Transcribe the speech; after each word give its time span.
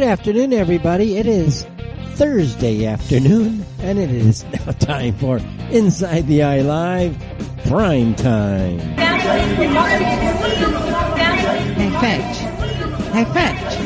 Good 0.00 0.08
afternoon, 0.08 0.54
everybody. 0.54 1.18
It 1.18 1.26
is 1.26 1.66
Thursday 2.14 2.86
afternoon, 2.86 3.66
and 3.80 3.98
it 3.98 4.10
is 4.10 4.44
now 4.66 4.72
time 4.72 5.12
for 5.12 5.36
Inside 5.70 6.26
the 6.26 6.42
Eye 6.42 6.62
Live 6.62 7.22
Prime 7.66 8.14
Time. 8.14 8.78
Hey, 8.78 8.96
Fetch. 12.00 12.36
Hey, 13.12 13.26
Fetch. 13.26 13.76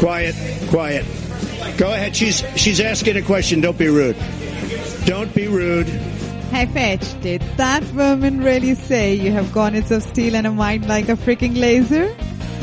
Quiet, 0.00 0.34
quiet. 0.70 1.06
Go 1.78 1.92
ahead. 1.92 2.16
She's 2.16 2.44
she's 2.56 2.80
asking 2.80 3.18
a 3.18 3.22
question. 3.22 3.60
Don't 3.60 3.78
be 3.78 3.86
rude. 3.86 4.16
Don't 5.04 5.32
be 5.36 5.46
rude. 5.46 5.86
Hey, 5.86 6.66
Fetch. 6.66 7.20
Did 7.20 7.42
that 7.58 7.84
woman 7.92 8.42
really 8.42 8.74
say 8.74 9.14
you 9.14 9.30
have 9.30 9.52
garnets 9.52 9.92
of 9.92 10.02
steel 10.02 10.34
and 10.34 10.48
a 10.48 10.50
mind 10.50 10.88
like 10.88 11.08
a 11.08 11.14
freaking 11.14 11.56
laser? 11.56 12.12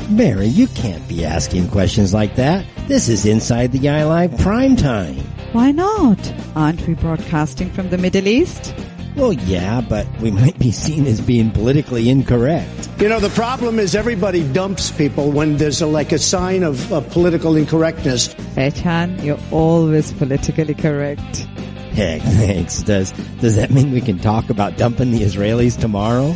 Mary, 0.09 0.47
you 0.47 0.65
can't 0.69 1.07
be 1.07 1.23
asking 1.23 1.69
questions 1.69 2.15
like 2.15 2.35
that. 2.35 2.65
This 2.87 3.07
is 3.07 3.27
Inside 3.27 3.71
the 3.71 3.89
Eye 3.89 4.03
Live 4.03 4.35
Prime 4.39 4.75
Time. 4.75 5.17
Why 5.51 5.71
not? 5.71 6.33
Aren't 6.55 6.87
we 6.87 6.95
broadcasting 6.95 7.69
from 7.69 7.91
the 7.91 7.97
Middle 7.99 8.27
East? 8.27 8.73
Well, 9.15 9.33
yeah, 9.33 9.81
but 9.81 10.07
we 10.19 10.31
might 10.31 10.57
be 10.57 10.71
seen 10.71 11.05
as 11.05 11.21
being 11.21 11.51
politically 11.51 12.09
incorrect. 12.09 12.89
You 12.99 13.07
know, 13.07 13.19
the 13.19 13.29
problem 13.29 13.77
is 13.77 13.93
everybody 13.93 14.51
dumps 14.51 14.89
people 14.89 15.31
when 15.31 15.57
there's 15.57 15.79
a, 15.79 15.85
like 15.85 16.11
a 16.11 16.17
sign 16.17 16.63
of 16.63 16.91
uh, 16.91 17.01
political 17.01 17.55
incorrectness. 17.55 18.33
Fetchan, 18.55 19.23
you're 19.23 19.39
always 19.51 20.11
politically 20.13 20.73
correct. 20.73 21.37
Heck, 21.91 22.21
thanks. 22.21 22.81
Does 22.81 23.11
does 23.41 23.57
that 23.57 23.69
mean 23.69 23.91
we 23.91 24.01
can 24.01 24.17
talk 24.17 24.49
about 24.49 24.77
dumping 24.77 25.11
the 25.11 25.21
Israelis 25.21 25.79
tomorrow? 25.79 26.35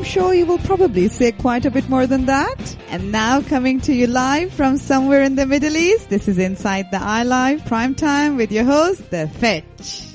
I'm 0.00 0.06
sure 0.06 0.32
you 0.32 0.46
will 0.46 0.56
probably 0.56 1.08
say 1.08 1.30
quite 1.30 1.66
a 1.66 1.70
bit 1.70 1.86
more 1.90 2.06
than 2.06 2.24
that. 2.24 2.76
And 2.88 3.12
now 3.12 3.42
coming 3.42 3.82
to 3.82 3.92
you 3.92 4.06
live 4.06 4.50
from 4.50 4.78
somewhere 4.78 5.22
in 5.22 5.34
the 5.34 5.44
Middle 5.44 5.76
East, 5.76 6.08
this 6.08 6.26
is 6.26 6.38
Inside 6.38 6.90
the 6.90 6.96
Eye 6.96 7.22
Live 7.22 7.66
Prime 7.66 7.94
Time 7.94 8.38
with 8.38 8.50
your 8.50 8.64
host, 8.64 9.10
The 9.10 9.28
Fetch. 9.28 10.06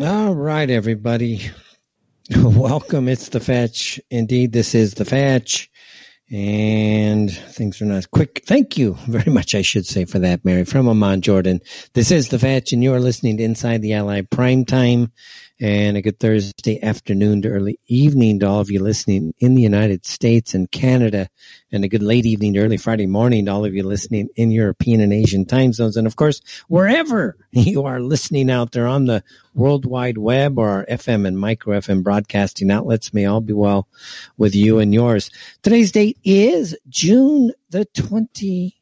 All 0.00 0.34
right, 0.34 0.68
everybody. 0.68 1.42
Welcome. 2.36 3.06
It's 3.06 3.28
the 3.28 3.38
Fetch. 3.38 4.00
Indeed, 4.10 4.50
this 4.50 4.74
is 4.74 4.94
the 4.94 5.04
Fetch. 5.04 5.70
And 6.32 7.30
things 7.30 7.82
are 7.82 7.84
not 7.84 8.10
quick. 8.10 8.42
Thank 8.46 8.78
you 8.78 8.94
very 9.06 9.30
much, 9.32 9.54
I 9.54 9.60
should 9.60 9.84
say, 9.84 10.06
for 10.06 10.18
that, 10.20 10.46
Mary, 10.46 10.64
from 10.64 10.88
Amman, 10.88 11.20
Jordan. 11.20 11.60
This 11.92 12.10
is 12.10 12.30
the 12.30 12.38
Fetch, 12.38 12.72
and 12.72 12.82
you 12.82 12.94
are 12.94 13.00
listening 13.00 13.36
to 13.36 13.42
Inside 13.42 13.82
the 13.82 13.96
Eye 13.96 14.00
Live 14.00 14.30
Prime 14.30 14.64
Time. 14.64 15.12
And 15.60 15.96
a 15.96 16.02
good 16.02 16.18
Thursday 16.18 16.82
afternoon 16.82 17.42
to 17.42 17.48
early 17.48 17.78
evening 17.86 18.40
to 18.40 18.48
all 18.48 18.60
of 18.60 18.70
you 18.70 18.80
listening 18.80 19.34
in 19.38 19.54
the 19.54 19.62
United 19.62 20.04
States 20.06 20.54
and 20.54 20.70
Canada. 20.70 21.28
And 21.70 21.84
a 21.84 21.88
good 21.88 22.02
late 22.02 22.26
evening 22.26 22.54
to 22.54 22.60
early 22.60 22.78
Friday 22.78 23.06
morning 23.06 23.44
to 23.44 23.52
all 23.52 23.64
of 23.64 23.74
you 23.74 23.82
listening 23.82 24.28
in 24.34 24.50
European 24.50 25.00
and 25.00 25.12
Asian 25.12 25.44
time 25.44 25.72
zones. 25.72 25.96
And 25.96 26.06
of 26.06 26.16
course, 26.16 26.40
wherever 26.68 27.36
you 27.52 27.84
are 27.84 28.00
listening 28.00 28.50
out 28.50 28.72
there 28.72 28.86
on 28.86 29.04
the 29.04 29.22
World 29.54 29.84
Wide 29.84 30.18
Web 30.18 30.58
or 30.58 30.68
our 30.68 30.86
FM 30.86 31.26
and 31.26 31.38
micro 31.38 31.78
FM 31.78 32.02
broadcasting 32.02 32.70
outlets, 32.70 33.14
may 33.14 33.26
all 33.26 33.40
be 33.40 33.52
well 33.52 33.86
with 34.36 34.54
you 34.54 34.78
and 34.78 34.92
yours. 34.92 35.30
Today's 35.62 35.92
date 35.92 36.18
is 36.24 36.76
June 36.88 37.52
the 37.70 37.84
20, 37.84 38.74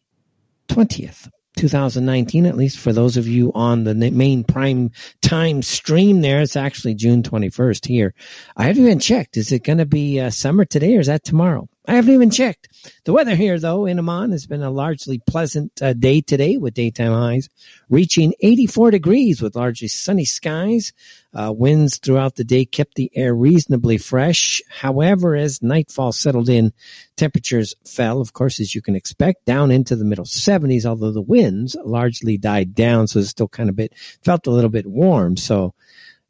20th. 0.68 1.30
2019, 1.56 2.46
at 2.46 2.56
least 2.56 2.78
for 2.78 2.92
those 2.92 3.16
of 3.16 3.26
you 3.26 3.52
on 3.54 3.84
the 3.84 3.94
main 3.94 4.44
prime 4.44 4.90
time 5.22 5.62
stream 5.62 6.20
there. 6.20 6.40
It's 6.40 6.56
actually 6.56 6.94
June 6.94 7.22
21st 7.22 7.86
here. 7.86 8.14
I 8.56 8.64
haven't 8.64 8.84
even 8.84 8.98
checked. 8.98 9.36
Is 9.36 9.52
it 9.52 9.64
going 9.64 9.78
to 9.78 9.86
be 9.86 10.20
uh, 10.20 10.30
summer 10.30 10.64
today 10.64 10.96
or 10.96 11.00
is 11.00 11.08
that 11.08 11.24
tomorrow? 11.24 11.68
I 11.90 11.94
haven't 11.94 12.14
even 12.14 12.30
checked. 12.30 12.68
The 13.04 13.12
weather 13.12 13.34
here, 13.34 13.58
though, 13.58 13.84
in 13.84 13.98
Amman 13.98 14.30
has 14.30 14.46
been 14.46 14.62
a 14.62 14.70
largely 14.70 15.18
pleasant 15.26 15.82
uh, 15.82 15.92
day 15.92 16.20
today 16.20 16.56
with 16.56 16.72
daytime 16.72 17.10
highs 17.10 17.48
reaching 17.88 18.32
84 18.38 18.92
degrees 18.92 19.42
with 19.42 19.56
largely 19.56 19.88
sunny 19.88 20.24
skies. 20.24 20.92
Uh, 21.34 21.52
winds 21.52 21.98
throughout 21.98 22.36
the 22.36 22.44
day 22.44 22.64
kept 22.64 22.94
the 22.94 23.10
air 23.16 23.34
reasonably 23.34 23.98
fresh. 23.98 24.62
However, 24.68 25.34
as 25.34 25.64
nightfall 25.64 26.12
settled 26.12 26.48
in, 26.48 26.72
temperatures 27.16 27.74
fell, 27.84 28.20
of 28.20 28.32
course, 28.32 28.60
as 28.60 28.72
you 28.72 28.82
can 28.82 28.94
expect, 28.94 29.44
down 29.44 29.72
into 29.72 29.96
the 29.96 30.04
middle 30.04 30.24
70s, 30.24 30.84
although 30.84 31.10
the 31.10 31.20
winds 31.20 31.76
largely 31.84 32.38
died 32.38 32.72
down, 32.72 33.08
so 33.08 33.18
it's 33.18 33.30
still 33.30 33.48
kind 33.48 33.68
of 33.68 33.74
bit, 33.74 33.94
felt 34.22 34.46
a 34.46 34.52
little 34.52 34.70
bit 34.70 34.86
warm. 34.86 35.36
So, 35.36 35.74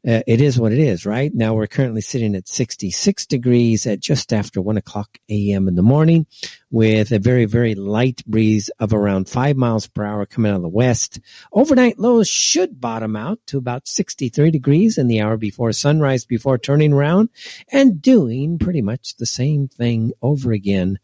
uh, 0.07 0.21
it 0.25 0.41
is 0.41 0.59
what 0.59 0.71
it 0.71 0.79
is, 0.79 1.05
right? 1.05 1.31
Now 1.33 1.53
we're 1.53 1.67
currently 1.67 2.01
sitting 2.01 2.35
at 2.35 2.47
66 2.47 3.27
degrees 3.27 3.85
at 3.85 3.99
just 3.99 4.33
after 4.33 4.59
1 4.59 4.77
o'clock 4.77 5.17
a.m. 5.29 5.67
in 5.67 5.75
the 5.75 5.83
morning 5.83 6.25
with 6.71 7.11
a 7.11 7.19
very, 7.19 7.45
very 7.45 7.75
light 7.75 8.25
breeze 8.25 8.69
of 8.79 8.93
around 8.93 9.29
5 9.29 9.55
miles 9.57 9.87
per 9.87 10.03
hour 10.03 10.25
coming 10.25 10.51
out 10.51 10.55
of 10.55 10.61
the 10.63 10.69
west. 10.69 11.19
Overnight 11.53 11.99
lows 11.99 12.27
should 12.27 12.81
bottom 12.81 13.15
out 13.15 13.39
to 13.47 13.59
about 13.59 13.87
63 13.87 14.49
degrees 14.49 14.97
in 14.97 15.07
the 15.07 15.21
hour 15.21 15.37
before 15.37 15.71
sunrise 15.71 16.25
before 16.25 16.57
turning 16.57 16.93
around 16.93 17.29
and 17.71 18.01
doing 18.01 18.57
pretty 18.57 18.81
much 18.81 19.15
the 19.17 19.27
same 19.27 19.67
thing 19.67 20.13
over 20.21 20.51
again 20.51 20.97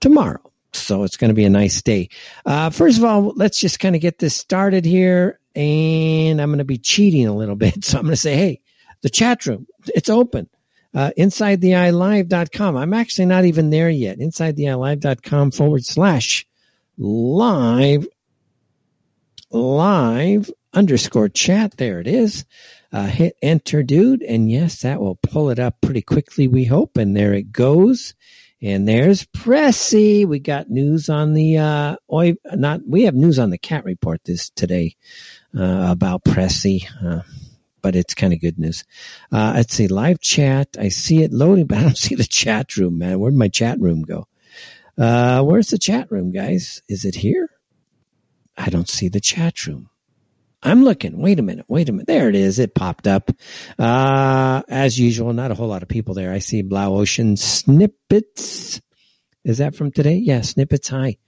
tomorrow. 0.00 0.40
So 0.72 1.04
it's 1.04 1.16
going 1.16 1.28
to 1.28 1.34
be 1.34 1.44
a 1.44 1.50
nice 1.50 1.82
day. 1.82 2.10
Uh, 2.44 2.70
first 2.70 2.98
of 2.98 3.04
all, 3.04 3.32
let's 3.34 3.58
just 3.58 3.80
kind 3.80 3.94
of 3.94 4.02
get 4.02 4.18
this 4.18 4.36
started 4.36 4.84
here 4.84 5.40
and 5.54 6.40
I'm 6.40 6.50
going 6.50 6.58
to 6.58 6.64
be 6.64 6.78
cheating 6.78 7.26
a 7.26 7.34
little 7.34 7.56
bit. 7.66 7.84
So 7.84 7.98
I'm 7.98 8.04
going 8.04 8.14
to 8.14 8.20
say, 8.20 8.36
hey, 8.36 8.60
the 9.02 9.10
chat 9.10 9.46
room, 9.46 9.66
it's 9.86 10.08
open. 10.08 10.48
Uh, 10.94 11.10
InsideTheEyeLive.com. 11.18 12.76
I'm 12.76 12.94
actually 12.94 13.26
not 13.26 13.44
even 13.44 13.70
there 13.70 13.90
yet. 13.90 14.18
InsideTheEyeLive.com 14.18 15.50
forward 15.50 15.84
slash 15.84 16.46
live, 16.96 18.06
live 19.50 20.50
underscore 20.72 21.28
chat. 21.28 21.76
There 21.76 22.00
it 22.00 22.06
is. 22.06 22.44
Uh, 22.90 23.06
hit 23.06 23.36
enter, 23.42 23.82
dude. 23.82 24.22
And 24.22 24.50
yes, 24.50 24.82
that 24.82 25.00
will 25.00 25.16
pull 25.16 25.50
it 25.50 25.58
up 25.58 25.80
pretty 25.80 26.02
quickly, 26.02 26.48
we 26.48 26.64
hope. 26.64 26.96
And 26.96 27.14
there 27.14 27.34
it 27.34 27.52
goes. 27.52 28.14
And 28.60 28.88
there's 28.88 29.24
Pressy. 29.26 30.26
We 30.26 30.40
got 30.40 30.68
news 30.70 31.08
on 31.08 31.34
the 31.34 31.58
uh, 31.58 31.96
oi, 32.12 32.34
not 32.54 32.80
we 32.86 33.04
have 33.04 33.14
news 33.14 33.38
on 33.38 33.50
the 33.50 33.58
cat 33.58 33.84
report 33.84 34.20
this 34.24 34.50
today 34.50 34.96
uh, 35.56 35.88
about 35.90 36.24
Pressy, 36.24 36.84
uh, 37.04 37.22
but 37.82 37.94
it's 37.94 38.14
kind 38.14 38.32
of 38.32 38.40
good 38.40 38.58
news. 38.58 38.84
Uh, 39.30 39.52
let's 39.56 39.74
see, 39.74 39.86
live 39.86 40.20
chat. 40.20 40.76
I 40.78 40.88
see 40.88 41.22
it 41.22 41.32
loading, 41.32 41.66
but 41.66 41.78
I 41.78 41.82
don't 41.82 41.96
see 41.98 42.16
the 42.16 42.24
chat 42.24 42.76
room, 42.76 42.98
man. 42.98 43.20
Where'd 43.20 43.34
my 43.34 43.48
chat 43.48 43.80
room 43.80 44.02
go? 44.02 44.26
Uh, 44.98 45.42
where's 45.42 45.68
the 45.68 45.78
chat 45.78 46.10
room, 46.10 46.32
guys? 46.32 46.82
Is 46.88 47.04
it 47.04 47.14
here? 47.14 47.48
I 48.56 48.70
don't 48.70 48.88
see 48.88 49.08
the 49.08 49.20
chat 49.20 49.66
room. 49.66 49.90
I'm 50.62 50.84
looking. 50.84 51.18
Wait 51.18 51.38
a 51.38 51.42
minute. 51.42 51.66
Wait 51.68 51.88
a 51.88 51.92
minute. 51.92 52.08
There 52.08 52.28
it 52.28 52.34
is. 52.34 52.58
It 52.58 52.74
popped 52.74 53.06
up. 53.06 53.30
Uh, 53.78 54.62
as 54.68 54.98
usual, 54.98 55.32
not 55.32 55.52
a 55.52 55.54
whole 55.54 55.68
lot 55.68 55.82
of 55.82 55.88
people 55.88 56.14
there. 56.14 56.32
I 56.32 56.40
see 56.40 56.62
Blau 56.62 56.94
Ocean 56.94 57.36
snippets. 57.36 58.80
Is 59.44 59.58
that 59.58 59.76
from 59.76 59.92
today? 59.92 60.16
Yeah, 60.16 60.40
snippets. 60.40 60.88
Hi. 60.88 61.18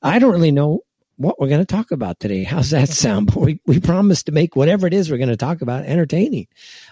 I 0.00 0.20
don't 0.20 0.32
really 0.32 0.52
know 0.52 0.84
what 1.18 1.38
we're 1.38 1.48
going 1.48 1.60
to 1.60 1.66
talk 1.66 1.90
about 1.90 2.20
today. 2.20 2.44
How's 2.44 2.70
that 2.70 2.88
sound? 2.88 3.30
we, 3.36 3.60
we 3.66 3.80
promised 3.80 4.26
to 4.26 4.32
make 4.32 4.56
whatever 4.56 4.86
it 4.86 4.94
is 4.94 5.10
we're 5.10 5.18
going 5.18 5.28
to 5.28 5.36
talk 5.36 5.60
about 5.60 5.84
entertaining. 5.84 6.46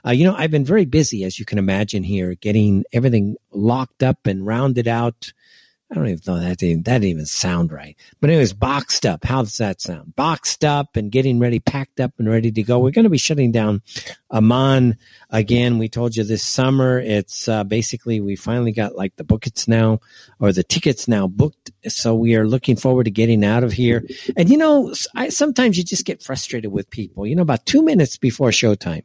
Uh, 0.04 0.10
you 0.10 0.24
know, 0.24 0.34
I've 0.36 0.50
been 0.50 0.64
very 0.64 0.84
busy, 0.84 1.24
as 1.24 1.38
you 1.38 1.44
can 1.44 1.58
imagine 1.58 2.02
here, 2.02 2.34
getting 2.34 2.84
everything 2.92 3.36
locked 3.52 4.02
up 4.02 4.26
and 4.26 4.44
rounded 4.44 4.88
out 4.88 5.32
I 5.88 5.94
don't 5.94 6.08
even 6.08 6.20
know 6.26 6.40
that 6.40 6.58
didn't, 6.58 6.86
that 6.86 6.94
didn't 6.94 7.10
even 7.10 7.26
sound 7.26 7.70
right. 7.70 7.96
But 8.20 8.30
anyways, 8.30 8.52
boxed 8.52 9.06
up. 9.06 9.24
How 9.24 9.42
does 9.42 9.58
that 9.58 9.80
sound? 9.80 10.16
Boxed 10.16 10.64
up 10.64 10.96
and 10.96 11.12
getting 11.12 11.38
ready, 11.38 11.60
packed 11.60 12.00
up 12.00 12.12
and 12.18 12.28
ready 12.28 12.50
to 12.50 12.62
go. 12.64 12.80
We're 12.80 12.90
going 12.90 13.04
to 13.04 13.10
be 13.10 13.18
shutting 13.18 13.52
down 13.52 13.82
Amman 14.28 14.98
again. 15.30 15.78
We 15.78 15.88
told 15.88 16.16
you 16.16 16.24
this 16.24 16.42
summer. 16.42 16.98
It's 16.98 17.46
uh, 17.46 17.62
basically 17.62 18.20
we 18.20 18.34
finally 18.34 18.72
got 18.72 18.96
like 18.96 19.14
the 19.14 19.22
bookets 19.22 19.68
now 19.68 20.00
or 20.40 20.52
the 20.52 20.64
tickets 20.64 21.06
now 21.06 21.28
booked. 21.28 21.70
So 21.86 22.16
we 22.16 22.34
are 22.34 22.48
looking 22.48 22.74
forward 22.74 23.04
to 23.04 23.12
getting 23.12 23.44
out 23.44 23.62
of 23.62 23.72
here. 23.72 24.04
And 24.36 24.50
you 24.50 24.58
know, 24.58 24.92
I, 25.14 25.28
sometimes 25.28 25.78
you 25.78 25.84
just 25.84 26.04
get 26.04 26.20
frustrated 26.20 26.72
with 26.72 26.90
people. 26.90 27.28
You 27.28 27.36
know, 27.36 27.42
about 27.42 27.64
two 27.64 27.82
minutes 27.82 28.18
before 28.18 28.50
showtime. 28.50 29.04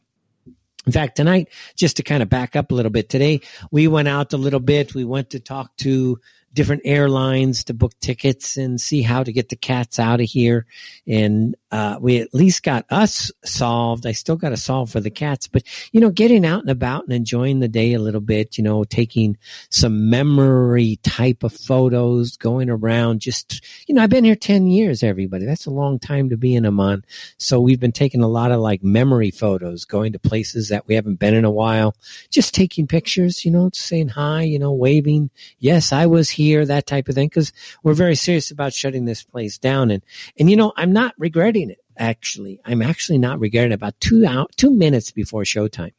In 0.88 0.92
fact, 0.92 1.18
tonight, 1.18 1.50
just 1.76 1.98
to 1.98 2.04
kind 2.04 2.24
of 2.24 2.30
back 2.30 2.56
up 2.56 2.72
a 2.72 2.74
little 2.74 2.90
bit, 2.92 3.08
today 3.08 3.42
we 3.70 3.88
went 3.88 4.08
out 4.08 4.34
a 4.34 4.38
little 4.38 4.60
bit. 4.60 4.96
We 4.96 5.06
went 5.06 5.30
to 5.32 5.40
talk 5.40 5.78
to 5.78 6.20
different 6.54 6.84
airlines 6.86 7.66
to 7.66 7.74
book 7.74 7.94
tickets 8.00 8.58
and 8.58 8.80
see 8.80 9.02
how 9.02 9.24
to 9.24 9.32
get 9.32 9.50
the 9.50 9.56
cats 9.56 10.00
out 10.00 10.22
of 10.22 10.28
here. 10.28 10.66
And 11.08 11.56
uh, 11.72 11.98
we 12.02 12.20
at 12.20 12.34
least 12.34 12.64
got 12.64 12.86
us 12.90 13.32
solved. 13.46 14.06
I 14.06 14.12
still 14.12 14.36
got 14.36 14.50
to 14.50 14.58
solve 14.58 14.92
for 14.92 15.00
the 15.00 15.10
cats, 15.10 15.48
but 15.48 15.64
you 15.92 16.02
know, 16.02 16.10
getting 16.10 16.46
out 16.46 16.62
and 16.62 16.70
about 16.70 17.04
and 17.06 17.14
enjoying 17.14 17.60
the 17.60 17.68
day 17.70 17.94
a 17.94 18.00
little 18.00 18.22
bit, 18.22 18.58
you 18.58 18.64
know, 18.64 18.84
taking 18.84 19.38
some 19.70 20.10
memory 20.10 21.00
type 21.04 21.44
of 21.44 21.54
photos, 21.54 22.36
going 22.38 22.70
around 22.70 23.22
just, 23.22 23.66
you 23.88 23.96
know, 23.96 24.04
I've 24.04 24.10
been 24.10 24.26
here 24.26 24.36
10 24.36 24.68
years, 24.68 25.02
everybody. 25.02 25.46
That's 25.46 25.66
a 25.66 25.72
long 25.72 25.98
time 26.00 26.30
to 26.30 26.38
be 26.38 26.56
in 26.56 26.66
Amman. 26.66 27.06
So 27.38 27.60
we've 27.62 27.80
been 27.80 27.92
taking 27.94 28.22
a 28.22 28.28
lot 28.28 28.52
of 28.52 28.60
like 28.60 28.84
memory 28.84 29.32
photos, 29.32 29.86
going 29.86 30.14
to 30.14 30.20
places 30.20 30.70
that 30.70 30.88
we 30.88 30.96
haven't 30.96 31.20
been 31.20 31.34
in 31.34 31.46
a 31.46 31.52
while, 31.52 31.96
just 32.30 32.54
taking 32.54 32.88
pictures, 32.88 33.46
you 33.46 33.52
know, 33.52 33.70
saying 33.74 34.10
hi, 34.10 34.42
you 34.42 34.60
know, 34.60 34.74
waving. 34.74 35.30
Yes, 35.60 35.94
I 35.94 36.08
was 36.08 36.30
here, 36.30 36.66
that 36.66 36.86
type 36.86 37.08
of 37.08 37.16
thing. 37.16 37.30
Cause 37.30 37.54
we're 37.84 37.94
very 37.94 38.16
serious 38.16 38.52
about 38.52 38.74
shutting 38.74 39.06
this 39.06 39.24
place 39.24 39.58
down. 39.58 39.92
And, 39.92 40.04
and 40.38 40.50
you 40.50 40.58
know, 40.58 40.74
I'm 40.76 40.92
not 40.92 41.14
regretting. 41.18 41.61
Actually, 42.02 42.60
I'm 42.66 42.82
actually 42.82 43.20
not 43.20 43.40
regretting. 43.40 43.74
About 43.74 44.00
two 44.00 44.26
out, 44.26 44.52
two 44.58 44.72
minutes 44.76 45.12
before 45.12 45.44
showtime, 45.44 45.94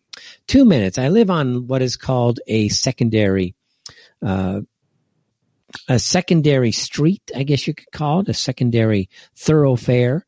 two 0.48 0.64
minutes. 0.64 0.98
I 0.98 1.08
live 1.10 1.30
on 1.30 1.68
what 1.68 1.80
is 1.80 1.96
called 1.96 2.40
a 2.48 2.68
secondary, 2.70 3.54
uh, 4.20 4.62
a 5.88 6.00
secondary 6.00 6.72
street, 6.72 7.22
I 7.36 7.44
guess 7.44 7.68
you 7.68 7.74
could 7.74 7.92
call 7.92 8.18
it 8.20 8.28
a 8.28 8.34
secondary 8.34 9.10
thoroughfare. 9.36 10.26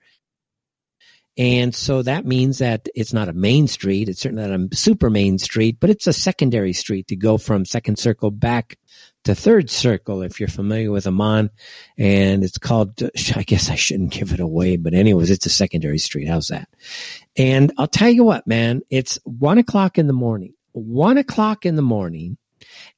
And 1.37 1.75
so 1.75 2.03
that 2.03 2.25
means 2.25 2.59
that 2.59 2.89
it's 2.95 3.13
not 3.13 3.29
a 3.29 3.33
main 3.33 3.67
street. 3.67 4.09
It's 4.09 4.21
certainly 4.21 4.47
not 4.47 4.69
a 4.73 4.77
super 4.77 5.11
main 5.11 5.39
street, 5.39 5.79
but 5.81 5.91
it's 5.91 6.07
a 6.07 6.13
secondary 6.13 6.73
street 6.73 7.09
to 7.09 7.17
go 7.17 7.39
from 7.39 7.65
second 7.65 7.99
circle 7.99 8.31
back 8.31 8.79
to 9.25 9.35
third 9.35 9.69
circle 9.71 10.23
if 10.23 10.39
you're 10.39 10.49
familiar 10.49 10.93
with 10.93 11.07
Amman. 11.07 11.51
And 11.99 12.45
it's 12.45 12.59
called, 12.59 13.03
I 13.37 13.43
guess 13.43 13.71
I 13.71 13.75
shouldn't 13.75 14.13
give 14.13 14.33
it 14.33 14.41
away, 14.41 14.77
but 14.77 14.95
anyways, 14.95 15.31
it's 15.31 15.47
a 15.47 15.51
secondary 15.51 15.99
street. 15.99 16.29
How's 16.29 16.49
that? 16.49 16.69
And 17.37 17.73
I'll 17.79 17.89
tell 17.89 18.11
you 18.11 18.25
what, 18.25 18.47
man, 18.47 18.83
it's 18.91 19.19
one 19.25 19.59
o'clock 19.59 19.99
in 19.99 20.07
the 20.07 20.13
morning, 20.13 20.55
one 20.73 21.19
o'clock 21.19 21.67
in 21.67 21.75
the 21.75 21.83
morning 21.83 22.39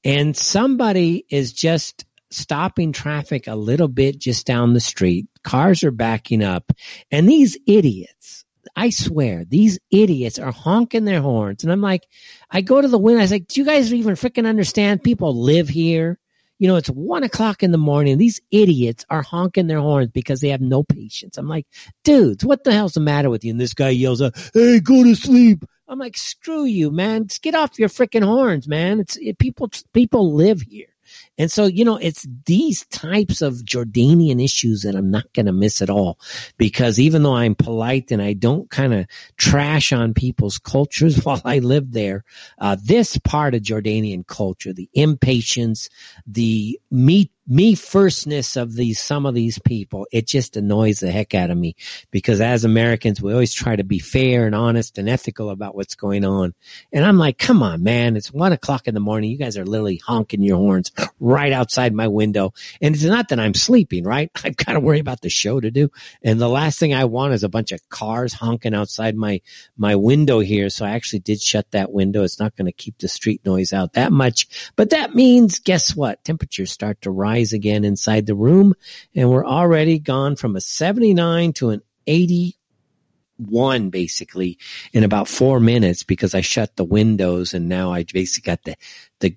and 0.04 0.36
somebody 0.36 1.24
is 1.28 1.52
just 1.52 2.04
stopping 2.36 2.92
traffic 2.92 3.46
a 3.46 3.56
little 3.56 3.88
bit 3.88 4.18
just 4.18 4.46
down 4.46 4.74
the 4.74 4.80
street. 4.80 5.26
Cars 5.42 5.84
are 5.84 5.90
backing 5.90 6.42
up 6.42 6.72
and 7.10 7.28
these 7.28 7.56
idiots, 7.66 8.44
I 8.74 8.90
swear, 8.90 9.44
these 9.44 9.78
idiots 9.90 10.38
are 10.38 10.52
honking 10.52 11.04
their 11.04 11.20
horns. 11.20 11.62
And 11.62 11.72
I'm 11.72 11.80
like, 11.80 12.06
I 12.50 12.60
go 12.60 12.80
to 12.80 12.88
the 12.88 12.98
window. 12.98 13.20
I 13.20 13.24
was 13.24 13.30
like, 13.30 13.46
do 13.48 13.60
you 13.60 13.66
guys 13.66 13.92
even 13.92 14.14
freaking 14.14 14.46
understand? 14.46 15.02
People 15.02 15.40
live 15.40 15.68
here. 15.68 16.18
You 16.58 16.68
know, 16.68 16.76
it's 16.76 16.88
one 16.88 17.22
o'clock 17.22 17.62
in 17.62 17.70
the 17.70 17.78
morning. 17.78 18.16
These 18.16 18.40
idiots 18.50 19.04
are 19.10 19.22
honking 19.22 19.66
their 19.66 19.80
horns 19.80 20.10
because 20.10 20.40
they 20.40 20.48
have 20.48 20.62
no 20.62 20.82
patience. 20.82 21.36
I'm 21.36 21.48
like, 21.48 21.66
dudes, 22.02 22.44
what 22.44 22.64
the 22.64 22.72
hell's 22.72 22.94
the 22.94 23.00
matter 23.00 23.28
with 23.28 23.44
you? 23.44 23.50
And 23.50 23.60
this 23.60 23.74
guy 23.74 23.90
yells 23.90 24.22
out, 24.22 24.34
Hey, 24.54 24.80
go 24.80 25.04
to 25.04 25.14
sleep. 25.14 25.64
I'm 25.88 25.98
like, 25.98 26.16
screw 26.16 26.64
you, 26.64 26.90
man. 26.90 27.28
Just 27.28 27.42
get 27.42 27.54
off 27.54 27.78
your 27.78 27.90
freaking 27.90 28.24
horns, 28.24 28.66
man. 28.66 29.00
It's 29.00 29.16
it, 29.16 29.38
people, 29.38 29.70
people 29.92 30.34
live 30.34 30.62
here. 30.62 30.95
And 31.38 31.50
so, 31.50 31.66
you 31.66 31.84
know, 31.84 31.96
it's 31.96 32.26
these 32.46 32.86
types 32.86 33.42
of 33.42 33.54
Jordanian 33.56 34.42
issues 34.42 34.82
that 34.82 34.94
I'm 34.94 35.10
not 35.10 35.32
going 35.32 35.46
to 35.46 35.52
miss 35.52 35.82
at 35.82 35.90
all 35.90 36.18
because 36.56 36.98
even 36.98 37.22
though 37.22 37.34
I'm 37.34 37.54
polite 37.54 38.10
and 38.10 38.22
I 38.22 38.32
don't 38.32 38.70
kind 38.70 38.94
of 38.94 39.06
trash 39.36 39.92
on 39.92 40.14
people's 40.14 40.58
cultures 40.58 41.16
while 41.24 41.42
I 41.44 41.58
live 41.58 41.92
there, 41.92 42.24
uh, 42.58 42.76
this 42.82 43.18
part 43.18 43.54
of 43.54 43.62
Jordanian 43.62 44.26
culture, 44.26 44.72
the 44.72 44.88
impatience, 44.94 45.88
the 46.26 46.80
me 46.90 47.30
me 47.48 47.74
firstness 47.74 48.56
of 48.56 48.74
these 48.74 49.00
some 49.00 49.24
of 49.24 49.34
these 49.34 49.58
people 49.58 50.06
it 50.10 50.26
just 50.26 50.56
annoys 50.56 51.00
the 51.00 51.10
heck 51.10 51.34
out 51.34 51.50
of 51.50 51.56
me. 51.56 51.76
Because 52.10 52.40
as 52.40 52.64
americans 52.64 53.22
we 53.22 53.32
always 53.32 53.54
try 53.54 53.76
to 53.76 53.84
be 53.84 53.98
fair 53.98 54.46
and 54.46 54.54
honest 54.54 54.98
and 54.98 55.08
ethical 55.08 55.50
about 55.50 55.74
what's 55.74 55.94
going 55.94 56.24
on. 56.24 56.54
And 56.92 57.04
i'm 57.04 57.18
like 57.18 57.38
come 57.38 57.62
on 57.62 57.82
man. 57.82 58.16
It's 58.16 58.32
one 58.32 58.52
o'clock 58.52 58.88
in 58.88 58.94
the 58.94 59.00
morning. 59.00 59.30
You 59.30 59.38
guys 59.38 59.56
are 59.56 59.64
literally 59.64 60.00
honking 60.04 60.42
your 60.42 60.56
horns 60.56 60.90
right 61.20 61.52
outside 61.52 61.94
my 61.94 62.08
window. 62.08 62.52
And 62.80 62.94
it's 62.94 63.04
not 63.04 63.28
that 63.28 63.40
i'm 63.40 63.54
sleeping 63.54 64.04
right? 64.04 64.30
I've 64.44 64.56
got 64.56 64.72
to 64.72 64.80
worry 64.80 65.00
about 65.00 65.20
the 65.20 65.30
show 65.30 65.60
to 65.60 65.70
do. 65.70 65.90
And 66.22 66.40
the 66.40 66.48
last 66.48 66.78
thing 66.78 66.94
i 66.94 67.04
want 67.04 67.34
is 67.34 67.44
a 67.44 67.48
bunch 67.48 67.70
of 67.72 67.88
cars 67.88 68.32
honking 68.32 68.74
outside 68.74 69.16
my 69.16 69.40
my 69.76 69.94
window 69.94 70.40
here. 70.40 70.68
So 70.68 70.84
i 70.84 70.90
actually 70.90 71.20
did 71.20 71.40
shut 71.40 71.70
that 71.70 71.92
window. 71.92 72.24
It's 72.24 72.40
not 72.40 72.56
going 72.56 72.66
to 72.66 72.72
keep 72.72 72.98
the 72.98 73.08
street 73.08 73.42
noise 73.44 73.72
out 73.72 73.92
that 73.92 74.10
much. 74.10 74.72
But 74.74 74.90
that 74.90 75.14
means 75.14 75.60
guess 75.60 75.94
what? 75.94 76.24
Temperatures 76.24 76.72
start 76.72 77.02
to 77.02 77.10
rise 77.10 77.35
rise 77.36 77.52
again 77.52 77.84
inside 77.84 78.26
the 78.26 78.34
room. 78.34 78.74
And 79.14 79.30
we're 79.30 79.46
already 79.46 79.98
gone 79.98 80.36
from 80.36 80.56
a 80.56 80.60
79 80.60 81.52
to 81.54 81.70
an 81.70 81.82
81 82.06 83.90
basically 83.90 84.58
in 84.92 85.04
about 85.04 85.28
four 85.28 85.60
minutes 85.60 86.02
because 86.02 86.34
I 86.34 86.40
shut 86.40 86.76
the 86.76 86.84
windows 86.84 87.54
and 87.54 87.68
now 87.68 87.92
I 87.92 88.04
basically 88.04 88.50
got 88.50 88.64
the, 88.64 88.76
the 89.20 89.36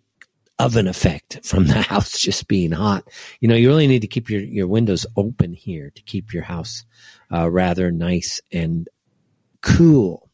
oven 0.57 0.87
effect 0.87 1.39
from 1.43 1.67
the 1.67 1.81
house 1.81 2.17
just 2.19 2.47
being 2.47 2.71
hot. 2.71 3.07
You 3.41 3.49
know, 3.49 3.55
you 3.55 3.67
really 3.69 3.87
need 3.87 4.01
to 4.01 4.07
keep 4.07 4.29
your, 4.29 4.41
your 4.41 4.67
windows 4.67 5.05
open 5.15 5.53
here 5.53 5.91
to 5.95 6.01
keep 6.03 6.33
your 6.33 6.43
house 6.43 6.85
uh, 7.33 7.49
rather 7.49 7.91
nice 7.91 8.39
and 8.51 8.87
cool. 9.61 10.29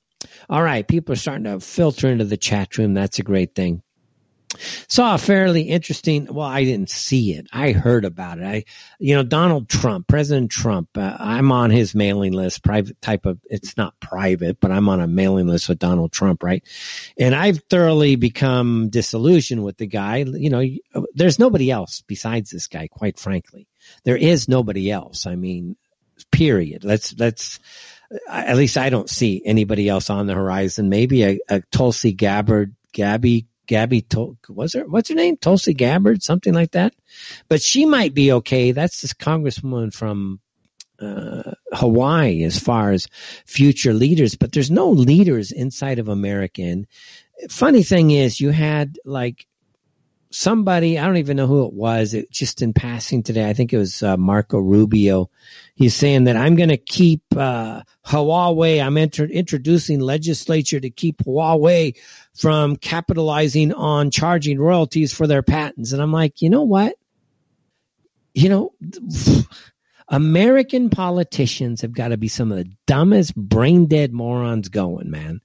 All 0.50 0.62
right, 0.62 0.88
people 0.88 1.14
are 1.14 1.18
starting 1.18 1.46
to 1.46 1.60
filter 1.60 2.08
into 2.08 2.26
the 2.26 2.38
chat 2.38 2.78
room. 2.78 2.94
That's 2.94 3.20
a 3.20 3.24
great 3.24 3.56
thing 3.56 3.82
saw 4.88 5.16
a 5.16 5.18
fairly 5.18 5.64
interesting 5.64 6.28
well 6.32 6.48
i 6.48 6.64
didn't 6.64 6.90
see 6.90 7.34
it. 7.34 7.48
I 7.52 7.72
heard 7.72 8.06
about 8.06 8.40
it. 8.40 8.46
I 8.46 8.64
you 9.00 9.16
know 9.16 9.24
donald 9.24 9.70
trump 9.70 10.08
president 10.08 10.52
trump 10.52 10.90
uh, 10.98 11.18
i'm 11.20 11.52
on 11.52 11.70
his 11.70 11.96
mailing 11.96 12.34
list 12.34 12.64
private 12.64 13.02
type 13.02 13.26
of 13.26 13.40
it's 13.46 13.78
not 13.78 14.00
private 14.00 14.60
but 14.60 14.72
i'm 14.72 14.90
on 14.90 15.02
a 15.02 15.08
mailing 15.08 15.48
list 15.48 15.70
with 15.70 15.80
donald 15.80 16.12
trump 16.12 16.44
right? 16.44 16.64
And 17.18 17.34
i've 17.34 17.62
thoroughly 17.70 18.16
become 18.16 18.90
disillusioned 18.90 19.64
with 19.64 19.78
the 19.78 19.88
guy. 19.88 20.18
You 20.18 20.50
know 20.50 20.64
there's 21.14 21.40
nobody 21.40 21.72
else 21.72 22.04
besides 22.08 22.52
this 22.52 22.68
guy 22.68 22.88
quite 22.88 23.20
frankly. 23.20 23.68
There 24.04 24.18
is 24.18 24.48
nobody 24.48 24.92
else. 24.92 25.26
I 25.26 25.36
mean 25.36 25.76
period. 26.32 26.84
Let's 26.84 27.16
let's 27.18 27.60
at 28.30 28.56
least 28.56 28.78
i 28.78 28.90
don't 28.90 29.10
see 29.10 29.42
anybody 29.44 29.90
else 29.90 30.10
on 30.10 30.28
the 30.28 30.34
horizon. 30.36 30.90
Maybe 30.90 31.24
a, 31.24 31.40
a 31.50 31.62
tulsi 31.72 32.14
gabbard 32.14 32.76
gabby 32.94 33.48
Gabby 33.66 34.02
Tol- 34.02 34.38
was 34.50 34.74
her 34.74 34.88
what's 34.88 35.10
her 35.10 35.16
name 35.16 35.38
Tulsi 35.38 35.74
Gabbard 35.74 36.24
something 36.24 36.54
like 36.54 36.72
that, 36.72 36.94
but 37.50 37.62
she 37.62 37.86
might 37.86 38.14
be 38.14 38.32
okay. 38.34 38.72
That's 38.72 39.02
this 39.02 39.14
congresswoman 39.14 39.94
from 39.94 40.40
uh, 41.00 41.52
Hawaii 41.74 42.44
as 42.44 42.60
far 42.60 42.92
as 42.92 43.08
future 43.46 43.94
leaders, 43.94 44.36
but 44.36 44.52
there's 44.52 44.72
no 44.72 44.90
leaders 44.90 45.52
inside 45.52 46.00
of 46.00 46.08
American. 46.08 46.88
Funny 47.50 47.84
thing 47.84 48.12
is, 48.12 48.40
you 48.40 48.52
had 48.52 48.98
like 49.04 49.46
somebody, 50.36 51.00
I 51.00 51.06
don't 51.06 51.18
even 51.18 51.38
know 51.38 51.48
who 51.48 51.66
it 51.66 51.74
was, 51.74 52.14
it, 52.14 52.30
just 52.30 52.62
in 52.62 52.74
passing 52.74 53.24
today, 53.24 53.48
I 53.50 53.54
think 53.54 53.72
it 53.72 53.78
was 53.78 54.04
uh, 54.04 54.18
Marco 54.18 54.60
Rubio. 54.60 55.30
He's 55.76 55.96
saying 55.96 56.26
that 56.26 56.36
I'm 56.36 56.56
going 56.56 56.70
to 56.70 56.78
keep 56.78 57.22
uh, 57.36 57.82
Huawei, 58.06 58.86
I'm 58.86 58.98
enter- 58.98 59.26
introducing 59.26 60.00
legislature 60.00 60.80
to 60.80 60.90
keep 60.90 61.24
Huawei 61.24 61.98
from 62.34 62.76
capitalizing 62.76 63.74
on 63.74 64.12
charging 64.12 64.60
royalties 64.60 65.14
for 65.14 65.26
their 65.26 65.42
patents. 65.44 65.94
And 65.94 66.02
I'm 66.02 66.12
like, 66.12 66.42
you 66.42 66.50
know 66.50 66.64
what? 66.64 66.96
You 68.34 68.50
know, 68.50 68.74
American 70.10 70.90
politicians 70.90 71.82
have 71.82 71.94
got 71.94 72.10
to 72.10 72.18
be 72.18 72.28
some 72.28 72.52
of 72.52 72.58
the 72.58 72.70
dumbest 72.86 73.36
brain 73.36 73.88
dead 73.88 74.12
morons 74.12 74.68
going, 74.70 75.10
man. 75.10 75.42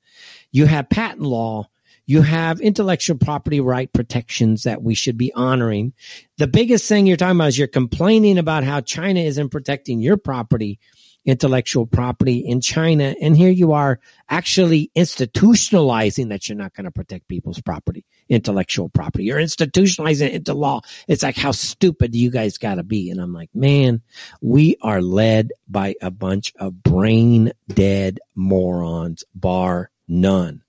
You 0.51 0.67
have 0.67 0.91
patent 0.91 1.23
law 1.23 1.69
you 2.11 2.23
have 2.23 2.61
intellectual 2.61 3.17
property 3.17 3.61
right 3.61 3.93
protections 3.93 4.65
that 4.65 4.83
we 4.83 4.95
should 4.95 5.17
be 5.17 5.33
honoring. 5.33 5.93
The 6.39 6.49
biggest 6.49 6.89
thing 6.89 7.07
you're 7.07 7.17
talking 7.17 7.37
about 7.37 7.51
is 7.51 7.59
you're 7.59 7.69
complaining 7.69 8.37
about 8.37 8.65
how 8.65 8.81
China 8.81 9.21
isn't 9.21 9.51
protecting 9.51 10.01
your 10.01 10.17
property, 10.17 10.81
intellectual 11.25 11.87
property 11.87 12.39
in 12.39 12.61
China. 12.63 13.15
And 13.23 13.37
here 13.37 13.53
you 13.53 13.75
are 13.75 14.01
actually 14.29 14.91
institutionalizing 14.97 16.31
that 16.31 16.49
you're 16.49 16.59
not 16.59 16.75
going 16.75 16.87
to 16.87 16.91
protect 16.91 17.29
people's 17.29 17.61
property, 17.61 18.05
intellectual 18.29 18.89
property. 18.89 19.23
You're 19.23 19.39
institutionalizing 19.39 20.31
it 20.31 20.35
into 20.35 20.55
law. 20.55 20.81
It's 21.07 21.23
like, 21.23 21.37
how 21.37 21.53
stupid 21.53 22.17
you 22.17 22.33
guys 22.33 22.59
got 22.59 22.75
to 22.75 22.83
be? 22.83 23.11
And 23.11 23.21
I'm 23.21 23.33
like, 23.33 23.51
man, 23.55 24.03
we 24.41 24.79
are 24.83 25.01
led 25.01 25.53
by 25.69 25.95
a 26.03 26.11
bunch 26.11 26.55
of 26.59 26.83
brain 26.83 27.53
dead 27.69 28.19
morons, 28.35 29.23
bar 29.33 29.93
none. 30.09 30.65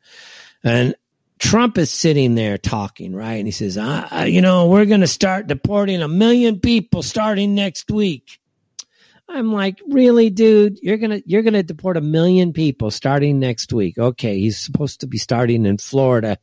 And 0.63 0.93
Trump 1.41 1.77
is 1.79 1.89
sitting 1.89 2.36
there 2.36 2.57
talking, 2.57 3.15
right? 3.15 3.33
And 3.33 3.48
he 3.48 3.51
says, 3.51 3.75
you 4.27 4.41
know, 4.41 4.67
we're 4.67 4.86
going 4.86 5.01
to 5.01 5.07
start 5.07 5.48
deporting 5.48 6.01
a 6.01 6.07
million 6.07 6.60
people 6.60 7.01
starting 7.01 7.55
next 7.55 7.89
week. 7.89 8.39
I'm 9.33 9.53
like, 9.53 9.79
really, 9.88 10.29
dude? 10.29 10.79
You're 10.81 10.97
gonna 10.97 11.21
you're 11.25 11.41
gonna 11.41 11.63
deport 11.63 11.95
a 11.95 12.01
million 12.01 12.51
people 12.51 12.91
starting 12.91 13.39
next 13.39 13.71
week. 13.71 13.97
Okay, 13.97 14.38
he's 14.38 14.57
supposed 14.57 15.00
to 15.01 15.07
be 15.07 15.17
starting 15.17 15.65
in 15.65 15.77
Florida. 15.77 16.38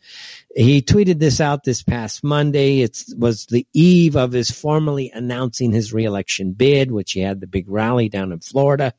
He 0.56 0.80
tweeted 0.80 1.18
this 1.18 1.38
out 1.38 1.64
this 1.64 1.82
past 1.82 2.24
Monday. 2.24 2.80
It 2.80 3.04
was 3.14 3.44
the 3.44 3.66
eve 3.74 4.16
of 4.16 4.32
his 4.32 4.50
formally 4.50 5.10
announcing 5.14 5.70
his 5.70 5.92
reelection 5.92 6.52
bid, 6.52 6.90
which 6.90 7.12
he 7.12 7.20
had 7.20 7.40
the 7.40 7.46
big 7.46 7.68
rally 7.68 8.08
down 8.08 8.32
in 8.32 8.40
Florida. 8.40 8.94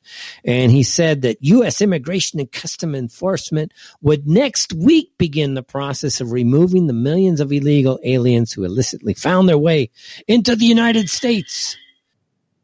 And 0.46 0.72
he 0.72 0.84
said 0.84 1.24
that 1.24 1.40
U.S. 1.42 1.82
Immigration 1.82 2.40
and 2.40 2.52
Custom 2.52 2.94
Enforcement 2.94 3.74
would 4.02 4.28
next 4.28 4.72
week 4.72 5.18
begin 5.18 5.56
the 5.56 5.64
process 5.64 6.22
of 6.22 6.32
removing 6.32 6.86
the 6.86 6.94
millions 6.94 7.40
of 7.40 7.52
illegal 7.52 8.00
aliens 8.04 8.54
who 8.54 8.66
illicitly 8.66 9.16
found 9.16 9.50
their 9.50 9.58
way 9.58 9.90
into 10.28 10.56
the 10.56 10.66
United 10.66 11.10
States 11.10 11.76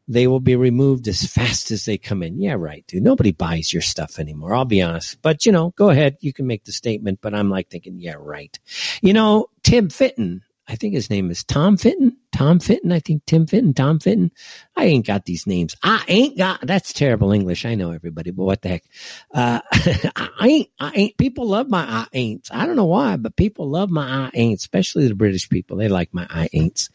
they 0.08 0.26
will 0.26 0.40
be 0.40 0.56
removed 0.56 1.08
as 1.08 1.26
fast 1.26 1.70
as 1.70 1.84
they 1.84 1.98
come 1.98 2.22
in. 2.22 2.40
Yeah, 2.40 2.54
right, 2.54 2.84
dude. 2.86 3.02
Nobody 3.02 3.32
buys 3.32 3.72
your 3.72 3.82
stuff 3.82 4.18
anymore. 4.18 4.54
I'll 4.54 4.64
be 4.64 4.82
honest. 4.82 5.20
But 5.22 5.46
you 5.46 5.52
know, 5.52 5.70
go 5.76 5.90
ahead. 5.90 6.16
You 6.20 6.32
can 6.32 6.46
make 6.46 6.64
the 6.64 6.72
statement, 6.72 7.20
but 7.20 7.34
I'm 7.34 7.50
like 7.50 7.68
thinking, 7.68 7.98
yeah, 7.98 8.16
right. 8.18 8.58
You 9.02 9.12
know, 9.12 9.48
Tim 9.62 9.88
Fitton, 9.88 10.42
I 10.68 10.74
think 10.74 10.94
his 10.94 11.10
name 11.10 11.30
is 11.30 11.44
Tom 11.44 11.76
Fitton. 11.76 12.16
Tom 12.32 12.58
Fitton. 12.58 12.90
I 12.90 12.98
think 12.98 13.24
Tim 13.24 13.46
Fitton, 13.46 13.72
Tom 13.72 14.00
Fitton. 14.00 14.32
I 14.74 14.86
ain't 14.86 15.06
got 15.06 15.24
these 15.24 15.46
names. 15.46 15.76
I 15.82 16.04
ain't 16.08 16.36
got, 16.36 16.66
that's 16.66 16.92
terrible 16.92 17.32
English. 17.32 17.64
I 17.64 17.76
know 17.76 17.92
everybody, 17.92 18.32
but 18.32 18.44
what 18.44 18.62
the 18.62 18.68
heck? 18.70 18.84
Uh, 19.32 19.60
I 19.72 20.30
ain't, 20.42 20.68
I 20.78 20.92
ain't, 20.94 21.16
people 21.16 21.46
love 21.46 21.68
my 21.68 21.84
I 21.84 22.06
ain'ts. 22.12 22.50
I 22.52 22.66
don't 22.66 22.76
know 22.76 22.86
why, 22.86 23.16
but 23.16 23.36
people 23.36 23.70
love 23.70 23.90
my 23.90 24.26
I 24.26 24.30
ain't, 24.34 24.58
especially 24.58 25.06
the 25.06 25.14
British 25.14 25.48
people. 25.48 25.76
They 25.76 25.88
like 25.88 26.12
my 26.12 26.26
I 26.28 26.48
ain'ts. 26.52 26.90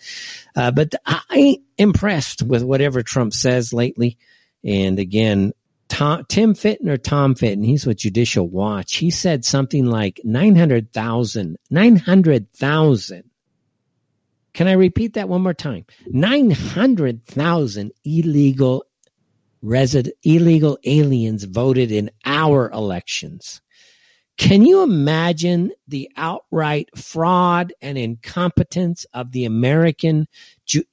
Uh, 0.56 0.72
but 0.72 0.94
I 1.06 1.22
ain't 1.32 1.64
impressed 1.78 2.44
with 2.44 2.64
whatever 2.64 3.04
Trump 3.04 3.34
says 3.34 3.72
lately. 3.72 4.18
And 4.64 5.00
again, 5.00 5.54
Tom, 5.88 6.26
Tim 6.28 6.56
Fitton 6.56 6.90
or 6.90 6.98
Tom 6.98 7.36
Fitton, 7.36 7.64
he's 7.64 7.86
with 7.86 7.98
Judicial 7.98 8.48
Watch. 8.48 8.96
He 8.96 9.12
said 9.12 9.44
something 9.44 9.86
like 9.86 10.22
900,000, 10.24 11.58
900,000 11.70 13.31
can 14.54 14.68
I 14.68 14.74
repeat 14.74 15.14
that 15.14 15.30
one 15.30 15.42
more 15.42 15.54
time? 15.54 15.86
900,000 16.08 17.92
illegal 18.04 18.86
illegal 19.64 20.78
aliens 20.84 21.44
voted 21.44 21.92
in 21.92 22.10
our 22.26 22.72
elections. 22.72 23.62
Can 24.38 24.66
you 24.66 24.82
imagine 24.82 25.72
the 25.88 26.10
outright 26.18 26.90
fraud 26.98 27.74
and 27.82 27.98
incompetence 27.98 29.06
of 29.14 29.32
the 29.32 29.46
American 29.46 30.28
ju- 30.66 30.84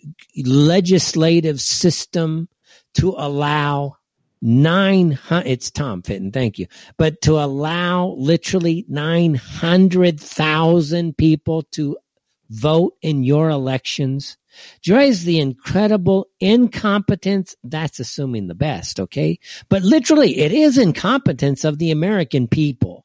legislative 0.45 1.61
system 1.61 2.49
to 2.95 3.15
allow 3.17 3.97
nine 4.41 5.19
it's 5.31 5.71
Tom 5.71 6.03
Fitton, 6.03 6.31
thank 6.31 6.59
you. 6.59 6.67
But 6.97 7.21
to 7.23 7.39
allow 7.39 8.15
literally 8.19 8.85
900,000 8.89 11.17
people 11.17 11.63
to 11.73 11.97
vote 12.51 12.95
in 13.03 13.23
your 13.23 13.51
elections. 13.51 14.37
Joys 14.83 15.25
the 15.25 15.41
incredible 15.41 16.29
incompetence. 16.41 17.55
That's 17.63 18.01
assuming 18.01 18.49
the 18.49 18.55
best, 18.55 19.01
okay? 19.01 19.39
But 19.69 19.83
literally, 19.83 20.39
it 20.39 20.53
is 20.53 20.79
incompetence 20.79 21.65
of 21.65 21.79
the 21.79 21.91
American 21.91 22.49
people 22.49 23.05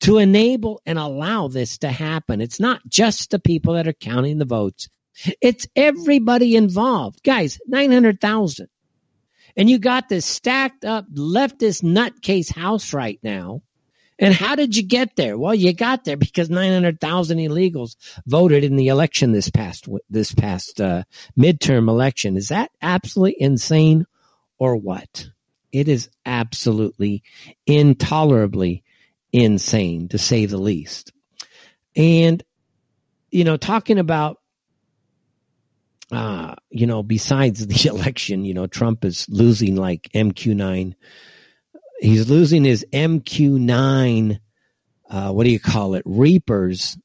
to 0.00 0.18
enable 0.18 0.80
and 0.86 0.98
allow 0.98 1.48
this 1.48 1.78
to 1.78 1.88
happen. 1.90 2.40
It's 2.40 2.60
not 2.60 2.80
just 2.88 3.30
the 3.30 3.38
people 3.38 3.74
that 3.74 3.88
are 3.88 3.92
counting 3.92 4.38
the 4.38 4.44
votes. 4.44 4.88
It's 5.40 5.66
everybody 5.74 6.56
involved. 6.56 7.22
Guys, 7.22 7.58
900,000. 7.66 8.68
And 9.56 9.70
you 9.70 9.78
got 9.78 10.08
this 10.08 10.26
stacked 10.26 10.84
up 10.84 11.06
leftist 11.12 11.82
nutcase 11.82 12.54
house 12.54 12.92
right 12.92 13.18
now 13.22 13.62
and 14.18 14.32
how 14.32 14.54
did 14.54 14.76
you 14.76 14.82
get 14.82 15.14
there? 15.16 15.36
Well, 15.36 15.54
you 15.54 15.72
got 15.74 16.04
there 16.04 16.16
because 16.16 16.48
900,000 16.48 17.38
illegals 17.38 17.96
voted 18.26 18.64
in 18.64 18.76
the 18.76 18.88
election 18.88 19.32
this 19.32 19.50
past 19.50 19.88
this 20.08 20.32
past 20.32 20.80
uh, 20.80 21.04
midterm 21.38 21.88
election. 21.88 22.36
Is 22.36 22.48
that 22.48 22.70
absolutely 22.80 23.36
insane 23.40 24.06
or 24.58 24.76
what? 24.76 25.28
It 25.70 25.88
is 25.88 26.08
absolutely 26.24 27.22
intolerably 27.66 28.84
insane 29.32 30.08
to 30.08 30.18
say 30.18 30.46
the 30.46 30.58
least. 30.58 31.12
And 31.94 32.42
you 33.30 33.44
know, 33.44 33.58
talking 33.58 33.98
about 33.98 34.38
uh, 36.10 36.54
you 36.70 36.86
know, 36.86 37.02
besides 37.02 37.66
the 37.66 37.88
election, 37.90 38.46
you 38.46 38.54
know, 38.54 38.66
Trump 38.66 39.04
is 39.04 39.26
losing 39.28 39.76
like 39.76 40.08
MQ9 40.14 40.94
he's 42.00 42.28
losing 42.28 42.64
his 42.64 42.84
MQ9, 42.92 44.38
uh, 45.08 45.32
what 45.32 45.44
do 45.44 45.50
you 45.50 45.60
call 45.60 45.94
it? 45.94 46.02
Reapers 46.04 46.98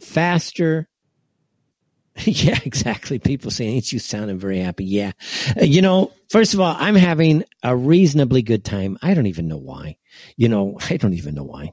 faster. 0.00 0.88
yeah, 2.24 2.58
exactly. 2.64 3.18
People 3.18 3.50
say, 3.50 3.66
ain't 3.66 3.92
you 3.92 3.98
sounding 3.98 4.38
very 4.38 4.58
happy? 4.58 4.84
Yeah. 4.84 5.12
Uh, 5.60 5.64
you 5.64 5.82
know, 5.82 6.12
first 6.30 6.54
of 6.54 6.60
all, 6.60 6.74
I'm 6.78 6.94
having 6.94 7.44
a 7.62 7.76
reasonably 7.76 8.42
good 8.42 8.64
time. 8.64 8.98
I 9.02 9.14
don't 9.14 9.26
even 9.26 9.48
know 9.48 9.58
why. 9.58 9.96
You 10.36 10.48
know, 10.48 10.78
I 10.90 10.96
don't 10.96 11.14
even 11.14 11.34
know 11.34 11.44
why. 11.44 11.72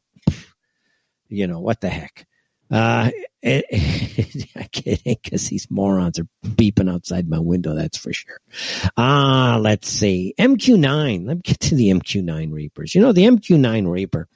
You 1.27 1.47
know, 1.47 1.59
what 1.59 1.81
the 1.81 1.89
heck? 1.89 2.27
Uh, 2.71 3.11
it, 3.41 3.65
it, 3.69 4.47
I 4.55 4.63
kidding 4.63 5.17
because 5.21 5.47
these 5.49 5.67
morons 5.69 6.19
are 6.19 6.27
beeping 6.45 6.91
outside 6.91 7.27
my 7.29 7.39
window. 7.39 7.75
That's 7.75 7.97
for 7.97 8.13
sure. 8.13 8.39
Ah, 8.97 9.57
let's 9.61 9.89
see. 9.89 10.33
MQ9. 10.39 11.27
Let 11.27 11.37
me 11.37 11.41
get 11.43 11.59
to 11.61 11.75
the 11.75 11.89
MQ9 11.89 12.51
Reapers. 12.51 12.95
You 12.95 13.01
know, 13.01 13.11
the 13.11 13.25
MQ9 13.25 13.89
Reaper, 13.89 14.27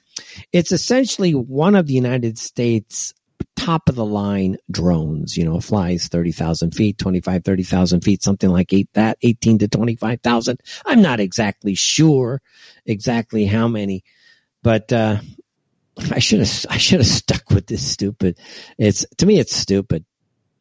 it's 0.52 0.72
essentially 0.72 1.32
one 1.32 1.74
of 1.74 1.86
the 1.86 1.94
United 1.94 2.38
States 2.38 3.14
top 3.56 3.88
of 3.88 3.96
the 3.96 4.04
line 4.04 4.56
drones, 4.70 5.36
you 5.36 5.44
know, 5.44 5.56
it 5.56 5.64
flies 5.64 6.08
30,000 6.08 6.72
feet, 6.72 6.96
25, 6.96 7.44
30,000 7.44 8.00
feet, 8.00 8.22
something 8.22 8.50
like 8.50 8.72
eight, 8.72 8.88
that 8.94 9.18
18 9.22 9.58
to 9.58 9.68
25,000. 9.68 10.60
I'm 10.86 11.02
not 11.02 11.20
exactly 11.20 11.74
sure 11.74 12.40
exactly 12.86 13.44
how 13.44 13.68
many, 13.68 14.04
but, 14.62 14.92
uh, 14.92 15.18
I 16.12 16.18
should 16.18 16.40
have 16.40 16.66
I 16.70 16.78
should 16.78 17.00
have 17.00 17.06
stuck 17.06 17.50
with 17.50 17.66
this 17.66 17.86
stupid. 17.86 18.38
It's 18.78 19.04
to 19.18 19.26
me 19.26 19.38
it's 19.38 19.54
stupid. 19.54 20.04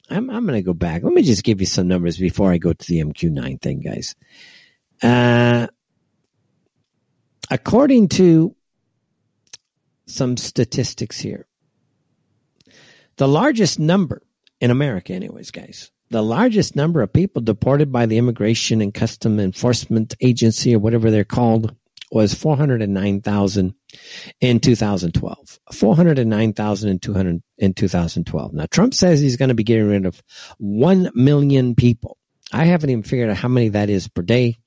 I'm 0.09 0.29
I'm 0.29 0.45
gonna 0.45 0.61
go 0.61 0.73
back. 0.73 1.03
Let 1.03 1.13
me 1.13 1.21
just 1.21 1.43
give 1.43 1.59
you 1.59 1.65
some 1.65 1.87
numbers 1.87 2.17
before 2.17 2.51
I 2.51 2.57
go 2.57 2.73
to 2.73 2.87
the 2.87 3.01
MQ9 3.01 3.61
thing, 3.61 3.81
guys. 3.81 4.15
Uh, 5.01 5.67
according 7.51 8.09
to 8.09 8.55
some 10.07 10.37
statistics 10.37 11.19
here, 11.19 11.45
the 13.17 13.27
largest 13.27 13.79
number 13.79 14.21
in 14.59 14.71
America, 14.71 15.13
anyways, 15.13 15.51
guys, 15.51 15.91
the 16.09 16.23
largest 16.23 16.75
number 16.75 17.01
of 17.01 17.13
people 17.13 17.41
deported 17.41 17.91
by 17.91 18.05
the 18.05 18.17
Immigration 18.17 18.81
and 18.81 18.93
Custom 18.93 19.39
Enforcement 19.39 20.15
Agency 20.21 20.73
or 20.73 20.79
whatever 20.79 21.11
they're 21.11 21.25
called 21.25 21.75
was 22.11 22.33
409,000 22.33 23.73
in 24.39 24.59
2012. 24.59 25.59
409,200 25.73 27.43
in 27.57 27.73
2012. 27.73 28.53
Now 28.53 28.65
Trump 28.69 28.93
says 28.93 29.19
he's 29.19 29.37
going 29.37 29.49
to 29.49 29.55
be 29.55 29.63
getting 29.63 29.87
rid 29.87 30.05
of 30.05 30.21
1 30.57 31.11
million 31.15 31.75
people. 31.75 32.17
I 32.51 32.65
haven't 32.65 32.89
even 32.89 33.03
figured 33.03 33.29
out 33.29 33.37
how 33.37 33.49
many 33.49 33.69
that 33.69 33.89
is 33.89 34.07
per 34.07 34.21
day, 34.21 34.57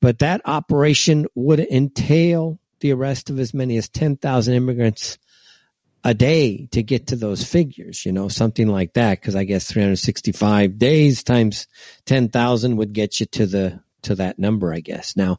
but 0.00 0.20
that 0.20 0.42
operation 0.44 1.26
would 1.34 1.60
entail 1.60 2.58
the 2.80 2.92
arrest 2.92 3.30
of 3.30 3.40
as 3.40 3.52
many 3.52 3.76
as 3.78 3.88
10,000 3.88 4.54
immigrants 4.54 5.18
a 6.04 6.14
day 6.14 6.68
to 6.70 6.84
get 6.84 7.08
to 7.08 7.16
those 7.16 7.42
figures, 7.42 8.06
you 8.06 8.12
know, 8.12 8.28
something 8.28 8.68
like 8.68 8.92
that. 8.92 9.20
Cause 9.20 9.34
I 9.34 9.42
guess 9.42 9.66
365 9.66 10.78
days 10.78 11.24
times 11.24 11.66
10,000 12.04 12.76
would 12.76 12.92
get 12.92 13.18
you 13.18 13.26
to 13.26 13.46
the 13.46 13.80
to 14.02 14.14
that 14.16 14.38
number, 14.38 14.72
I 14.72 14.80
guess. 14.80 15.16
Now, 15.16 15.38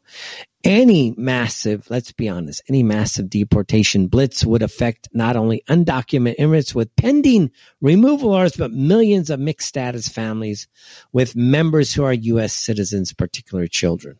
any 0.64 1.14
massive, 1.16 1.88
let's 1.88 2.12
be 2.12 2.28
honest, 2.28 2.62
any 2.68 2.82
massive 2.82 3.30
deportation 3.30 4.08
blitz 4.08 4.44
would 4.44 4.62
affect 4.62 5.08
not 5.12 5.36
only 5.36 5.62
undocumented 5.68 6.34
immigrants 6.38 6.74
with 6.74 6.94
pending 6.96 7.50
removal 7.80 8.34
orders, 8.34 8.56
but 8.56 8.72
millions 8.72 9.30
of 9.30 9.40
mixed 9.40 9.68
status 9.68 10.08
families 10.08 10.68
with 11.12 11.36
members 11.36 11.94
who 11.94 12.04
are 12.04 12.12
U.S. 12.12 12.52
citizens, 12.52 13.12
particularly 13.12 13.68
children. 13.68 14.18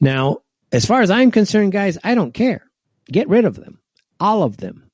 Now, 0.00 0.38
as 0.72 0.84
far 0.84 1.00
as 1.00 1.10
I'm 1.10 1.30
concerned, 1.30 1.72
guys, 1.72 1.98
I 2.02 2.14
don't 2.14 2.34
care. 2.34 2.68
Get 3.10 3.28
rid 3.28 3.44
of 3.44 3.54
them. 3.54 3.80
All 4.18 4.42
of 4.42 4.56
them. 4.56 4.90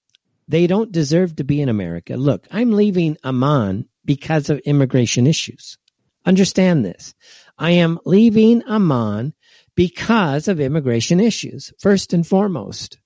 They 0.48 0.66
don't 0.66 0.92
deserve 0.92 1.36
to 1.36 1.44
be 1.44 1.62
in 1.62 1.68
America. 1.68 2.16
Look, 2.16 2.46
I'm 2.50 2.72
leaving 2.72 3.16
Amman 3.24 3.88
because 4.04 4.50
of 4.50 4.58
immigration 4.60 5.26
issues. 5.26 5.78
Understand 6.26 6.84
this. 6.84 7.14
I 7.62 7.70
am 7.70 8.00
leaving 8.04 8.64
Amman 8.66 9.34
because 9.76 10.48
of 10.48 10.58
immigration 10.58 11.20
issues, 11.20 11.72
first 11.78 12.12
and 12.12 12.26
foremost. 12.26 12.98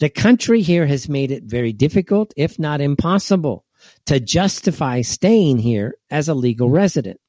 The 0.00 0.08
country 0.08 0.62
here 0.62 0.84
has 0.84 1.08
made 1.08 1.30
it 1.30 1.44
very 1.44 1.72
difficult, 1.72 2.34
if 2.36 2.58
not 2.58 2.80
impossible, 2.80 3.64
to 4.06 4.18
justify 4.18 5.02
staying 5.02 5.58
here 5.58 5.94
as 6.10 6.28
a 6.28 6.34
legal 6.34 6.68
resident. 6.68 7.20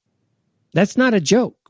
That's 0.74 0.98
not 0.98 1.14
a 1.14 1.22
joke. 1.22 1.65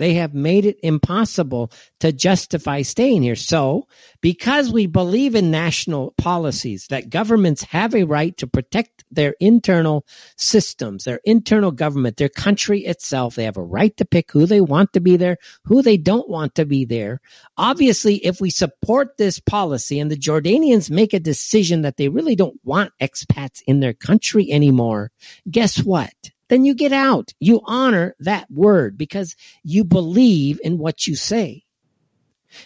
They 0.00 0.14
have 0.14 0.32
made 0.32 0.64
it 0.64 0.78
impossible 0.82 1.70
to 1.98 2.10
justify 2.10 2.80
staying 2.80 3.22
here. 3.22 3.36
So, 3.36 3.86
because 4.22 4.72
we 4.72 4.86
believe 4.86 5.34
in 5.34 5.50
national 5.50 6.14
policies 6.16 6.86
that 6.88 7.10
governments 7.10 7.64
have 7.64 7.94
a 7.94 8.04
right 8.04 8.34
to 8.38 8.46
protect 8.46 9.04
their 9.10 9.34
internal 9.40 10.06
systems, 10.38 11.04
their 11.04 11.20
internal 11.26 11.70
government, 11.70 12.16
their 12.16 12.30
country 12.30 12.86
itself, 12.86 13.34
they 13.34 13.44
have 13.44 13.58
a 13.58 13.62
right 13.62 13.94
to 13.98 14.06
pick 14.06 14.32
who 14.32 14.46
they 14.46 14.62
want 14.62 14.94
to 14.94 15.00
be 15.00 15.18
there, 15.18 15.36
who 15.66 15.82
they 15.82 15.98
don't 15.98 16.30
want 16.30 16.54
to 16.54 16.64
be 16.64 16.86
there. 16.86 17.20
Obviously, 17.58 18.14
if 18.24 18.40
we 18.40 18.48
support 18.48 19.18
this 19.18 19.38
policy 19.38 20.00
and 20.00 20.10
the 20.10 20.16
Jordanians 20.16 20.90
make 20.90 21.12
a 21.12 21.20
decision 21.20 21.82
that 21.82 21.98
they 21.98 22.08
really 22.08 22.36
don't 22.36 22.58
want 22.64 22.94
expats 23.02 23.60
in 23.66 23.80
their 23.80 23.92
country 23.92 24.50
anymore, 24.50 25.10
guess 25.50 25.76
what? 25.84 26.14
Then 26.50 26.64
you 26.64 26.74
get 26.74 26.92
out. 26.92 27.32
You 27.38 27.60
honor 27.64 28.16
that 28.18 28.50
word 28.50 28.98
because 28.98 29.36
you 29.62 29.84
believe 29.84 30.60
in 30.62 30.78
what 30.78 31.06
you 31.06 31.14
say. 31.14 31.62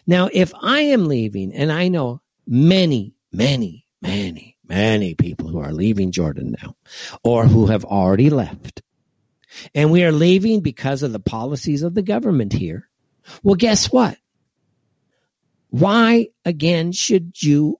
Now, 0.06 0.30
if 0.32 0.52
I 0.60 0.80
am 0.80 1.06
leaving, 1.06 1.52
and 1.52 1.70
I 1.70 1.88
know 1.88 2.22
many, 2.46 3.14
many, 3.30 3.86
many, 4.00 4.56
many 4.66 5.14
people 5.14 5.48
who 5.48 5.58
are 5.58 5.72
leaving 5.72 6.12
Jordan 6.12 6.56
now, 6.62 6.76
or 7.22 7.46
who 7.46 7.66
have 7.66 7.84
already 7.84 8.30
left, 8.30 8.80
and 9.74 9.92
we 9.92 10.02
are 10.02 10.12
leaving 10.12 10.60
because 10.60 11.02
of 11.02 11.12
the 11.12 11.20
policies 11.20 11.82
of 11.82 11.94
the 11.94 12.02
government 12.02 12.54
here, 12.54 12.88
well, 13.42 13.54
guess 13.54 13.92
what? 13.92 14.16
Why 15.68 16.28
again 16.46 16.92
should 16.92 17.40
you 17.42 17.78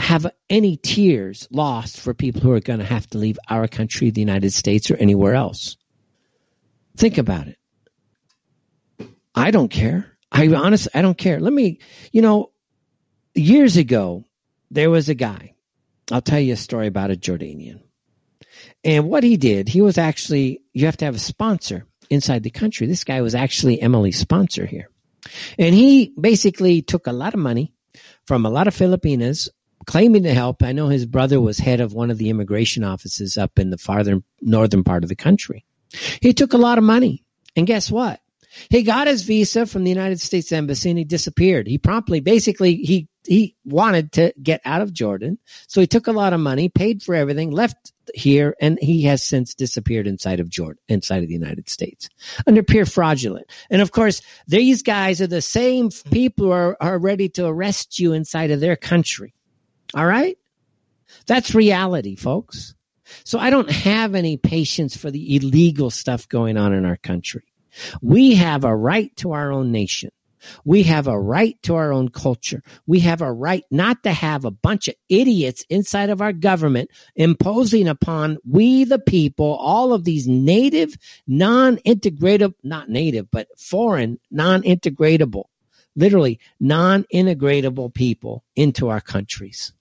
have 0.00 0.26
any 0.48 0.76
tears 0.76 1.46
lost 1.50 2.00
for 2.00 2.14
people 2.14 2.40
who 2.40 2.52
are 2.52 2.60
going 2.60 2.80
to 2.80 2.84
have 2.84 3.06
to 3.10 3.18
leave 3.18 3.38
our 3.48 3.68
country, 3.68 4.10
the 4.10 4.20
United 4.20 4.52
States, 4.52 4.90
or 4.90 4.96
anywhere 4.96 5.34
else. 5.34 5.76
Think 6.96 7.18
about 7.18 7.48
it. 7.48 7.58
I 9.34 9.50
don't 9.50 9.70
care. 9.70 10.06
I 10.32 10.48
honestly, 10.48 10.90
I 10.94 11.02
don't 11.02 11.16
care. 11.16 11.40
Let 11.40 11.52
me, 11.52 11.80
you 12.12 12.22
know, 12.22 12.50
years 13.34 13.76
ago, 13.76 14.24
there 14.70 14.90
was 14.90 15.08
a 15.08 15.14
guy. 15.14 15.54
I'll 16.10 16.20
tell 16.20 16.40
you 16.40 16.54
a 16.54 16.56
story 16.56 16.86
about 16.86 17.10
a 17.10 17.16
Jordanian. 17.16 17.82
And 18.82 19.08
what 19.08 19.22
he 19.22 19.36
did, 19.36 19.68
he 19.68 19.80
was 19.80 19.98
actually, 19.98 20.62
you 20.72 20.86
have 20.86 20.96
to 20.98 21.04
have 21.04 21.14
a 21.14 21.20
sponsor 21.20 21.86
inside 22.08 22.42
the 22.42 22.50
country. 22.50 22.86
This 22.86 23.04
guy 23.04 23.20
was 23.20 23.34
actually 23.34 23.80
Emily's 23.80 24.18
sponsor 24.18 24.66
here. 24.66 24.90
And 25.58 25.74
he 25.74 26.12
basically 26.18 26.82
took 26.82 27.06
a 27.06 27.12
lot 27.12 27.34
of 27.34 27.40
money 27.40 27.72
from 28.26 28.46
a 28.46 28.50
lot 28.50 28.66
of 28.66 28.74
Filipinas 28.74 29.48
claiming 29.86 30.24
to 30.24 30.34
help. 30.34 30.62
I 30.62 30.72
know 30.72 30.88
his 30.88 31.06
brother 31.06 31.40
was 31.40 31.58
head 31.58 31.80
of 31.80 31.92
one 31.92 32.10
of 32.10 32.18
the 32.18 32.30
immigration 32.30 32.84
offices 32.84 33.38
up 33.38 33.58
in 33.58 33.70
the 33.70 33.78
farther 33.78 34.22
northern 34.40 34.84
part 34.84 35.02
of 35.02 35.08
the 35.08 35.16
country. 35.16 35.64
He 36.20 36.32
took 36.32 36.52
a 36.52 36.58
lot 36.58 36.78
of 36.78 36.84
money. 36.84 37.24
And 37.56 37.66
guess 37.66 37.90
what? 37.90 38.20
He 38.68 38.82
got 38.82 39.06
his 39.06 39.22
visa 39.22 39.64
from 39.64 39.84
the 39.84 39.90
United 39.90 40.20
States 40.20 40.50
Embassy 40.50 40.90
and 40.90 40.98
he 40.98 41.04
disappeared. 41.04 41.68
He 41.68 41.78
promptly, 41.78 42.20
basically, 42.20 42.76
he, 42.76 43.08
he 43.24 43.54
wanted 43.64 44.12
to 44.12 44.32
get 44.42 44.60
out 44.64 44.82
of 44.82 44.92
Jordan. 44.92 45.38
So 45.68 45.80
he 45.80 45.86
took 45.86 46.08
a 46.08 46.12
lot 46.12 46.32
of 46.32 46.40
money, 46.40 46.68
paid 46.68 47.02
for 47.02 47.14
everything, 47.14 47.50
left 47.50 47.92
here, 48.12 48.56
and 48.60 48.78
he 48.80 49.04
has 49.04 49.22
since 49.22 49.54
disappeared 49.54 50.08
inside 50.08 50.40
of 50.40 50.48
Jordan, 50.48 50.82
inside 50.88 51.22
of 51.22 51.28
the 51.28 51.34
United 51.34 51.68
States 51.68 52.08
under 52.44 52.62
pure 52.64 52.86
fraudulent. 52.86 53.46
And 53.70 53.82
of 53.82 53.92
course, 53.92 54.20
these 54.48 54.82
guys 54.82 55.20
are 55.20 55.28
the 55.28 55.42
same 55.42 55.90
people 55.90 56.46
who 56.46 56.52
are, 56.52 56.76
are 56.80 56.98
ready 56.98 57.28
to 57.30 57.46
arrest 57.46 58.00
you 58.00 58.12
inside 58.12 58.50
of 58.50 58.60
their 58.60 58.76
country. 58.76 59.32
All 59.94 60.06
right? 60.06 60.36
That's 61.26 61.54
reality, 61.54 62.16
folks. 62.16 62.74
So 63.24 63.38
I 63.38 63.50
don't 63.50 63.70
have 63.70 64.14
any 64.14 64.36
patience 64.36 64.96
for 64.96 65.10
the 65.10 65.36
illegal 65.36 65.90
stuff 65.90 66.28
going 66.28 66.56
on 66.56 66.72
in 66.72 66.84
our 66.84 66.96
country. 66.96 67.44
We 68.00 68.34
have 68.36 68.64
a 68.64 68.74
right 68.74 69.14
to 69.16 69.32
our 69.32 69.52
own 69.52 69.72
nation. 69.72 70.10
We 70.64 70.84
have 70.84 71.06
a 71.06 71.20
right 71.20 71.60
to 71.64 71.74
our 71.74 71.92
own 71.92 72.08
culture. 72.08 72.62
We 72.86 73.00
have 73.00 73.20
a 73.20 73.30
right 73.30 73.62
not 73.70 74.04
to 74.04 74.12
have 74.12 74.44
a 74.44 74.50
bunch 74.50 74.88
of 74.88 74.94
idiots 75.08 75.66
inside 75.68 76.08
of 76.08 76.22
our 76.22 76.32
government 76.32 76.90
imposing 77.14 77.88
upon 77.88 78.38
we 78.48 78.84
the 78.84 78.98
people 78.98 79.54
all 79.54 79.92
of 79.92 80.04
these 80.04 80.26
native, 80.26 80.96
non-integrative, 81.26 82.54
not 82.62 82.88
native, 82.88 83.30
but 83.30 83.48
foreign, 83.58 84.18
non-integratable, 84.30 85.44
literally 85.94 86.40
non-integratable 86.58 87.92
people 87.92 88.42
into 88.56 88.88
our 88.88 89.00
countries 89.00 89.74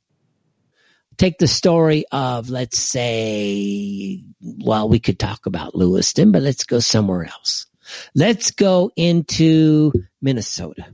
take 1.19 1.37
the 1.37 1.47
story 1.47 2.05
of, 2.11 2.49
let's 2.49 2.79
say, 2.79 4.23
well, 4.41 4.87
we 4.87 4.99
could 4.99 5.19
talk 5.19 5.45
about 5.45 5.75
Lewiston, 5.75 6.31
but 6.31 6.41
let's 6.41 6.63
go 6.63 6.79
somewhere 6.79 7.25
else. 7.25 7.67
Let's 8.15 8.51
go 8.51 8.91
into 8.95 9.91
Minnesota. 10.21 10.85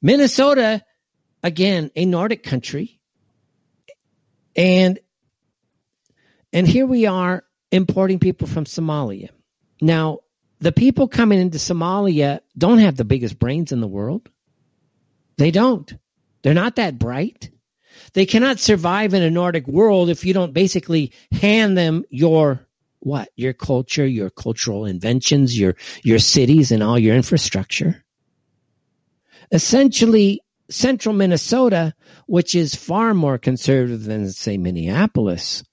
Minnesota, 0.00 0.82
again, 1.42 1.90
a 1.96 2.06
Nordic 2.06 2.44
country. 2.44 3.00
And, 4.54 5.00
and 6.52 6.66
here 6.66 6.86
we 6.86 7.06
are 7.06 7.42
importing 7.72 8.20
people 8.20 8.46
from 8.46 8.64
Somalia. 8.64 9.30
Now, 9.82 10.20
the 10.60 10.72
people 10.72 11.08
coming 11.08 11.40
into 11.40 11.58
Somalia 11.58 12.40
don't 12.56 12.78
have 12.78 12.96
the 12.96 13.04
biggest 13.04 13.38
brains 13.38 13.72
in 13.72 13.80
the 13.80 13.88
world. 13.88 14.28
They 15.38 15.50
don't. 15.50 15.92
They're 16.42 16.54
not 16.54 16.76
that 16.76 16.98
bright. 16.98 17.50
They 18.12 18.26
cannot 18.26 18.58
survive 18.58 19.14
in 19.14 19.22
a 19.22 19.30
Nordic 19.30 19.66
world 19.66 20.10
if 20.10 20.24
you 20.24 20.34
don't 20.34 20.52
basically 20.52 21.12
hand 21.32 21.76
them 21.76 22.04
your 22.10 22.66
what? 23.00 23.30
Your 23.34 23.54
culture, 23.54 24.06
your 24.06 24.30
cultural 24.30 24.84
inventions, 24.84 25.58
your 25.58 25.76
your 26.02 26.18
cities 26.18 26.70
and 26.70 26.82
all 26.82 26.98
your 26.98 27.16
infrastructure. 27.16 28.04
Essentially, 29.50 30.42
central 30.68 31.14
Minnesota, 31.14 31.94
which 32.26 32.54
is 32.54 32.74
far 32.74 33.14
more 33.14 33.38
conservative 33.38 34.04
than 34.04 34.30
say 34.30 34.58
Minneapolis, 34.58 35.64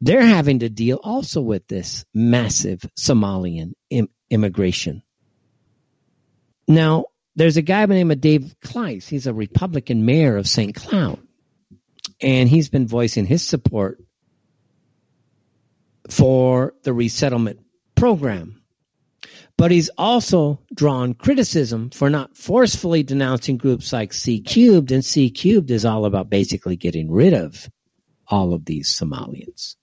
they're 0.00 0.24
having 0.24 0.60
to 0.60 0.68
deal 0.68 1.00
also 1.02 1.40
with 1.40 1.66
this 1.66 2.04
massive 2.14 2.80
Somalian 2.98 3.72
Im- 3.90 4.08
immigration. 4.30 5.02
Now, 6.68 7.06
there's 7.34 7.56
a 7.56 7.62
guy 7.62 7.84
by 7.86 7.94
the 7.94 8.00
name 8.00 8.10
of 8.10 8.20
Dave 8.20 8.54
Kleis. 8.64 9.08
He's 9.08 9.26
a 9.26 9.34
Republican 9.34 10.06
mayor 10.06 10.36
of 10.36 10.48
St. 10.48 10.74
Cloud 10.74 11.25
and 12.20 12.48
he's 12.48 12.68
been 12.68 12.86
voicing 12.86 13.26
his 13.26 13.46
support 13.46 14.02
for 16.08 16.74
the 16.82 16.92
resettlement 16.92 17.60
program. 17.94 18.62
But 19.58 19.70
he's 19.70 19.88
also 19.96 20.60
drawn 20.74 21.14
criticism 21.14 21.90
for 21.90 22.10
not 22.10 22.36
forcefully 22.36 23.02
denouncing 23.02 23.56
groups 23.56 23.92
like 23.92 24.12
C 24.12 24.40
cubed, 24.40 24.92
and 24.92 25.04
C 25.04 25.30
cubed 25.30 25.70
is 25.70 25.86
all 25.86 26.04
about 26.04 26.28
basically 26.28 26.76
getting 26.76 27.10
rid 27.10 27.32
of 27.32 27.68
all 28.28 28.52
of 28.52 28.66
these 28.66 28.92
Somalians. 28.92 29.76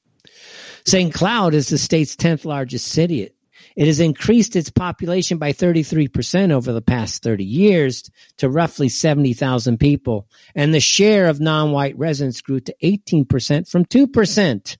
St. 0.85 1.13
Cloud 1.13 1.55
is 1.55 1.69
the 1.69 1.77
state's 1.77 2.15
10th 2.15 2.45
largest 2.45 2.87
city. 2.87 3.31
It 3.75 3.87
has 3.87 3.99
increased 3.99 4.55
its 4.55 4.69
population 4.69 5.37
by 5.37 5.53
33% 5.53 6.51
over 6.51 6.73
the 6.73 6.81
past 6.81 7.23
30 7.23 7.43
years 7.43 8.09
to 8.37 8.49
roughly 8.49 8.89
70,000 8.89 9.79
people, 9.79 10.27
and 10.55 10.73
the 10.73 10.79
share 10.79 11.27
of 11.27 11.39
non-white 11.39 11.97
residents 11.97 12.41
grew 12.41 12.59
to 12.61 12.75
18% 12.83 13.67
from 13.67 13.85
2%, 13.85 14.77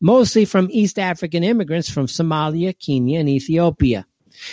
mostly 0.00 0.44
from 0.44 0.68
East 0.70 0.98
African 0.98 1.42
immigrants 1.42 1.88
from 1.88 2.06
Somalia, 2.06 2.78
Kenya, 2.78 3.20
and 3.20 3.28
Ethiopia. 3.28 4.06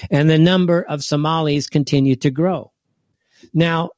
And 0.10 0.30
the 0.30 0.38
number 0.38 0.82
of 0.82 1.04
Somalis 1.04 1.68
continued 1.68 2.22
to 2.22 2.32
grow. 2.32 2.72
Now, 3.54 3.90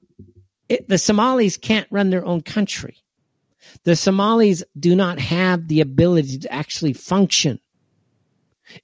it, 0.69 0.87
the 0.87 0.97
Somalis 0.97 1.57
can't 1.57 1.87
run 1.91 2.09
their 2.09 2.25
own 2.25 2.41
country. 2.41 2.97
The 3.83 3.95
Somalis 3.95 4.63
do 4.77 4.95
not 4.95 5.19
have 5.19 5.67
the 5.67 5.81
ability 5.81 6.39
to 6.39 6.53
actually 6.53 6.93
function 6.93 7.59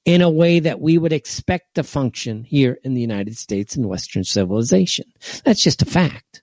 in 0.05 0.21
a 0.21 0.29
way 0.29 0.59
that 0.59 0.79
we 0.79 0.97
would 0.97 1.13
expect 1.13 1.75
to 1.75 1.83
function 1.83 2.43
here 2.43 2.79
in 2.83 2.93
the 2.93 3.01
United 3.01 3.37
States 3.37 3.75
and 3.75 3.87
Western 3.87 4.23
civilization. 4.23 5.05
That's 5.43 5.63
just 5.63 5.81
a 5.81 5.85
fact. 5.85 6.41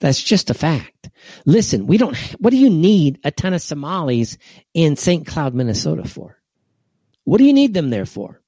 That's 0.00 0.22
just 0.22 0.50
a 0.50 0.54
fact. 0.54 1.08
Listen, 1.46 1.86
we 1.86 1.96
don't, 1.96 2.16
what 2.38 2.50
do 2.50 2.58
you 2.58 2.68
need 2.70 3.20
a 3.24 3.30
ton 3.30 3.54
of 3.54 3.62
Somalis 3.62 4.36
in 4.74 4.96
St. 4.96 5.26
Cloud, 5.26 5.54
Minnesota 5.54 6.04
for? 6.04 6.38
What 7.24 7.38
do 7.38 7.44
you 7.44 7.52
need 7.54 7.72
them 7.72 7.90
there 7.90 8.04
for? 8.04 8.40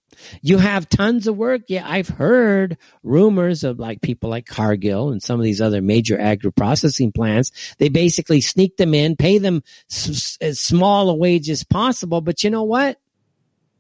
You 0.42 0.58
have 0.58 0.88
tons 0.88 1.26
of 1.26 1.36
work. 1.36 1.62
Yeah, 1.68 1.86
I've 1.88 2.08
heard 2.08 2.78
rumors 3.02 3.64
of 3.64 3.78
like 3.78 4.00
people 4.00 4.30
like 4.30 4.46
Cargill 4.46 5.10
and 5.10 5.22
some 5.22 5.38
of 5.38 5.44
these 5.44 5.60
other 5.60 5.82
major 5.82 6.18
agri 6.18 6.52
processing 6.52 7.12
plants. 7.12 7.74
They 7.78 7.88
basically 7.88 8.40
sneak 8.40 8.76
them 8.76 8.94
in, 8.94 9.16
pay 9.16 9.38
them 9.38 9.62
s- 9.90 10.38
as 10.40 10.58
small 10.60 11.10
a 11.10 11.14
wage 11.14 11.50
as 11.50 11.64
possible. 11.64 12.20
But 12.20 12.44
you 12.44 12.50
know 12.50 12.64
what? 12.64 12.98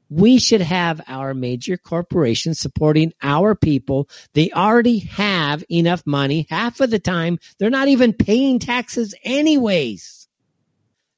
We 0.08 0.38
should 0.38 0.60
have 0.60 1.00
our 1.08 1.34
major 1.34 1.76
corporations 1.76 2.60
supporting 2.60 3.12
our 3.22 3.54
people. 3.54 4.08
They 4.34 4.50
already 4.50 4.98
have 4.98 5.64
enough 5.70 6.06
money. 6.06 6.46
Half 6.48 6.80
of 6.80 6.90
the 6.90 6.98
time, 6.98 7.38
they're 7.58 7.70
not 7.70 7.88
even 7.88 8.12
paying 8.12 8.58
taxes 8.58 9.14
anyways. 9.24 10.28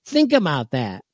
Think 0.06 0.32
about 0.32 0.70
that. 0.70 1.04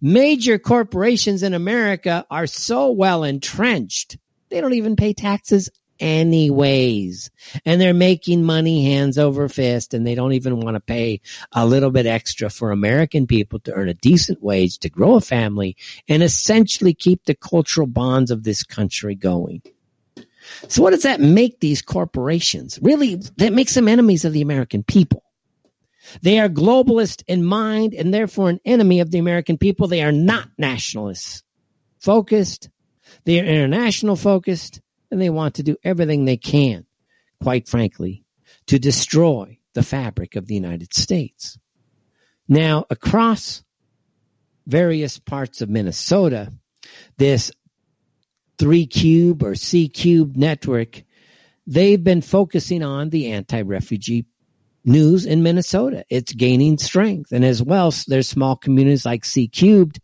Major 0.00 0.58
corporations 0.58 1.42
in 1.42 1.54
America 1.54 2.26
are 2.30 2.46
so 2.46 2.90
well 2.90 3.24
entrenched. 3.24 4.18
They 4.50 4.60
don't 4.60 4.74
even 4.74 4.96
pay 4.96 5.14
taxes 5.14 5.70
anyways. 6.00 7.30
And 7.64 7.80
they're 7.80 7.94
making 7.94 8.42
money 8.42 8.84
hands 8.84 9.18
over 9.18 9.48
fist 9.48 9.94
and 9.94 10.06
they 10.06 10.14
don't 10.14 10.32
even 10.32 10.60
want 10.60 10.74
to 10.74 10.80
pay 10.80 11.20
a 11.52 11.66
little 11.66 11.90
bit 11.90 12.06
extra 12.06 12.50
for 12.50 12.70
American 12.70 13.26
people 13.26 13.60
to 13.60 13.72
earn 13.72 13.88
a 13.88 13.94
decent 13.94 14.42
wage, 14.42 14.78
to 14.80 14.90
grow 14.90 15.14
a 15.16 15.20
family 15.20 15.76
and 16.08 16.22
essentially 16.22 16.94
keep 16.94 17.24
the 17.24 17.34
cultural 17.34 17.86
bonds 17.86 18.30
of 18.30 18.42
this 18.42 18.62
country 18.62 19.14
going. 19.14 19.62
So 20.68 20.82
what 20.82 20.90
does 20.90 21.04
that 21.04 21.20
make 21.20 21.60
these 21.60 21.82
corporations? 21.82 22.78
Really, 22.82 23.16
that 23.36 23.52
makes 23.52 23.74
them 23.74 23.88
enemies 23.88 24.24
of 24.24 24.32
the 24.32 24.42
American 24.42 24.82
people. 24.82 25.22
They 26.20 26.38
are 26.38 26.48
globalist 26.48 27.24
in 27.26 27.42
mind 27.42 27.94
and 27.94 28.12
therefore 28.12 28.50
an 28.50 28.60
enemy 28.64 29.00
of 29.00 29.10
the 29.10 29.18
American 29.18 29.56
people. 29.56 29.88
They 29.88 30.02
are 30.02 30.12
not 30.12 30.48
nationalists 30.58 31.42
focused. 31.98 32.68
They 33.24 33.40
are 33.40 33.44
international 33.44 34.16
focused 34.16 34.80
and 35.14 35.22
they 35.22 35.30
want 35.30 35.54
to 35.54 35.62
do 35.62 35.76
everything 35.84 36.24
they 36.24 36.36
can, 36.36 36.84
quite 37.40 37.68
frankly, 37.68 38.24
to 38.66 38.80
destroy 38.80 39.58
the 39.72 39.82
fabric 39.82 40.34
of 40.34 40.46
the 40.46 40.54
United 40.54 40.92
States. 40.92 41.56
Now, 42.48 42.84
across 42.90 43.62
various 44.66 45.18
parts 45.18 45.60
of 45.60 45.70
Minnesota, 45.70 46.52
this 47.16 47.52
three 48.58 48.86
cube 48.86 49.44
or 49.44 49.54
C 49.54 49.88
cube 49.88 50.36
network, 50.36 51.02
they've 51.66 52.02
been 52.02 52.20
focusing 52.20 52.82
on 52.82 53.10
the 53.10 53.30
anti-refugee 53.30 54.26
news 54.84 55.26
in 55.26 55.44
Minnesota. 55.44 56.04
It's 56.10 56.32
gaining 56.32 56.78
strength. 56.78 57.30
And 57.30 57.44
as 57.44 57.62
well, 57.62 57.94
there's 58.08 58.28
small 58.28 58.56
communities 58.56 59.06
like 59.06 59.24
C 59.24 59.46
cubed, 59.46 60.00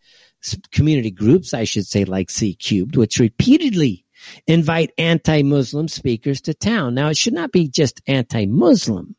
community 0.71 1.11
groups, 1.11 1.53
I 1.53 1.65
should 1.65 1.87
say, 1.87 2.05
like 2.05 2.31
C 2.31 2.55
cubed, 2.55 2.97
which 2.97 3.19
repeatedly 3.19 4.05
invite 4.47 4.93
anti-Muslim 4.99 5.89
speakers 5.89 6.43
to 6.43 6.55
town. 6.55 6.95
Now, 6.95 7.09
it 7.09 7.17
should 7.17 7.35
not 7.35 7.53
be 7.53 7.69
just 7.69 8.01
anti-Muslim. 8.07 9.17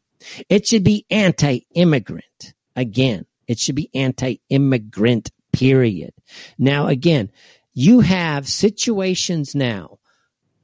It 0.50 0.68
should 0.68 0.84
be 0.84 1.06
anti-immigrant. 1.10 2.54
Again, 2.76 3.26
it 3.48 3.60
should 3.60 3.76
be 3.76 3.90
anti-immigrant, 3.94 5.32
period. 5.52 6.14
Now, 6.58 6.88
again, 6.88 7.32
you 7.74 8.00
have 8.02 8.48
situations 8.48 9.56
now 9.56 10.00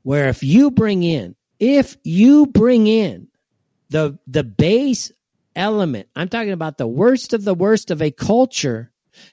where 0.03 0.29
if 0.29 0.43
you 0.43 0.71
bring 0.71 1.03
in, 1.03 1.35
if 1.59 1.97
you 2.03 2.45
bring 2.45 2.87
in 2.87 3.27
the, 3.89 4.19
the 4.27 4.43
base 4.43 5.11
element, 5.55 6.07
I'm 6.15 6.29
talking 6.29 6.51
about 6.51 6.77
the 6.77 6.87
worst 6.87 7.33
of 7.33 7.43
the 7.43 7.55
worst 7.55 7.91
of 7.91 8.01
a 8.01 8.11
culture, 8.11 8.91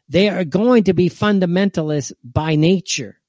they 0.09 0.29
are 0.31 0.45
going 0.45 0.85
to 0.85 0.95
be 0.95 1.11
fundamentalists 1.11 2.13
by 2.25 2.57
nature. 2.57 3.21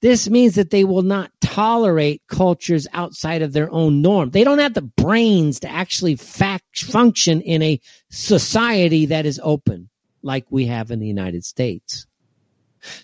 This 0.00 0.30
means 0.30 0.54
that 0.54 0.70
they 0.70 0.84
will 0.84 1.02
not 1.02 1.30
tolerate 1.40 2.22
cultures 2.26 2.86
outside 2.92 3.42
of 3.42 3.52
their 3.52 3.70
own 3.70 4.00
norm. 4.00 4.30
They 4.30 4.44
don't 4.44 4.58
have 4.58 4.72
the 4.72 4.82
brains 4.82 5.60
to 5.60 5.70
actually 5.70 6.16
fact, 6.16 6.78
function 6.84 7.42
in 7.42 7.60
a 7.62 7.80
society 8.10 9.06
that 9.06 9.26
is 9.26 9.40
open 9.42 9.90
like 10.22 10.46
we 10.50 10.66
have 10.66 10.90
in 10.90 11.00
the 11.00 11.06
United 11.06 11.44
States. 11.44 12.06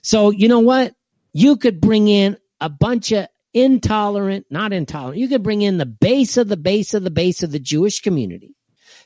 So, 0.02 0.30
you 0.30 0.48
know 0.48 0.60
what? 0.60 0.94
You 1.32 1.56
could 1.56 1.80
bring 1.82 2.08
in 2.08 2.38
a 2.60 2.70
bunch 2.70 3.12
of 3.12 3.26
intolerant, 3.52 4.46
not 4.50 4.72
intolerant, 4.72 5.18
you 5.18 5.28
could 5.28 5.42
bring 5.42 5.62
in 5.62 5.76
the 5.78 5.86
base 5.86 6.36
of 6.36 6.48
the 6.48 6.56
base 6.56 6.94
of 6.94 7.02
the 7.02 7.10
base 7.10 7.42
of 7.42 7.52
the 7.52 7.58
Jewish 7.58 8.00
community, 8.00 8.54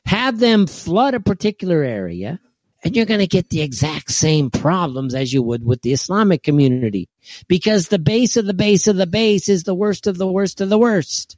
have 0.04 0.38
them 0.38 0.66
flood 0.66 1.14
a 1.14 1.20
particular 1.20 1.82
area, 1.82 2.40
and 2.82 2.96
you're 2.96 3.06
going 3.06 3.20
to 3.20 3.26
get 3.26 3.50
the 3.50 3.60
exact 3.60 4.10
same 4.10 4.50
problems 4.50 5.14
as 5.14 5.32
you 5.32 5.42
would 5.42 5.64
with 5.64 5.82
the 5.82 5.92
Islamic 5.92 6.42
community 6.42 7.08
because 7.46 7.88
the 7.88 7.98
base 7.98 8.36
of 8.36 8.46
the 8.46 8.54
base 8.54 8.86
of 8.88 8.96
the 8.96 9.06
base 9.06 9.48
is 9.48 9.64
the 9.64 9.74
worst 9.74 10.06
of 10.06 10.16
the 10.16 10.26
worst 10.26 10.60
of 10.60 10.68
the 10.68 10.78
worst. 10.78 11.36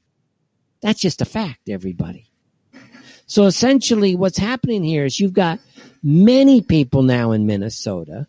That's 0.81 1.01
just 1.01 1.21
a 1.21 1.27
fact, 1.27 1.69
everybody. 1.69 2.29
So 3.27 3.47
essentially 3.47 4.15
what's 4.15 4.39
happening 4.39 4.85
here 4.85 5.05
is 5.05 5.19
you've 5.19 5.33
got 5.33 5.59
many 6.03 6.61
people 6.61 7.03
now 7.03 7.33
in 7.33 7.47
Minnesota 7.47 8.27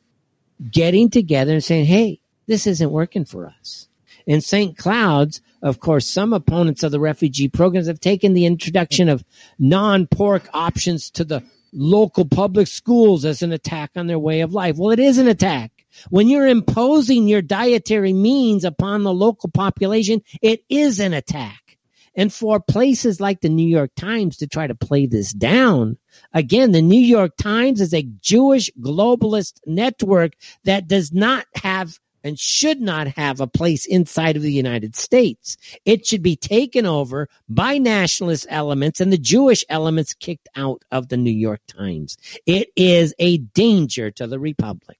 getting 0.71 1.09
together 1.09 1.53
and 1.53 1.63
saying, 1.63 1.85
Hey, 1.85 2.19
this 2.47 2.67
isn't 2.67 2.91
working 2.91 3.25
for 3.25 3.47
us. 3.47 3.87
In 4.25 4.41
St. 4.41 4.77
Cloud's, 4.77 5.41
of 5.61 5.79
course, 5.79 6.07
some 6.07 6.33
opponents 6.33 6.83
of 6.83 6.91
the 6.91 6.99
refugee 6.99 7.49
programs 7.49 7.87
have 7.87 7.99
taken 7.99 8.33
the 8.33 8.45
introduction 8.45 9.09
of 9.09 9.23
non-pork 9.59 10.49
options 10.53 11.09
to 11.11 11.23
the 11.23 11.43
local 11.73 12.25
public 12.25 12.67
schools 12.67 13.25
as 13.25 13.41
an 13.41 13.51
attack 13.51 13.91
on 13.95 14.07
their 14.07 14.19
way 14.19 14.41
of 14.41 14.53
life. 14.53 14.77
Well, 14.77 14.91
it 14.91 14.99
is 14.99 15.17
an 15.17 15.27
attack. 15.27 15.71
When 16.09 16.27
you're 16.27 16.47
imposing 16.47 17.27
your 17.27 17.41
dietary 17.41 18.13
means 18.13 18.63
upon 18.63 19.03
the 19.03 19.13
local 19.13 19.49
population, 19.49 20.21
it 20.41 20.63
is 20.69 20.99
an 20.99 21.13
attack. 21.13 21.77
And 22.15 22.31
for 22.31 22.59
places 22.59 23.19
like 23.19 23.41
the 23.41 23.49
New 23.49 23.67
York 23.67 23.91
Times 23.95 24.37
to 24.37 24.47
try 24.47 24.67
to 24.67 24.75
play 24.75 25.07
this 25.07 25.33
down, 25.33 25.97
again, 26.31 26.71
the 26.71 26.81
New 26.81 26.99
York 26.99 27.35
Times 27.37 27.81
is 27.81 27.93
a 27.93 28.07
Jewish 28.21 28.69
globalist 28.79 29.59
network 29.65 30.33
that 30.63 30.87
does 30.87 31.11
not 31.11 31.45
have 31.55 31.97
and 32.23 32.39
should 32.39 32.81
not 32.81 33.07
have 33.07 33.39
a 33.39 33.47
place 33.47 33.85
inside 33.85 34.35
of 34.35 34.41
the 34.41 34.51
United 34.51 34.95
States. 34.95 35.57
It 35.85 36.05
should 36.05 36.23
be 36.23 36.35
taken 36.35 36.85
over 36.85 37.29
by 37.49 37.77
nationalist 37.77 38.47
elements 38.49 39.01
and 39.01 39.11
the 39.11 39.17
Jewish 39.17 39.65
elements 39.69 40.13
kicked 40.13 40.47
out 40.55 40.83
of 40.91 41.09
the 41.09 41.17
New 41.17 41.31
York 41.31 41.61
Times. 41.67 42.17
It 42.45 42.69
is 42.75 43.13
a 43.19 43.37
danger 43.37 44.11
to 44.11 44.27
the 44.27 44.39
Republic. 44.39 44.97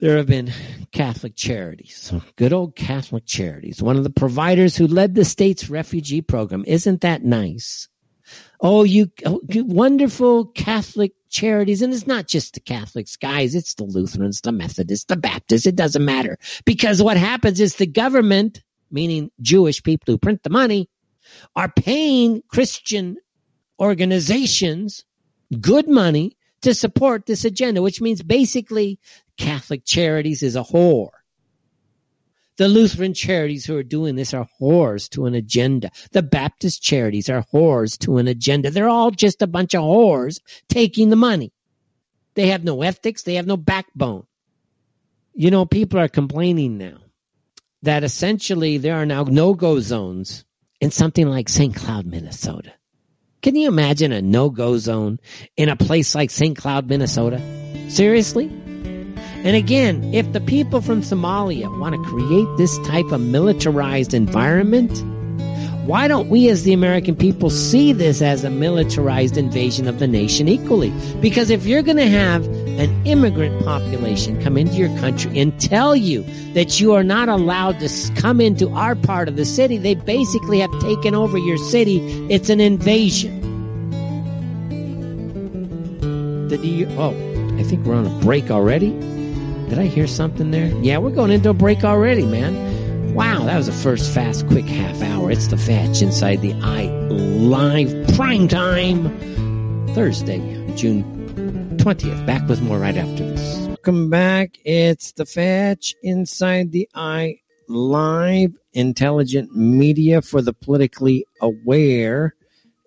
There 0.00 0.16
have 0.16 0.26
been 0.26 0.52
Catholic 0.92 1.34
charities, 1.34 2.12
good 2.36 2.52
old 2.52 2.76
Catholic 2.76 3.26
charities. 3.26 3.82
One 3.82 3.96
of 3.96 4.04
the 4.04 4.10
providers 4.10 4.76
who 4.76 4.86
led 4.86 5.16
the 5.16 5.24
state's 5.24 5.68
refugee 5.68 6.20
program. 6.20 6.64
Isn't 6.68 7.00
that 7.00 7.24
nice? 7.24 7.88
Oh, 8.60 8.84
you, 8.84 9.10
oh, 9.24 9.40
you 9.48 9.64
wonderful 9.64 10.46
Catholic 10.46 11.12
charities. 11.30 11.82
And 11.82 11.92
it's 11.92 12.06
not 12.06 12.26
just 12.26 12.54
the 12.54 12.60
Catholics, 12.60 13.16
guys. 13.16 13.54
It's 13.54 13.74
the 13.74 13.84
Lutherans, 13.84 14.40
the 14.40 14.52
Methodists, 14.52 15.06
the 15.06 15.16
Baptists. 15.16 15.66
It 15.66 15.76
doesn't 15.76 16.04
matter 16.04 16.38
because 16.64 17.02
what 17.02 17.16
happens 17.16 17.60
is 17.60 17.76
the 17.76 17.86
government, 17.86 18.62
meaning 18.90 19.30
Jewish 19.40 19.82
people 19.82 20.12
who 20.12 20.18
print 20.18 20.42
the 20.42 20.50
money, 20.50 20.88
are 21.54 21.70
paying 21.70 22.42
Christian 22.48 23.16
organizations 23.78 25.04
good 25.60 25.88
money 25.88 26.36
to 26.62 26.74
support 26.74 27.26
this 27.26 27.44
agenda, 27.44 27.82
which 27.82 28.00
means 28.00 28.22
basically 28.22 28.98
Catholic 29.36 29.84
charities 29.84 30.42
is 30.42 30.56
a 30.56 30.62
whore. 30.62 31.10
The 32.58 32.68
Lutheran 32.68 33.14
charities 33.14 33.64
who 33.64 33.76
are 33.76 33.84
doing 33.84 34.16
this 34.16 34.34
are 34.34 34.48
whores 34.60 35.08
to 35.10 35.26
an 35.26 35.34
agenda. 35.34 35.90
The 36.10 36.22
Baptist 36.22 36.82
charities 36.82 37.30
are 37.30 37.44
whores 37.54 37.96
to 38.00 38.18
an 38.18 38.26
agenda. 38.26 38.70
They're 38.70 38.88
all 38.88 39.12
just 39.12 39.42
a 39.42 39.46
bunch 39.46 39.74
of 39.74 39.82
whores 39.82 40.40
taking 40.68 41.08
the 41.08 41.16
money. 41.16 41.52
They 42.34 42.48
have 42.48 42.64
no 42.64 42.82
ethics. 42.82 43.22
They 43.22 43.34
have 43.34 43.46
no 43.46 43.56
backbone. 43.56 44.26
You 45.34 45.52
know, 45.52 45.66
people 45.66 46.00
are 46.00 46.08
complaining 46.08 46.78
now 46.78 46.98
that 47.82 48.02
essentially 48.02 48.78
there 48.78 48.96
are 48.96 49.06
now 49.06 49.22
no-go 49.22 49.78
zones 49.78 50.44
in 50.80 50.90
something 50.90 51.28
like 51.28 51.48
St. 51.48 51.76
Cloud, 51.76 52.06
Minnesota. 52.06 52.72
Can 53.40 53.54
you 53.54 53.68
imagine 53.68 54.10
a 54.10 54.20
no-go 54.20 54.78
zone 54.78 55.20
in 55.56 55.68
a 55.68 55.76
place 55.76 56.16
like 56.16 56.30
St. 56.30 56.56
Cloud, 56.56 56.88
Minnesota? 56.88 57.40
Seriously? 57.88 58.50
And 59.44 59.54
again, 59.54 60.12
if 60.12 60.32
the 60.32 60.40
people 60.40 60.80
from 60.80 61.02
Somalia 61.02 61.78
want 61.78 61.94
to 61.94 62.10
create 62.10 62.48
this 62.56 62.76
type 62.86 63.06
of 63.12 63.20
militarized 63.20 64.12
environment, 64.12 65.02
why 65.88 66.06
don't 66.06 66.28
we 66.28 66.50
as 66.50 66.64
the 66.64 66.74
American 66.74 67.16
people 67.16 67.48
see 67.48 67.94
this 67.94 68.20
as 68.20 68.44
a 68.44 68.50
militarized 68.50 69.38
invasion 69.38 69.88
of 69.88 70.00
the 70.00 70.06
nation 70.06 70.46
equally? 70.46 70.92
Because 71.22 71.48
if 71.48 71.64
you're 71.64 71.80
going 71.80 71.96
to 71.96 72.08
have 72.08 72.44
an 72.46 73.06
immigrant 73.06 73.64
population 73.64 74.42
come 74.42 74.58
into 74.58 74.74
your 74.74 74.94
country 74.98 75.38
and 75.38 75.58
tell 75.58 75.96
you 75.96 76.24
that 76.52 76.78
you 76.78 76.92
are 76.92 77.02
not 77.02 77.30
allowed 77.30 77.80
to 77.80 78.12
come 78.16 78.38
into 78.38 78.68
our 78.70 78.94
part 78.96 79.28
of 79.28 79.36
the 79.36 79.46
city, 79.46 79.78
they 79.78 79.94
basically 79.94 80.58
have 80.58 80.78
taken 80.80 81.14
over 81.14 81.38
your 81.38 81.56
city. 81.56 82.00
It's 82.28 82.50
an 82.50 82.60
invasion. 82.60 83.40
The, 86.48 86.86
oh, 86.98 87.14
I 87.58 87.62
think 87.62 87.86
we're 87.86 87.94
on 87.94 88.06
a 88.06 88.20
break 88.20 88.50
already. 88.50 89.17
Did 89.68 89.78
I 89.78 89.84
hear 89.84 90.06
something 90.06 90.50
there? 90.50 90.68
Yeah, 90.82 90.96
we're 90.96 91.10
going 91.10 91.30
into 91.30 91.50
a 91.50 91.54
break 91.54 91.84
already, 91.84 92.24
man. 92.24 93.12
Wow, 93.12 93.44
that 93.44 93.58
was 93.58 93.66
the 93.66 93.72
first 93.72 94.10
fast, 94.10 94.46
quick 94.46 94.64
half 94.64 95.02
hour. 95.02 95.30
It's 95.30 95.48
the 95.48 95.58
Fetch 95.58 96.00
inside 96.00 96.40
the 96.40 96.54
Eye 96.62 96.86
Live 97.10 98.14
Prime 98.14 98.48
Time 98.48 99.88
Thursday, 99.94 100.38
June 100.74 101.04
20th. 101.76 102.24
Back 102.24 102.48
with 102.48 102.62
more 102.62 102.78
right 102.78 102.96
after 102.96 103.28
this. 103.28 103.66
Welcome 103.66 104.08
back. 104.08 104.56
It's 104.64 105.12
the 105.12 105.26
Fetch 105.26 105.94
inside 106.02 106.72
the 106.72 106.88
Eye 106.94 107.40
Live 107.68 108.52
Intelligent 108.72 109.54
Media 109.54 110.22
for 110.22 110.40
the 110.40 110.54
politically 110.54 111.26
aware. 111.42 112.34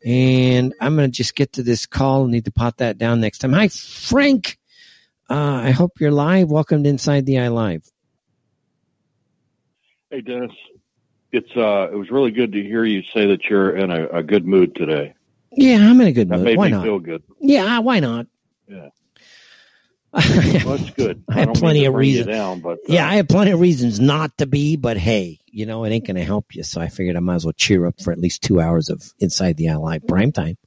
And 0.04 0.74
I'm 0.82 0.96
going 0.96 1.12
to 1.12 1.16
just 1.16 1.36
get 1.36 1.54
to 1.54 1.64
this 1.64 1.86
call. 1.86 2.26
I 2.26 2.32
need 2.32 2.46
to 2.46 2.52
pot 2.52 2.78
that 2.78 2.98
down 2.98 3.22
next 3.22 3.38
time. 3.38 3.54
Hi, 3.54 3.68
Frank. 3.68 4.58
Uh, 5.32 5.62
I 5.64 5.72
hope 5.72 5.94
you're 6.02 6.12
live. 6.12 6.50
Welcome 6.52 6.84
to 6.84 6.90
Inside 6.90 7.26
the 7.26 7.40
Eye 7.40 7.48
Live. 7.48 7.84
Hey, 10.10 10.20
Dennis. 10.20 10.52
It's 11.32 11.50
uh, 11.56 11.88
it 11.90 11.96
was 11.96 12.12
really 12.12 12.32
good 12.32 12.52
to 12.52 12.62
hear 12.62 12.84
you 12.84 13.02
say 13.14 13.28
that 13.28 13.46
you're 13.46 13.78
in 13.78 13.92
a, 13.92 14.08
a 14.08 14.24
good 14.24 14.46
mood 14.46 14.76
today. 14.76 15.14
Yeah, 15.54 15.78
I'm 15.78 16.02
in 16.02 16.08
a 16.08 16.12
good 16.12 16.28
That 16.28 16.36
mood. 16.40 16.44
made 16.48 16.58
Why 16.58 16.66
me 16.66 16.72
not? 16.72 16.84
feel 16.84 17.00
good. 17.00 17.24
Yeah, 17.40 17.80
why 17.80 18.02
not? 18.02 18.28
Yeah. 18.68 18.90
yeah, 20.20 20.66
Well, 20.66 20.78
that's 20.78 20.90
good. 20.92 21.24
I 21.30 21.40
have 21.40 21.54
plenty 21.54 21.86
of 21.86 21.94
reasons. 21.94 22.28
down, 22.28 22.60
but 22.60 22.80
uh, 22.90 22.96
I 22.98 23.16
have 23.16 23.30
plenty 23.30 23.52
of 23.52 23.62
reasons 23.62 24.02
not 24.02 24.38
to 24.40 24.46
be, 24.48 24.76
but 24.76 24.98
hey, 24.98 25.40
you 25.46 25.66
know, 25.66 25.86
it 25.86 25.92
ain't 25.92 26.06
going 26.06 26.18
to 26.18 26.26
help 26.26 26.54
you. 26.56 26.64
So 26.64 26.82
I 26.82 26.90
figured 26.90 27.16
I 27.16 27.22
might 27.22 27.36
as 27.36 27.46
well 27.46 27.54
cheer 27.54 27.86
up 27.86 28.02
for 28.02 28.12
at 28.12 28.20
least 28.20 28.42
two 28.42 28.60
hours 28.60 28.90
of 28.90 29.02
Inside 29.20 29.56
the 29.56 29.70
Eye 29.70 29.78
Live 29.78 30.06
prime 30.06 30.34
time. 30.34 30.58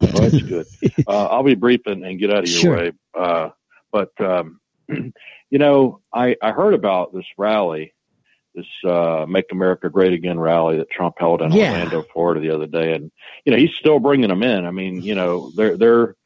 Well, 0.00 0.22
that's 0.30 0.42
good. 0.42 0.66
Uh, 1.06 1.26
I'll 1.26 1.42
be 1.42 1.54
brief 1.54 1.82
and, 1.86 2.04
and 2.04 2.18
get 2.18 2.30
out 2.30 2.44
of 2.44 2.48
your 2.50 2.60
Sure. 2.60 2.76
way. 2.76 2.92
Uh, 3.18 3.50
but 3.92 4.10
um, 4.20 4.60
you 4.88 5.58
know, 5.58 6.00
I 6.12 6.36
I 6.42 6.52
heard 6.52 6.74
about 6.74 7.12
this 7.14 7.24
rally, 7.36 7.94
this 8.54 8.66
uh, 8.84 9.26
"Make 9.28 9.46
America 9.52 9.88
Great 9.90 10.12
Again" 10.12 10.38
rally 10.38 10.78
that 10.78 10.90
Trump 10.90 11.16
held 11.18 11.42
in 11.42 11.52
Yeah. 11.52 11.70
Orlando, 11.72 12.04
Florida, 12.12 12.40
the 12.40 12.54
other 12.54 12.66
day, 12.66 12.92
and 12.94 13.10
you 13.44 13.52
know 13.52 13.58
he's 13.58 13.74
still 13.78 13.98
bringing 13.98 14.28
them 14.28 14.42
in. 14.42 14.64
I 14.66 14.70
mean, 14.70 15.02
you 15.02 15.14
know, 15.14 15.50
they're 15.56 15.76
they're 15.76 16.16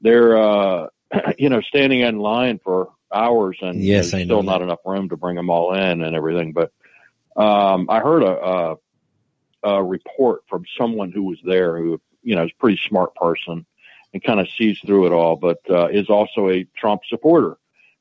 they're 0.00 0.38
uh, 0.38 0.86
you 1.38 1.48
know 1.50 1.60
standing 1.60 2.00
in 2.00 2.18
line 2.18 2.60
for 2.64 2.90
hours, 3.12 3.58
and 3.60 3.82
Yes, 3.82 4.12
there's 4.12 4.14
I 4.14 4.24
know 4.24 4.24
still 4.36 4.42
not 4.42 4.62
enough 4.62 4.80
room 4.86 5.08
to 5.10 5.16
bring 5.16 5.36
them 5.36 5.50
all 5.50 5.74
in 5.74 6.02
and 6.02 6.16
everything. 6.16 6.52
But 6.52 6.72
um, 7.36 7.86
I 7.90 8.00
heard 8.00 8.22
a, 8.22 8.44
a 8.46 8.76
a 9.62 9.84
report 9.84 10.42
from 10.48 10.64
someone 10.78 11.12
who 11.12 11.24
was 11.24 11.38
there, 11.44 11.76
who 11.76 12.00
you 12.22 12.34
know 12.34 12.44
is 12.44 12.52
a 12.52 12.60
pretty 12.60 12.80
smart 12.88 13.14
person 13.14 13.66
and 14.12 14.22
kind 14.22 14.40
of 14.40 14.48
sees 14.50 14.78
through 14.84 15.06
it 15.06 15.12
all, 15.12 15.36
but 15.36 15.58
uh, 15.70 15.88
is 15.88 16.08
also 16.08 16.48
a 16.48 16.64
Trump 16.76 17.02
supporter. 17.08 17.56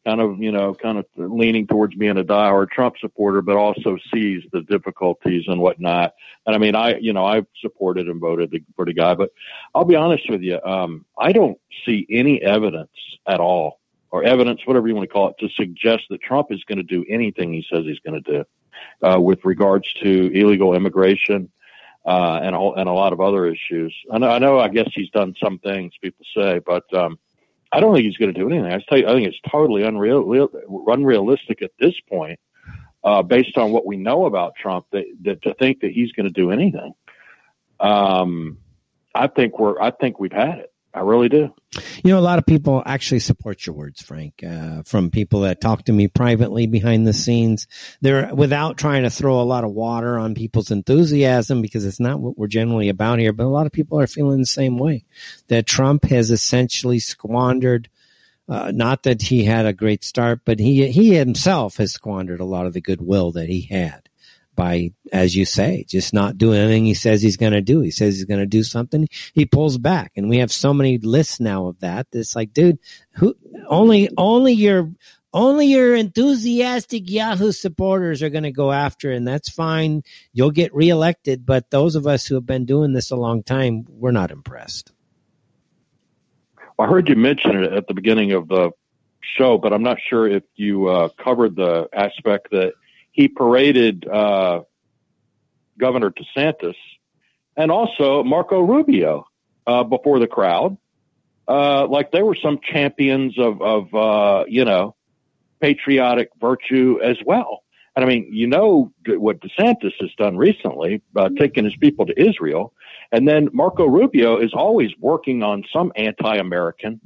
Kind 0.06 0.22
of, 0.22 0.40
you 0.40 0.52
know, 0.52 0.74
kind 0.74 0.98
of 0.98 1.06
leaning 1.18 1.68
towards 1.68 1.94
being 1.94 2.18
a 2.18 2.24
diehard 2.24 2.72
Trump 2.72 2.96
supporter, 3.00 3.42
but 3.42 3.58
also 3.58 3.98
sees 4.12 4.44
the 4.54 4.62
difficulties 4.62 5.44
and 5.48 5.60
whatnot. 5.60 6.14
And 6.48 6.56
I 6.56 6.58
mean, 6.58 6.74
I, 6.74 6.98
you 6.98 7.12
know, 7.12 7.26
I've 7.26 7.46
supported 7.62 8.08
and 8.08 8.20
voted 8.20 8.66
for 8.76 8.86
the 8.86 8.94
guy, 8.94 9.14
but 9.14 9.32
I'll 9.76 9.86
be 9.86 9.98
honest 9.98 10.30
with 10.30 10.42
you, 10.42 10.60
um, 10.62 11.06
I 11.18 11.34
don't 11.34 11.60
see 11.86 12.08
any 12.10 12.42
evidence 12.42 12.90
at 13.28 13.42
all, 13.42 13.82
or 14.10 14.24
evidence, 14.24 14.62
whatever 14.66 14.88
you 14.88 14.96
want 14.96 15.08
to 15.08 15.14
call 15.14 15.30
it, 15.30 15.36
to 15.40 15.50
suggest 15.50 16.06
that 16.10 16.22
Trump 16.22 16.48
is 16.52 16.64
going 16.64 16.78
to 16.78 16.84
do 16.84 17.06
anything 17.10 17.52
he 17.52 17.66
says 17.70 17.84
he's 17.84 18.00
going 18.00 18.24
to 18.24 18.32
do 18.32 18.46
uh, 19.08 19.20
with 19.20 19.44
regards 19.44 19.92
to 20.02 20.32
illegal 20.34 20.76
immigration 20.76 21.52
uh, 22.06 22.40
and 22.42 22.56
a, 22.56 22.60
and 22.60 22.90
a 22.90 22.94
lot 22.94 23.14
of 23.14 23.22
other 23.22 23.46
issues. 23.46 23.96
I 24.12 24.18
know, 24.18 24.30
I 24.30 24.40
know. 24.40 24.60
I 24.60 24.70
guess 24.70 24.90
he's 24.94 25.10
done 25.10 25.36
some 25.42 25.60
things 25.60 25.94
people 26.02 26.26
say, 26.36 26.60
but 26.66 26.92
um, 26.94 27.20
I 27.72 27.80
don't 27.80 27.94
think 27.94 28.06
he's 28.06 28.18
going 28.18 28.34
to 28.34 28.40
do 28.40 28.50
anything. 28.50 28.72
I 28.72 28.82
tell 28.88 28.98
you, 28.98 29.08
I 29.08 29.14
think 29.14 29.28
it's 29.28 29.40
totally 29.52 29.84
unreal, 29.84 30.50
unrealistic 30.88 31.62
at 31.62 31.72
this 31.80 31.94
point, 32.10 32.40
uh, 33.04 33.22
based 33.22 33.58
on 33.58 33.72
what 33.72 33.86
we 33.86 33.98
know 33.98 34.26
about 34.26 34.56
Trump, 34.56 34.88
that, 34.92 35.06
that 35.24 35.42
to 35.44 35.54
think 35.56 35.82
that 35.82 35.92
he's 35.92 36.12
going 36.14 36.26
to 36.26 36.34
do 36.34 36.52
anything. 36.52 36.94
Um, 37.80 38.58
I 39.14 39.28
think 39.28 39.60
we're. 39.60 39.80
I 39.82 39.92
think 39.92 40.20
we've 40.20 40.32
had 40.32 40.60
it. 40.60 40.74
I 40.94 41.02
really 41.02 41.30
do. 41.30 41.54
You 42.04 42.12
know, 42.12 42.20
a 42.20 42.22
lot 42.22 42.40
of 42.40 42.48
people 42.48 42.82
actually 42.84 43.20
support 43.20 43.66
your 43.66 43.76
words, 43.76 44.02
Frank, 44.02 44.44
uh, 44.44 44.82
from 44.84 45.12
people 45.12 45.42
that 45.42 45.62
talk 45.62 45.86
to 45.86 45.94
me 45.94 46.08
privately 46.08 46.66
behind 46.66 47.06
the 47.06 47.14
scenes. 47.14 47.68
They're 48.02 48.34
without 48.34 48.78
trying 48.78 49.04
to 49.04 49.12
throw 49.12 49.40
a 49.40 49.44
lot 49.44 49.64
of 49.64 49.72
water 49.72 50.18
on 50.18 50.34
people's 50.34 50.72
enthusiasm 50.72 51.62
because 51.62 51.86
it's 51.86 52.00
not 52.00 52.20
what 52.20 52.38
we're 52.38 52.48
generally 52.48 52.90
about 52.90 53.20
here. 53.20 53.34
But 53.34 53.46
a 53.46 53.50
lot 53.50 53.68
of 53.68 53.72
people 53.72 54.00
are 54.00 54.08
feeling 54.08 54.40
the 54.40 54.48
same 54.48 54.78
way 54.80 55.06
that 55.48 55.68
Trump 55.68 56.06
has 56.06 56.32
essentially 56.32 57.00
squandered. 57.00 57.90
Uh, 58.48 58.72
not 58.74 59.04
that 59.04 59.22
he 59.22 59.44
had 59.44 59.68
a 59.68 59.74
great 59.74 60.04
start, 60.04 60.42
but 60.44 60.60
he 60.60 60.88
he 60.92 61.14
himself 61.14 61.78
has 61.78 61.94
squandered 61.94 62.40
a 62.40 62.46
lot 62.46 62.66
of 62.66 62.74
the 62.74 62.82
goodwill 62.82 63.34
that 63.34 63.48
he 63.48 63.62
had 63.62 64.09
by, 64.60 64.92
as 65.14 65.34
you 65.34 65.46
say, 65.46 65.86
just 65.88 66.14
not 66.14 66.38
doing 66.38 66.60
anything 66.60 66.86
he 66.86 66.94
says 66.94 67.22
he's 67.22 67.38
going 67.38 67.54
to 67.54 67.62
do. 67.62 67.80
He 67.80 67.92
says 67.92 68.16
he's 68.16 68.26
going 68.26 68.42
to 68.42 68.46
do 68.46 68.62
something, 68.62 69.08
he 69.34 69.46
pulls 69.46 69.78
back, 69.78 70.12
and 70.18 70.30
we 70.30 70.40
have 70.40 70.52
so 70.52 70.74
many 70.74 70.98
lists 70.98 71.40
now 71.40 71.68
of 71.68 71.80
that. 71.80 72.08
It's 72.12 72.36
like, 72.36 72.52
dude, 72.52 72.80
who 73.12 73.36
only 73.68 74.10
only 74.18 74.52
your 74.52 74.92
only 75.34 75.68
your 75.68 75.96
enthusiastic 75.96 77.10
Yahoo 77.10 77.54
supporters 77.54 78.22
are 78.22 78.30
going 78.30 78.44
to 78.44 78.52
go 78.52 78.70
after, 78.70 79.12
and 79.12 79.26
that's 79.26 79.48
fine. 79.50 80.04
You'll 80.34 80.52
get 80.52 80.76
reelected, 80.76 81.46
but 81.46 81.70
those 81.70 81.96
of 81.96 82.06
us 82.06 82.26
who 82.26 82.36
have 82.36 82.46
been 82.46 82.66
doing 82.66 82.92
this 82.92 83.12
a 83.12 83.16
long 83.16 83.44
time, 83.44 83.86
we're 83.88 84.12
not 84.12 84.30
impressed. 84.30 84.92
I 86.78 86.86
heard 86.86 87.08
you 87.08 87.16
mention 87.16 87.64
it 87.64 87.72
at 87.72 87.88
the 87.88 87.94
beginning 87.94 88.34
of 88.34 88.50
the 88.50 88.72
show, 89.38 89.58
but 89.58 89.72
I'm 89.72 89.84
not 89.84 90.00
sure 90.10 90.28
if 90.28 90.44
you 90.56 90.88
uh, 90.88 91.08
covered 91.24 91.56
the 91.56 91.88
aspect 91.94 92.52
that 92.52 92.74
he 93.20 93.28
paraded 93.28 94.08
uh, 94.08 94.62
Governor 95.78 96.10
DeSantis 96.10 96.78
and 97.58 97.70
also 97.70 98.24
Marco 98.24 98.62
Rubio 98.62 99.26
uh, 99.68 99.84
before 99.84 100.20
the 100.20 100.28
crowd, 100.28 100.78
uh, 101.46 101.86
like 101.88 102.14
they 102.14 102.22
were 102.22 102.38
some 102.42 102.62
champions 102.64 103.38
of, 103.38 103.62
of 103.62 103.94
uh, 103.94 104.46
you 104.48 104.64
know, 104.64 104.96
patriotic 105.60 106.30
virtue 106.40 106.98
as 107.04 107.18
well. 107.26 107.64
And 107.94 108.06
I 108.06 108.08
mean, 108.08 108.30
you 108.32 108.48
know 108.48 108.94
what 109.06 109.42
DeSantis 109.42 109.96
has 110.00 110.12
done 110.18 110.38
recently, 110.38 111.02
uh, 111.18 111.28
taking 111.38 111.66
his 111.66 111.76
people 111.76 112.06
to 112.06 112.18
Israel. 112.18 112.72
And 113.12 113.28
then 113.28 113.50
Marco 113.52 113.86
Rubio 113.86 114.38
is 114.38 114.54
always 114.54 114.92
working 114.98 115.44
on 115.44 115.66
some 115.74 115.92
anti-American, 115.98 117.02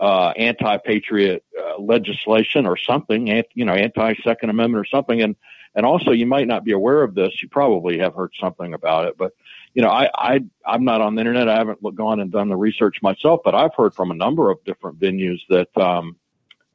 uh, 0.00 0.32
anti-patriot 0.36 1.44
uh, 1.58 1.78
legislation 1.78 2.66
or 2.66 2.76
something, 2.76 3.30
ant, 3.30 3.46
you 3.54 3.64
know, 3.64 3.74
anti-Second 3.74 4.50
Amendment 4.50 4.84
or 4.84 4.88
something. 4.88 5.20
And 5.22 5.36
and 5.72 5.86
also, 5.86 6.10
you 6.10 6.26
might 6.26 6.48
not 6.48 6.64
be 6.64 6.72
aware 6.72 7.02
of 7.02 7.14
this. 7.14 7.40
You 7.40 7.48
probably 7.48 7.98
have 7.98 8.14
heard 8.14 8.32
something 8.40 8.74
about 8.74 9.06
it, 9.06 9.16
but 9.16 9.32
you 9.72 9.82
know, 9.82 9.90
I, 9.90 10.10
I 10.14 10.40
I'm 10.66 10.84
not 10.84 11.00
on 11.00 11.14
the 11.14 11.20
internet. 11.20 11.48
I 11.48 11.58
haven't 11.58 11.80
gone 11.94 12.18
and 12.18 12.32
done 12.32 12.48
the 12.48 12.56
research 12.56 13.00
myself, 13.02 13.42
but 13.44 13.54
I've 13.54 13.74
heard 13.76 13.94
from 13.94 14.10
a 14.10 14.14
number 14.14 14.50
of 14.50 14.64
different 14.64 14.98
venues 14.98 15.38
that 15.48 15.76
um, 15.76 16.16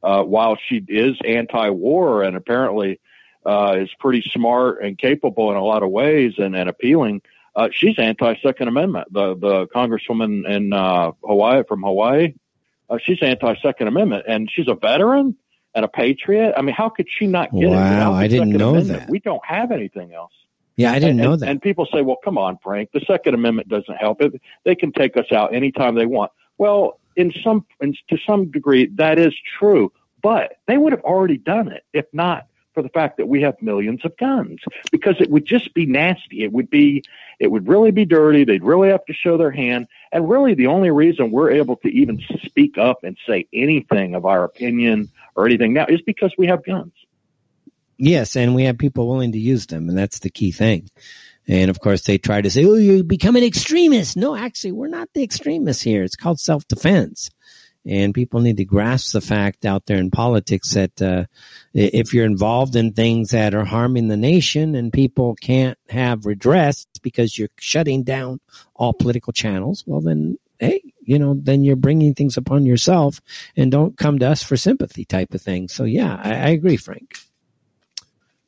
uh, 0.02 0.24
while 0.24 0.58
she 0.68 0.82
is 0.88 1.18
anti-war 1.26 2.24
and 2.24 2.38
apparently 2.38 3.02
uh, 3.46 3.76
is 3.80 3.90
pretty 4.00 4.22
smart 4.22 4.82
and 4.82 4.98
capable 4.98 5.52
in 5.52 5.58
a 5.58 5.64
lot 5.64 5.84
of 5.84 5.90
ways 5.90 6.36
and, 6.38 6.56
and 6.56 6.70
appealing, 6.70 7.22
uh, 7.56 7.68
she's 7.74 8.00
anti-Second 8.00 8.70
Amendment. 8.70 9.12
The 9.12 9.36
the 9.36 9.68
congresswoman 9.68 10.48
in 10.48 10.72
uh, 10.72 11.12
Hawaii 11.22 11.64
from 11.68 11.84
Hawaii, 11.84 12.34
uh, 12.90 12.98
she's 13.04 13.18
anti-Second 13.22 13.88
Amendment, 13.88 14.26
and 14.28 14.50
she's 14.54 14.68
a 14.68 14.76
veteran 14.76 15.36
and 15.74 15.86
a 15.86 15.88
patriot. 15.88 16.54
I 16.58 16.62
mean, 16.62 16.76
how 16.76 16.90
could 16.90 17.08
she 17.10 17.28
not 17.28 17.52
get 17.52 17.64
it? 17.64 17.68
Wow, 17.68 17.90
without 17.90 18.14
I 18.14 18.28
didn't 18.28 18.48
Second 18.48 18.58
know 18.60 18.70
Amendment? 18.72 19.00
that. 19.02 19.10
We 19.10 19.20
don't 19.20 19.46
have 19.46 19.72
anything 19.72 20.14
else. 20.14 20.32
Yeah, 20.78 20.92
I 20.92 20.96
didn't 20.96 21.12
and, 21.12 21.20
know 21.20 21.36
that. 21.38 21.48
And 21.50 21.62
people 21.62 21.88
say, 21.92 22.02
well, 22.02 22.18
come 22.24 22.38
on, 22.38 22.58
Frank, 22.62 22.90
the 22.94 23.02
Second 23.02 23.34
Amendment 23.34 23.70
doesn't 23.70 23.96
help. 23.96 24.22
It, 24.22 24.42
they 24.64 24.76
can 24.76 24.92
take 24.92 25.16
us 25.18 25.32
out 25.32 25.54
anytime 25.54 25.96
they 25.96 26.06
want. 26.06 26.32
Well, 26.58 27.00
in 27.16 27.34
some, 27.44 27.66
in, 27.82 27.96
to 28.10 28.18
some 28.26 28.52
degree, 28.52 28.88
that 28.96 29.18
is 29.18 29.34
true, 29.58 29.92
but 30.22 30.58
they 30.68 30.78
would 30.78 30.92
have 30.92 31.02
already 31.02 31.38
done 31.38 31.70
it 31.72 31.84
if 31.94 32.06
not 32.12 32.48
for 32.76 32.84
the 32.84 32.90
fact 32.90 33.18
that 33.18 33.28
we 33.28 33.42
have 33.42 33.60
millions 33.62 34.06
of 34.06 34.16
guns 34.18 34.60
because 34.92 35.16
it 35.20 35.32
would 35.32 35.46
just 35.46 35.74
be 35.74 35.88
nasty. 35.88 36.44
It 36.44 36.52
would 36.52 36.70
be, 36.70 37.04
it 37.40 37.48
would 37.48 37.68
really 37.68 37.90
be 37.90 38.06
dirty. 38.06 38.44
They'd 38.44 38.64
really 38.64 38.90
have 38.90 39.06
to 39.06 39.14
show 39.14 39.38
their 39.38 39.50
hand. 39.50 39.88
And 40.12 40.30
really 40.30 40.54
the 40.54 40.68
only 40.68 40.92
reason 40.92 41.32
we're 41.32 41.52
able 41.52 41.78
to 41.78 41.88
even 41.88 42.22
speak 42.44 42.78
up 42.78 43.04
and 43.04 43.18
say 43.26 43.48
anything 43.52 44.14
of 44.14 44.26
our 44.26 44.44
opinion 44.44 45.10
or 45.36 45.48
anything 45.48 45.74
now 45.74 45.88
is 45.90 46.02
because 46.04 46.34
we 46.38 46.46
have 46.48 46.64
guns. 46.64 46.94
Yes, 47.98 48.36
and 48.36 48.54
we 48.54 48.66
have 48.66 48.78
people 48.78 49.08
willing 49.08 49.32
to 49.32 49.40
use 49.40 49.68
them, 49.68 49.88
and 49.90 49.98
that's 49.98 50.20
the 50.20 50.30
key 50.30 50.52
thing. 50.52 50.90
And 51.48 51.70
of 51.70 51.80
course, 51.80 52.02
they 52.04 52.18
try 52.18 52.42
to 52.42 52.50
say, 52.50 52.66
"Oh, 52.66 52.76
you 52.76 53.04
become 53.04 53.36
an 53.36 53.44
extremist." 53.44 54.18
No, 54.18 54.36
actually, 54.36 54.74
we're 54.74 54.88
not 54.88 55.10
the 55.14 55.24
extremists 55.24 55.82
here. 55.84 56.04
It's 56.04 56.16
called 56.16 56.40
self-defense, 56.40 57.30
and 57.86 58.14
people 58.14 58.42
need 58.42 58.58
to 58.58 58.66
grasp 58.66 59.14
the 59.14 59.22
fact 59.22 59.66
out 59.66 59.86
there 59.86 59.98
in 59.98 60.12
politics 60.12 60.74
that 60.74 61.02
uh, 61.02 61.26
if 61.74 62.14
you're 62.14 62.26
involved 62.26 62.76
in 62.76 62.94
things 62.94 63.30
that 63.30 63.54
are 63.54 63.66
harming 63.66 64.08
the 64.08 64.18
nation 64.18 64.76
and 64.76 64.92
people 64.92 65.36
can't 65.36 65.78
have 65.90 66.26
redress 66.26 66.88
because 67.02 67.38
you're 67.38 67.50
shutting 67.58 68.04
down 68.04 68.40
all 68.76 68.94
political 68.94 69.34
channels, 69.34 69.84
well, 69.86 70.02
then 70.02 70.38
hey, 70.60 70.82
you 71.02 71.20
know, 71.20 71.36
then 71.38 71.64
you're 71.64 71.76
bringing 71.76 72.14
things 72.14 72.38
upon 72.38 72.66
yourself, 72.66 73.22
and 73.56 73.72
don't 73.72 73.98
come 73.98 74.20
to 74.20 74.30
us 74.30 74.42
for 74.42 74.58
sympathy, 74.58 75.06
type 75.06 75.34
of 75.34 75.42
thing. 75.42 75.68
So, 75.68 75.84
yeah, 75.84 76.20
I, 76.22 76.30
I 76.34 76.50
agree, 76.50 76.78
Frank. 76.78 77.16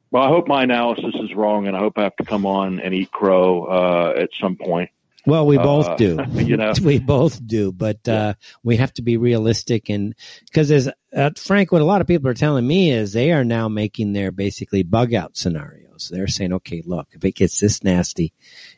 Well, 0.10 0.24
I 0.24 0.30
hope 0.30 0.48
my 0.48 0.64
analysis 0.64 1.14
is 1.16 1.36
wrong, 1.36 1.68
and 1.68 1.76
I 1.76 1.80
hope 1.80 1.98
I 1.98 2.04
have 2.04 2.16
to 2.16 2.24
come 2.24 2.46
on 2.46 2.80
and 2.80 2.94
eat 2.94 3.12
crow 3.12 3.66
uh, 3.66 4.14
at 4.18 4.30
some 4.40 4.56
point. 4.56 4.90
Well, 5.28 5.46
we 5.46 5.58
Uh, 5.58 5.64
both 5.64 5.98
do. 5.98 6.18
you 6.36 6.58
know. 6.58 6.72
we 6.82 7.00
both 7.00 7.46
do, 7.46 7.72
but 7.74 8.08
uh, 8.08 8.34
we 8.64 8.78
have 8.78 8.94
to 8.94 9.02
be 9.02 9.18
realistic, 9.18 9.90
and 9.90 10.16
because 10.46 10.72
as 10.72 10.90
uh, 11.16 11.32
Frank, 11.36 11.72
what 11.72 11.82
a 11.82 11.86
lot 11.86 12.02
of 12.02 12.08
people 12.08 12.30
are 12.30 12.34
telling 12.34 12.66
me 12.66 12.92
is 12.92 13.12
they 13.14 13.32
are 13.34 13.44
now 13.44 13.68
making 13.68 14.14
their 14.14 14.32
basically 14.32 14.84
bug 14.84 15.14
out 15.14 15.36
scenarios. 15.38 16.10
They're 16.12 16.28
saying, 16.28 16.54
okay, 16.54 16.82
look, 16.86 17.08
if 17.12 17.26
it 17.26 17.36
gets 17.36 17.60
this 17.60 17.84
nasty, 17.84 18.34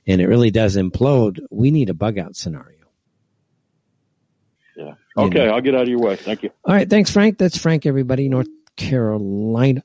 and 0.08 0.20
it 0.22 0.28
really 0.28 0.52
does 0.52 0.76
implode, 0.76 1.40
we 1.52 1.70
need 1.72 1.90
a 1.90 1.94
bug 1.94 2.18
out 2.18 2.36
scenario. 2.36 2.78
Yeah. 4.76 4.94
You 5.18 5.24
Okay, 5.26 5.46
know. 5.46 5.54
I'll 5.54 5.62
get 5.62 5.76
out 5.76 5.84
of 5.84 5.90
your 5.90 6.00
way. 6.00 6.16
Thank 6.16 6.44
you. 6.44 6.52
All 6.64 6.74
right, 6.74 6.90
thanks, 6.90 7.12
Frank. 7.12 7.38
That's 7.38 7.58
Frank, 7.58 7.86
everybody, 7.86 8.30
North 8.30 8.48
Carolina. 8.76 9.84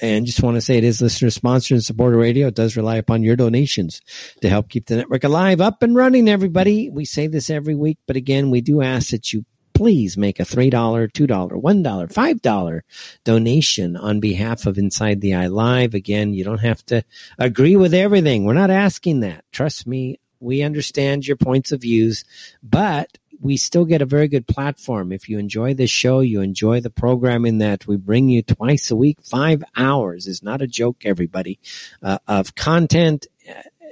And 0.00 0.26
just 0.26 0.42
want 0.42 0.56
to 0.56 0.60
say 0.60 0.78
it 0.78 0.84
is 0.84 1.02
listener 1.02 1.30
sponsored 1.30 1.76
and 1.76 1.84
supporter 1.84 2.16
radio. 2.16 2.48
It 2.48 2.54
does 2.54 2.76
rely 2.76 2.96
upon 2.96 3.22
your 3.22 3.36
donations 3.36 4.00
to 4.40 4.48
help 4.48 4.68
keep 4.68 4.86
the 4.86 4.96
network 4.96 5.24
alive, 5.24 5.60
up 5.60 5.82
and 5.82 5.94
running, 5.94 6.28
everybody. 6.28 6.88
We 6.90 7.04
say 7.04 7.26
this 7.26 7.50
every 7.50 7.74
week, 7.74 7.98
but 8.06 8.16
again, 8.16 8.50
we 8.50 8.60
do 8.60 8.82
ask 8.82 9.10
that 9.10 9.32
you 9.32 9.44
please 9.74 10.18
make 10.18 10.40
a 10.40 10.44
$3, 10.44 10.70
$2, 10.70 11.10
$1, 11.10 11.62
$5 11.62 12.80
donation 13.24 13.96
on 13.96 14.20
behalf 14.20 14.66
of 14.66 14.76
Inside 14.76 15.20
the 15.20 15.34
Eye 15.34 15.46
Live. 15.46 15.94
Again, 15.94 16.34
you 16.34 16.44
don't 16.44 16.58
have 16.58 16.84
to 16.86 17.02
agree 17.38 17.76
with 17.76 17.94
everything. 17.94 18.44
We're 18.44 18.52
not 18.52 18.70
asking 18.70 19.20
that. 19.20 19.44
Trust 19.52 19.86
me, 19.86 20.20
we 20.38 20.62
understand 20.62 21.26
your 21.26 21.36
points 21.36 21.72
of 21.72 21.80
views, 21.82 22.24
but 22.62 23.08
we 23.40 23.56
still 23.56 23.86
get 23.86 24.02
a 24.02 24.06
very 24.06 24.28
good 24.28 24.46
platform. 24.46 25.12
If 25.12 25.28
you 25.28 25.38
enjoy 25.38 25.74
the 25.74 25.86
show, 25.86 26.20
you 26.20 26.42
enjoy 26.42 26.80
the 26.80 26.90
programming 26.90 27.58
that 27.58 27.86
we 27.86 27.96
bring 27.96 28.28
you 28.28 28.42
twice 28.42 28.90
a 28.90 28.96
week, 28.96 29.22
five 29.22 29.64
hours 29.74 30.26
is 30.26 30.42
not 30.42 30.62
a 30.62 30.66
joke, 30.66 30.98
everybody, 31.04 31.58
uh, 32.02 32.18
of 32.28 32.54
content. 32.54 33.26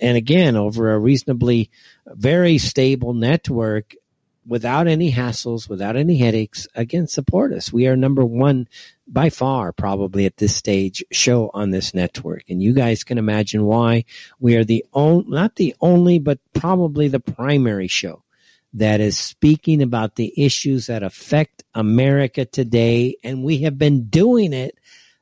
And 0.01 0.17
again, 0.17 0.57
over 0.57 0.93
a 0.93 0.99
reasonably 0.99 1.71
very 2.07 2.59
stable 2.59 3.15
network 3.15 3.95
without 4.47 4.87
any 4.87 5.11
hassles, 5.11 5.69
without 5.69 5.97
any 5.97 6.17
headaches, 6.17 6.69
again, 6.75 7.07
support 7.07 7.53
us. 7.53 7.73
We 7.73 7.87
are 7.87 7.97
number 7.97 8.25
one 8.25 8.69
by 9.07 9.31
far, 9.31 9.73
probably 9.73 10.27
at 10.27 10.37
this 10.37 10.55
stage, 10.55 11.05
show 11.11 11.51
on 11.53 11.71
this 11.71 11.95
network. 11.95 12.45
And 12.49 12.63
you 12.63 12.75
guys 12.75 13.05
can 13.05 13.19
imagine 13.19 13.65
why 13.65 14.05
we 14.39 14.57
are 14.57 14.65
the 14.65 14.85
only, 14.93 15.25
not 15.29 15.57
the 15.57 15.75
only, 15.81 16.19
but 16.19 16.39
probably 16.53 17.09
the 17.09 17.21
primary 17.21 17.89
show 17.89 18.23
that 18.75 19.01
is 19.01 19.19
speaking 19.19 19.83
about 19.83 20.17
the 20.17 20.33
issues 20.37 20.87
that 20.87 21.03
affect 21.03 21.65
America 21.75 22.45
today. 22.45 23.17
And 23.25 23.43
we 23.43 23.59
have 23.59 23.79
been 23.79 24.05
doing 24.09 24.53
it 24.53 24.79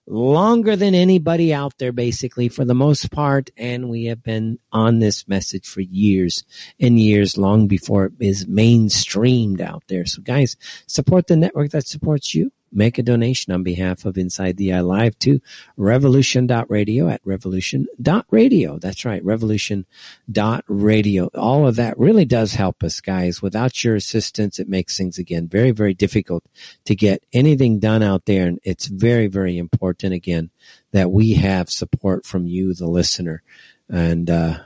longer 0.07 0.77
than 0.77 0.95
anybody 0.95 1.53
out 1.53 1.79
there, 1.79 1.93
basically, 1.93 2.49
for 2.49 2.65
the 2.65 2.75
most 2.75 3.11
part. 3.11 3.51
And 3.57 3.89
we 3.89 4.07
have 4.07 4.23
been 4.23 4.59
on 4.73 4.99
this 4.99 5.27
message 5.29 5.67
for 5.67 5.81
years 5.81 6.45
and 6.81 6.99
years, 6.99 7.37
long 7.37 7.67
before 7.67 8.07
it 8.07 8.13
is 8.21 8.47
mainstreamed 8.47 9.61
out 9.61 9.85
there. 9.89 10.07
So, 10.07 10.23
guys, 10.23 10.57
support 10.87 11.27
the 11.27 11.37
network 11.37 11.71
that 11.71 11.87
supports 11.87 12.35
you 12.35 12.53
make 12.73 12.99
a 12.99 13.03
donation 13.03 13.53
on 13.53 13.63
behalf 13.63 14.05
of 14.05 14.19
Inside 14.19 14.57
the 14.57 14.75
Eye 14.75 14.81
Live 14.81 15.19
to 15.21 15.41
revolution.radio 15.77 17.09
at 17.09 17.21
revolution.radio. 17.25 18.79
That's 18.79 19.05
right, 19.05 19.25
revolution.radio. 19.25 21.27
All 21.35 21.67
of 21.67 21.77
that 21.77 21.99
really 21.99 22.25
does 22.25 22.53
help 22.53 22.83
us, 22.83 23.01
guys. 23.01 23.41
Without 23.41 23.83
your 23.83 23.97
assistance, 23.97 24.59
it 24.59 24.69
makes 24.69 24.97
things 24.97 25.19
again 25.19 25.49
very, 25.49 25.71
very 25.71 25.95
difficult 25.95 26.45
to 26.85 26.95
get 26.95 27.23
anything 27.33 27.79
done 27.79 28.03
out 28.03 28.25
there. 28.27 28.47
And 28.47 28.61
it's 28.63 28.87
very, 28.87 29.29
very 29.29 29.59
important 29.59 30.13
again 30.13 30.51
that 30.93 31.11
we 31.11 31.35
have 31.35 31.71
support 31.71 32.27
from 32.27 32.47
you, 32.47 32.75
the 32.75 32.87
listener. 32.87 33.43
And, 33.89 34.29
uh, 34.29 34.59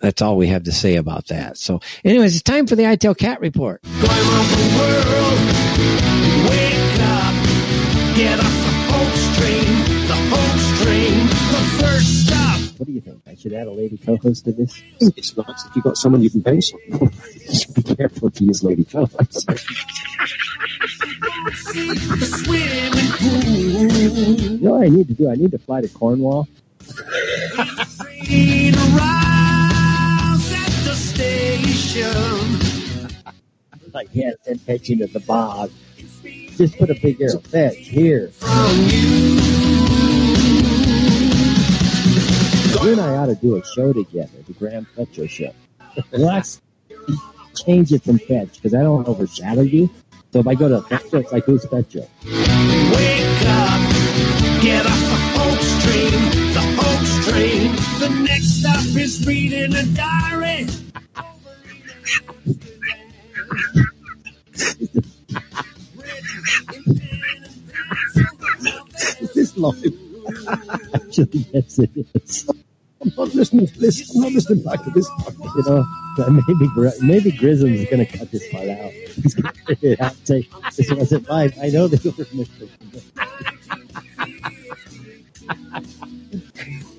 that's 0.00 0.20
all 0.20 0.36
we 0.36 0.48
have 0.48 0.64
to 0.64 0.72
say 0.72 0.96
about 0.96 1.28
that. 1.28 1.56
So 1.56 1.78
anyways, 2.04 2.34
it's 2.34 2.42
time 2.42 2.66
for 2.66 2.74
the 2.74 2.82
ITEL 2.82 3.16
Cat 3.16 3.40
Report. 3.40 3.80
Get 8.14 8.38
off 8.38 8.44
the 8.44 8.92
hoax 8.92 9.36
train, 9.38 9.78
the 10.06 10.14
hoax 10.30 10.82
train, 10.82 11.26
the 11.26 11.62
first 11.80 12.26
stop. 12.26 12.60
What 12.78 12.86
do 12.86 12.92
you 12.92 13.00
think? 13.00 13.22
I 13.26 13.34
should 13.34 13.54
add 13.54 13.66
a 13.66 13.70
lady 13.70 13.96
co-host 13.96 14.44
to 14.44 14.52
this? 14.52 14.82
It's 15.00 15.34
nice 15.36 15.64
if 15.66 15.74
you've 15.76 15.84
got 15.84 15.96
someone 15.96 16.22
you 16.22 16.28
can 16.30 16.40
bounce 16.40 16.72
on. 16.74 16.80
Be 17.74 17.82
careful 17.96 18.30
to 18.30 18.44
use 18.44 18.62
lady 18.62 18.84
co-host. 18.84 19.48
you 19.48 19.54
know 24.60 24.72
what 24.72 24.82
I 24.84 24.88
need 24.88 25.08
to 25.08 25.14
do? 25.14 25.30
I 25.30 25.34
need 25.34 25.50
to 25.52 25.58
fly 25.58 25.80
to 25.80 25.88
Cornwall. 25.88 26.46
like, 33.94 34.08
yes, 34.12 34.34
and 34.46 34.64
pitching 34.66 35.00
at 35.02 35.12
the 35.12 35.20
bog. 35.26 35.70
Just 36.62 36.78
put 36.78 36.90
a 36.90 36.94
big 36.94 37.20
arrow. 37.20 37.40
Fetch 37.40 37.74
here. 37.74 38.30
You 42.80 42.92
and 42.92 43.00
I 43.00 43.16
ought 43.16 43.26
to 43.26 43.34
do 43.34 43.56
a 43.56 43.64
show 43.64 43.92
together, 43.92 44.30
the 44.46 44.52
Graham 44.52 44.84
Fetcher 44.94 45.26
show. 45.26 45.52
Let's 46.12 46.62
change 47.56 47.92
it 47.92 48.04
from 48.04 48.20
Fetch 48.20 48.54
because 48.54 48.74
I 48.74 48.82
don't 48.84 49.08
overshadow 49.08 49.62
you. 49.62 49.90
So 50.32 50.38
if 50.38 50.46
I 50.46 50.54
go 50.54 50.68
to 50.68 50.82
Fetcher, 50.82 51.16
it's 51.16 51.32
like 51.32 51.46
who's 51.46 51.64
Fetcher? 51.64 52.06
Wake 52.26 53.42
up, 53.48 53.82
get 54.62 54.86
off 54.86 55.00
the 55.10 55.18
hoax 55.34 55.66
train, 55.82 56.12
the 56.54 56.62
hoax 56.78 57.28
train. 57.28 57.74
The 57.98 58.08
next 58.22 58.60
stop 58.60 58.86
is 58.96 59.26
reading 59.26 59.74
a 59.74 59.84
diary. 59.96 60.68
is 69.20 69.32
this 69.34 69.56
live? 69.56 69.94
Actually, 70.94 71.46
yes, 71.52 71.78
it 71.78 71.90
is. 72.14 72.48
I'm 73.02 73.12
not 73.16 73.34
listening 73.34 73.66
to 73.66 73.78
this. 73.78 74.14
I'm 74.14 74.22
not 74.22 74.32
listening 74.32 74.62
back 74.62 74.84
to 74.84 74.90
this 74.90 75.08
part. 75.18 75.34
You 75.56 75.62
know, 75.66 75.84
maybe 76.30 76.70
maybe 77.00 77.32
Grisham's 77.36 77.84
going 77.90 78.06
to 78.06 78.18
cut 78.18 78.30
this 78.30 78.48
part 78.52 78.68
out. 78.68 78.92
He's 78.92 79.34
going 79.34 79.52
to 79.52 79.60
cut 79.64 79.82
it 79.82 80.00
out 80.00 80.14
say, 80.26 80.48
this 80.76 80.90
wasn't 80.92 81.28
mine. 81.28 81.52
I 81.60 81.70
know 81.70 81.88
they 81.88 81.98
were 82.08 82.26
missed 82.32 82.52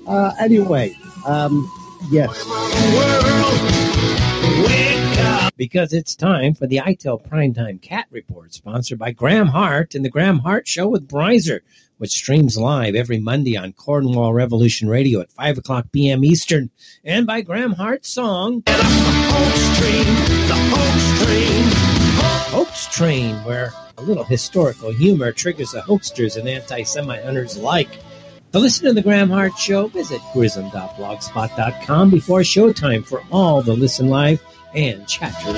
uh, 0.08 0.34
anyway, 0.39 0.95
um, 1.25 1.71
yes. 2.12 2.29
Because 5.58 5.94
it's 5.94 6.16
time 6.16 6.54
for 6.54 6.68
the 6.68 6.78
ITEL 6.78 7.28
Primetime 7.28 7.82
Cat 7.82 8.08
Report, 8.12 8.54
sponsored 8.54 9.00
by 9.00 9.12
Graham 9.12 9.48
Hart 9.48 9.96
and 9.96 10.04
the 10.04 10.10
Graham 10.10 10.39
Hart 10.39 10.68
Show 10.68 10.88
with 10.89 11.08
Bryzer, 11.08 11.62
which 11.98 12.12
streams 12.12 12.58
live 12.58 12.96
every 12.96 13.20
Monday 13.20 13.56
on 13.56 13.74
Cornwall 13.74 14.34
Revolution 14.34 14.89
Radio 14.89 15.22
at 15.22 15.32
5 15.32 15.60
o'clock 15.60 15.86
p.m. 15.92 16.26
Eastern, 16.26 16.70
and 17.04 17.26
by 17.26 17.42
Graham 17.42 17.72
Hart's 17.72 18.10
song, 18.10 18.63
Hoax 18.68 19.80
Train, 19.80 20.06
the 20.48 20.56
Hoax 20.74 21.24
Train. 21.24 21.63
Hoax 22.52 22.88
Train, 22.88 23.36
where 23.46 23.72
a 23.98 24.02
little 24.02 24.24
historical 24.24 24.92
humor 24.92 25.32
triggers 25.32 25.72
the 25.72 25.82
hoaxsters 25.82 26.38
and 26.38 26.50
anti-Semite 26.50 27.24
hunters 27.24 27.56
alike. 27.56 28.00
To 28.54 28.60
listen 28.60 28.86
to 28.86 28.94
the 28.94 29.02
Graham 29.02 29.32
Hart 29.32 29.58
Show, 29.58 29.88
visit 29.88 30.22
grism.blogspot.com 30.32 32.12
before 32.12 32.42
showtime 32.42 33.04
for 33.04 33.24
all 33.32 33.63
the 33.63 33.74
Listen 33.74 34.10
Live 34.10 34.44
and 34.76 35.08
chatter 35.08 35.50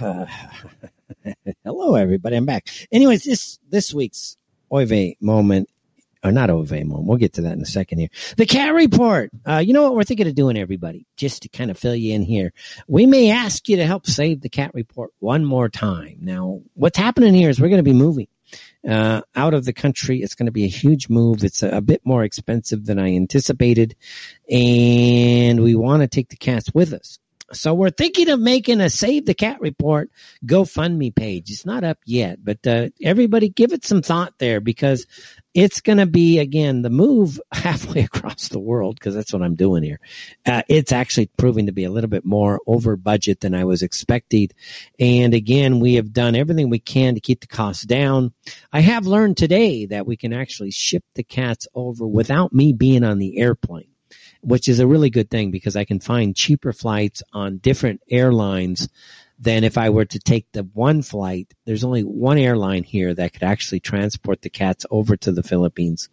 uh, 0.00 0.24
hello, 1.64 1.96
everybody. 1.96 2.36
I'm 2.36 2.46
back. 2.46 2.66
Anyways, 2.90 3.24
this 3.24 3.58
this 3.68 3.92
week's 3.92 4.38
Oy 4.72 4.86
vey 4.86 5.18
moment, 5.20 5.68
or 6.24 6.32
not 6.32 6.48
Oy 6.48 6.62
vey 6.62 6.84
moment. 6.84 7.06
We'll 7.06 7.18
get 7.18 7.34
to 7.34 7.42
that 7.42 7.52
in 7.52 7.60
a 7.60 7.66
second 7.66 7.98
here. 7.98 8.08
The 8.38 8.46
cat 8.46 8.72
report. 8.72 9.32
Uh, 9.46 9.58
you 9.58 9.74
know 9.74 9.82
what 9.82 9.96
we're 9.96 10.04
thinking 10.04 10.28
of 10.28 10.34
doing, 10.34 10.56
everybody, 10.56 11.04
just 11.14 11.42
to 11.42 11.50
kind 11.50 11.70
of 11.70 11.76
fill 11.78 11.94
you 11.94 12.14
in 12.14 12.22
here. 12.22 12.54
We 12.88 13.04
may 13.04 13.32
ask 13.32 13.68
you 13.68 13.76
to 13.76 13.84
help 13.84 14.06
save 14.06 14.40
the 14.40 14.48
cat 14.48 14.70
report 14.72 15.10
one 15.18 15.44
more 15.44 15.68
time. 15.68 16.20
Now, 16.22 16.62
what's 16.72 16.96
happening 16.96 17.34
here 17.34 17.50
is 17.50 17.60
we're 17.60 17.68
going 17.68 17.84
to 17.84 17.90
be 17.90 17.92
moving 17.92 18.28
uh, 18.88 19.22
out 19.34 19.54
of 19.54 19.64
the 19.64 19.72
country. 19.72 20.22
It's 20.22 20.34
going 20.34 20.46
to 20.46 20.52
be 20.52 20.64
a 20.64 20.68
huge 20.68 21.08
move. 21.08 21.44
It's 21.44 21.62
a, 21.62 21.76
a, 21.76 21.80
bit 21.80 22.02
more 22.04 22.24
expensive 22.24 22.84
than 22.84 22.98
I 22.98 23.14
anticipated, 23.14 23.96
and 24.50 25.60
we 25.60 25.74
want 25.74 26.02
to 26.02 26.08
take 26.08 26.28
the 26.28 26.36
cats 26.36 26.72
with 26.72 26.92
us. 26.92 27.18
So 27.52 27.74
we're 27.74 27.90
thinking 27.90 28.28
of 28.28 28.40
making 28.40 28.80
a 28.80 28.90
Save 28.90 29.24
the 29.24 29.34
Cat 29.34 29.60
Report 29.60 30.10
GoFundMe 30.44 31.14
page. 31.14 31.50
It's 31.50 31.64
not 31.64 31.84
up 31.84 31.98
yet, 32.04 32.44
but 32.44 32.66
uh, 32.66 32.88
everybody 33.00 33.48
give 33.48 33.72
it 33.72 33.84
some 33.84 34.02
thought 34.02 34.34
there 34.38 34.60
because 34.60 35.06
it's 35.54 35.80
going 35.80 35.98
to 35.98 36.06
be 36.06 36.40
again 36.40 36.82
the 36.82 36.90
move 36.90 37.40
halfway 37.52 38.02
across 38.02 38.48
the 38.48 38.58
world 38.58 38.96
because 38.96 39.14
that's 39.14 39.32
what 39.32 39.42
I'm 39.42 39.54
doing 39.54 39.84
here. 39.84 40.00
Uh, 40.44 40.62
it's 40.68 40.90
actually 40.90 41.26
proving 41.36 41.66
to 41.66 41.72
be 41.72 41.84
a 41.84 41.90
little 41.90 42.10
bit 42.10 42.24
more 42.24 42.60
over 42.66 42.96
budget 42.96 43.40
than 43.40 43.54
I 43.54 43.64
was 43.64 43.82
expecting, 43.82 44.48
and 44.98 45.32
again 45.32 45.78
we 45.78 45.94
have 45.94 46.12
done 46.12 46.34
everything 46.34 46.68
we 46.68 46.80
can 46.80 47.14
to 47.14 47.20
keep 47.20 47.40
the 47.40 47.46
costs 47.46 47.84
down. 47.84 48.32
I 48.72 48.80
have 48.80 49.06
learned 49.06 49.36
today 49.36 49.86
that 49.86 50.06
we 50.06 50.16
can 50.16 50.32
actually 50.32 50.72
ship 50.72 51.04
the 51.14 51.22
cats 51.22 51.68
over 51.74 52.06
without 52.06 52.52
me 52.52 52.72
being 52.72 53.04
on 53.04 53.18
the 53.18 53.38
airplane 53.38 53.88
which 54.46 54.68
is 54.68 54.78
a 54.78 54.86
really 54.86 55.10
good 55.10 55.28
thing 55.28 55.50
because 55.50 55.74
I 55.74 55.84
can 55.84 55.98
find 55.98 56.36
cheaper 56.36 56.72
flights 56.72 57.20
on 57.32 57.58
different 57.58 58.00
airlines 58.08 58.88
than 59.40 59.64
if 59.64 59.76
I 59.76 59.90
were 59.90 60.04
to 60.04 60.18
take 60.20 60.46
the 60.52 60.62
one 60.62 61.02
flight. 61.02 61.52
There's 61.64 61.82
only 61.82 62.02
one 62.02 62.38
airline 62.38 62.84
here 62.84 63.12
that 63.12 63.32
could 63.32 63.42
actually 63.42 63.80
transport 63.80 64.40
the 64.40 64.48
cats 64.48 64.86
over 64.88 65.16
to 65.16 65.32
the 65.32 65.42
Philippines, 65.42 66.08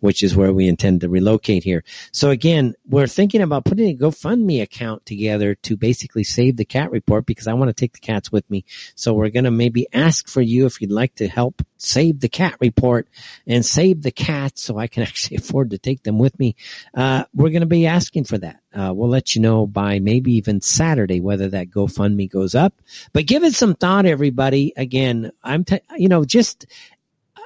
which 0.00 0.22
is 0.22 0.36
where 0.36 0.52
we 0.52 0.68
intend 0.68 1.00
to 1.00 1.08
relocate 1.08 1.64
here. 1.64 1.82
So 2.12 2.30
again, 2.30 2.74
we're 2.86 3.06
thinking 3.06 3.40
about 3.40 3.64
putting 3.64 3.88
a 3.88 3.98
GoFundMe 3.98 4.62
account 4.62 5.06
together 5.06 5.54
to 5.62 5.76
basically 5.76 6.24
save 6.24 6.56
the 6.56 6.66
cat 6.66 6.90
report 6.90 7.24
because 7.24 7.46
I 7.46 7.54
want 7.54 7.70
to 7.70 7.74
take 7.74 7.94
the 7.94 8.00
cats 8.00 8.30
with 8.30 8.48
me. 8.50 8.66
So 8.94 9.14
we're 9.14 9.30
going 9.30 9.44
to 9.44 9.50
maybe 9.50 9.86
ask 9.92 10.28
for 10.28 10.42
you 10.42 10.66
if 10.66 10.80
you'd 10.80 10.92
like 10.92 11.16
to 11.16 11.26
help 11.26 11.62
save 11.78 12.20
the 12.20 12.28
cat 12.28 12.56
report 12.60 13.08
and 13.46 13.64
save 13.64 14.02
the 14.02 14.10
cats 14.10 14.62
so 14.62 14.76
I 14.76 14.86
can 14.86 15.02
actually 15.04 15.38
afford 15.38 15.70
to 15.70 15.78
take 15.78 16.02
them 16.02 16.18
with 16.18 16.38
me. 16.38 16.56
Uh, 16.94 17.24
we're 17.34 17.50
going 17.50 17.60
to 17.60 17.66
be 17.66 17.86
asking 17.86 18.24
for 18.24 18.38
that. 18.38 18.60
Uh, 18.74 18.92
we'll 18.94 19.08
let 19.08 19.34
you 19.34 19.40
know 19.40 19.66
by 19.66 19.98
maybe 19.98 20.34
even 20.34 20.60
Saturday 20.60 21.20
whether 21.20 21.48
that 21.48 21.70
GoFundMe 21.70 22.30
goes 22.30 22.54
up. 22.54 22.74
But 23.12 23.26
give 23.26 23.44
it 23.44 23.54
some 23.54 23.74
thought, 23.74 24.06
everybody. 24.06 24.72
Again, 24.76 25.32
I'm, 25.42 25.64
t- 25.64 25.80
you 25.96 26.08
know, 26.08 26.24
just, 26.24 26.66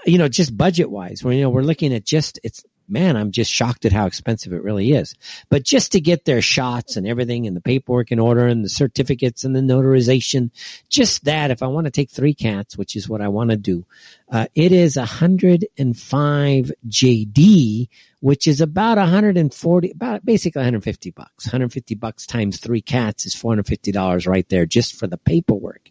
you 0.04 0.18
know, 0.18 0.28
just 0.28 0.56
budget 0.56 0.90
wise, 0.90 1.22
we're, 1.22 1.32
you 1.32 1.42
know, 1.42 1.50
we're 1.50 1.62
looking 1.62 1.94
at 1.94 2.04
just, 2.04 2.40
it's, 2.42 2.64
man, 2.88 3.16
I'm 3.16 3.30
just 3.30 3.50
shocked 3.50 3.84
at 3.84 3.92
how 3.92 4.06
expensive 4.06 4.52
it 4.52 4.62
really 4.62 4.92
is. 4.92 5.14
But 5.48 5.64
just 5.64 5.92
to 5.92 6.00
get 6.00 6.24
their 6.24 6.42
shots 6.42 6.96
and 6.96 7.06
everything 7.06 7.46
and 7.46 7.56
the 7.56 7.60
paperwork 7.60 8.12
in 8.12 8.18
order 8.18 8.46
and 8.46 8.64
the 8.64 8.68
certificates 8.68 9.44
and 9.44 9.54
the 9.56 9.60
notarization, 9.60 10.50
just 10.88 11.24
that, 11.24 11.50
if 11.50 11.62
I 11.62 11.68
want 11.68 11.86
to 11.86 11.90
take 11.90 12.10
three 12.10 12.34
cats, 12.34 12.76
which 12.76 12.96
is 12.96 13.08
what 13.08 13.22
I 13.22 13.28
want 13.28 13.50
to 13.50 13.56
do, 13.56 13.86
uh, 14.32 14.46
it 14.54 14.72
is 14.72 14.96
105 14.96 16.72
JD, 16.88 17.88
which 18.20 18.48
is 18.48 18.62
about 18.62 18.96
140, 18.96 19.90
about 19.90 20.24
basically 20.24 20.60
150 20.60 21.10
bucks. 21.10 21.46
150 21.46 21.94
bucks 21.96 22.26
times 22.26 22.58
three 22.58 22.80
cats 22.80 23.26
is 23.26 23.34
$450 23.34 24.26
right 24.26 24.48
there 24.48 24.64
just 24.64 24.94
for 24.98 25.06
the 25.06 25.18
paperwork. 25.18 25.90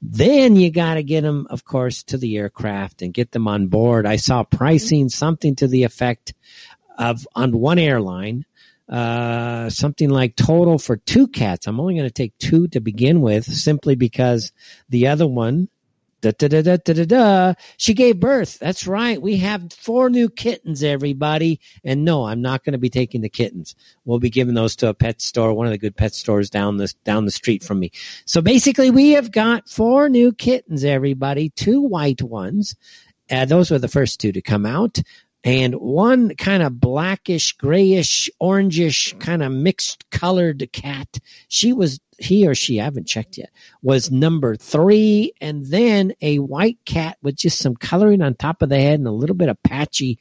Then 0.00 0.56
you 0.56 0.70
got 0.70 0.94
to 0.94 1.02
get 1.02 1.20
them, 1.20 1.46
of 1.50 1.66
course, 1.66 2.04
to 2.04 2.16
the 2.16 2.38
aircraft 2.38 3.02
and 3.02 3.12
get 3.12 3.30
them 3.30 3.46
on 3.46 3.66
board. 3.66 4.06
I 4.06 4.16
saw 4.16 4.42
pricing 4.42 5.10
something 5.10 5.56
to 5.56 5.68
the 5.68 5.84
effect 5.84 6.32
of 6.96 7.28
on 7.34 7.52
one 7.52 7.78
airline, 7.78 8.46
uh, 8.88 9.68
something 9.68 10.08
like 10.08 10.34
total 10.34 10.78
for 10.78 10.96
two 10.96 11.28
cats. 11.28 11.66
I'm 11.66 11.78
only 11.78 11.94
going 11.94 12.08
to 12.08 12.10
take 12.10 12.38
two 12.38 12.68
to 12.68 12.80
begin 12.80 13.20
with 13.20 13.44
simply 13.44 13.96
because 13.96 14.52
the 14.88 15.08
other 15.08 15.26
one, 15.26 15.68
Da, 16.22 16.30
da, 16.30 16.46
da, 16.46 16.62
da, 16.62 16.76
da, 16.76 16.92
da, 16.92 17.04
da. 17.04 17.54
She 17.76 17.94
gave 17.94 18.20
birth. 18.20 18.60
That's 18.60 18.86
right. 18.86 19.20
We 19.20 19.38
have 19.38 19.72
four 19.72 20.08
new 20.08 20.30
kittens, 20.30 20.84
everybody. 20.84 21.58
And 21.84 22.04
no, 22.04 22.24
I'm 22.24 22.40
not 22.40 22.64
going 22.64 22.74
to 22.74 22.78
be 22.78 22.90
taking 22.90 23.22
the 23.22 23.28
kittens. 23.28 23.74
We'll 24.04 24.20
be 24.20 24.30
giving 24.30 24.54
those 24.54 24.76
to 24.76 24.88
a 24.88 24.94
pet 24.94 25.20
store, 25.20 25.52
one 25.52 25.66
of 25.66 25.72
the 25.72 25.78
good 25.78 25.96
pet 25.96 26.14
stores 26.14 26.48
down 26.48 26.76
the, 26.76 26.94
down 27.04 27.24
the 27.24 27.32
street 27.32 27.64
from 27.64 27.80
me. 27.80 27.90
So 28.24 28.40
basically 28.40 28.90
we 28.90 29.10
have 29.10 29.32
got 29.32 29.68
four 29.68 30.08
new 30.08 30.32
kittens, 30.32 30.84
everybody, 30.84 31.50
two 31.50 31.80
white 31.80 32.22
ones. 32.22 32.76
Uh, 33.28 33.44
those 33.44 33.72
were 33.72 33.80
the 33.80 33.88
first 33.88 34.20
two 34.20 34.30
to 34.30 34.42
come 34.42 34.64
out 34.64 35.00
and 35.44 35.74
one 35.74 36.34
kind 36.36 36.62
of 36.62 36.78
blackish, 36.78 37.52
grayish, 37.52 38.30
orangish, 38.40 39.18
kind 39.18 39.42
of 39.42 39.50
mixed 39.50 40.08
colored 40.10 40.68
cat. 40.72 41.18
She 41.48 41.72
was, 41.72 42.00
he 42.18 42.46
or 42.46 42.54
she, 42.54 42.80
I 42.80 42.84
haven't 42.84 43.08
checked 43.08 43.38
yet, 43.38 43.50
was 43.82 44.10
number 44.10 44.54
three. 44.54 45.32
And 45.40 45.66
then 45.66 46.14
a 46.20 46.38
white 46.38 46.78
cat 46.84 47.18
with 47.22 47.36
just 47.36 47.58
some 47.58 47.74
coloring 47.74 48.22
on 48.22 48.34
top 48.34 48.62
of 48.62 48.68
the 48.68 48.78
head 48.78 49.00
and 49.00 49.08
a 49.08 49.12
little 49.12 49.36
bit 49.36 49.48
of 49.48 49.62
patchy 49.62 50.18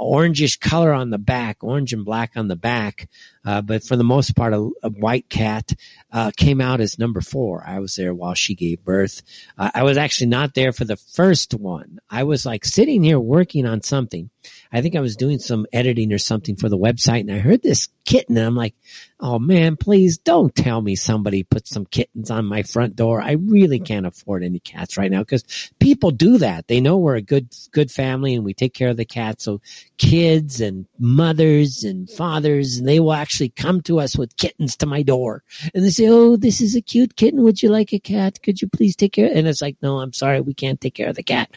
orangish 0.00 0.58
color 0.58 0.92
on 0.92 1.10
the 1.10 1.18
back, 1.18 1.62
orange 1.62 1.92
and 1.92 2.04
black 2.04 2.32
on 2.36 2.48
the 2.48 2.56
back. 2.56 3.08
Uh, 3.44 3.60
but 3.60 3.82
for 3.82 3.96
the 3.96 4.04
most 4.04 4.36
part, 4.36 4.54
a, 4.54 4.70
a 4.82 4.90
white 4.90 5.28
cat 5.28 5.72
uh, 6.12 6.30
came 6.36 6.60
out 6.60 6.80
as 6.80 6.98
number 6.98 7.20
four. 7.20 7.64
I 7.66 7.80
was 7.80 7.96
there 7.96 8.14
while 8.14 8.34
she 8.34 8.54
gave 8.54 8.84
birth. 8.84 9.22
Uh, 9.58 9.70
I 9.74 9.82
was 9.82 9.96
actually 9.96 10.28
not 10.28 10.54
there 10.54 10.72
for 10.72 10.84
the 10.84 10.96
first 10.96 11.54
one. 11.54 11.98
I 12.08 12.24
was 12.24 12.46
like 12.46 12.64
sitting 12.64 13.02
here 13.02 13.18
working 13.18 13.66
on 13.66 13.82
something. 13.82 14.30
I 14.72 14.80
think 14.80 14.96
I 14.96 15.00
was 15.00 15.16
doing 15.16 15.38
some 15.38 15.66
editing 15.72 16.12
or 16.12 16.18
something 16.18 16.56
for 16.56 16.68
the 16.68 16.78
website, 16.78 17.20
and 17.20 17.32
I 17.32 17.38
heard 17.38 17.62
this 17.62 17.88
kitten, 18.04 18.36
and 18.36 18.46
I'm 18.46 18.56
like, 18.56 18.74
"Oh 19.20 19.38
man, 19.38 19.76
please 19.76 20.18
don't 20.18 20.54
tell 20.54 20.80
me 20.80 20.96
somebody 20.96 21.42
put 21.42 21.68
some 21.68 21.84
kittens 21.84 22.30
on 22.30 22.46
my 22.46 22.62
front 22.62 22.96
door. 22.96 23.20
I 23.20 23.32
really 23.32 23.78
can't 23.78 24.06
afford 24.06 24.42
any 24.42 24.58
cats 24.58 24.96
right 24.96 25.10
now 25.10 25.20
because 25.20 25.44
people 25.78 26.10
do 26.10 26.38
that. 26.38 26.66
They 26.66 26.80
know 26.80 26.98
we're 26.98 27.16
a 27.16 27.22
good 27.22 27.48
good 27.70 27.90
family 27.90 28.34
and 28.34 28.44
we 28.44 28.54
take 28.54 28.74
care 28.74 28.88
of 28.88 28.96
the 28.96 29.04
cats. 29.04 29.44
So 29.44 29.60
kids 29.98 30.60
and 30.60 30.86
mothers 30.98 31.84
and 31.84 32.10
fathers, 32.10 32.78
and 32.78 32.88
they 32.88 32.98
will 32.98 33.12
actually 33.12 33.31
come 33.48 33.80
to 33.82 34.00
us 34.00 34.16
with 34.16 34.36
kittens 34.36 34.76
to 34.76 34.86
my 34.86 35.02
door, 35.02 35.42
and 35.74 35.84
they 35.84 35.90
say, 35.90 36.08
"Oh, 36.08 36.36
this 36.36 36.60
is 36.60 36.74
a 36.76 36.80
cute 36.80 37.16
kitten. 37.16 37.42
Would 37.42 37.62
you 37.62 37.68
like 37.68 37.92
a 37.92 37.98
cat? 37.98 38.42
Could 38.42 38.60
you 38.62 38.68
please 38.68 38.96
take 38.96 39.12
care?" 39.12 39.30
And 39.32 39.46
it's 39.46 39.62
like, 39.62 39.76
"No, 39.82 39.98
I'm 40.00 40.12
sorry, 40.12 40.40
we 40.40 40.54
can't 40.54 40.80
take 40.80 40.94
care 40.94 41.08
of 41.08 41.16
the 41.16 41.22
cat." 41.22 41.50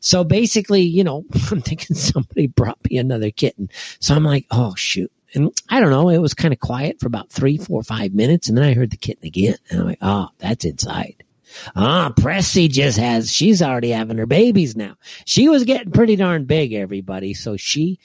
So 0.00 0.24
basically, 0.24 0.82
you 0.82 1.04
know, 1.04 1.24
I'm 1.50 1.62
thinking 1.62 1.96
somebody 1.96 2.46
brought 2.46 2.78
me 2.88 2.98
another 2.98 3.30
kitten. 3.30 3.70
So 4.00 4.14
I'm 4.14 4.24
like, 4.24 4.46
"Oh 4.50 4.74
shoot." 4.74 5.12
And 5.34 5.52
I 5.68 5.78
don't 5.78 5.90
know, 5.90 6.08
it 6.08 6.18
was 6.18 6.34
kind 6.34 6.52
of 6.52 6.58
quiet 6.58 6.98
for 6.98 7.06
about 7.06 7.30
three, 7.30 7.56
four, 7.56 7.84
five 7.84 8.12
minutes, 8.12 8.48
and 8.48 8.58
then 8.58 8.64
I 8.64 8.74
heard 8.74 8.90
the 8.90 8.96
kitten 8.96 9.26
again, 9.26 9.56
and 9.70 9.80
I'm 9.80 9.86
like, 9.86 9.98
"Oh, 10.02 10.28
that's 10.38 10.64
inside." 10.64 11.22
Ah, 11.74 12.12
Pressy 12.16 12.70
just 12.70 12.98
has, 12.98 13.32
she's 13.32 13.62
already 13.62 13.90
having 13.90 14.18
her 14.18 14.26
babies 14.26 14.76
now. 14.76 14.96
She 15.24 15.48
was 15.48 15.64
getting 15.64 15.92
pretty 15.92 16.16
darn 16.16 16.44
big, 16.44 16.72
everybody. 16.72 17.34
So 17.34 17.56
she, 17.56 17.98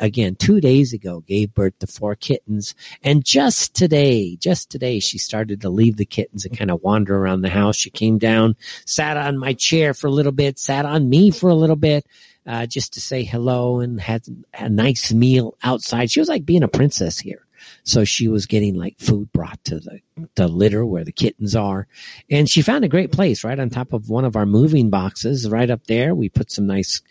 again, 0.00 0.34
two 0.34 0.60
days 0.60 0.92
ago 0.92 1.20
gave 1.20 1.54
birth 1.54 1.78
to 1.80 1.86
four 1.86 2.14
kittens. 2.14 2.74
And 3.02 3.24
just 3.24 3.74
today, 3.74 4.36
just 4.36 4.70
today, 4.70 5.00
she 5.00 5.18
started 5.18 5.62
to 5.62 5.70
leave 5.70 5.96
the 5.96 6.04
kittens 6.04 6.44
and 6.44 6.56
kind 6.56 6.70
of 6.70 6.82
wander 6.82 7.16
around 7.16 7.42
the 7.42 7.48
house. 7.48 7.76
She 7.76 7.90
came 7.90 8.18
down, 8.18 8.56
sat 8.86 9.16
on 9.16 9.38
my 9.38 9.54
chair 9.54 9.94
for 9.94 10.06
a 10.06 10.12
little 10.12 10.32
bit, 10.32 10.58
sat 10.58 10.84
on 10.84 11.08
me 11.08 11.30
for 11.30 11.48
a 11.48 11.54
little 11.54 11.76
bit. 11.76 12.06
Uh, 12.44 12.66
just 12.66 12.94
to 12.94 13.00
say 13.00 13.22
hello 13.22 13.78
and 13.78 14.00
had 14.00 14.20
a 14.52 14.68
nice 14.68 15.12
meal 15.12 15.56
outside. 15.62 16.10
She 16.10 16.18
was 16.18 16.28
like 16.28 16.44
being 16.44 16.64
a 16.64 16.68
princess 16.68 17.16
here. 17.16 17.46
So 17.84 18.04
she 18.04 18.28
was 18.28 18.46
getting 18.46 18.74
like 18.74 18.98
food 18.98 19.32
brought 19.32 19.62
to 19.64 19.78
the, 19.78 20.00
the 20.34 20.48
litter 20.48 20.84
where 20.84 21.04
the 21.04 21.12
kittens 21.12 21.56
are. 21.56 21.86
And 22.30 22.48
she 22.48 22.62
found 22.62 22.84
a 22.84 22.88
great 22.88 23.12
place 23.12 23.44
right 23.44 23.58
on 23.58 23.70
top 23.70 23.92
of 23.92 24.08
one 24.08 24.24
of 24.24 24.36
our 24.36 24.46
moving 24.46 24.90
boxes 24.90 25.48
right 25.48 25.70
up 25.70 25.86
there. 25.86 26.14
We 26.14 26.28
put 26.28 26.50
some 26.50 26.66
nice 26.66 27.02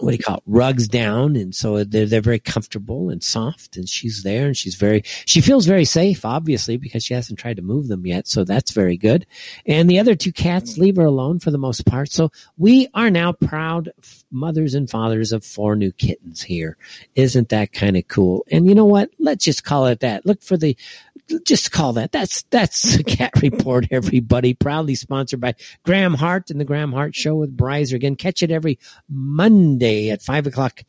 what 0.00 0.10
do 0.10 0.16
you 0.16 0.22
call 0.22 0.38
it, 0.38 0.42
rugs 0.46 0.88
down. 0.88 1.36
And 1.36 1.54
so 1.54 1.84
they're, 1.84 2.06
they're 2.06 2.20
very 2.20 2.38
comfortable 2.38 3.10
and 3.10 3.22
soft 3.22 3.76
and 3.76 3.88
she's 3.88 4.22
there 4.22 4.46
and 4.46 4.56
she's 4.56 4.74
very, 4.74 5.02
she 5.04 5.40
feels 5.40 5.66
very 5.66 5.84
safe, 5.84 6.24
obviously, 6.24 6.76
because 6.76 7.04
she 7.04 7.14
hasn't 7.14 7.38
tried 7.38 7.56
to 7.56 7.62
move 7.62 7.88
them 7.88 8.06
yet. 8.06 8.26
So 8.26 8.44
that's 8.44 8.72
very 8.72 8.96
good. 8.96 9.26
And 9.66 9.88
the 9.88 10.00
other 10.00 10.14
two 10.14 10.32
cats 10.32 10.78
leave 10.78 10.96
her 10.96 11.04
alone 11.04 11.38
for 11.38 11.50
the 11.50 11.58
most 11.58 11.86
part. 11.86 12.10
So 12.10 12.30
we 12.58 12.88
are 12.94 13.10
now 13.10 13.32
proud 13.32 13.92
mothers 14.30 14.74
and 14.74 14.88
fathers 14.88 15.32
of 15.32 15.44
four 15.44 15.76
new 15.76 15.92
kittens 15.92 16.40
here. 16.42 16.76
Isn't 17.14 17.50
that 17.50 17.72
kind 17.72 17.96
of 17.96 18.08
cool? 18.08 18.46
And 18.50 18.66
you 18.66 18.74
know 18.74 18.84
what? 18.84 19.10
Let's 19.18 19.44
just 19.44 19.64
call 19.64 19.86
it 19.86 20.00
that. 20.00 20.24
Look 20.24 20.42
for 20.42 20.56
the, 20.56 20.76
just 21.44 21.72
call 21.72 21.94
that. 21.94 22.12
That's 22.12 22.42
that's 22.50 22.96
the 22.96 23.04
cat 23.04 23.32
report. 23.42 23.88
Everybody 23.90 24.54
proudly 24.54 24.94
sponsored 24.94 25.40
by 25.40 25.54
Graham 25.84 26.14
Hart 26.14 26.50
and 26.50 26.60
the 26.60 26.64
Graham 26.64 26.92
Hart 26.92 27.14
Show 27.14 27.36
with 27.36 27.56
Bryzer. 27.56 27.94
Again, 27.94 28.16
catch 28.16 28.42
it 28.42 28.50
every 28.50 28.78
Monday 29.08 30.10
at 30.10 30.22
five 30.22 30.46
o'clock 30.46 30.82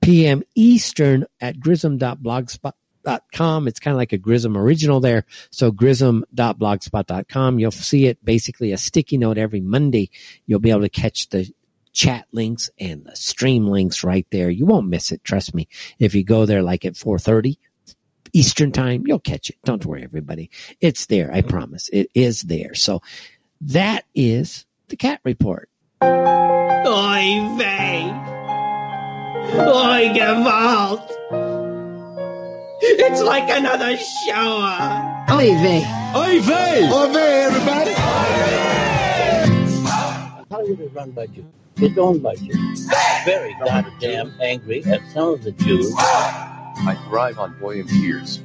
p.m. 0.00 0.42
Eastern 0.54 1.26
at 1.40 1.58
grism.blogspot.com. 1.58 3.68
It's 3.68 3.80
kind 3.80 3.94
of 3.94 3.98
like 3.98 4.12
a 4.12 4.18
Grism 4.18 4.56
original 4.56 5.00
there. 5.00 5.24
So 5.50 5.70
grism.blogspot.com. 5.70 7.58
You'll 7.58 7.70
see 7.70 8.06
it 8.06 8.24
basically 8.24 8.72
a 8.72 8.78
sticky 8.78 9.18
note 9.18 9.38
every 9.38 9.60
Monday. 9.60 10.10
You'll 10.46 10.60
be 10.60 10.70
able 10.70 10.82
to 10.82 10.88
catch 10.88 11.28
the 11.28 11.50
chat 11.92 12.26
links 12.32 12.70
and 12.78 13.04
the 13.04 13.16
stream 13.16 13.66
links 13.66 14.04
right 14.04 14.26
there. 14.30 14.50
You 14.50 14.66
won't 14.66 14.88
miss 14.88 15.10
it. 15.10 15.24
Trust 15.24 15.54
me. 15.54 15.68
If 15.98 16.14
you 16.14 16.22
go 16.22 16.46
there 16.46 16.62
like 16.62 16.84
at 16.84 16.96
430 16.96 17.58
Eastern 18.32 18.72
time, 18.72 19.04
you'll 19.06 19.18
catch 19.18 19.50
it. 19.50 19.56
Don't 19.64 19.84
worry, 19.84 20.04
everybody. 20.04 20.50
It's 20.80 21.06
there. 21.06 21.32
I 21.32 21.42
promise. 21.42 21.88
It 21.92 22.10
is 22.14 22.42
there. 22.42 22.74
So 22.74 23.02
that 23.62 24.04
is 24.14 24.66
the 24.88 24.96
cat 24.96 25.20
report. 25.24 25.68
Oy 26.02 27.56
vey! 27.58 28.04
Oy 29.54 30.12
gewalt! 30.14 31.10
It's 32.80 33.20
like 33.22 33.48
another 33.50 33.96
shower! 33.96 35.26
Oy 35.30 35.54
vey! 35.60 35.84
Oy 36.14 36.40
vey! 36.40 36.88
Oy 36.92 37.12
vey, 37.12 37.44
everybody! 37.44 37.94
Hollywood 40.50 40.80
is 40.80 40.92
run 40.92 41.10
by 41.10 41.26
Jews. 41.26 41.44
It's 41.76 41.98
owned 41.98 42.22
by 42.22 42.36
Jews. 42.36 42.88
Very 43.24 43.54
goddamn 43.64 44.32
angry 44.40 44.84
at 44.84 45.00
some 45.12 45.34
of 45.34 45.42
the 45.42 45.52
Jews. 45.52 45.94
I 46.86 46.94
thrive 47.08 47.38
on 47.38 47.58
boy 47.58 47.80
and 47.80 47.88
tears. 47.88 48.40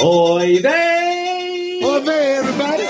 Oy 0.00 0.60
vey! 0.60 1.80
Oy 1.84 2.00
vey, 2.00 2.36
everybody! 2.36 2.86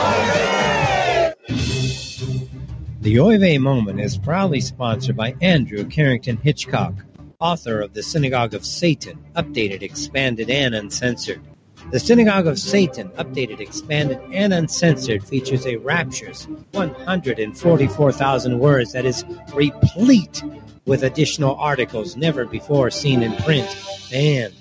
The 3.01 3.19
Oy 3.19 3.39
Vey 3.39 3.59
moment 3.59 4.01
is 4.01 4.17
proudly 4.17 4.61
sponsored 4.61 5.17
by 5.17 5.35
Andrew 5.41 5.85
Carrington 5.85 6.37
Hitchcock, 6.37 6.95
author 7.41 7.81
of 7.81 7.93
The 7.93 8.03
Synagogue 8.03 8.55
of 8.55 8.65
Satan, 8.65 9.19
updated, 9.35 9.83
expanded, 9.83 10.49
and 10.49 10.75
uncensored. 10.75 11.43
The 11.91 12.01
Synagogue 12.01 12.47
of 12.47 12.59
Satan, 12.59 13.11
updated, 13.11 13.61
expanded, 13.61 14.19
and 14.33 14.55
uncensored, 14.55 15.23
features 15.25 15.67
a 15.67 15.77
rapturous 15.77 16.47
144,000 16.73 18.59
words 18.59 18.93
that 18.93 19.05
is 19.05 19.25
replete 19.55 20.43
with 20.87 21.03
additional 21.03 21.55
articles 21.57 22.17
never 22.17 22.47
before 22.47 22.91
seen 22.91 23.23
in 23.23 23.37
print. 23.37 23.69
And 24.13 24.55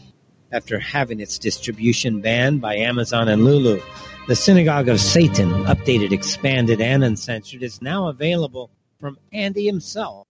after 0.52 0.80
having 0.80 1.22
its 1.22 1.38
distribution 1.38 2.22
banned 2.22 2.60
by 2.60 2.76
Amazon 2.76 3.30
and 3.30 3.46
Lulu, 3.46 3.80
the 4.28 4.36
Synagogue 4.36 4.90
of 4.90 5.00
Satan, 5.00 5.50
updated, 5.66 6.12
expanded, 6.12 6.82
and 6.82 7.04
uncensored, 7.04 7.62
is 7.64 7.82
now 7.82 8.10
available 8.10 8.70
from 9.00 9.18
Andy 9.32 9.66
himself 9.66 10.28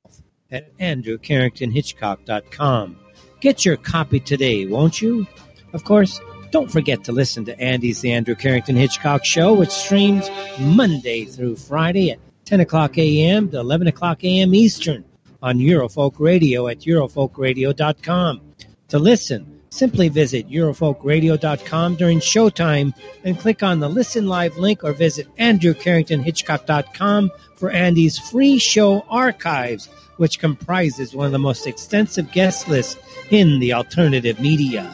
at 0.52 0.78
andrewcarringtonhitchcock.com. 0.78 2.98
Get 3.40 3.66
your 3.66 3.78
copy 3.78 4.20
today, 4.20 4.68
won't 4.68 5.02
you? 5.02 5.26
Of 5.74 5.84
course, 5.84 6.22
don't 6.52 6.72
forget 6.72 7.06
to 7.06 7.12
listen 7.12 7.46
to 7.46 7.60
Andy's 7.60 8.02
The 8.02 8.12
Andrew 8.12 8.36
Carrington 8.36 8.76
Hitchcock 8.76 9.26
Show, 9.26 9.54
which 9.54 9.70
streams 9.70 10.30
Monday 10.60 11.26
through 11.26 11.56
Friday 11.56 12.12
at 12.12 12.20
10 12.46 12.60
o'clock 12.60 12.98
a.m. 12.98 13.50
to 13.52 13.60
11 13.60 13.88
o'clock 13.88 14.24
a.m. 14.24 14.54
Eastern 14.54 15.06
on 15.42 15.58
Eurofolk 15.58 16.20
Radio 16.20 16.68
at 16.68 16.82
eurofolkradio.com. 16.82 18.42
To 18.90 19.00
listen, 19.00 19.62
simply 19.70 20.10
visit 20.10 20.50
eurofolkradio.com 20.50 21.96
during 21.96 22.20
showtime 22.20 22.94
and 23.24 23.40
click 23.40 23.64
on 23.64 23.80
the 23.80 23.90
Listen 23.90 24.28
Live 24.28 24.58
link 24.58 24.84
or 24.84 24.92
visit 24.92 25.34
andrewcarringtonhitchcock.com 25.38 27.32
for 27.56 27.72
Andy's 27.72 28.20
free 28.20 28.58
show 28.60 29.06
archives, 29.10 29.88
which 30.18 30.40
comprises 30.40 31.16
one 31.16 31.26
of 31.28 31.32
the 31.32 31.40
most 31.40 31.66
extensive 31.66 32.30
guest 32.34 32.68
lists 32.68 32.98
in 33.30 33.60
the 33.60 33.72
alternative 33.72 34.42
media. 34.42 34.94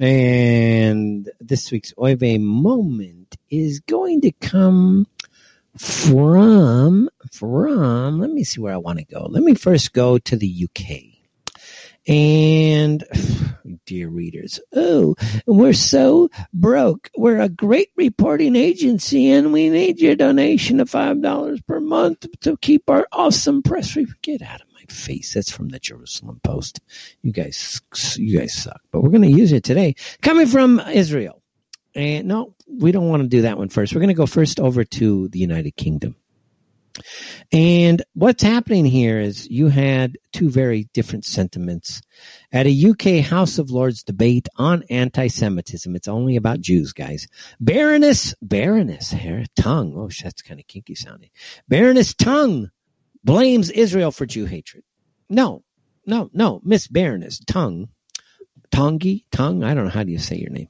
And 0.00 1.28
this 1.40 1.72
week's 1.72 1.92
Oy 2.00 2.14
vey 2.14 2.38
moment 2.38 3.36
is 3.50 3.80
going 3.80 4.20
to 4.20 4.32
come 4.32 5.06
from 5.76 7.08
from 7.32 8.20
let 8.20 8.30
me 8.30 8.44
see 8.44 8.60
where 8.60 8.74
I 8.74 8.78
want 8.78 8.98
to 8.98 9.04
go. 9.04 9.26
Let 9.28 9.42
me 9.42 9.54
first 9.54 9.92
go 9.92 10.18
to 10.18 10.36
the 10.36 10.68
UK. 10.68 11.18
And 12.06 13.04
dear 13.86 14.08
readers, 14.08 14.60
oh, 14.74 15.16
we're 15.46 15.72
so 15.72 16.30
broke. 16.52 17.10
We're 17.16 17.40
a 17.40 17.48
great 17.48 17.90
reporting 17.96 18.56
agency 18.56 19.30
and 19.30 19.52
we 19.52 19.68
need 19.68 20.00
your 20.00 20.16
donation 20.16 20.80
of 20.80 20.88
five 20.88 21.20
dollars 21.20 21.60
per 21.60 21.80
month 21.80 22.26
to 22.42 22.56
keep 22.56 22.88
our 22.88 23.06
awesome 23.12 23.62
press. 23.62 23.96
Get 24.22 24.42
out 24.42 24.60
of 24.62 24.67
face. 24.90 25.34
That's 25.34 25.50
from 25.50 25.68
the 25.68 25.78
Jerusalem 25.78 26.40
Post. 26.42 26.80
You 27.22 27.32
guys 27.32 27.80
you 28.16 28.38
guys 28.38 28.54
suck. 28.54 28.80
But 28.90 29.02
we're 29.02 29.10
gonna 29.10 29.28
use 29.28 29.52
it 29.52 29.64
today. 29.64 29.94
Coming 30.22 30.46
from 30.46 30.80
Israel. 30.80 31.42
And 31.94 32.28
no, 32.28 32.54
we 32.68 32.92
don't 32.92 33.08
want 33.08 33.22
to 33.22 33.28
do 33.28 33.42
that 33.42 33.58
one 33.58 33.70
first. 33.70 33.92
We're 33.94 34.00
going 34.00 34.08
to 34.08 34.14
go 34.14 34.26
first 34.26 34.60
over 34.60 34.84
to 34.84 35.28
the 35.28 35.38
United 35.38 35.74
Kingdom. 35.74 36.14
And 37.52 38.02
what's 38.14 38.42
happening 38.42 38.84
here 38.84 39.20
is 39.20 39.48
you 39.48 39.68
had 39.68 40.16
two 40.32 40.50
very 40.50 40.88
different 40.92 41.24
sentiments 41.24 42.02
at 42.52 42.66
a 42.66 42.90
UK 42.90 43.24
House 43.24 43.58
of 43.58 43.70
Lords 43.70 44.02
debate 44.02 44.48
on 44.56 44.84
anti-Semitism. 44.90 45.94
It's 45.94 46.08
only 46.08 46.36
about 46.36 46.60
Jews, 46.60 46.92
guys. 46.92 47.28
Baroness, 47.60 48.34
Baroness, 48.42 49.12
her 49.12 49.44
tongue. 49.56 49.94
Oh, 49.96 50.08
that's 50.22 50.42
kind 50.42 50.60
of 50.60 50.66
kinky 50.66 50.94
sounding. 50.94 51.30
Baroness 51.68 52.14
Tonge 52.14 52.68
blames 53.28 53.70
Israel 53.70 54.10
for 54.10 54.24
Jew 54.24 54.46
hatred. 54.46 54.84
No, 55.28 55.62
no, 56.06 56.30
no, 56.32 56.62
Miss 56.64 56.88
Baroness 56.88 57.38
Tonge, 57.40 57.88
Tongi, 58.72 59.24
Tongue. 59.30 59.62
I 59.62 59.74
don't 59.74 59.84
know 59.84 59.90
how 59.90 60.02
do 60.04 60.12
you 60.12 60.18
say 60.18 60.36
your 60.36 60.50
name. 60.50 60.68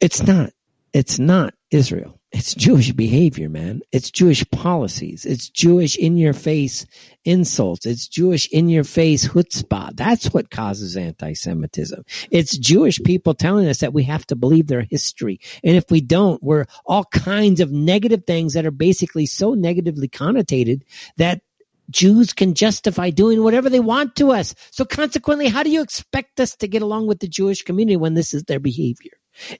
It's 0.00 0.22
not. 0.24 0.50
It's 0.92 1.18
not 1.18 1.54
Israel. 1.70 2.20
It's 2.32 2.54
Jewish 2.54 2.92
behavior, 2.92 3.48
man. 3.48 3.80
It's 3.92 4.10
Jewish 4.10 4.48
policies. 4.50 5.24
It's 5.24 5.48
Jewish 5.48 5.96
in 5.96 6.16
your 6.16 6.32
face 6.32 6.86
insults. 7.24 7.86
It's 7.86 8.08
Jewish 8.08 8.48
in 8.50 8.68
your 8.68 8.84
face 8.84 9.28
chutzpah. 9.28 9.96
That's 9.96 10.26
what 10.26 10.50
causes 10.50 10.96
anti-Semitism. 10.96 12.04
It's 12.30 12.56
Jewish 12.56 13.00
people 13.02 13.34
telling 13.34 13.66
us 13.68 13.78
that 13.78 13.92
we 13.92 14.04
have 14.04 14.26
to 14.28 14.36
believe 14.36 14.68
their 14.68 14.86
history. 14.88 15.40
And 15.64 15.76
if 15.76 15.90
we 15.90 16.00
don't, 16.00 16.42
we're 16.42 16.66
all 16.86 17.04
kinds 17.04 17.60
of 17.60 17.72
negative 17.72 18.24
things 18.26 18.54
that 18.54 18.66
are 18.66 18.70
basically 18.70 19.26
so 19.26 19.54
negatively 19.54 20.08
connotated 20.08 20.82
that 21.16 21.42
Jews 21.90 22.32
can 22.32 22.54
justify 22.54 23.10
doing 23.10 23.42
whatever 23.42 23.68
they 23.70 23.80
want 23.80 24.16
to 24.16 24.30
us. 24.30 24.54
So 24.70 24.84
consequently, 24.84 25.48
how 25.48 25.64
do 25.64 25.70
you 25.70 25.82
expect 25.82 26.38
us 26.38 26.56
to 26.56 26.68
get 26.68 26.82
along 26.82 27.08
with 27.08 27.18
the 27.18 27.28
Jewish 27.28 27.62
community 27.62 27.96
when 27.96 28.14
this 28.14 28.34
is 28.34 28.44
their 28.44 28.60
behavior? 28.60 29.12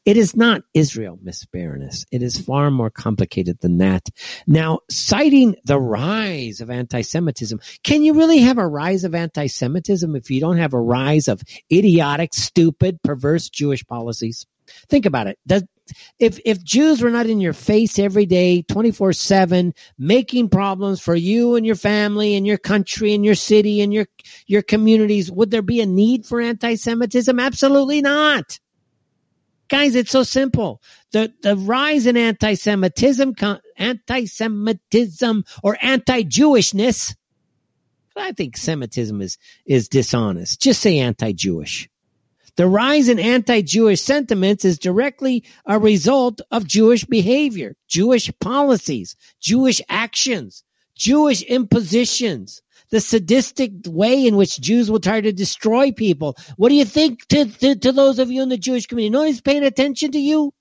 It 0.04 0.16
is 0.16 0.36
not 0.36 0.62
Israel, 0.74 1.18
Miss 1.22 1.44
Baroness. 1.46 2.04
It 2.10 2.22
is 2.22 2.38
far 2.38 2.70
more 2.70 2.90
complicated 2.90 3.58
than 3.60 3.78
that. 3.78 4.08
Now, 4.46 4.80
citing 4.90 5.56
the 5.64 5.80
rise 5.80 6.60
of 6.60 6.70
anti-Semitism, 6.70 7.60
can 7.82 8.02
you 8.02 8.14
really 8.14 8.38
have 8.38 8.58
a 8.58 8.66
rise 8.66 9.04
of 9.04 9.14
anti-Semitism 9.14 10.16
if 10.16 10.30
you 10.30 10.40
don't 10.40 10.58
have 10.58 10.74
a 10.74 10.80
rise 10.80 11.28
of 11.28 11.42
idiotic, 11.72 12.34
stupid, 12.34 13.02
perverse 13.02 13.48
Jewish 13.48 13.86
policies? 13.86 14.46
Think 14.88 15.06
about 15.06 15.26
it. 15.26 15.38
Does, 15.46 15.64
if 16.18 16.38
if 16.44 16.62
Jews 16.62 17.02
were 17.02 17.10
not 17.10 17.26
in 17.26 17.40
your 17.40 17.52
face 17.52 17.98
every 17.98 18.26
day, 18.26 18.62
24/7, 18.62 19.72
making 19.98 20.48
problems 20.48 21.00
for 21.00 21.14
you 21.14 21.56
and 21.56 21.66
your 21.66 21.74
family 21.74 22.36
and 22.36 22.46
your 22.46 22.58
country 22.58 23.12
and 23.14 23.24
your 23.24 23.34
city 23.34 23.80
and 23.80 23.92
your 23.92 24.06
your 24.46 24.62
communities, 24.62 25.30
would 25.30 25.50
there 25.50 25.62
be 25.62 25.80
a 25.80 25.86
need 25.86 26.24
for 26.24 26.40
anti-Semitism? 26.40 27.40
Absolutely 27.40 28.00
not. 28.02 28.60
Guys, 29.70 29.94
it's 29.94 30.10
so 30.10 30.24
simple. 30.24 30.82
The 31.12 31.32
the 31.42 31.56
rise 31.56 32.06
in 32.06 32.16
anti-Semitism, 32.16 33.34
anti-Semitism 33.76 35.44
or 35.62 35.78
anti-Jewishness. 35.80 37.14
I 38.16 38.32
think 38.32 38.56
Semitism 38.56 39.22
is 39.22 39.38
is 39.64 39.88
dishonest. 39.88 40.60
Just 40.60 40.82
say 40.82 40.98
anti-Jewish. 40.98 41.88
The 42.56 42.66
rise 42.66 43.08
in 43.08 43.20
anti-Jewish 43.20 44.00
sentiments 44.00 44.64
is 44.64 44.80
directly 44.80 45.44
a 45.64 45.78
result 45.78 46.40
of 46.50 46.66
Jewish 46.66 47.04
behavior, 47.04 47.76
Jewish 47.86 48.30
policies, 48.40 49.14
Jewish 49.40 49.80
actions, 49.88 50.64
Jewish 50.96 51.42
impositions 51.42 52.60
the 52.90 53.00
sadistic 53.00 53.72
way 53.86 54.26
in 54.26 54.36
which 54.36 54.60
Jews 54.60 54.90
will 54.90 55.00
try 55.00 55.20
to 55.20 55.32
destroy 55.32 55.92
people. 55.92 56.36
What 56.56 56.68
do 56.68 56.74
you 56.74 56.84
think 56.84 57.26
to, 57.28 57.46
to, 57.46 57.76
to 57.76 57.92
those 57.92 58.18
of 58.18 58.30
you 58.30 58.42
in 58.42 58.48
the 58.48 58.58
Jewish 58.58 58.86
community? 58.86 59.10
Nobody's 59.10 59.40
paying 59.40 59.64
attention 59.64 60.12
to 60.12 60.18
you. 60.18 60.52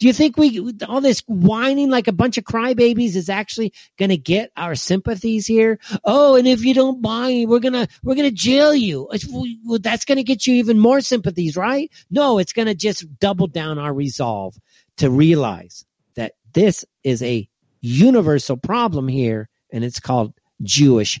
Do 0.00 0.06
you 0.06 0.14
think 0.14 0.38
we 0.38 0.72
all 0.88 1.02
this 1.02 1.20
whining 1.26 1.90
like 1.90 2.08
a 2.08 2.12
bunch 2.12 2.38
of 2.38 2.44
crybabies 2.44 3.16
is 3.16 3.28
actually 3.28 3.74
going 3.98 4.08
to 4.08 4.16
get 4.16 4.50
our 4.56 4.74
sympathies 4.74 5.46
here? 5.46 5.78
Oh, 6.02 6.36
and 6.36 6.48
if 6.48 6.64
you 6.64 6.72
don't 6.72 7.02
buy, 7.02 7.44
we're 7.46 7.60
gonna 7.60 7.86
we're 8.02 8.14
gonna 8.14 8.30
jail 8.30 8.74
you. 8.74 9.10
Well, 9.30 9.78
that's 9.78 10.06
going 10.06 10.16
to 10.16 10.24
get 10.24 10.46
you 10.46 10.54
even 10.54 10.78
more 10.78 11.02
sympathies, 11.02 11.54
right? 11.54 11.90
No, 12.10 12.38
it's 12.38 12.54
going 12.54 12.68
to 12.68 12.74
just 12.74 13.04
double 13.18 13.46
down 13.46 13.78
our 13.78 13.92
resolve 13.92 14.56
to 14.96 15.10
realize 15.10 15.84
that 16.14 16.32
this 16.54 16.86
is 17.04 17.22
a 17.22 17.46
universal 17.82 18.56
problem 18.56 19.06
here, 19.06 19.50
and 19.70 19.84
it's 19.84 20.00
called 20.00 20.32
Jewish 20.62 21.20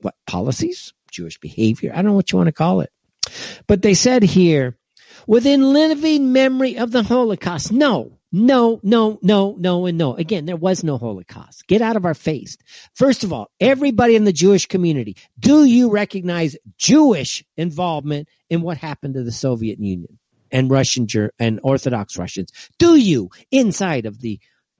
what 0.00 0.14
policies, 0.26 0.92
Jewish 1.10 1.38
behavior. 1.38 1.92
I 1.92 1.96
don't 1.96 2.06
know 2.06 2.12
what 2.12 2.30
you 2.30 2.38
want 2.38 2.48
to 2.48 2.52
call 2.52 2.80
it. 2.80 2.90
But 3.66 3.82
they 3.82 3.94
said 3.94 4.22
here, 4.22 4.76
within 5.26 5.72
living 5.72 6.32
memory 6.32 6.78
of 6.78 6.92
the 6.92 7.02
Holocaust. 7.02 7.72
No, 7.72 8.18
no, 8.32 8.80
no, 8.82 9.18
no, 9.22 9.56
no, 9.58 9.86
and 9.86 9.98
no. 9.98 10.14
Again, 10.14 10.46
there 10.46 10.56
was 10.56 10.84
no 10.84 10.98
Holocaust. 10.98 11.66
Get 11.66 11.82
out 11.82 11.96
of 11.96 12.04
our 12.04 12.14
face. 12.14 12.56
First 12.94 13.24
of 13.24 13.32
all, 13.32 13.50
everybody 13.60 14.16
in 14.16 14.24
the 14.24 14.32
Jewish 14.32 14.66
community, 14.66 15.16
do 15.38 15.64
you 15.64 15.90
recognize 15.90 16.56
Jewish 16.78 17.44
involvement 17.56 18.28
in 18.50 18.62
what 18.62 18.78
happened 18.78 19.14
to 19.14 19.22
the 19.22 19.32
Soviet 19.32 19.78
Union 19.78 20.18
and 20.50 20.70
Russian 20.70 21.06
and 21.38 21.60
Orthodox 21.62 22.16
Russians? 22.18 22.52
Do 22.78 22.96
you, 22.96 23.30
inside 23.50 24.06
of 24.06 24.20
the 24.20 24.38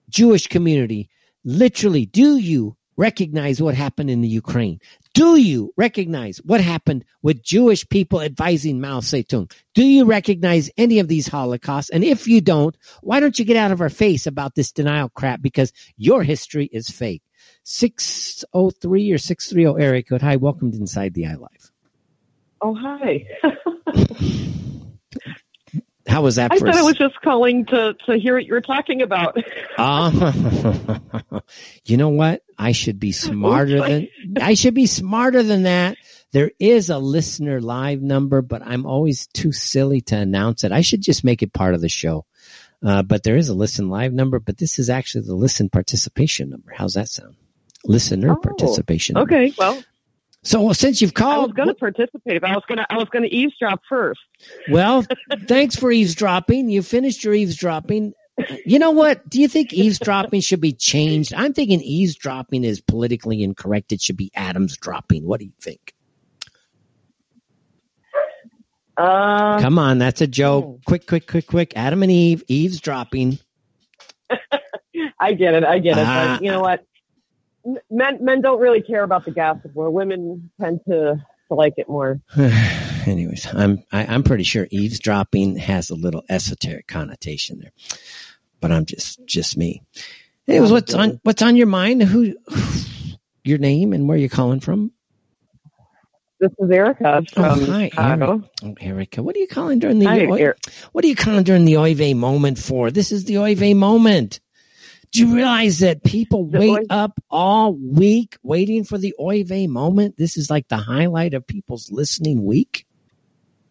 Jewish 0.09 0.47
community, 0.47 1.09
literally, 1.45 2.07
do 2.07 2.37
you 2.37 2.77
recognize 2.97 3.61
what 3.61 3.75
happened 3.75 4.11
in 4.11 4.21
the 4.21 4.29
Ukraine? 4.29 4.81
Do 5.15 5.37
you 5.37 5.73
recognize 5.77 6.39
what 6.39 6.61
happened 6.61 7.05
with 7.23 7.43
Jewish 7.43 7.89
people 7.89 8.21
advising 8.21 8.81
Mao 8.81 9.01
Zedong? 9.01 9.51
Do 9.75 9.85
you 9.85 10.05
recognize 10.05 10.71
any 10.77 10.99
of 10.99 11.09
these 11.09 11.29
holocausts? 11.29 11.91
And 11.91 12.05
if 12.05 12.27
you 12.27 12.41
don't, 12.41 12.77
why 13.03 13.21
don't 13.21 13.39
you 13.39 13.45
get 13.45 13.57
out 13.57 13.73
of 13.73 13.81
our 13.81 13.89
face 13.89 14.27
about 14.27 14.55
this 14.55 14.73
denial 14.73 15.09
crap? 15.09 15.41
Because 15.41 15.73
your 15.97 16.23
history 16.23 16.69
is 16.71 16.89
fake. 16.89 17.23
603 17.65 19.13
or 19.13 19.19
630 19.19 19.83
area 19.83 20.03
code. 20.03 20.23
Hi, 20.23 20.37
welcome 20.37 20.73
to 20.73 20.79
Inside 20.79 21.15
the 21.15 21.27
Eye 21.27 21.35
Live. 21.35 21.73
Oh, 22.61 22.75
hi. 22.75 23.27
How 26.07 26.23
was 26.23 26.37
that 26.37 26.51
for 26.57 26.69
I 26.69 26.73
thought 26.73 26.77
a 26.81 26.83
I 26.83 26.83
was 26.83 26.97
just 26.97 27.21
calling 27.21 27.65
to 27.67 27.95
to 28.07 28.19
hear 28.19 28.35
what 28.35 28.47
you 28.47 28.53
were 28.55 28.61
talking 28.61 29.03
about. 29.03 29.37
Ah, 29.79 30.91
you 31.85 31.97
know 31.99 32.09
what? 32.09 32.43
I 32.59 32.73
should 32.73 32.99
be 32.99 33.13
smarter 33.13 33.81
than 33.83 34.09
I 34.41 34.55
should 34.55 34.73
be 34.75 34.87
smarter 34.87 35.43
than 35.43 35.65
that. 35.65 35.99
There 36.33 36.51
is 36.59 36.89
a 36.91 36.99
listener 36.99 37.61
live 37.61 38.01
number, 38.03 38.41
but 38.43 38.63
I'm 38.65 38.87
always 38.87 39.27
too 39.27 39.53
silly 39.53 40.01
to 40.03 40.17
announce 40.17 40.65
it. 40.65 40.73
I 40.73 40.81
should 40.81 41.03
just 41.03 41.25
make 41.25 41.43
it 41.43 41.53
part 41.53 41.75
of 41.75 41.81
the 41.81 41.89
show. 41.89 42.25
Uh, 42.85 43.03
but 43.03 43.23
there 43.23 43.37
is 43.37 43.49
a 43.49 43.55
listen 43.55 43.89
live 43.91 44.13
number, 44.13 44.39
but 44.39 44.57
this 44.59 44.79
is 44.79 44.89
actually 44.91 45.27
the 45.27 45.35
listen 45.35 45.69
participation 45.69 46.51
number. 46.51 46.73
How's 46.75 46.95
that 46.95 47.09
sound? 47.09 47.37
Listener 47.85 48.33
Oh, 48.33 48.37
participation. 48.37 49.15
number. 49.15 49.35
Okay, 49.35 49.53
well, 49.59 49.83
So 50.47 50.63
well, 50.63 50.75
since 50.75 51.03
you've 51.03 51.15
called, 51.15 51.35
I 51.35 51.39
was 51.47 51.53
going 51.55 51.69
to 51.69 51.75
participate. 51.75 52.45
I 52.45 52.55
was 52.55 52.63
going 52.69 52.79
to 52.79 52.87
I 52.89 52.97
was 52.97 53.09
going 53.09 53.25
to 53.25 53.29
eavesdrop 53.29 53.83
first. 53.89 54.21
well, 54.71 55.05
thanks 55.49 55.75
for 55.75 55.91
eavesdropping. 55.91 56.71
You 56.71 56.83
finished 56.83 57.25
your 57.25 57.35
eavesdropping. 57.35 58.15
You 58.65 58.79
know 58.79 58.93
what? 58.93 59.29
Do 59.29 59.41
you 59.41 59.49
think 59.49 59.73
eavesdropping 59.73 60.43
should 60.43 60.61
be 60.61 60.73
changed? 60.73 61.35
I'm 61.35 61.53
thinking 61.53 61.81
eavesdropping 61.81 62.63
is 62.63 62.81
politically 62.81 63.43
incorrect. 63.43 63.91
It 63.91 64.01
should 64.01 64.17
be 64.17 64.31
Adams 64.37 64.77
dropping. 64.77 65.25
What 65.25 65.41
do 65.41 65.47
you 65.47 65.53
think? 65.61 65.95
Uh, 68.97 69.59
Come 69.61 69.81
on, 69.81 69.99
that's 69.99 70.21
a 70.21 70.29
joke. 70.29 70.81
Quick, 70.87 71.09
quick, 71.09 71.27
quick, 71.27 71.49
quick. 71.49 71.73
Adam 71.77 72.05
and 72.05 72.13
Eve, 72.13 72.45
eavesdropping. 72.47 73.41
I 75.21 75.33
get 75.33 75.55
it. 75.55 75.65
I 75.65 75.81
get 75.81 75.99
it. 75.99 76.05
Ah. 76.07 76.37
but 76.37 76.45
you 76.45 76.53
know 76.53 76.61
what? 76.61 76.85
Men 77.91 78.25
men 78.25 78.41
don't 78.43 78.61
really 78.61 78.83
care 78.83 79.03
about 79.03 79.25
the 79.25 79.31
gossip, 79.31 79.73
where 79.75 79.91
women 79.91 80.51
tend 80.61 80.81
to, 80.89 81.25
to 81.49 81.55
like 81.55 81.75
it 81.77 81.89
more. 81.89 82.21
Anyways, 82.37 83.47
I'm 83.53 83.83
I, 83.93 84.07
I'm 84.07 84.23
pretty 84.23 84.45
sure 84.45 84.67
eavesdropping 84.71 85.57
has 85.57 85.91
a 85.91 85.95
little 85.95 86.25
esoteric 86.29 86.87
connotation 86.87 87.59
there, 87.61 87.73
but 88.61 88.71
I'm 88.73 88.85
just 88.85 89.25
just 89.27 89.57
me. 89.57 89.83
Anyways, 90.49 90.71
what's 90.71 90.95
on 90.95 91.21
what's 91.25 91.43
on 91.43 91.57
your 91.57 91.67
mind? 91.67 92.03
Who, 92.03 92.37
your 93.45 93.59
name 93.59 93.93
and 93.93 94.09
where 94.09 94.19
you 94.19 94.29
calling 94.29 94.61
from? 94.61 94.93
This 96.39 96.53
is 96.59 96.71
Erica 96.71 97.23
oh, 97.23 97.25
from 97.33 97.45
Oh, 97.45 97.73
hi, 97.73 97.89
Chicago. 97.89 98.43
Oh, 98.63 98.75
Erica, 98.79 99.23
what 99.23 99.35
are 99.35 99.39
you 99.39 99.49
calling 99.49 99.79
during 99.79 99.99
the 99.99 100.07
Hi, 100.07 100.21
Eric. 100.21 100.59
what 100.93 101.05
are 101.05 101.09
you 101.09 101.17
calling 101.17 101.45
during 101.45 101.65
the 101.65 101.79
Oy 101.79 101.95
vey 101.95 102.13
moment 102.13 102.59
for? 102.59 102.91
This 102.91 103.11
is 103.11 103.25
the 103.25 103.39
Oy 103.39 103.55
vey 103.55 103.73
moment. 103.73 104.41
Do 105.13 105.21
you 105.27 105.35
realize 105.35 105.79
that 105.81 106.05
people 106.05 106.47
The 106.47 106.59
wait 106.59 106.71
Oy- 106.71 106.87
up 106.91 107.19
all 107.31 107.75
week 107.75 108.37
waiting 108.43 108.85
for 108.85 108.99
the 108.99 109.15
Oy 109.21 109.45
vey 109.45 109.67
moment? 109.67 110.17
This 110.17 110.37
is 110.37 110.51
like 110.51 110.69
the 110.69 110.77
highlight 110.77 111.35
of 111.35 111.47
people's 111.47 111.91
listening 111.91 112.45
week. 112.45 112.87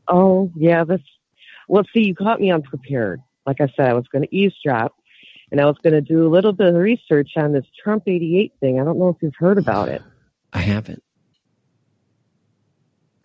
Oh 0.08 0.52
yeah, 0.56 0.84
that's 0.84 1.04
well. 1.68 1.84
See, 1.94 2.02
you 2.02 2.16
caught 2.16 2.40
me 2.40 2.52
unprepared. 2.52 3.22
Like 3.46 3.62
I 3.62 3.68
said, 3.76 3.88
I 3.90 3.94
was 3.94 4.08
going 4.08 4.24
to 4.24 4.36
eavesdrop, 4.36 4.96
and 5.52 5.62
I 5.62 5.66
was 5.66 5.78
going 5.84 5.94
to 5.94 6.02
do 6.02 6.28
a 6.28 6.30
little 6.30 6.54
bit 6.54 6.68
of 6.68 6.76
research 6.76 7.32
on 7.36 7.54
this 7.54 7.66
Trump 7.84 8.04
'88 8.08 8.54
thing. 8.60 8.80
I 8.80 8.84
don't 8.84 9.00
know 9.00 9.10
if 9.10 9.18
you've 9.22 9.36
heard 9.38 9.58
about 9.58 9.90
it. 9.90 10.02
I 10.54 10.60
haven't. 10.60 11.04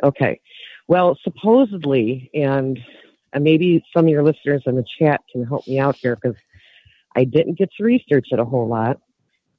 Okay. 0.02 0.40
Well, 0.88 1.18
supposedly, 1.22 2.30
and 2.34 2.78
and 3.32 3.44
maybe 3.44 3.84
some 3.94 4.06
of 4.06 4.10
your 4.10 4.24
listeners 4.24 4.62
in 4.66 4.76
the 4.76 4.84
chat 4.98 5.20
can 5.30 5.44
help 5.44 5.66
me 5.68 5.78
out 5.78 5.96
here 5.96 6.16
because 6.16 6.36
I 7.14 7.24
didn't 7.24 7.58
get 7.58 7.70
to 7.78 7.84
research 7.84 8.28
it 8.30 8.38
a 8.38 8.44
whole 8.44 8.68
lot. 8.68 8.98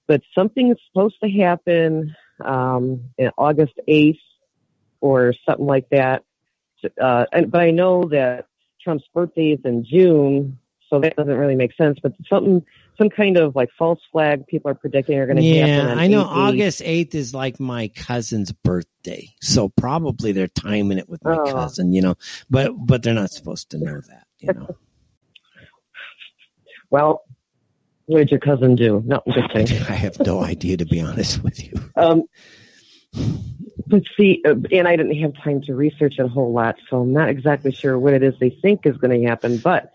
But 0.08 0.22
something 0.38 0.72
is 0.72 0.78
supposed 0.92 1.16
to 1.24 1.30
happen 1.30 2.16
um, 2.44 3.02
in 3.18 3.32
August 3.38 3.74
8th 3.88 4.20
or 5.00 5.34
something 5.48 5.66
like 5.66 5.88
that. 5.92 6.24
Uh, 7.00 7.26
and, 7.32 7.52
but 7.52 7.62
I 7.62 7.72
know 7.72 8.04
that 8.12 8.48
Trump's 8.84 9.06
birthday 9.14 9.52
is 9.52 9.60
in 9.64 9.86
June, 9.86 10.58
so 10.90 11.00
that 11.00 11.16
doesn't 11.16 11.38
really 11.38 11.56
make 11.56 11.74
sense. 11.76 12.00
But 12.02 12.14
something, 12.28 12.66
some 12.98 13.10
kind 13.10 13.38
of 13.38 13.56
like 13.56 13.70
false 13.78 14.00
flag 14.12 14.48
people 14.48 14.72
are 14.72 14.76
predicting 14.76 15.18
are 15.20 15.28
going 15.28 15.38
to 15.38 15.44
happen. 15.60 15.88
Yeah, 15.88 15.94
I 15.96 16.08
know 16.08 16.24
8/8. 16.24 16.28
August 16.28 16.82
8th 16.82 17.16
is 17.16 17.34
like 17.34 17.60
my 17.60 17.88
cousin's 17.90 18.52
birthday. 18.52 19.30
So 19.42 19.70
probably 19.70 20.32
they're 20.32 20.48
timing 20.48 20.98
it 20.98 21.08
with 21.08 21.24
my 21.24 21.38
Oh. 21.38 21.52
cousin, 21.54 21.94
you 21.94 22.02
know. 22.02 22.16
But 22.50 22.74
but 22.74 23.04
they're 23.04 23.14
not 23.14 23.32
supposed 23.32 23.70
to 23.72 23.78
know 23.78 24.02
that, 24.02 24.26
you 24.40 24.54
know. 24.54 24.76
Well, 26.90 27.24
what 28.12 28.20
did 28.20 28.32
your 28.32 28.42
cousin 28.42 28.76
do? 28.76 29.02
No, 29.06 29.22
I'm 29.26 29.34
just. 29.34 29.90
I 29.90 29.94
have 29.94 30.20
no 30.20 30.44
idea 30.44 30.76
to 30.76 30.86
be 30.86 31.00
honest 31.00 31.42
with 31.44 31.64
you. 31.64 31.74
Um, 31.96 32.24
but 33.88 34.04
see, 34.18 34.42
uh, 34.46 34.56
and 34.72 34.86
I 34.86 34.98
didn't 34.98 35.16
have 35.22 35.34
time 35.42 35.62
to 35.64 35.74
research 35.74 36.16
it 36.20 36.26
a 36.26 36.28
whole 36.28 36.52
lot, 36.52 36.76
so 36.90 37.02
I'm 37.02 37.14
not 37.14 37.30
exactly 37.30 37.72
sure 37.72 37.98
what 37.98 38.14
it 38.14 38.22
is 38.22 38.34
they 38.40 38.50
think 38.50 38.86
is 38.86 38.98
going 38.98 39.22
to 39.22 39.28
happen. 39.28 39.58
But 39.60 39.94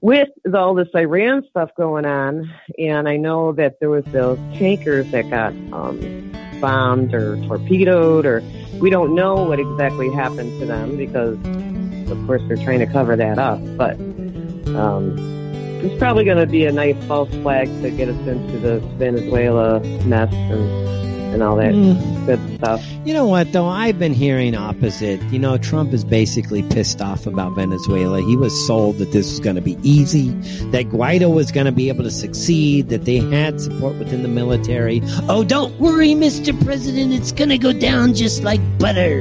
with 0.00 0.30
all 0.54 0.74
this 0.74 0.88
Iran 0.94 1.44
stuff 1.50 1.70
going 1.76 2.06
on, 2.06 2.50
and 2.78 3.06
I 3.06 3.18
know 3.18 3.52
that 3.52 3.80
there 3.80 3.90
was 3.90 4.06
those 4.06 4.38
tankers 4.56 5.10
that 5.10 5.28
got 5.28 5.52
um, 5.74 6.32
bombed 6.58 7.12
or 7.12 7.36
torpedoed, 7.48 8.24
or 8.24 8.42
we 8.80 8.88
don't 8.88 9.14
know 9.14 9.42
what 9.42 9.60
exactly 9.60 10.10
happened 10.10 10.58
to 10.60 10.64
them 10.64 10.96
because, 10.96 11.36
of 12.10 12.26
course, 12.26 12.40
they're 12.48 12.56
trying 12.56 12.78
to 12.78 12.86
cover 12.86 13.14
that 13.14 13.38
up. 13.38 13.60
But 13.76 13.96
um, 14.74 15.35
it's 15.84 15.98
probably 15.98 16.24
going 16.24 16.38
to 16.38 16.46
be 16.46 16.64
a 16.64 16.72
nice 16.72 16.96
false 17.06 17.30
flag 17.42 17.66
to 17.82 17.90
get 17.90 18.08
us 18.08 18.26
into 18.26 18.58
the 18.58 18.78
Venezuela 18.98 19.80
mess 20.04 20.32
and 20.32 20.86
and 21.26 21.42
all 21.42 21.56
that 21.56 21.74
Mm. 21.74 22.24
good 22.24 22.40
stuff. 22.54 22.82
You 23.04 23.12
know 23.12 23.26
what 23.26 23.52
though? 23.52 23.66
I've 23.66 23.98
been 23.98 24.14
hearing 24.14 24.54
opposite. 24.54 25.20
You 25.24 25.38
know, 25.38 25.58
Trump 25.58 25.92
is 25.92 26.02
basically 26.04 26.62
pissed 26.62 27.02
off 27.02 27.26
about 27.26 27.54
Venezuela. 27.56 28.22
He 28.22 28.36
was 28.36 28.54
sold 28.66 28.96
that 28.98 29.12
this 29.12 29.28
was 29.28 29.40
going 29.40 29.56
to 29.56 29.60
be 29.62 29.76
easy, 29.82 30.30
that 30.70 30.88
Guaido 30.88 31.34
was 31.34 31.50
going 31.50 31.66
to 31.66 31.72
be 31.72 31.88
able 31.88 32.04
to 32.04 32.10
succeed, 32.12 32.88
that 32.88 33.04
they 33.04 33.18
had 33.18 33.60
support 33.60 33.96
within 33.98 34.22
the 34.22 34.28
military. 34.28 35.02
Oh, 35.28 35.44
don't 35.44 35.78
worry, 35.78 36.10
Mr. 36.14 36.58
President, 36.64 37.12
it's 37.12 37.32
going 37.32 37.50
to 37.50 37.58
go 37.58 37.72
down 37.72 38.14
just 38.14 38.42
like 38.44 38.60
butter. 38.78 39.20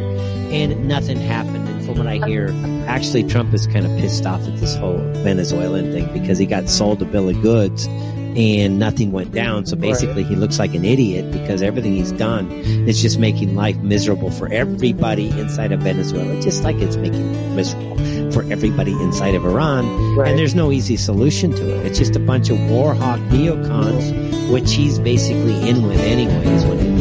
And 0.52 0.88
nothing 0.88 1.18
happened. 1.20 1.68
From 1.86 1.98
what 2.00 2.08
I 2.08 2.26
hear, 2.26 2.50
actually 2.88 3.24
Trump 3.24 3.54
is 3.54 3.68
kind 3.68 3.86
of 3.86 3.92
pissed 4.00 4.26
off 4.26 4.42
at 4.42 4.58
this 4.58 4.76
whole 4.76 4.98
Venezuelan 4.98 5.92
thing 5.92 6.12
because 6.20 6.38
he 6.38 6.46
got 6.46 6.68
sold 6.68 7.02
a 7.02 7.06
bill 7.06 7.30
of 7.30 7.42
goods 7.42 7.88
and 8.36 8.80
nothing 8.80 9.12
went 9.12 9.32
down. 9.32 9.66
So 9.66 9.76
basically, 9.76 10.24
he 10.24 10.36
looks 10.36 10.60
like 10.60 10.74
an 10.74 10.84
idiot 10.84 11.32
because 11.32 11.62
everything 11.62 11.94
he's 11.94 12.12
done 12.12 12.52
is 12.52 13.02
just 13.02 13.18
making 13.20 13.56
life 13.56 13.78
miserable 13.78 14.32
for 14.32 14.52
everybody 14.52 15.30
inside 15.30 15.72
of 15.72 15.82
Venezuela, 15.82 16.42
just 16.42 16.64
like 16.64 16.76
it's 16.78 16.98
making 16.98 17.34
it 17.34 17.50
miserable 17.52 17.96
for 18.32 18.44
everybody 18.52 18.92
inside 18.92 19.36
of 19.36 19.46
Iran. 19.46 20.16
Right. 20.16 20.30
And 20.30 20.40
there's 20.40 20.56
no 20.56 20.72
easy 20.72 20.98
solution 20.98 21.52
to 21.52 21.76
it. 21.76 21.86
It's 21.86 21.98
just 21.98 22.16
a 22.16 22.20
bunch 22.20 22.50
of 22.50 22.60
war 22.70 22.94
hawk 22.94 23.20
neocons, 23.30 24.52
which 24.52 24.74
he's 24.74 25.00
basically 25.00 25.70
in 25.70 25.88
with 25.88 26.00
anyways, 26.00 26.66
when 26.66 26.96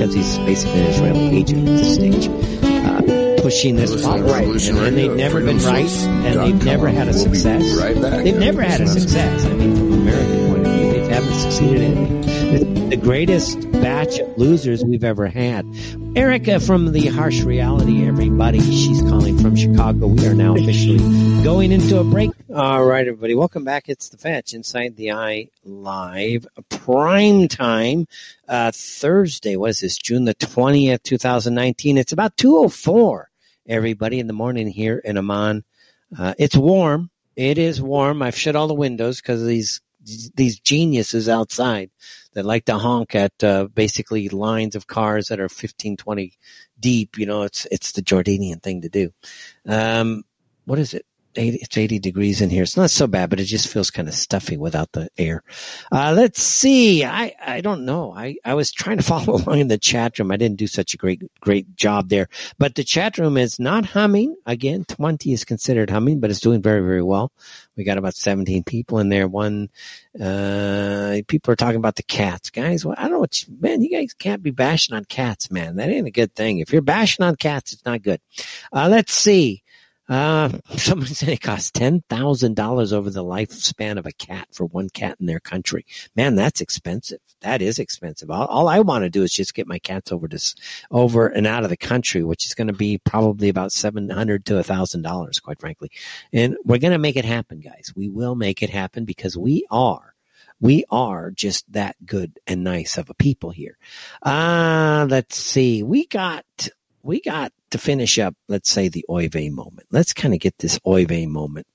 because 0.00 0.14
he's 0.14 0.38
basically 0.38 0.80
an 0.80 0.86
Israeli 0.86 1.36
agent 1.36 1.68
at 1.68 1.76
this 1.76 1.94
stage. 1.94 2.59
Pushing 3.42 3.76
this 3.76 3.90
Listen 3.90 4.18
to 4.18 4.22
policy, 4.24 4.68
and, 4.70 4.78
and 4.80 4.96
they've 4.96 5.16
never 5.16 5.40
been 5.40 5.58
right, 5.58 5.88
and 5.88 6.40
they've 6.40 6.64
never 6.64 6.88
had 6.88 7.08
a 7.08 7.12
We'll 7.12 7.20
success. 7.24 7.74
right 7.80 8.00
back. 8.00 8.22
They've 8.22 8.36
never 8.36 8.60
had 8.62 8.82
a 8.82 8.86
success. 8.86 9.46
I 9.46 9.52
mean, 9.54 9.76
from 9.76 9.92
American 9.94 10.48
point 10.48 10.66
of 10.66 10.72
view, 10.72 10.92
they 10.92 11.08
haven't 11.14 11.34
succeeded 11.34 11.80
in 11.80 11.96
anything. 12.24 12.90
The 12.90 12.96
greatest 12.96 13.70
batch 13.72 14.18
of 14.18 14.36
losers 14.36 14.84
we've 14.84 15.04
ever 15.04 15.26
had. 15.26 15.64
Erica 16.16 16.60
from 16.60 16.92
the 16.92 17.06
Harsh 17.06 17.42
Reality, 17.42 18.06
everybody. 18.06 18.60
She's 18.60 19.00
calling 19.02 19.38
from 19.38 19.56
Chicago. 19.56 20.08
We 20.08 20.26
are 20.26 20.34
now 20.34 20.54
officially 20.56 20.98
going 21.42 21.72
into 21.72 21.98
a 21.98 22.04
break. 22.04 22.32
All 22.54 22.84
right, 22.84 23.06
everybody. 23.08 23.34
Welcome 23.34 23.64
back. 23.64 23.88
It's 23.88 24.10
the 24.10 24.18
Fetch 24.18 24.52
Inside 24.54 24.96
the 24.96 25.12
Eye 25.12 25.48
Live 25.64 26.46
prime 26.68 27.48
time. 27.48 28.06
Uh, 28.46 28.70
Thursday, 28.74 29.56
what 29.56 29.70
is 29.70 29.80
this? 29.80 29.96
June 29.96 30.24
the 30.24 30.34
20th, 30.34 31.02
2019. 31.04 31.96
It's 31.96 32.12
about 32.12 32.36
204 32.36 33.29
everybody 33.66 34.18
in 34.18 34.26
the 34.26 34.32
morning 34.32 34.68
here 34.68 34.98
in 34.98 35.16
Amman. 35.16 35.64
Uh, 36.16 36.34
it's 36.38 36.56
warm. 36.56 37.10
It 37.36 37.58
is 37.58 37.80
warm. 37.80 38.22
I've 38.22 38.36
shut 38.36 38.56
all 38.56 38.68
the 38.68 38.74
windows 38.74 39.20
because 39.20 39.44
these 39.44 39.80
these 40.34 40.58
geniuses 40.60 41.28
outside 41.28 41.90
that 42.32 42.44
like 42.46 42.64
to 42.64 42.78
honk 42.78 43.14
at 43.14 43.44
uh, 43.44 43.64
basically 43.64 44.28
lines 44.28 44.74
of 44.74 44.86
cars 44.86 45.28
that 45.28 45.40
are 45.40 45.48
15, 45.48 45.96
20 45.96 46.32
deep. 46.78 47.18
You 47.18 47.26
know, 47.26 47.42
it's 47.42 47.66
it's 47.70 47.92
the 47.92 48.02
Jordanian 48.02 48.62
thing 48.62 48.82
to 48.82 48.88
do. 48.88 49.12
Um, 49.66 50.24
what 50.64 50.78
is 50.78 50.94
it? 50.94 51.04
80, 51.36 51.58
it's 51.58 51.76
80 51.78 51.98
degrees 51.98 52.40
in 52.40 52.50
here. 52.50 52.62
It's 52.62 52.76
not 52.76 52.90
so 52.90 53.06
bad, 53.06 53.30
but 53.30 53.40
it 53.40 53.44
just 53.44 53.68
feels 53.68 53.90
kind 53.90 54.08
of 54.08 54.14
stuffy 54.14 54.56
without 54.56 54.92
the 54.92 55.08
air. 55.16 55.42
Uh, 55.92 56.12
let's 56.16 56.42
see. 56.42 57.04
I, 57.04 57.34
I 57.44 57.60
don't 57.60 57.84
know. 57.84 58.12
I, 58.14 58.36
I 58.44 58.54
was 58.54 58.72
trying 58.72 58.98
to 58.98 59.02
follow 59.10 59.36
along 59.36 59.60
in 59.60 59.68
the 59.68 59.78
chat 59.78 60.18
room. 60.18 60.30
I 60.30 60.36
didn't 60.36 60.58
do 60.58 60.66
such 60.66 60.94
a 60.94 60.96
great, 60.96 61.22
great 61.40 61.76
job 61.76 62.08
there, 62.08 62.28
but 62.58 62.74
the 62.74 62.84
chat 62.84 63.18
room 63.18 63.36
is 63.36 63.58
not 63.60 63.84
humming. 63.84 64.36
Again, 64.46 64.84
20 64.84 65.32
is 65.32 65.44
considered 65.44 65.90
humming, 65.90 66.20
but 66.20 66.30
it's 66.30 66.40
doing 66.40 66.62
very, 66.62 66.80
very 66.80 67.02
well. 67.02 67.32
We 67.76 67.84
got 67.84 67.98
about 67.98 68.14
17 68.14 68.64
people 68.64 68.98
in 68.98 69.08
there. 69.08 69.28
One, 69.28 69.70
uh, 70.20 71.20
people 71.28 71.52
are 71.52 71.56
talking 71.56 71.76
about 71.76 71.96
the 71.96 72.02
cats. 72.02 72.50
Guys, 72.50 72.84
well, 72.84 72.94
I 72.98 73.02
don't 73.02 73.12
know 73.12 73.20
what 73.20 73.42
you, 73.42 73.56
man, 73.58 73.82
you 73.82 73.90
guys 73.90 74.12
can't 74.12 74.42
be 74.42 74.50
bashing 74.50 74.94
on 74.94 75.04
cats, 75.04 75.50
man. 75.50 75.76
That 75.76 75.88
ain't 75.88 76.06
a 76.06 76.10
good 76.10 76.34
thing. 76.34 76.58
If 76.58 76.72
you're 76.72 76.82
bashing 76.82 77.24
on 77.24 77.36
cats, 77.36 77.72
it's 77.72 77.84
not 77.84 78.02
good. 78.02 78.20
Uh, 78.72 78.88
let's 78.90 79.12
see. 79.12 79.62
Uh, 80.10 80.50
someone 80.76 81.06
said 81.06 81.28
it 81.28 81.40
costs 81.40 81.70
ten 81.70 82.02
thousand 82.08 82.56
dollars 82.56 82.92
over 82.92 83.08
the 83.10 83.24
lifespan 83.24 83.96
of 83.96 84.06
a 84.06 84.12
cat 84.12 84.48
for 84.50 84.64
one 84.66 84.90
cat 84.90 85.16
in 85.20 85.26
their 85.26 85.38
country. 85.38 85.86
Man, 86.16 86.34
that's 86.34 86.60
expensive. 86.60 87.20
That 87.42 87.62
is 87.62 87.78
expensive. 87.78 88.30
All, 88.30 88.46
all 88.46 88.68
I 88.68 88.80
want 88.80 89.04
to 89.04 89.10
do 89.10 89.22
is 89.22 89.32
just 89.32 89.54
get 89.54 89.68
my 89.68 89.78
cats 89.78 90.10
over 90.10 90.26
to 90.26 90.54
over 90.90 91.28
and 91.28 91.46
out 91.46 91.62
of 91.62 91.70
the 91.70 91.76
country, 91.76 92.24
which 92.24 92.44
is 92.44 92.54
going 92.54 92.66
to 92.66 92.72
be 92.72 92.98
probably 92.98 93.48
about 93.48 93.72
seven 93.72 94.10
hundred 94.10 94.44
to 94.46 94.62
thousand 94.64 95.02
dollars, 95.02 95.38
quite 95.38 95.60
frankly. 95.60 95.92
And 96.32 96.56
we're 96.64 96.78
going 96.78 96.92
to 96.92 96.98
make 96.98 97.16
it 97.16 97.24
happen, 97.24 97.60
guys. 97.60 97.92
We 97.94 98.08
will 98.08 98.34
make 98.34 98.62
it 98.64 98.70
happen 98.70 99.04
because 99.04 99.36
we 99.36 99.64
are. 99.70 100.14
We 100.60 100.84
are 100.90 101.30
just 101.30 101.72
that 101.72 101.96
good 102.04 102.38
and 102.46 102.64
nice 102.64 102.98
of 102.98 103.08
a 103.08 103.14
people 103.14 103.50
here. 103.50 103.78
Uh, 104.22 105.06
let's 105.08 105.36
see. 105.36 105.82
We 105.82 106.06
got, 106.06 106.44
we 107.02 107.22
got 107.22 107.52
to 107.70 107.78
finish 107.78 108.18
up, 108.18 108.34
let's 108.48 108.70
say 108.70 108.88
the 108.88 109.04
Oy 109.08 109.28
vey 109.28 109.50
moment. 109.50 109.86
Let's 109.90 110.12
kind 110.12 110.34
of 110.34 110.40
get 110.40 110.58
this 110.58 110.78
Oy 110.86 111.06
vey 111.06 111.26
moment 111.26 111.66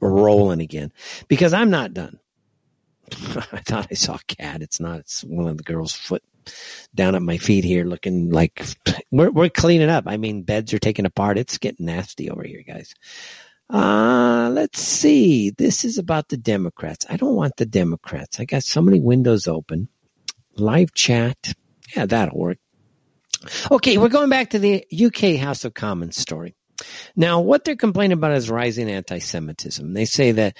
rolling 0.00 0.60
again 0.60 0.92
because 1.28 1.52
I'm 1.52 1.70
not 1.70 1.94
done. 1.94 2.18
I 3.12 3.60
thought 3.60 3.88
I 3.90 3.94
saw 3.94 4.16
a 4.16 4.34
cat. 4.34 4.62
It's 4.62 4.80
not. 4.80 5.00
It's 5.00 5.22
one 5.22 5.48
of 5.48 5.56
the 5.56 5.62
girls' 5.62 5.94
foot 5.94 6.22
down 6.94 7.14
at 7.14 7.22
my 7.22 7.38
feet 7.38 7.64
here 7.64 7.84
looking 7.84 8.30
like 8.30 8.64
we're, 9.10 9.30
we're 9.30 9.48
cleaning 9.48 9.90
up. 9.90 10.04
I 10.06 10.16
mean, 10.16 10.42
beds 10.42 10.72
are 10.74 10.78
taken 10.78 11.06
apart. 11.06 11.38
It's 11.38 11.58
getting 11.58 11.86
nasty 11.86 12.30
over 12.30 12.42
here, 12.42 12.62
guys. 12.66 12.94
Uh, 13.70 14.50
let's 14.52 14.80
see. 14.80 15.50
This 15.50 15.84
is 15.84 15.98
about 15.98 16.28
the 16.28 16.38
Democrats. 16.38 17.06
I 17.08 17.16
don't 17.16 17.34
want 17.34 17.56
the 17.56 17.66
Democrats. 17.66 18.40
I 18.40 18.46
got 18.46 18.64
so 18.64 18.80
many 18.80 19.00
windows 19.00 19.46
open. 19.46 19.88
Live 20.56 20.94
chat. 20.94 21.52
Yeah, 21.94 22.06
that'll 22.06 22.38
work. 22.38 22.58
Okay, 23.70 23.98
we're 23.98 24.08
going 24.08 24.30
back 24.30 24.50
to 24.50 24.58
the 24.58 24.84
UK 24.92 25.36
House 25.40 25.64
of 25.64 25.74
Commons 25.74 26.16
story. 26.16 26.54
Now, 27.16 27.40
what 27.40 27.64
they're 27.64 27.76
complaining 27.76 28.18
about 28.18 28.32
is 28.32 28.50
rising 28.50 28.90
anti-Semitism. 28.90 29.94
They 29.94 30.04
say 30.04 30.32
that, 30.32 30.56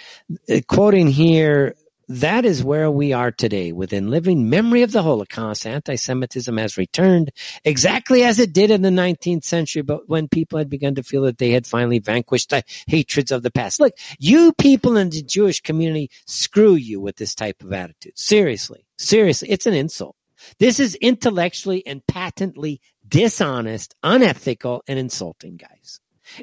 uh, 0.50 0.60
quoting 0.66 1.08
here, 1.08 1.74
that 2.08 2.46
is 2.46 2.64
where 2.64 2.90
we 2.90 3.12
are 3.12 3.30
today. 3.30 3.72
Within 3.72 4.10
living 4.10 4.48
memory 4.48 4.82
of 4.82 4.92
the 4.92 5.02
Holocaust, 5.02 5.66
anti-Semitism 5.66 6.56
has 6.56 6.78
returned 6.78 7.30
exactly 7.64 8.24
as 8.24 8.38
it 8.38 8.52
did 8.52 8.70
in 8.70 8.80
the 8.80 8.90
19th 8.90 9.44
century, 9.44 9.82
but 9.82 10.08
when 10.08 10.26
people 10.26 10.58
had 10.58 10.70
begun 10.70 10.94
to 10.94 11.02
feel 11.02 11.22
that 11.22 11.38
they 11.38 11.50
had 11.50 11.66
finally 11.66 11.98
vanquished 11.98 12.50
the 12.50 12.62
hatreds 12.86 13.30
of 13.30 13.42
the 13.42 13.50
past. 13.50 13.78
Look, 13.78 13.92
you 14.18 14.52
people 14.54 14.96
in 14.96 15.10
the 15.10 15.22
Jewish 15.22 15.60
community, 15.60 16.10
screw 16.26 16.74
you 16.74 17.00
with 17.00 17.16
this 17.16 17.34
type 17.34 17.62
of 17.62 17.72
attitude. 17.72 18.18
Seriously. 18.18 18.86
Seriously. 18.96 19.50
It's 19.50 19.66
an 19.66 19.74
insult. 19.74 20.16
This 20.58 20.80
is 20.80 20.94
intellectually 20.94 21.86
and 21.86 22.06
patently 22.06 22.80
dishonest, 23.06 23.94
unethical, 24.02 24.82
and 24.86 24.98
insulting, 24.98 25.56
guys. 25.56 26.00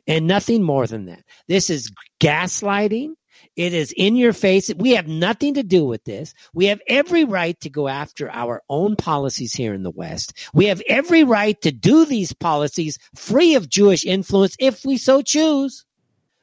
And 0.07 0.27
nothing 0.27 0.63
more 0.63 0.87
than 0.87 1.05
that. 1.05 1.23
This 1.47 1.69
is 1.69 1.91
gaslighting. 2.19 3.13
It 3.55 3.73
is 3.73 3.93
in 3.95 4.15
your 4.15 4.33
face. 4.33 4.73
We 4.75 4.91
have 4.91 5.07
nothing 5.07 5.55
to 5.55 5.63
do 5.63 5.85
with 5.85 6.03
this. 6.03 6.33
We 6.53 6.65
have 6.67 6.81
every 6.87 7.25
right 7.25 7.59
to 7.61 7.69
go 7.69 7.87
after 7.87 8.29
our 8.29 8.63
own 8.69 8.95
policies 8.95 9.53
here 9.53 9.73
in 9.73 9.83
the 9.83 9.91
West. 9.91 10.33
We 10.53 10.65
have 10.65 10.81
every 10.87 11.23
right 11.23 11.59
to 11.61 11.71
do 11.71 12.05
these 12.05 12.33
policies 12.33 12.97
free 13.15 13.55
of 13.55 13.69
Jewish 13.69 14.05
influence 14.05 14.55
if 14.59 14.83
we 14.85 14.97
so 14.97 15.21
choose. 15.21 15.85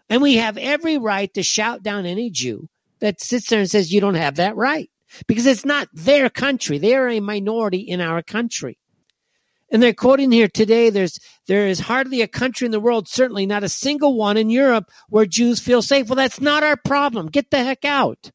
And 0.09 0.23
we 0.23 0.37
have 0.37 0.59
every 0.59 0.99
right 0.99 1.33
to 1.35 1.43
shout 1.43 1.83
down 1.83 2.07
any 2.07 2.31
Jew 2.31 2.69
that 3.01 3.21
sits 3.21 3.49
there 3.49 3.61
and 3.61 3.71
says 3.71 3.93
you 3.93 4.01
don't 4.01 4.15
have 4.15 4.37
that 4.37 4.57
right 4.57 4.91
because 5.27 5.47
it's 5.47 5.65
not 5.65 5.89
their 5.93 6.31
country. 6.31 6.79
They 6.79 6.95
are 6.95 7.09
a 7.09 7.21
minority 7.21 7.81
in 7.81 8.01
our 8.01 8.23
country. 8.23 8.79
And 9.71 9.83
they're 9.83 9.95
quoting 9.95 10.31
here 10.31 10.49
today, 10.49 10.91
there's, 10.91 11.19
there 11.47 11.67
is 11.67 11.81
hardly 11.81 12.21
a 12.21 12.29
country 12.29 12.67
in 12.67 12.73
the 12.73 12.81
world, 12.81 13.09
certainly 13.09 13.47
not 13.47 13.65
a 13.65 13.71
single 13.71 14.17
one 14.17 14.37
in 14.37 14.51
Europe 14.51 14.91
where 15.09 15.25
Jews 15.25 15.61
feel 15.61 15.81
safe. 15.81 16.09
Well, 16.09 16.17
that's 16.17 16.43
not 16.43 16.63
our 16.63 16.77
problem. 16.77 17.29
Get 17.29 17.51
the 17.51 17.65
heck 17.65 17.87
out. 17.87 18.31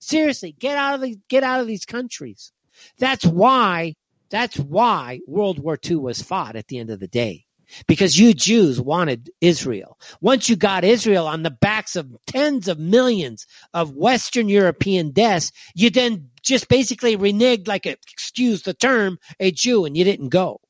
Seriously, 0.00 0.52
get 0.58 0.76
out 0.76 0.96
of 0.96 1.00
the, 1.00 1.16
get 1.28 1.44
out 1.44 1.60
of 1.60 1.68
these 1.68 1.84
countries. 1.84 2.52
That's 2.98 3.24
why, 3.24 3.94
that's 4.30 4.58
why 4.58 5.20
World 5.28 5.60
War 5.60 5.78
II 5.82 5.96
was 5.96 6.22
fought 6.22 6.56
at 6.56 6.66
the 6.66 6.78
end 6.78 6.90
of 6.90 6.98
the 6.98 7.08
day. 7.08 7.43
Because 7.86 8.18
you 8.18 8.34
Jews 8.34 8.80
wanted 8.80 9.30
Israel. 9.40 9.98
Once 10.20 10.48
you 10.48 10.56
got 10.56 10.84
Israel 10.84 11.26
on 11.26 11.42
the 11.42 11.50
backs 11.50 11.96
of 11.96 12.14
tens 12.26 12.68
of 12.68 12.78
millions 12.78 13.46
of 13.72 13.94
Western 13.94 14.48
European 14.48 15.10
deaths, 15.10 15.52
you 15.74 15.90
then 15.90 16.30
just 16.42 16.68
basically 16.68 17.16
reneged 17.16 17.66
like, 17.66 17.86
a, 17.86 17.96
excuse 18.12 18.62
the 18.62 18.74
term, 18.74 19.18
a 19.40 19.50
Jew 19.50 19.84
and 19.84 19.96
you 19.96 20.04
didn't 20.04 20.28
go. 20.28 20.60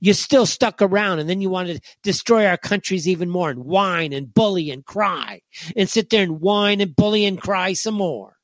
You 0.00 0.12
still 0.12 0.46
stuck 0.46 0.82
around 0.82 1.20
and 1.20 1.30
then 1.30 1.40
you 1.40 1.48
wanted 1.48 1.82
to 1.82 1.96
destroy 2.02 2.46
our 2.46 2.58
countries 2.58 3.08
even 3.08 3.30
more 3.30 3.50
and 3.50 3.64
whine 3.64 4.12
and 4.12 4.32
bully 4.32 4.70
and 4.70 4.84
cry 4.84 5.40
and 5.76 5.88
sit 5.88 6.10
there 6.10 6.22
and 6.22 6.40
whine 6.40 6.80
and 6.80 6.94
bully 6.94 7.24
and 7.24 7.40
cry 7.40 7.72
some 7.72 7.94
more. 7.94 8.36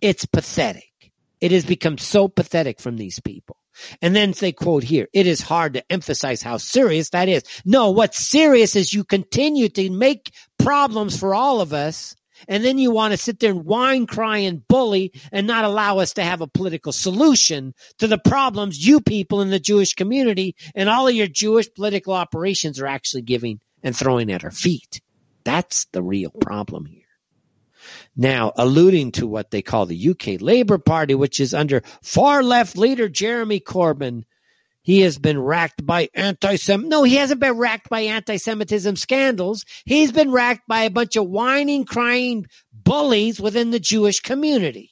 It's 0.00 0.26
pathetic. 0.26 1.12
It 1.40 1.52
has 1.52 1.64
become 1.64 1.98
so 1.98 2.26
pathetic 2.28 2.80
from 2.80 2.96
these 2.96 3.20
people. 3.20 3.56
And 4.00 4.14
then 4.14 4.32
they 4.32 4.52
quote 4.52 4.82
here, 4.82 5.08
it 5.12 5.26
is 5.26 5.40
hard 5.40 5.74
to 5.74 5.92
emphasize 5.92 6.42
how 6.42 6.56
serious 6.58 7.10
that 7.10 7.28
is. 7.28 7.42
No, 7.64 7.90
what's 7.90 8.18
serious 8.18 8.76
is 8.76 8.92
you 8.92 9.04
continue 9.04 9.68
to 9.70 9.90
make 9.90 10.32
problems 10.58 11.18
for 11.18 11.34
all 11.34 11.60
of 11.60 11.72
us. 11.72 12.14
And 12.48 12.64
then 12.64 12.78
you 12.78 12.90
want 12.90 13.12
to 13.12 13.16
sit 13.16 13.38
there 13.38 13.52
and 13.52 13.64
whine, 13.64 14.06
cry, 14.06 14.38
and 14.38 14.66
bully 14.66 15.12
and 15.32 15.46
not 15.46 15.64
allow 15.64 15.98
us 15.98 16.14
to 16.14 16.22
have 16.22 16.40
a 16.40 16.46
political 16.46 16.92
solution 16.92 17.74
to 17.98 18.06
the 18.06 18.18
problems 18.18 18.84
you 18.84 19.00
people 19.00 19.40
in 19.40 19.50
the 19.50 19.60
Jewish 19.60 19.94
community 19.94 20.56
and 20.74 20.88
all 20.88 21.08
of 21.08 21.14
your 21.14 21.28
Jewish 21.28 21.72
political 21.72 22.12
operations 22.12 22.80
are 22.80 22.86
actually 22.86 23.22
giving 23.22 23.60
and 23.82 23.96
throwing 23.96 24.30
at 24.32 24.44
our 24.44 24.50
feet. 24.50 25.00
That's 25.44 25.86
the 25.92 26.02
real 26.02 26.30
problem 26.30 26.86
here. 26.86 27.03
Now, 28.16 28.52
alluding 28.56 29.12
to 29.12 29.26
what 29.26 29.50
they 29.50 29.62
call 29.62 29.86
the 29.86 30.10
UK 30.10 30.40
Labour 30.40 30.78
Party, 30.78 31.14
which 31.14 31.40
is 31.40 31.54
under 31.54 31.82
far 32.02 32.42
left 32.42 32.76
leader 32.76 33.08
Jeremy 33.08 33.60
Corbyn, 33.60 34.24
he 34.82 35.00
has 35.00 35.18
been 35.18 35.40
racked 35.40 35.84
by 35.84 36.10
anti-Sem. 36.14 36.88
No, 36.88 37.04
he 37.04 37.16
hasn't 37.16 37.40
been 37.40 37.56
racked 37.56 37.88
by 37.88 38.02
anti-Semitism 38.02 38.96
scandals. 38.96 39.64
He's 39.86 40.12
been 40.12 40.30
racked 40.30 40.68
by 40.68 40.82
a 40.82 40.90
bunch 40.90 41.16
of 41.16 41.26
whining, 41.26 41.84
crying 41.84 42.46
bullies 42.72 43.40
within 43.40 43.70
the 43.70 43.80
Jewish 43.80 44.20
community. 44.20 44.90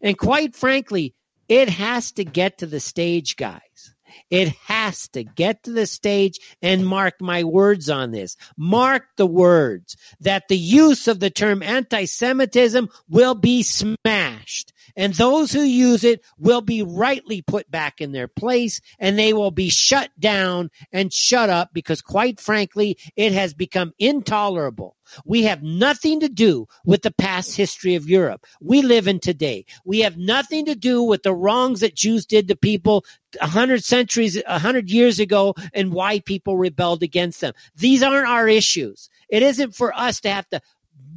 And 0.00 0.16
quite 0.16 0.56
frankly, 0.56 1.14
it 1.46 1.68
has 1.68 2.12
to 2.12 2.24
get 2.24 2.58
to 2.58 2.66
the 2.66 2.80
stage, 2.80 3.36
guys. 3.36 3.94
It 4.30 4.48
has 4.66 5.08
to 5.08 5.24
get 5.24 5.64
to 5.64 5.72
the 5.72 5.86
stage 5.86 6.38
and 6.60 6.86
mark 6.86 7.20
my 7.20 7.44
words 7.44 7.90
on 7.90 8.10
this. 8.10 8.36
Mark 8.56 9.04
the 9.16 9.26
words 9.26 9.96
that 10.20 10.48
the 10.48 10.56
use 10.56 11.08
of 11.08 11.20
the 11.20 11.30
term 11.30 11.62
anti-Semitism 11.62 12.88
will 13.08 13.34
be 13.34 13.62
smashed. 13.62 14.71
And 14.96 15.14
those 15.14 15.52
who 15.52 15.62
use 15.62 16.04
it 16.04 16.22
will 16.38 16.60
be 16.60 16.82
rightly 16.82 17.42
put 17.42 17.70
back 17.70 18.00
in 18.00 18.12
their 18.12 18.28
place 18.28 18.80
and 18.98 19.18
they 19.18 19.32
will 19.32 19.50
be 19.50 19.70
shut 19.70 20.10
down 20.18 20.70
and 20.92 21.12
shut 21.12 21.50
up 21.50 21.70
because 21.72 22.02
quite 22.02 22.40
frankly, 22.40 22.98
it 23.16 23.32
has 23.32 23.54
become 23.54 23.92
intolerable. 23.98 24.96
We 25.24 25.44
have 25.44 25.62
nothing 25.62 26.20
to 26.20 26.28
do 26.28 26.66
with 26.84 27.02
the 27.02 27.10
past 27.10 27.56
history 27.56 27.96
of 27.96 28.08
Europe. 28.08 28.46
We 28.60 28.82
live 28.82 29.08
in 29.08 29.20
today. 29.20 29.66
We 29.84 30.00
have 30.00 30.16
nothing 30.16 30.66
to 30.66 30.74
do 30.74 31.02
with 31.02 31.22
the 31.22 31.34
wrongs 31.34 31.80
that 31.80 31.94
Jews 31.94 32.26
did 32.26 32.48
to 32.48 32.56
people 32.56 33.04
a 33.40 33.46
hundred 33.46 33.84
centuries, 33.84 34.40
a 34.46 34.58
hundred 34.58 34.90
years 34.90 35.18
ago 35.18 35.54
and 35.72 35.92
why 35.92 36.20
people 36.20 36.56
rebelled 36.56 37.02
against 37.02 37.40
them. 37.40 37.54
These 37.76 38.02
aren't 38.02 38.28
our 38.28 38.48
issues. 38.48 39.10
It 39.28 39.42
isn't 39.42 39.74
for 39.74 39.92
us 39.94 40.20
to 40.20 40.30
have 40.30 40.48
to 40.50 40.60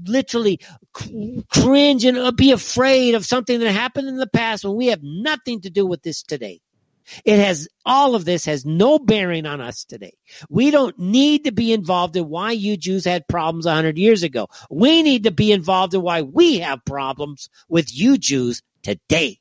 literally 0.08 0.60
cringe 0.94 2.06
and 2.06 2.18
uh, 2.18 2.32
be 2.32 2.52
afraid 2.52 3.16
of 3.16 3.26
something 3.26 3.60
that 3.60 3.72
happened 3.72 4.08
in 4.08 4.18
the 4.18 4.28
past 4.28 4.64
when 4.64 4.76
we 4.76 4.88
have 4.88 5.02
nothing 5.04 5.62
to 5.62 5.70
do 5.70 5.86
with 5.86 6.02
this 6.02 6.24
today. 6.24 6.62
It 7.24 7.40
has, 7.40 7.68
all 7.86 8.16
of 8.16 8.26
this 8.26 8.46
has 8.46 8.66
no 8.66 8.98
bearing 8.98 9.46
on 9.46 9.62
us 9.62 9.84
today. 9.84 10.14
We 10.50 10.72
don't 10.72 10.98
need 10.98 11.44
to 11.44 11.52
be 11.52 11.72
involved 11.72 12.16
in 12.16 12.28
why 12.28 12.52
you 12.52 12.78
Jews 12.78 13.06
had 13.06 13.28
problems 13.28 13.66
a 13.66 13.74
hundred 13.74 13.98
years 13.98 14.24
ago. 14.24 14.48
We 14.72 15.04
need 15.04 15.24
to 15.26 15.32
be 15.32 15.52
involved 15.52 15.94
in 15.94 16.02
why 16.02 16.24
we 16.24 16.60
have 16.60 16.84
problems 16.84 17.50
with 17.70 17.96
you 17.96 18.18
Jews 18.18 18.64
today 18.82 19.40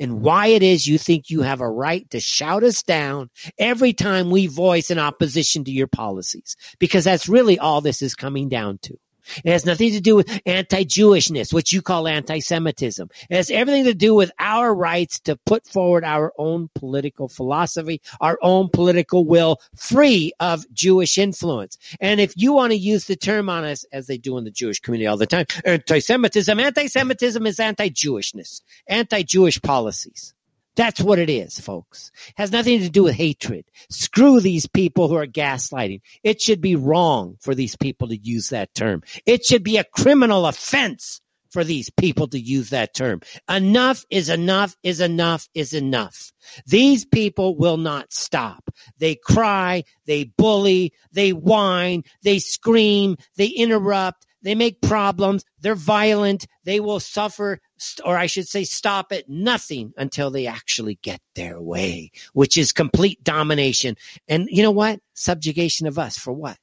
and 0.00 0.22
why 0.22 0.48
it 0.48 0.62
is 0.62 0.86
you 0.86 0.98
think 0.98 1.30
you 1.30 1.42
have 1.42 1.60
a 1.60 1.70
right 1.70 2.08
to 2.10 2.20
shout 2.20 2.64
us 2.64 2.82
down 2.82 3.28
every 3.58 3.92
time 3.92 4.30
we 4.30 4.46
voice 4.46 4.90
in 4.90 4.98
opposition 4.98 5.64
to 5.64 5.70
your 5.70 5.88
policies. 5.88 6.56
Because 6.78 7.04
that's 7.04 7.28
really 7.28 7.58
all 7.58 7.80
this 7.80 8.02
is 8.02 8.14
coming 8.14 8.48
down 8.48 8.78
to. 8.82 8.96
It 9.44 9.50
has 9.50 9.64
nothing 9.66 9.92
to 9.92 10.00
do 10.00 10.16
with 10.16 10.40
anti-Jewishness, 10.46 11.52
which 11.52 11.72
you 11.72 11.82
call 11.82 12.08
anti-Semitism. 12.08 13.08
It 13.28 13.36
has 13.36 13.50
everything 13.50 13.84
to 13.84 13.94
do 13.94 14.14
with 14.14 14.32
our 14.38 14.74
rights 14.74 15.20
to 15.20 15.36
put 15.36 15.66
forward 15.66 16.04
our 16.04 16.32
own 16.38 16.68
political 16.74 17.28
philosophy, 17.28 18.00
our 18.20 18.38
own 18.42 18.68
political 18.68 19.24
will, 19.24 19.60
free 19.76 20.32
of 20.40 20.64
Jewish 20.72 21.18
influence. 21.18 21.78
And 22.00 22.20
if 22.20 22.34
you 22.36 22.52
want 22.52 22.72
to 22.72 22.78
use 22.78 23.04
the 23.04 23.16
term 23.16 23.48
on 23.48 23.64
us, 23.64 23.84
as 23.92 24.06
they 24.06 24.18
do 24.18 24.38
in 24.38 24.44
the 24.44 24.50
Jewish 24.50 24.80
community 24.80 25.06
all 25.06 25.16
the 25.16 25.26
time, 25.26 25.46
anti-Semitism, 25.64 26.58
anti-Semitism 26.58 27.46
is 27.46 27.60
anti-Jewishness, 27.60 28.62
anti-Jewish 28.88 29.62
policies. 29.62 30.34
That's 30.80 31.02
what 31.02 31.18
it 31.18 31.28
is, 31.28 31.60
folks. 31.60 32.10
It 32.28 32.34
has 32.38 32.52
nothing 32.52 32.80
to 32.80 32.88
do 32.88 33.02
with 33.02 33.14
hatred. 33.14 33.66
Screw 33.90 34.40
these 34.40 34.66
people 34.66 35.08
who 35.08 35.16
are 35.16 35.26
gaslighting. 35.26 36.00
It 36.22 36.40
should 36.40 36.62
be 36.62 36.74
wrong 36.74 37.36
for 37.42 37.54
these 37.54 37.76
people 37.76 38.08
to 38.08 38.16
use 38.16 38.48
that 38.48 38.72
term. 38.72 39.02
It 39.26 39.44
should 39.44 39.62
be 39.62 39.76
a 39.76 39.84
criminal 39.84 40.46
offense 40.46 41.20
for 41.50 41.64
these 41.64 41.90
people 41.90 42.28
to 42.28 42.40
use 42.40 42.70
that 42.70 42.94
term. 42.94 43.20
Enough 43.46 44.06
is 44.08 44.30
enough 44.30 44.74
is 44.82 45.02
enough 45.02 45.46
is 45.52 45.74
enough. 45.74 46.32
These 46.66 47.04
people 47.04 47.58
will 47.58 47.76
not 47.76 48.10
stop. 48.10 48.70
They 48.96 49.16
cry, 49.16 49.84
they 50.06 50.24
bully, 50.24 50.94
they 51.12 51.34
whine, 51.34 52.04
they 52.22 52.38
scream, 52.38 53.18
they 53.36 53.48
interrupt, 53.48 54.24
they 54.42 54.54
make 54.54 54.80
problems, 54.80 55.44
they're 55.60 55.74
violent, 55.74 56.46
they 56.64 56.80
will 56.80 57.00
suffer, 57.00 57.60
or 58.04 58.16
I 58.16 58.26
should 58.26 58.48
say 58.48 58.64
stop 58.64 59.12
at 59.12 59.28
nothing 59.28 59.92
until 59.96 60.30
they 60.30 60.46
actually 60.46 60.98
get 61.02 61.20
their 61.34 61.60
way, 61.60 62.12
which 62.32 62.56
is 62.56 62.72
complete 62.72 63.22
domination. 63.22 63.96
And 64.28 64.48
you 64.50 64.62
know 64.62 64.70
what? 64.70 65.00
Subjugation 65.14 65.86
of 65.86 65.98
us 65.98 66.18
for 66.18 66.32
what? 66.32 66.56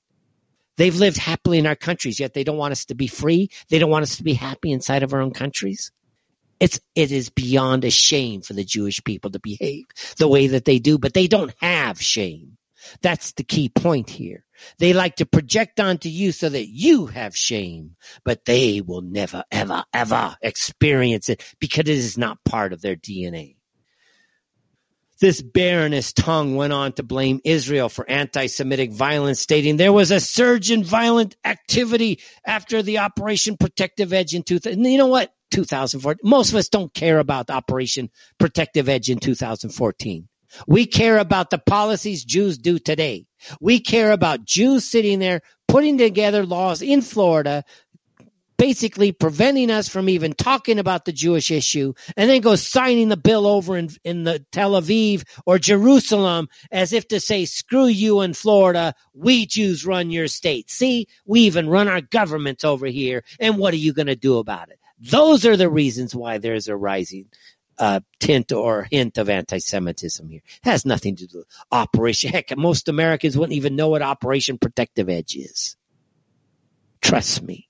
They've 0.78 0.96
lived 0.96 1.18
happily 1.18 1.58
in 1.58 1.66
our 1.66 1.76
countries, 1.76 2.20
yet 2.20 2.34
they 2.34 2.44
don't 2.44 2.58
want 2.58 2.72
us 2.72 2.86
to 2.86 2.96
be 2.96 3.08
free. 3.08 3.50
They 3.70 3.80
don't 3.80 3.90
want 3.90 4.04
us 4.04 4.18
to 4.18 4.24
be 4.24 4.34
happy 4.34 4.72
inside 4.72 5.04
of 5.04 5.14
our 5.14 5.22
own 5.22 5.32
countries. 5.32 5.92
It's, 6.60 6.80
it 6.96 7.12
is 7.12 7.30
beyond 7.30 7.86
a 7.86 7.92
shame 7.92 8.42
for 8.42 8.54
the 8.54 8.64
Jewish 8.64 9.04
people 9.04 9.32
to 9.32 9.40
behave 9.40 9.86
the 10.18 10.28
way 10.28 10.48
that 10.48 10.66
they 10.66 10.80
do, 10.80 10.98
but 10.98 11.14
they 11.14 11.28
don't 11.28 11.54
have 11.62 12.02
shame. 12.02 12.57
That's 13.02 13.34
the 13.34 13.44
key 13.44 13.70
point 13.70 14.10
here. 14.10 14.44
They 14.80 14.94
like 14.94 15.18
to 15.18 15.26
project 15.26 15.80
onto 15.80 16.10
you 16.10 16.32
so 16.32 16.50
that 16.50 16.68
you 16.68 17.08
have 17.08 17.36
shame, 17.36 17.96
but 18.24 18.46
they 18.46 18.82
will 18.82 19.02
never, 19.02 19.44
ever, 19.52 19.84
ever 19.94 20.36
experience 20.42 21.30
it 21.30 21.44
because 21.60 21.82
it 21.82 21.90
is 21.90 22.18
not 22.18 22.44
part 22.44 22.74
of 22.74 22.82
their 22.82 22.96
DNA. 22.96 23.58
This 25.20 25.42
Baroness 25.42 26.14
Tonge 26.14 26.56
went 26.56 26.74
on 26.74 26.94
to 26.94 27.04
blame 27.04 27.42
Israel 27.44 27.90
for 27.90 28.08
anti-Semitic 28.08 28.92
violence, 28.92 29.40
stating 29.40 29.76
there 29.76 29.94
was 29.94 30.12
a 30.12 30.20
surge 30.20 30.70
in 30.70 30.84
violent 30.84 31.36
activity 31.44 32.20
after 32.46 32.84
the 32.84 33.00
Operation 33.00 33.58
Protective 33.58 34.14
Edge 34.14 34.36
in 34.36 34.44
2000. 34.44 34.84
You 34.86 34.98
know 34.98 35.08
what? 35.08 35.34
2014. 35.52 36.20
Most 36.24 36.50
of 36.50 36.56
us 36.58 36.70
don't 36.70 36.94
care 36.94 37.18
about 37.18 37.50
Operation 37.50 38.12
Protective 38.38 38.90
Edge 38.90 39.10
in 39.10 39.18
2014. 39.18 40.28
We 40.68 40.86
care 40.86 41.18
about 41.18 41.50
the 41.50 41.58
policies 41.58 42.24
Jews 42.24 42.58
do 42.58 42.80
today. 42.80 43.26
We 43.60 43.80
care 43.80 44.12
about 44.12 44.46
Jews 44.46 44.86
sitting 44.86 45.20
there 45.20 45.42
putting 45.68 45.98
together 45.98 46.46
laws 46.46 46.82
in 46.82 47.02
Florida 47.02 47.64
basically 48.58 49.12
preventing 49.12 49.70
us 49.72 49.88
from 49.88 50.10
even 50.10 50.34
talking 50.34 50.80
about 50.80 51.06
the 51.06 51.12
Jewish 51.12 51.52
issue 51.52 51.94
and 52.16 52.30
then 52.30 52.42
go 52.42 52.56
signing 52.56 53.10
the 53.10 53.18
bill 53.18 53.46
over 53.46 53.78
in, 53.78 53.90
in 54.04 54.24
the 54.24 54.44
Tel 54.52 54.72
Aviv 54.72 55.24
or 55.46 55.60
Jerusalem 55.60 56.50
as 56.72 56.92
if 56.92 57.08
to 57.10 57.20
say, 57.20 57.46
screw 57.46 57.86
you 57.86 58.22
in 58.22 58.34
Florida. 58.34 58.94
We 59.14 59.46
Jews 59.46 59.86
run 59.86 60.10
your 60.10 60.28
state. 60.28 60.70
See, 60.70 61.08
we 61.26 61.42
even 61.42 61.70
run 61.70 61.88
our 61.88 62.02
governments 62.02 62.64
over 62.64 62.88
here. 62.88 63.24
And 63.40 63.58
what 63.58 63.74
are 63.74 63.78
you 63.78 63.94
going 63.94 64.08
to 64.08 64.16
do 64.16 64.40
about 64.40 64.70
it? 64.70 64.80
Those 65.00 65.46
are 65.46 65.56
the 65.56 65.70
reasons 65.70 66.16
why 66.16 66.40
there's 66.40 66.68
a 66.68 66.76
rising 66.76 67.28
uh, 67.80 68.00
tint 68.20 68.52
or 68.52 68.88
hint 68.90 69.18
of 69.18 69.30
anti-Semitism 69.30 70.30
here. 70.30 70.42
It 70.46 70.70
has 70.70 70.86
nothing 70.86 71.16
to 71.18 71.28
do 71.28 71.40
with 71.40 71.48
Operation. 71.72 72.32
Heck, 72.32 72.56
most 72.58 72.90
Americans 72.90 73.38
wouldn't 73.38 73.56
even 73.56 73.76
know 73.76 73.90
what 73.90 74.02
Operation 74.02 74.58
Protective 74.58 75.10
Edge 75.10 75.36
is. 75.36 75.76
Trust 77.02 77.42
me. 77.42 77.68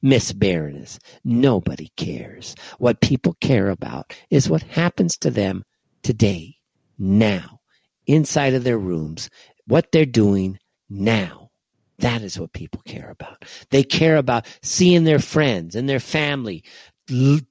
Miss 0.00 0.32
Baroness, 0.32 0.98
nobody 1.24 1.92
cares. 1.94 2.54
What 2.78 3.02
people 3.02 3.36
care 3.38 3.68
about 3.68 4.14
is 4.30 4.48
what 4.48 4.62
happens 4.62 5.18
to 5.18 5.30
them 5.30 5.62
today, 6.02 6.56
now, 6.98 7.60
inside 8.06 8.54
of 8.54 8.64
their 8.64 8.78
rooms, 8.78 9.28
what 9.66 9.92
they're 9.92 10.06
doing 10.06 10.58
now. 10.88 11.50
That 11.98 12.22
is 12.22 12.38
what 12.38 12.52
people 12.52 12.82
care 12.86 13.10
about. 13.10 13.44
They 13.70 13.84
care 13.84 14.16
about 14.16 14.46
seeing 14.62 15.04
their 15.04 15.18
friends 15.18 15.76
and 15.76 15.88
their 15.88 16.00
family 16.00 16.64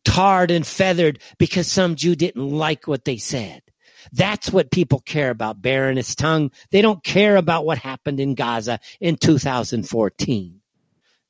tarred 0.04 0.52
and 0.52 0.66
feathered 0.66 1.20
because 1.38 1.68
some 1.72 1.96
Jew 1.96 2.16
didn't 2.16 2.50
like 2.50 2.88
what 2.88 3.06
they 3.06 3.18
said. 3.18 3.62
That's 4.12 4.52
what 4.52 4.72
people 4.72 5.00
care 5.00 5.30
about, 5.30 5.62
Baroness 5.62 6.16
Tonge. 6.16 6.52
They 6.72 6.82
don't 6.82 7.04
care 7.04 7.38
about 7.38 7.66
what 7.66 7.78
happened 7.78 8.20
in 8.20 8.36
Gaza 8.36 8.80
in 9.00 9.16
2014. 9.16 10.60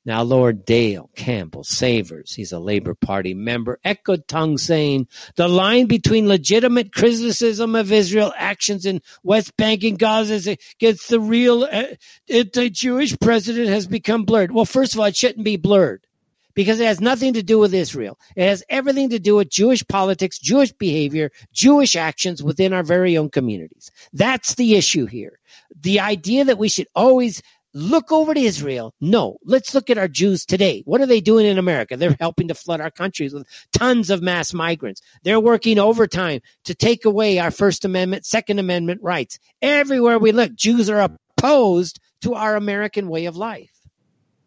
Now, 0.06 0.22
Lord 0.22 0.66
Dale 0.66 1.08
Campbell-Savours, 1.16 2.34
he's 2.34 2.52
a 2.52 2.58
Labor 2.58 2.94
Party 2.94 3.32
member, 3.32 3.78
echoed 3.82 4.28
Tonge 4.28 4.60
saying 4.60 5.08
the 5.36 5.48
line 5.48 5.86
between 5.86 6.28
legitimate 6.28 6.92
criticism 6.92 7.74
of 7.74 7.90
Israel 7.90 8.34
actions 8.36 8.84
in 8.84 9.00
West 9.22 9.56
Bank 9.56 9.82
and 9.82 9.98
Gaza 9.98 10.58
against 10.78 11.08
the 11.08 11.20
real 11.20 11.64
uh, 11.64 11.84
anti-Jewish 12.28 13.18
president 13.18 13.68
has 13.68 13.86
become 13.86 14.24
blurred. 14.24 14.52
Well, 14.52 14.66
first 14.66 14.92
of 14.92 15.00
all, 15.00 15.06
it 15.06 15.16
shouldn't 15.16 15.44
be 15.44 15.56
blurred 15.56 16.06
because 16.54 16.80
it 16.80 16.86
has 16.86 17.00
nothing 17.00 17.34
to 17.34 17.42
do 17.42 17.58
with 17.58 17.74
Israel. 17.74 18.18
It 18.36 18.48
has 18.48 18.62
everything 18.68 19.10
to 19.10 19.18
do 19.18 19.36
with 19.36 19.50
Jewish 19.50 19.86
politics, 19.86 20.38
Jewish 20.38 20.72
behavior, 20.72 21.30
Jewish 21.52 21.96
actions 21.96 22.42
within 22.42 22.72
our 22.72 22.82
very 22.82 23.16
own 23.16 23.30
communities. 23.30 23.90
That's 24.12 24.54
the 24.54 24.74
issue 24.74 25.06
here. 25.06 25.38
The 25.80 26.00
idea 26.00 26.44
that 26.44 26.58
we 26.58 26.68
should 26.68 26.88
always 26.94 27.42
look 27.74 28.12
over 28.12 28.32
to 28.32 28.40
Israel. 28.40 28.94
No, 29.00 29.36
let's 29.44 29.74
look 29.74 29.90
at 29.90 29.98
our 29.98 30.06
Jews 30.06 30.46
today. 30.46 30.82
What 30.86 31.00
are 31.00 31.06
they 31.06 31.20
doing 31.20 31.44
in 31.46 31.58
America? 31.58 31.96
They're 31.96 32.16
helping 32.20 32.48
to 32.48 32.54
flood 32.54 32.80
our 32.80 32.90
countries 32.90 33.34
with 33.34 33.48
tons 33.72 34.10
of 34.10 34.22
mass 34.22 34.54
migrants. 34.54 35.02
They're 35.24 35.40
working 35.40 35.80
overtime 35.80 36.40
to 36.64 36.74
take 36.74 37.04
away 37.04 37.40
our 37.40 37.50
First 37.50 37.84
Amendment, 37.84 38.26
Second 38.26 38.60
Amendment 38.60 39.02
rights. 39.02 39.40
Everywhere 39.60 40.20
we 40.20 40.30
look, 40.30 40.54
Jews 40.54 40.88
are 40.88 41.08
opposed 41.36 41.98
to 42.22 42.34
our 42.34 42.54
American 42.54 43.08
way 43.08 43.26
of 43.26 43.36
life 43.36 43.73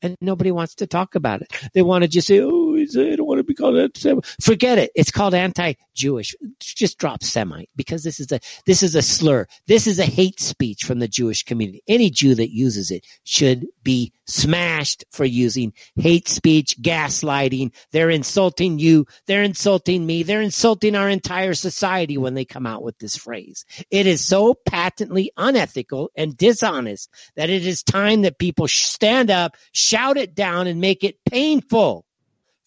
and 0.01 0.15
nobody 0.21 0.51
wants 0.51 0.75
to 0.75 0.87
talk 0.87 1.15
about 1.15 1.41
it. 1.41 1.51
They 1.73 1.81
want 1.81 2.03
to 2.03 2.07
just 2.07 2.27
say, 2.27 2.41
"Oh, 2.41 2.66
I 2.95 3.15
don't 3.15 3.27
want 3.27 3.39
to 3.39 3.43
be 3.43 3.53
called 3.53 3.77
anti." 3.77 4.13
Forget 4.41 4.77
it. 4.77 4.91
It's 4.95 5.11
called 5.11 5.33
anti-Jewish. 5.33 6.35
Just 6.59 6.97
drop 6.97 7.23
Semite 7.23 7.69
because 7.75 8.03
this 8.03 8.19
is 8.19 8.31
a 8.31 8.39
this 8.65 8.83
is 8.83 8.95
a 8.95 9.01
slur. 9.01 9.47
This 9.67 9.87
is 9.87 9.99
a 9.99 10.05
hate 10.05 10.39
speech 10.39 10.83
from 10.83 10.99
the 10.99 11.07
Jewish 11.07 11.43
community. 11.43 11.81
Any 11.87 12.09
Jew 12.09 12.35
that 12.35 12.51
uses 12.51 12.91
it 12.91 13.05
should 13.23 13.65
be 13.83 14.13
smashed 14.27 15.05
for 15.11 15.25
using 15.25 15.73
hate 15.95 16.27
speech, 16.27 16.77
gaslighting. 16.81 17.73
They're 17.91 18.09
insulting 18.09 18.79
you. 18.79 19.05
They're 19.25 19.43
insulting 19.43 20.05
me. 20.05 20.23
They're 20.23 20.41
insulting 20.41 20.95
our 20.95 21.09
entire 21.09 21.53
society 21.53 22.17
when 22.17 22.33
they 22.33 22.45
come 22.45 22.65
out 22.65 22.83
with 22.83 22.97
this 22.99 23.17
phrase. 23.17 23.65
It 23.89 24.07
is 24.07 24.25
so 24.25 24.53
patently 24.53 25.31
unethical 25.37 26.11
and 26.15 26.37
dishonest 26.37 27.09
that 27.35 27.49
it 27.49 27.65
is 27.65 27.83
time 27.83 28.21
that 28.21 28.39
people 28.39 28.67
stand 28.67 29.31
up 29.31 29.55
shout 29.71 30.17
it 30.17 30.35
down 30.35 30.67
and 30.67 30.81
make 30.81 31.03
it 31.03 31.17
painful 31.29 32.05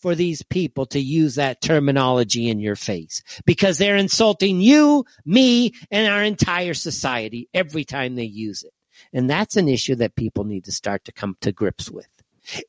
for 0.00 0.14
these 0.14 0.42
people 0.42 0.86
to 0.86 1.00
use 1.00 1.36
that 1.36 1.60
terminology 1.60 2.48
in 2.48 2.58
your 2.58 2.76
face 2.76 3.22
because 3.44 3.78
they're 3.78 3.96
insulting 3.96 4.60
you, 4.60 5.04
me, 5.24 5.74
and 5.90 6.12
our 6.12 6.22
entire 6.22 6.74
society 6.74 7.48
every 7.54 7.84
time 7.84 8.14
they 8.14 8.24
use 8.24 8.62
it. 8.62 8.72
And 9.12 9.28
that's 9.28 9.56
an 9.56 9.68
issue 9.68 9.96
that 9.96 10.14
people 10.14 10.44
need 10.44 10.64
to 10.64 10.72
start 10.72 11.04
to 11.04 11.12
come 11.12 11.36
to 11.40 11.52
grips 11.52 11.90
with. 11.90 12.08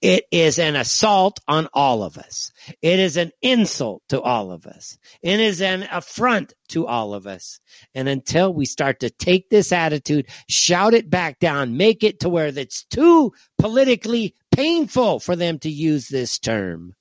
It 0.01 0.25
is 0.31 0.59
an 0.59 0.75
assault 0.75 1.39
on 1.47 1.67
all 1.73 2.03
of 2.03 2.17
us. 2.17 2.51
It 2.81 2.99
is 2.99 3.17
an 3.17 3.31
insult 3.41 4.03
to 4.09 4.21
all 4.21 4.51
of 4.51 4.65
us. 4.67 4.97
It 5.21 5.39
is 5.39 5.61
an 5.61 5.87
affront 5.91 6.53
to 6.69 6.85
all 6.87 7.13
of 7.13 7.25
us. 7.25 7.59
And 7.95 8.07
until 8.07 8.53
we 8.53 8.65
start 8.65 8.99
to 8.99 9.09
take 9.09 9.49
this 9.49 9.71
attitude, 9.71 10.27
shout 10.49 10.93
it 10.93 11.09
back 11.09 11.39
down, 11.39 11.77
make 11.77 12.03
it 12.03 12.19
to 12.21 12.29
where 12.29 12.47
it's 12.47 12.83
too 12.85 13.33
politically 13.57 14.35
painful 14.51 15.19
for 15.19 15.35
them 15.35 15.59
to 15.59 15.69
use 15.69 16.07
this 16.07 16.37
term, 16.37 16.93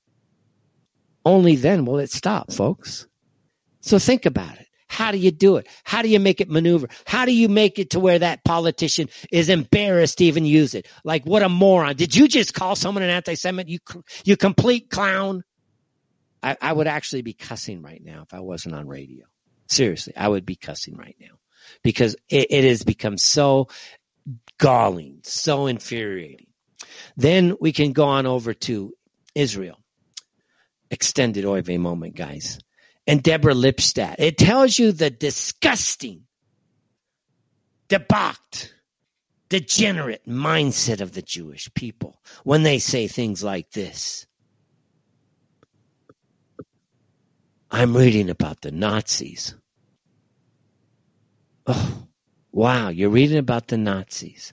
only 1.25 1.57
then 1.57 1.85
will 1.85 1.99
it 1.99 2.11
stop, 2.11 2.53
folks. 2.53 3.07
So 3.81 3.99
think 3.99 4.27
about 4.27 4.59
it. 4.59 4.67
How 4.89 5.13
do 5.13 5.19
you 5.19 5.31
do 5.31 5.57
it? 5.57 5.69
How 5.85 6.03
do 6.03 6.09
you 6.09 6.19
make 6.19 6.41
it 6.41 6.51
maneuver? 6.51 6.89
How 7.07 7.25
do 7.25 7.33
you 7.33 7.49
make 7.49 7.79
it 7.79 7.91
to 7.91 8.01
where 8.01 8.19
that 8.19 8.45
politician 8.45 9.09
is 9.31 9.49
embarrassed 9.49 10.19
to 10.19 10.25
even 10.25 10.45
use 10.45 10.75
it? 10.75 10.89
Like, 11.05 11.25
what 11.25 11.45
a 11.45 11.49
moron. 11.49 11.95
Did 11.95 12.15
you 12.17 12.27
just 12.27 12.55
call 12.55 12.75
someone 12.75 13.05
an 13.05 13.11
anti-Semite? 13.11 13.69
You, 13.69 13.79
you 14.25 14.37
complete 14.37 14.91
clown. 14.91 15.45
I, 16.43 16.57
I 16.61 16.73
would 16.73 16.89
actually 16.89 17.23
be 17.23 17.35
cussing 17.35 17.83
right 17.83 18.03
now 18.05 18.23
if 18.23 18.35
I 18.35 18.41
wasn't 18.41 18.75
on 18.75 18.89
radio. 18.89 19.27
Seriously, 19.69 20.15
I 20.17 20.27
would 20.27 20.45
be 20.45 20.57
cussing 20.57 20.97
right 20.97 21.17
now 21.21 21.39
because 21.85 22.17
it, 22.29 22.49
it 22.51 22.65
has 22.65 22.83
become 22.83 23.17
so 23.17 23.69
galling, 24.59 25.21
so 25.23 25.67
infuriating. 25.67 26.49
Then 27.17 27.57
we 27.61 27.73
can 27.73 27.93
go 27.93 28.05
on 28.05 28.27
over 28.27 28.55
to 28.55 28.93
Israel. 29.35 29.80
Extended 30.91 31.45
oy 31.45 31.63
vey 31.63 31.79
moment, 31.79 32.17
guys 32.17 32.59
and 33.11 33.23
Deborah 33.23 33.55
Lipstadt. 33.55 34.17
It 34.19 34.39
tells 34.39 34.79
you 34.79 34.93
the 34.93 35.11
disgusting, 35.11 36.27
debauched, 37.89 38.73
degenerate 39.49 40.29
mindset 40.29 41.01
of 41.01 41.13
the 41.13 41.23
Jewish 41.23 41.73
people 41.75 42.21
when 42.45 42.63
they 42.63 42.79
say 42.79 43.09
things 43.09 43.43
like 43.43 43.71
this. 43.73 44.27
I'm 47.69 47.97
reading 47.97 48.31
about 48.31 48.61
the 48.61 48.71
Nazis. 48.71 49.55
Oh, 51.67 52.07
wow, 52.53 52.89
you're 52.89 53.11
reading 53.11 53.39
about 53.39 53.67
the 53.69 53.77
Nazis. 53.77 54.53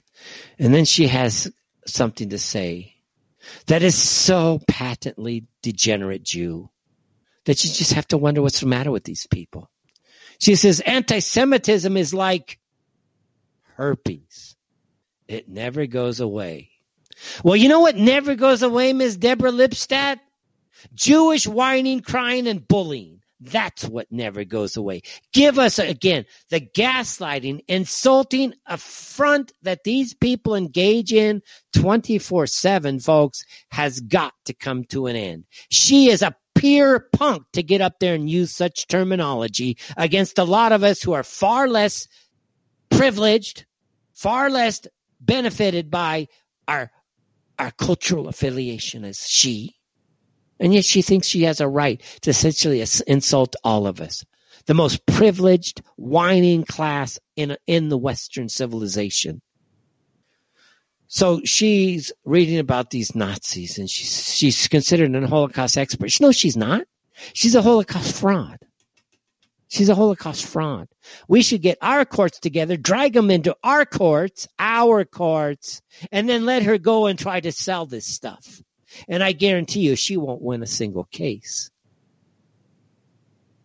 And 0.58 0.74
then 0.74 0.84
she 0.84 1.06
has 1.06 1.52
something 1.86 2.30
to 2.30 2.38
say 2.38 2.94
that 3.66 3.82
is 3.82 3.94
so 3.96 4.60
patently 4.68 5.46
degenerate 5.62 6.22
Jew 6.22 6.70
that 7.44 7.64
you 7.64 7.70
just 7.70 7.94
have 7.94 8.08
to 8.08 8.18
wonder 8.18 8.42
what's 8.42 8.60
the 8.60 8.66
matter 8.66 8.90
with 8.90 9.04
these 9.04 9.26
people. 9.26 9.70
She 10.38 10.54
says 10.54 10.80
anti 10.80 11.18
Semitism 11.18 11.96
is 11.96 12.14
like 12.14 12.58
herpes, 13.76 14.56
it 15.26 15.48
never 15.48 15.86
goes 15.86 16.20
away. 16.20 16.70
Well, 17.42 17.56
you 17.56 17.68
know 17.68 17.80
what 17.80 17.96
never 17.96 18.34
goes 18.34 18.62
away, 18.62 18.92
Miss 18.92 19.16
Deborah 19.16 19.50
Lipstadt? 19.50 20.20
Jewish 20.94 21.46
whining, 21.46 22.00
crying, 22.00 22.46
and 22.46 22.66
bullying. 22.66 23.17
That's 23.40 23.84
what 23.84 24.10
never 24.10 24.44
goes 24.44 24.76
away. 24.76 25.02
Give 25.32 25.58
us 25.58 25.78
again 25.78 26.24
the 26.50 26.60
gaslighting, 26.60 27.60
insulting 27.68 28.54
affront 28.66 29.52
that 29.62 29.84
these 29.84 30.14
people 30.14 30.56
engage 30.56 31.12
in 31.12 31.42
24 31.74 32.46
7, 32.48 32.98
folks, 33.00 33.44
has 33.70 34.00
got 34.00 34.32
to 34.46 34.54
come 34.54 34.84
to 34.84 35.06
an 35.06 35.16
end. 35.16 35.44
She 35.70 36.10
is 36.10 36.22
a 36.22 36.34
pure 36.56 37.06
punk 37.12 37.44
to 37.52 37.62
get 37.62 37.80
up 37.80 38.00
there 38.00 38.14
and 38.14 38.28
use 38.28 38.54
such 38.54 38.88
terminology 38.88 39.78
against 39.96 40.38
a 40.38 40.44
lot 40.44 40.72
of 40.72 40.82
us 40.82 41.00
who 41.00 41.12
are 41.12 41.22
far 41.22 41.68
less 41.68 42.08
privileged, 42.90 43.66
far 44.14 44.50
less 44.50 44.80
benefited 45.20 45.90
by 45.90 46.26
our 46.66 46.90
our 47.58 47.70
cultural 47.72 48.28
affiliation 48.28 49.04
as 49.04 49.18
she. 49.18 49.77
And 50.60 50.74
yet 50.74 50.84
she 50.84 51.02
thinks 51.02 51.26
she 51.26 51.42
has 51.44 51.60
a 51.60 51.68
right 51.68 52.02
to 52.22 52.30
essentially 52.30 52.84
insult 53.06 53.56
all 53.62 53.86
of 53.86 54.00
us. 54.00 54.24
The 54.66 54.74
most 54.74 55.06
privileged, 55.06 55.82
whining 55.96 56.64
class 56.64 57.18
in, 57.36 57.56
in 57.66 57.88
the 57.88 57.98
Western 57.98 58.48
civilization. 58.48 59.40
So 61.06 61.40
she's 61.44 62.12
reading 62.24 62.58
about 62.58 62.90
these 62.90 63.14
Nazis 63.14 63.78
and 63.78 63.88
she's, 63.88 64.34
she's 64.34 64.68
considered 64.68 65.10
an 65.10 65.24
Holocaust 65.24 65.78
expert. 65.78 66.12
No, 66.20 66.32
she's 66.32 66.56
not. 66.56 66.82
She's 67.32 67.54
a 67.54 67.62
Holocaust 67.62 68.14
fraud. 68.14 68.58
She's 69.68 69.88
a 69.88 69.94
Holocaust 69.94 70.44
fraud. 70.44 70.88
We 71.28 71.42
should 71.42 71.62
get 71.62 71.78
our 71.82 72.04
courts 72.04 72.40
together, 72.40 72.76
drag 72.76 73.12
them 73.12 73.30
into 73.30 73.56
our 73.62 73.84
courts, 73.84 74.48
our 74.58 75.04
courts, 75.04 75.82
and 76.10 76.28
then 76.28 76.46
let 76.46 76.62
her 76.62 76.78
go 76.78 77.06
and 77.06 77.18
try 77.18 77.40
to 77.40 77.52
sell 77.52 77.84
this 77.84 78.06
stuff. 78.06 78.62
And 79.08 79.22
I 79.22 79.32
guarantee 79.32 79.80
you, 79.80 79.96
she 79.96 80.16
won't 80.16 80.42
win 80.42 80.62
a 80.62 80.66
single 80.66 81.04
case. 81.04 81.70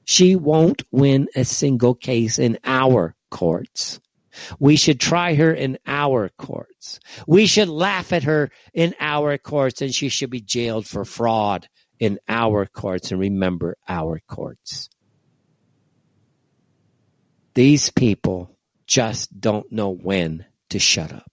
She 0.06 0.36
won't 0.36 0.84
win 0.92 1.30
a 1.36 1.46
single 1.46 1.96
case 1.96 2.40
in 2.40 2.60
our 2.64 3.16
courts. 3.30 4.00
We 4.60 4.76
should 4.76 5.00
try 5.00 5.36
her 5.36 5.54
in 5.54 5.78
our 5.86 6.30
courts. 6.38 7.00
We 7.28 7.46
should 7.46 7.70
laugh 7.70 8.12
at 8.14 8.24
her 8.24 8.50
in 8.74 8.96
our 9.00 9.38
courts, 9.38 9.82
and 9.82 9.94
she 9.94 10.10
should 10.10 10.30
be 10.30 10.42
jailed 10.42 10.88
for 10.88 11.06
fraud 11.06 11.68
in 12.00 12.20
our 12.28 12.66
courts. 12.66 13.12
And 13.12 13.20
remember, 13.20 13.78
our 13.88 14.22
courts. 14.28 14.90
These 17.54 17.92
people 17.92 18.58
just 18.88 19.40
don't 19.40 19.72
know 19.72 19.92
when 19.92 20.46
to 20.70 20.80
shut 20.80 21.14
up. 21.14 21.33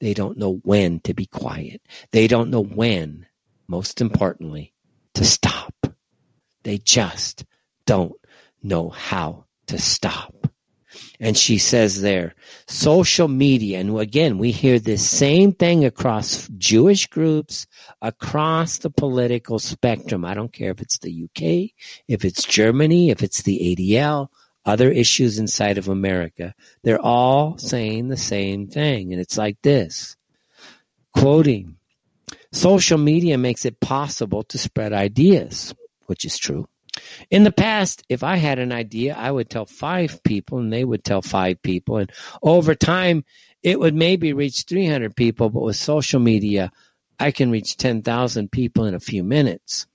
They 0.00 0.14
don't 0.14 0.38
know 0.38 0.60
when 0.62 1.00
to 1.00 1.14
be 1.14 1.26
quiet. 1.26 1.82
They 2.10 2.26
don't 2.26 2.50
know 2.50 2.62
when, 2.62 3.26
most 3.66 4.00
importantly, 4.00 4.72
to 5.14 5.24
stop. 5.24 5.74
They 6.62 6.78
just 6.78 7.44
don't 7.86 8.14
know 8.62 8.88
how 8.88 9.44
to 9.66 9.78
stop. 9.78 10.34
And 11.20 11.36
she 11.36 11.58
says 11.58 12.00
there, 12.00 12.34
social 12.66 13.28
media, 13.28 13.80
and 13.80 13.98
again, 13.98 14.38
we 14.38 14.50
hear 14.50 14.78
this 14.78 15.08
same 15.08 15.52
thing 15.52 15.84
across 15.84 16.48
Jewish 16.56 17.06
groups, 17.06 17.66
across 18.02 18.78
the 18.78 18.90
political 18.90 19.58
spectrum. 19.58 20.24
I 20.24 20.34
don't 20.34 20.52
care 20.52 20.70
if 20.70 20.80
it's 20.80 20.98
the 20.98 21.24
UK, 21.24 21.70
if 22.08 22.24
it's 22.24 22.44
Germany, 22.44 23.10
if 23.10 23.22
it's 23.22 23.42
the 23.42 23.76
ADL, 23.76 24.28
other 24.64 24.90
issues 24.90 25.38
inside 25.38 25.78
of 25.78 25.88
America. 25.88 26.54
They're 26.82 27.00
all 27.00 27.58
saying 27.58 28.08
the 28.08 28.16
same 28.16 28.68
thing. 28.68 29.12
And 29.12 29.20
it's 29.20 29.38
like 29.38 29.60
this 29.62 30.16
quoting, 31.12 31.76
social 32.52 32.98
media 32.98 33.38
makes 33.38 33.64
it 33.64 33.80
possible 33.80 34.42
to 34.44 34.58
spread 34.58 34.92
ideas, 34.92 35.74
which 36.06 36.24
is 36.24 36.38
true. 36.38 36.68
In 37.30 37.42
the 37.44 37.52
past, 37.52 38.04
if 38.08 38.22
I 38.22 38.36
had 38.36 38.58
an 38.58 38.72
idea, 38.72 39.16
I 39.18 39.30
would 39.30 39.50
tell 39.50 39.66
five 39.66 40.22
people 40.22 40.58
and 40.58 40.72
they 40.72 40.84
would 40.84 41.04
tell 41.04 41.22
five 41.22 41.62
people. 41.62 41.98
And 41.98 42.10
over 42.42 42.74
time, 42.74 43.24
it 43.62 43.78
would 43.78 43.94
maybe 43.94 44.32
reach 44.32 44.64
300 44.68 45.16
people. 45.16 45.50
But 45.50 45.62
with 45.62 45.76
social 45.76 46.20
media, 46.20 46.70
I 47.18 47.30
can 47.30 47.50
reach 47.50 47.76
10,000 47.76 48.50
people 48.50 48.84
in 48.84 48.94
a 48.94 49.00
few 49.00 49.24
minutes. 49.24 49.86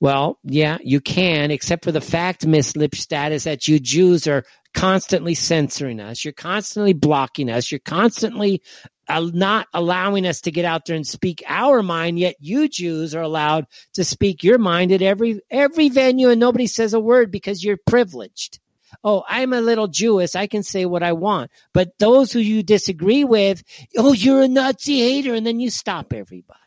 Well, 0.00 0.38
yeah, 0.44 0.78
you 0.82 1.02
can, 1.02 1.50
except 1.50 1.84
for 1.84 1.92
the 1.92 2.00
fact, 2.00 2.46
Miss 2.46 2.72
Lipstadt, 2.72 3.32
is 3.32 3.44
that 3.44 3.68
you 3.68 3.78
Jews 3.78 4.26
are 4.26 4.44
constantly 4.72 5.34
censoring 5.34 6.00
us. 6.00 6.24
You're 6.24 6.32
constantly 6.32 6.94
blocking 6.94 7.50
us. 7.50 7.70
You're 7.70 7.80
constantly 7.80 8.62
uh, 9.08 9.28
not 9.34 9.66
allowing 9.74 10.26
us 10.26 10.42
to 10.42 10.50
get 10.50 10.64
out 10.64 10.86
there 10.86 10.96
and 10.96 11.06
speak 11.06 11.42
our 11.46 11.82
mind. 11.82 12.18
Yet 12.18 12.36
you 12.40 12.66
Jews 12.68 13.14
are 13.14 13.20
allowed 13.20 13.66
to 13.94 14.04
speak 14.04 14.42
your 14.42 14.56
mind 14.56 14.90
at 14.92 15.02
every 15.02 15.42
every 15.50 15.90
venue, 15.90 16.30
and 16.30 16.40
nobody 16.40 16.66
says 16.66 16.94
a 16.94 17.00
word 17.00 17.30
because 17.30 17.62
you're 17.62 17.76
privileged. 17.76 18.58
Oh, 19.04 19.22
I'm 19.28 19.52
a 19.52 19.60
little 19.60 19.86
Jewish. 19.86 20.34
I 20.34 20.46
can 20.46 20.62
say 20.62 20.86
what 20.86 21.02
I 21.02 21.12
want. 21.12 21.50
But 21.74 21.98
those 21.98 22.32
who 22.32 22.40
you 22.40 22.62
disagree 22.62 23.24
with, 23.24 23.62
oh, 23.98 24.12
you're 24.12 24.42
a 24.42 24.48
Nazi 24.48 24.98
hater, 25.00 25.34
and 25.34 25.46
then 25.46 25.60
you 25.60 25.68
stop 25.68 26.14
everybody 26.14 26.58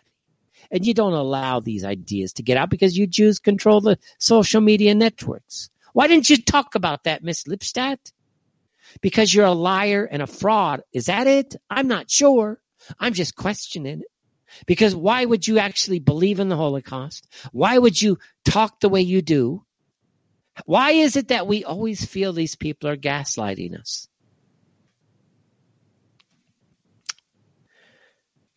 and 0.74 0.86
you 0.86 0.95
don't 0.95 1.13
allow 1.13 1.59
these 1.59 1.86
ideas 1.86 2.34
to 2.34 2.43
get 2.43 2.57
out 2.57 2.71
because 2.71 2.97
you 2.97 3.05
Jews 3.05 3.38
control 3.38 3.80
the 3.80 3.99
social 4.17 4.59
media 4.59 4.95
networks. 4.95 5.69
Why 5.93 6.07
didn't 6.07 6.32
you 6.32 6.38
talk 6.38 6.74
about 6.74 7.03
that, 7.03 7.24
Miss 7.24 7.43
Lipstadt? 7.43 8.11
Because 8.99 9.32
you're 9.32 9.45
a 9.45 9.51
liar 9.51 10.03
and 10.03 10.24
a 10.24 10.28
fraud. 10.28 10.82
Is 10.91 11.05
that 11.05 11.28
it? 11.28 11.55
I'm 11.69 11.88
not 11.88 12.09
sure. 12.09 12.59
I'm 12.99 13.13
just 13.13 13.36
questioning 13.36 13.99
it. 14.01 14.07
Because 14.65 14.95
why 14.95 15.24
would 15.24 15.47
you 15.47 15.59
actually 15.59 15.99
believe 15.99 16.39
in 16.39 16.49
the 16.49 16.57
Holocaust? 16.57 17.28
Why 17.51 17.78
would 17.78 17.99
you 17.99 18.17
talk 18.43 18.80
the 18.80 18.89
way 18.89 19.01
you 19.01 19.21
do? 19.21 19.63
Why 20.65 20.91
is 20.91 21.15
it 21.17 21.28
that 21.28 21.45
we 21.47 21.63
always 21.63 22.03
feel 22.03 22.34
these 22.34 22.55
people 22.55 22.89
are 22.89 22.97
gaslighting 22.97 23.80
us? 23.80 24.07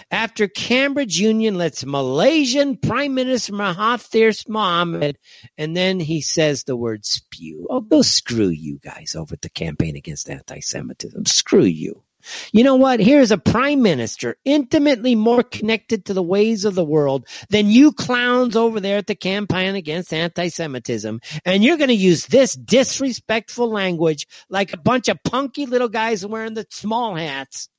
After 0.09 0.47
Cambridge 0.47 1.20
Union 1.20 1.57
lets 1.57 1.86
Malaysian 1.86 2.78
Prime 2.78 3.13
Minister 3.13 3.51
Mahathir 3.51 4.32
Mohamad, 4.47 5.16
and 5.57 5.76
then 5.76 5.99
he 5.99 6.22
says 6.22 6.63
the 6.63 6.78
word 6.78 7.05
spew. 7.05 7.68
Oh, 7.70 7.82
go 7.82 8.01
screw 8.01 8.47
you 8.47 8.80
guys 8.82 9.16
over 9.18 9.36
the 9.36 9.49
campaign 9.49 9.97
against 9.97 10.30
anti-Semitism. 10.30 11.26
Screw 11.26 11.66
you. 11.66 12.05
You 12.51 12.63
know 12.63 12.76
what? 12.76 12.99
Here's 12.99 13.32
a 13.32 13.38
prime 13.38 13.82
minister 13.82 14.38
intimately 14.45 15.15
more 15.15 15.43
connected 15.43 16.05
to 16.05 16.13
the 16.13 16.23
ways 16.23 16.65
of 16.65 16.76
the 16.76 16.84
world 16.84 17.28
than 17.49 17.69
you 17.69 17.91
clowns 17.91 18.55
over 18.55 18.80
there 18.80 18.97
at 18.97 19.07
the 19.07 19.15
campaign 19.15 19.76
against 19.76 20.13
anti-Semitism. 20.13 21.21
And 21.45 21.63
you're 21.63 21.78
going 21.78 21.89
to 21.89 21.93
use 21.93 22.26
this 22.26 22.53
disrespectful 22.53 23.69
language 23.69 24.28
like 24.49 24.73
a 24.73 24.78
bunch 24.78 25.07
of 25.09 25.23
punky 25.23 25.65
little 25.65 25.89
guys 25.89 26.26
wearing 26.26 26.53
the 26.53 26.67
small 26.69 27.15
hats 27.15 27.69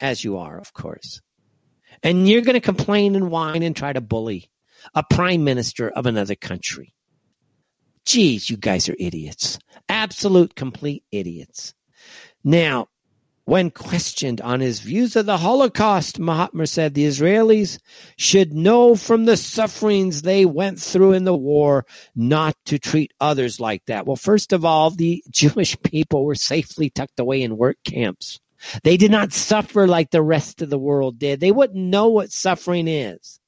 as 0.00 0.22
you 0.22 0.38
are, 0.38 0.58
of 0.58 0.72
course. 0.72 1.20
And 2.02 2.28
you're 2.28 2.42
going 2.42 2.54
to 2.54 2.60
complain 2.60 3.16
and 3.16 3.30
whine 3.30 3.62
and 3.62 3.74
try 3.74 3.92
to 3.92 4.00
bully 4.00 4.50
a 4.94 5.02
prime 5.02 5.44
minister 5.44 5.88
of 5.88 6.06
another 6.06 6.36
country. 6.36 6.94
Geez, 8.04 8.48
you 8.48 8.56
guys 8.56 8.88
are 8.88 8.96
idiots. 8.98 9.58
Absolute, 9.88 10.54
complete 10.54 11.04
idiots. 11.10 11.74
Now, 12.44 12.86
when 13.48 13.70
questioned 13.70 14.42
on 14.42 14.60
his 14.60 14.80
views 14.80 15.16
of 15.16 15.24
the 15.24 15.38
Holocaust, 15.38 16.20
Mahathir 16.20 16.68
said 16.68 16.92
the 16.92 17.06
Israelis 17.06 17.78
should 18.18 18.52
know 18.52 18.94
from 18.94 19.24
the 19.24 19.38
sufferings 19.38 20.20
they 20.20 20.44
went 20.44 20.78
through 20.78 21.14
in 21.14 21.24
the 21.24 21.34
war 21.34 21.86
not 22.14 22.54
to 22.66 22.78
treat 22.78 23.10
others 23.18 23.58
like 23.58 23.82
that. 23.86 24.06
Well, 24.06 24.16
first 24.16 24.52
of 24.52 24.66
all, 24.66 24.90
the 24.90 25.24
Jewish 25.30 25.80
people 25.80 26.26
were 26.26 26.34
safely 26.34 26.90
tucked 26.90 27.18
away 27.20 27.40
in 27.40 27.56
work 27.56 27.78
camps. 27.84 28.38
They 28.82 28.98
did 28.98 29.10
not 29.10 29.32
suffer 29.32 29.86
like 29.86 30.10
the 30.10 30.20
rest 30.20 30.60
of 30.60 30.68
the 30.68 30.76
world 30.78 31.18
did. 31.18 31.40
They 31.40 31.50
wouldn't 31.50 31.82
know 31.82 32.08
what 32.08 32.30
suffering 32.30 32.86
is. 32.86 33.40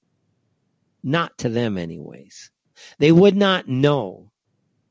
Not 1.02 1.36
to 1.38 1.50
them, 1.50 1.76
anyways. 1.76 2.50
They 2.98 3.12
would 3.12 3.36
not 3.36 3.68
know 3.68 4.29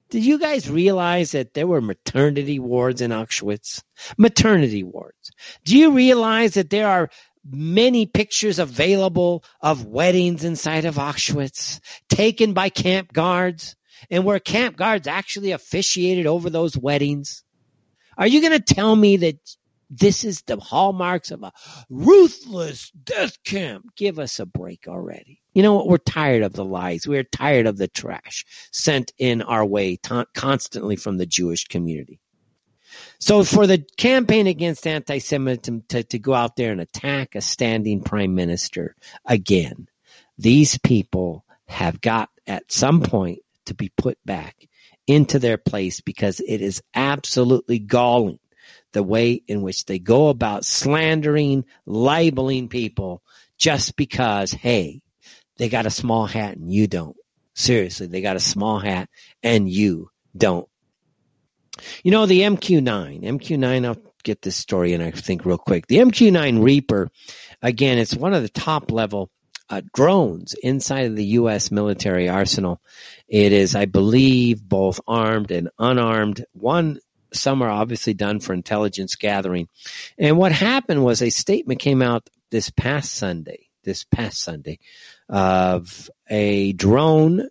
did 0.10 0.26
you 0.26 0.40
guys 0.40 0.70
realize 0.70 1.32
that 1.32 1.54
there 1.54 1.68
were 1.68 1.82
maternity 1.82 2.60
wards 2.60 3.02
in 3.02 3.12
Auschwitz? 3.12 3.84
Maternity 4.18 4.84
wards. 4.84 5.32
Do 5.64 5.78
you 5.78 5.92
realize 5.92 6.56
that 6.56 6.70
there 6.70 6.88
are 6.88 7.10
many 7.50 8.06
pictures 8.06 8.60
available 8.60 9.44
of 9.62 9.86
weddings 9.86 10.44
inside 10.44 10.86
of 10.86 10.96
Auschwitz 10.96 11.80
taken 12.10 12.54
by 12.54 12.70
camp 12.70 13.14
guards 13.14 13.76
and 14.10 14.26
where 14.26 14.40
camp 14.40 14.78
guards 14.78 15.08
actually 15.08 15.52
officiated 15.52 16.26
over 16.26 16.50
those 16.50 16.78
weddings? 16.78 17.44
Are 18.18 18.28
you 18.28 18.42
going 18.42 18.60
to 18.60 18.74
tell 18.74 18.96
me 18.96 19.18
that 19.18 19.38
this 19.90 20.24
is 20.24 20.42
the 20.42 20.58
hallmarks 20.58 21.32
of 21.32 21.44
a 21.44 21.54
ruthless 21.90 22.92
death 22.92 23.42
camp? 23.44 23.96
Give 23.96 24.20
us 24.20 24.40
a 24.40 24.46
break 24.46 24.88
already. 24.88 25.42
You 25.54 25.64
know 25.64 25.76
what? 25.76 25.88
We're 25.88 25.98
tired 25.98 26.44
of 26.44 26.54
the 26.54 26.66
lies. 26.66 27.08
We're 27.08 27.24
tired 27.24 27.66
of 27.66 27.78
the 27.78 27.88
trash 27.88 28.46
sent 28.72 29.12
in 29.18 29.42
our 29.42 29.66
way 29.66 29.98
constantly 29.98 30.96
from 30.96 31.18
the 31.18 31.26
Jewish 31.26 31.66
community. 31.66 32.20
So 33.20 33.44
for 33.44 33.68
the 33.68 33.86
campaign 33.98 34.48
against 34.48 34.88
anti-Semitism 34.88 35.84
to, 35.90 36.04
to 36.04 36.20
go 36.20 36.34
out 36.34 36.56
there 36.56 36.72
and 36.72 36.82
attack 36.82 37.36
a 37.36 37.42
standing 37.42 38.02
prime 38.02 38.36
minister 38.36 38.96
again, 39.26 39.88
these 40.38 40.78
people 40.78 41.46
have 41.68 42.02
got 42.02 42.30
at 42.48 42.72
some 42.72 43.02
point 43.02 43.40
to 43.66 43.74
be 43.74 43.92
put 43.96 44.18
back 44.26 44.56
into 45.06 45.40
their 45.40 45.58
place 45.58 46.02
because 46.02 46.40
it 46.40 46.62
is 46.62 46.82
absolutely 46.94 47.80
galling 47.80 48.40
the 48.94 49.04
way 49.04 49.42
in 49.48 49.62
which 49.62 49.86
they 49.86 50.00
go 50.00 50.30
about 50.30 50.66
slandering, 50.66 51.66
libeling 51.86 52.70
people 52.70 53.22
just 53.58 53.96
because, 53.96 54.52
hey, 54.52 55.02
they 55.60 55.70
got 55.70 55.86
a 55.86 55.92
small 55.92 56.26
hat 56.26 56.58
and 56.58 56.74
you 56.74 56.88
don't. 56.88 57.16
Seriously, 57.54 58.08
they 58.08 58.22
got 58.22 58.38
a 58.38 58.40
small 58.40 58.80
hat 58.80 59.10
and 59.44 59.70
you 59.70 60.10
don't. 60.36 60.68
You 62.02 62.12
know, 62.12 62.26
the 62.26 62.42
MQ9, 62.42 63.24
MQ9, 63.24 63.86
I'll 63.86 63.98
get 64.24 64.42
this 64.42 64.56
story 64.56 64.94
in, 64.94 65.02
I 65.02 65.12
think, 65.12 65.46
real 65.46 65.58
quick. 65.58 65.86
The 65.88 65.98
MQ9 65.98 66.64
Reaper, 66.64 67.12
again, 67.62 67.98
it's 67.98 68.16
one 68.16 68.34
of 68.34 68.42
the 68.42 68.50
top 68.50 68.92
level 68.92 69.30
uh, 69.70 69.82
drones 69.94 70.56
inside 70.64 71.08
of 71.08 71.16
the 71.16 71.26
U.S. 71.26 71.72
military 71.72 72.30
arsenal. 72.30 72.82
It 73.28 73.52
is, 73.52 73.76
I 73.76 73.86
believe, 73.86 74.64
both 74.64 75.02
armed 75.08 75.52
and 75.52 75.70
unarmed. 75.78 76.46
One, 76.54 77.00
some 77.34 77.62
are 77.62 77.70
obviously 77.70 78.14
done 78.14 78.40
for 78.40 78.54
intelligence 78.54 79.16
gathering. 79.16 79.68
And 80.18 80.38
what 80.38 80.52
happened 80.54 81.04
was 81.04 81.22
a 81.22 81.30
statement 81.30 81.80
came 81.80 82.02
out 82.02 82.30
this 82.50 82.70
past 82.70 83.12
Sunday, 83.12 83.68
this 83.84 84.06
past 84.06 84.42
Sunday, 84.42 84.80
of 85.30 86.10
a 86.30 86.74
drone 86.74 87.48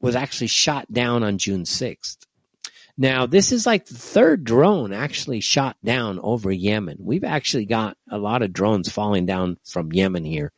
was 0.00 0.16
actually 0.16 0.46
shot 0.46 0.90
down 0.92 1.24
on 1.24 1.38
June 1.38 1.64
6th. 1.64 2.18
Now, 3.00 3.26
this 3.26 3.52
is 3.52 3.64
like 3.64 3.86
the 3.86 3.94
third 3.94 4.42
drone 4.42 4.92
actually 4.92 5.40
shot 5.40 5.76
down 5.84 6.18
over 6.20 6.50
Yemen. 6.50 6.96
We've 6.98 7.22
actually 7.22 7.66
got 7.66 7.96
a 8.10 8.18
lot 8.18 8.42
of 8.42 8.52
drones 8.52 8.90
falling 8.90 9.24
down 9.24 9.56
from 9.64 9.92
Yemen 9.92 10.24
here. 10.24 10.52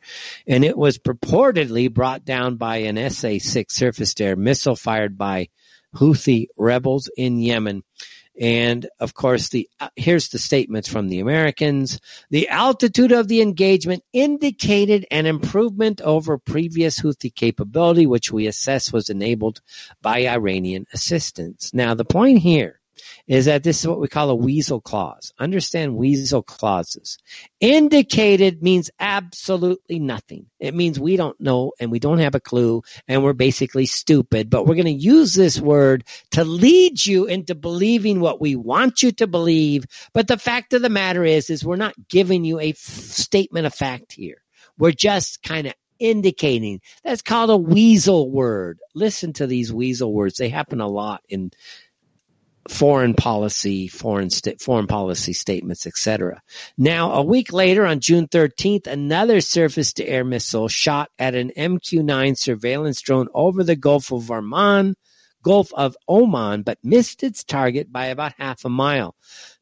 And 0.47 0.63
it 0.65 0.75
was 0.75 0.97
purportedly 0.97 1.93
brought 1.93 2.25
down 2.25 2.55
by 2.55 2.77
an 2.77 3.09
SA 3.11 3.37
6 3.37 3.75
surface 3.75 4.19
air 4.19 4.35
missile 4.35 4.75
fired 4.75 5.19
by 5.19 5.49
Houthi 5.95 6.47
rebels 6.57 7.11
in 7.15 7.39
Yemen. 7.39 7.83
And 8.39 8.87
of 8.99 9.13
course, 9.13 9.49
the 9.49 9.69
uh, 9.79 9.89
here's 9.95 10.29
the 10.29 10.39
statements 10.39 10.87
from 10.89 11.09
the 11.09 11.19
Americans. 11.19 11.99
The 12.29 12.49
altitude 12.49 13.11
of 13.11 13.27
the 13.27 13.41
engagement 13.41 14.03
indicated 14.13 15.05
an 15.11 15.25
improvement 15.25 16.01
over 16.01 16.37
previous 16.37 16.99
Houthi 16.99 17.33
capability, 17.33 18.05
which 18.05 18.31
we 18.31 18.47
assess 18.47 18.91
was 18.91 19.09
enabled 19.09 19.61
by 20.01 20.27
Iranian 20.27 20.87
assistance. 20.93 21.73
Now, 21.73 21.93
the 21.93 22.05
point 22.05 22.39
here 22.39 22.80
is 23.27 23.45
that 23.45 23.63
this 23.63 23.79
is 23.79 23.87
what 23.87 23.99
we 23.99 24.07
call 24.07 24.29
a 24.29 24.35
weasel 24.35 24.81
clause. 24.81 25.33
Understand 25.39 25.95
weasel 25.95 26.43
clauses. 26.43 27.17
Indicated 27.59 28.61
means 28.63 28.91
absolutely 28.99 29.99
nothing. 29.99 30.47
It 30.59 30.75
means 30.75 30.99
we 30.99 31.17
don't 31.17 31.39
know 31.39 31.73
and 31.79 31.91
we 31.91 31.99
don't 31.99 32.19
have 32.19 32.35
a 32.35 32.39
clue 32.39 32.83
and 33.07 33.23
we're 33.23 33.33
basically 33.33 33.85
stupid, 33.85 34.49
but 34.49 34.65
we're 34.65 34.75
going 34.75 34.85
to 34.85 34.91
use 34.91 35.33
this 35.33 35.59
word 35.59 36.05
to 36.31 36.43
lead 36.43 37.05
you 37.05 37.25
into 37.25 37.55
believing 37.55 38.19
what 38.19 38.41
we 38.41 38.55
want 38.55 39.03
you 39.03 39.11
to 39.13 39.27
believe. 39.27 39.85
But 40.13 40.27
the 40.27 40.37
fact 40.37 40.73
of 40.73 40.81
the 40.81 40.89
matter 40.89 41.23
is, 41.23 41.49
is 41.49 41.65
we're 41.65 41.75
not 41.75 41.95
giving 42.09 42.45
you 42.45 42.59
a 42.59 42.69
f- 42.71 42.77
statement 42.77 43.65
of 43.65 43.73
fact 43.73 44.13
here. 44.13 44.41
We're 44.77 44.91
just 44.91 45.43
kind 45.43 45.67
of 45.67 45.73
indicating. 45.99 46.81
That's 47.03 47.21
called 47.21 47.51
a 47.51 47.57
weasel 47.57 48.29
word. 48.29 48.79
Listen 48.95 49.33
to 49.33 49.47
these 49.47 49.71
weasel 49.71 50.11
words. 50.13 50.37
They 50.37 50.49
happen 50.49 50.81
a 50.81 50.87
lot 50.87 51.21
in 51.29 51.51
foreign 52.69 53.13
policy, 53.13 53.87
foreign 53.87 54.29
foreign 54.59 54.87
policy 54.87 55.33
statements, 55.33 55.87
etc. 55.87 56.41
Now, 56.77 57.13
a 57.13 57.23
week 57.23 57.51
later, 57.51 57.85
on 57.85 57.99
June 57.99 58.27
13th, 58.27 58.87
another 58.87 59.41
surface-to-air 59.41 60.23
missile 60.23 60.67
shot 60.67 61.09
at 61.17 61.35
an 61.35 61.51
MQ-9 61.57 62.37
surveillance 62.37 63.01
drone 63.01 63.27
over 63.33 63.63
the 63.63 63.75
Gulf 63.75 64.11
of 64.11 64.29
Oman, 64.29 64.95
Gulf 65.43 65.73
of 65.73 65.97
Oman, 66.07 66.61
but 66.61 66.77
missed 66.83 67.23
its 67.23 67.43
target 67.43 67.91
by 67.91 68.07
about 68.07 68.33
half 68.37 68.63
a 68.63 68.69
mile. 68.69 69.15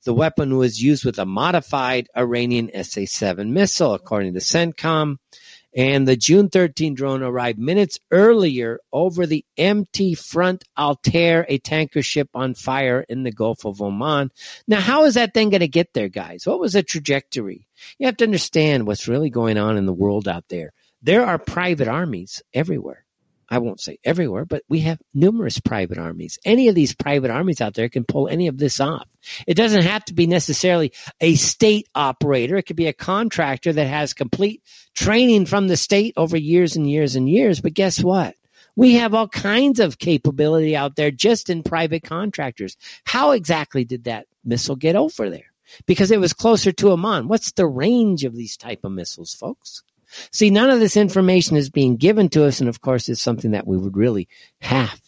The 0.04 0.14
weapon 0.14 0.58
was 0.58 0.82
used 0.82 1.06
with 1.06 1.20
a 1.20 1.26
modified 1.26 2.08
Iranian 2.18 2.70
SA-7 2.74 3.50
missile, 3.50 3.94
according 3.94 4.34
to 4.34 4.40
CENTCOM 4.40 5.18
and 5.76 6.08
the 6.08 6.16
June 6.16 6.50
13 6.50 6.96
drone 6.96 7.22
arrived 7.22 7.60
minutes 7.60 8.00
earlier 8.12 8.80
over 8.92 9.26
the 9.26 9.46
MT 9.58 10.16
Front 10.16 10.64
Altair, 10.78 11.46
a 11.48 11.60
tanker 11.60 12.02
ship 12.02 12.30
on 12.34 12.56
fire 12.56 13.06
in 13.08 13.24
the 13.24 13.32
Gulf 13.32 13.66
of 13.66 13.82
Oman. 13.82 14.32
Now, 14.68 14.80
how 14.80 15.06
is 15.06 15.14
that 15.14 15.34
thing 15.34 15.50
going 15.50 15.60
to 15.62 15.68
get 15.68 15.94
there, 15.94 16.10
guys? 16.10 16.46
What 16.46 16.60
was 16.60 16.74
the 16.74 16.84
trajectory? 16.84 17.68
You 17.98 18.08
have 18.08 18.18
to 18.18 18.26
understand 18.26 18.88
what's 18.88 19.08
really 19.08 19.30
going 19.30 19.58
on 19.58 19.78
in 19.78 19.86
the 19.86 19.94
world 19.94 20.28
out 20.28 20.46
there. 20.50 20.74
There 21.02 21.26
are 21.26 21.38
private 21.38 21.88
armies 21.88 22.42
everywhere. 22.54 23.06
I 23.50 23.60
won't 23.60 23.82
say 23.82 23.98
everywhere, 24.04 24.46
but 24.46 24.64
we 24.70 24.82
have 24.82 25.00
numerous 25.14 25.60
private 25.60 25.98
armies. 25.98 26.38
Any 26.46 26.68
of 26.68 26.76
these 26.76 26.94
private 26.94 27.32
armies 27.32 27.62
out 27.62 27.74
there 27.74 27.90
can 27.90 28.04
pull 28.04 28.28
any 28.28 28.48
of 28.48 28.58
this 28.58 28.80
off. 28.80 29.08
It 29.48 29.56
doesn't 29.56 29.84
have 29.84 30.06
to 30.06 30.14
be 30.14 30.28
necessarily 30.28 30.94
a 31.20 31.36
state 31.36 31.88
operator. 31.96 32.58
It 32.58 32.64
could 32.64 32.76
be 32.76 32.88
a 32.88 32.94
contractor 32.94 33.74
that 33.74 33.88
has 33.88 34.14
complete 34.14 34.62
training 34.94 35.48
from 35.48 35.68
the 35.68 35.78
state 35.78 36.14
over 36.16 36.38
years 36.38 36.76
and 36.76 36.90
years 36.90 37.16
and 37.16 37.28
years. 37.28 37.60
But 37.60 37.74
guess 37.74 38.04
what? 38.04 38.36
We 38.76 38.96
have 38.96 39.14
all 39.14 39.28
kinds 39.28 39.80
of 39.80 39.98
capability 39.98 40.76
out 40.76 40.96
there 40.96 41.12
just 41.12 41.50
in 41.50 41.64
private 41.64 42.04
contractors. 42.04 42.78
How 43.04 43.32
exactly 43.32 43.84
did 43.84 44.06
that 44.06 44.28
missile 44.46 44.76
get 44.76 44.96
over 44.96 45.30
there? 45.30 45.52
Because 45.86 46.12
it 46.12 46.20
was 46.20 46.34
closer 46.34 46.72
to 46.72 46.92
Oman. 46.92 47.28
What's 47.28 47.52
the 47.52 47.68
range 47.68 48.24
of 48.24 48.36
these 48.36 48.58
type 48.58 48.86
of 48.86 48.92
missiles, 48.92 49.34
folks? 49.34 49.84
See, 50.32 50.50
none 50.50 50.70
of 50.70 50.80
this 50.80 50.98
information 50.98 51.58
is 51.58 51.70
being 51.70 51.98
given 51.98 52.30
to 52.30 52.46
us, 52.46 52.60
and 52.60 52.70
of 52.70 52.82
course, 52.82 53.10
it's 53.10 53.22
something 53.22 53.52
that 53.52 53.68
we 53.68 53.78
would 53.78 53.98
really 53.98 54.28
have 54.62 55.00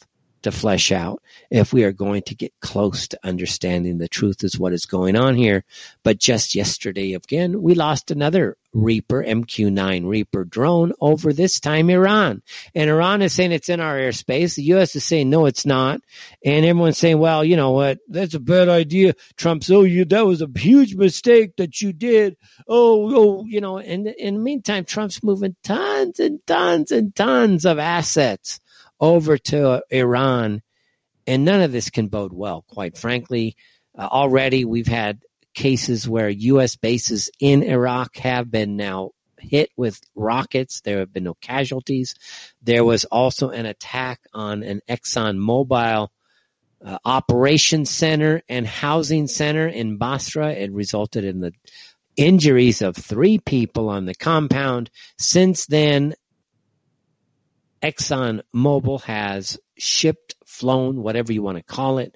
to 0.44 0.52
flesh 0.52 0.92
out 0.92 1.22
if 1.50 1.72
we 1.72 1.84
are 1.84 1.92
going 1.92 2.24
to 2.24 2.36
get 2.36 2.54
close 2.62 3.08
to 3.10 3.20
understanding 3.24 3.98
the 3.98 4.08
truth 4.08 4.44
is 4.44 4.60
what 4.60 4.74
is 4.74 4.86
going 4.86 5.16
on 5.16 5.36
here. 5.36 5.64
But 6.04 6.20
just 6.20 6.56
yesterday, 6.56 7.14
again, 7.14 7.62
we 7.62 7.76
lost 7.76 8.12
another 8.12 8.58
Reaper, 8.74 9.24
MQ-9 9.24 10.08
Reaper 10.08 10.46
drone 10.46 10.94
over 11.02 11.34
this 11.34 11.60
time 11.60 11.90
Iran. 11.90 12.42
And 12.74 12.90
Iran 12.90 13.22
is 13.22 13.34
saying 13.34 13.52
it's 13.52 13.70
in 13.70 13.80
our 13.80 13.96
airspace. 13.96 14.56
The 14.56 14.64
U.S. 14.64 14.96
is 14.96 15.04
saying, 15.04 15.30
no, 15.30 15.46
it's 15.46 15.66
not. 15.66 16.02
And 16.44 16.66
everyone's 16.66 16.98
saying, 16.98 17.20
well, 17.20 17.44
you 17.44 17.58
know 17.58 17.72
what? 17.72 18.00
That's 18.08 18.34
a 18.34 18.40
bad 18.40 18.70
idea. 18.70 19.16
Trump's, 19.36 19.70
oh, 19.70 19.84
you, 19.84 20.06
that 20.06 20.26
was 20.26 20.42
a 20.42 20.50
huge 20.56 20.96
mistake 20.96 21.56
that 21.58 21.82
you 21.82 21.94
did. 21.94 22.38
Oh, 22.68 23.12
oh, 23.16 23.46
you 23.46 23.62
know, 23.62 23.78
and 23.78 24.08
in 24.08 24.36
the 24.36 24.40
meantime, 24.40 24.86
Trump's 24.86 25.24
moving 25.24 25.56
tons 25.64 26.20
and 26.20 26.40
tons 26.48 26.92
and 26.92 27.14
tons 27.14 27.66
of 27.66 27.80
assets 27.80 28.60
over 29.00 29.38
to 29.38 29.84
Iran. 29.90 30.62
And 31.28 31.46
none 31.46 31.62
of 31.62 31.72
this 31.72 31.90
can 31.90 32.08
bode 32.08 32.34
well, 32.34 32.64
quite 32.68 32.98
frankly. 32.98 33.56
Uh, 33.98 34.08
already 34.10 34.64
we've 34.64 34.88
had 34.88 35.20
cases 35.54 36.08
where 36.08 36.30
U.S. 36.30 36.76
bases 36.76 37.30
in 37.40 37.64
Iraq 37.64 38.18
have 38.18 38.50
been 38.50 38.76
now 38.76 39.12
hit 39.40 39.70
with 39.76 40.00
rockets. 40.16 40.82
There 40.82 41.00
have 41.00 41.14
been 41.14 41.24
no 41.24 41.34
casualties. 41.36 42.16
There 42.62 42.84
was 42.84 43.06
also 43.06 43.50
an 43.50 43.66
attack 43.66 44.22
on 44.34 44.64
an 44.64 44.82
Exxon 44.90 45.38
Mobil 45.38 46.10
uh, 46.84 46.98
operations 47.06 47.90
center 47.90 48.42
and 48.50 48.66
housing 48.66 49.28
center 49.28 49.68
in 49.68 49.98
Basra. 49.98 50.52
It 50.52 50.72
resulted 50.72 51.24
in 51.24 51.40
the 51.40 51.54
injuries 52.16 52.82
of 52.82 52.96
three 52.96 53.40
people 53.40 53.90
on 53.90 54.06
the 54.06 54.16
compound. 54.16 54.90
Since 55.18 55.66
then, 55.68 56.14
Exxon 57.82 58.42
Mobil 58.54 59.02
has 59.04 59.60
shipped, 59.78 60.36
flown, 60.46 61.02
whatever 61.02 61.34
you 61.34 61.42
want 61.42 61.58
to 61.58 61.64
call 61.64 61.98
it, 61.98 62.16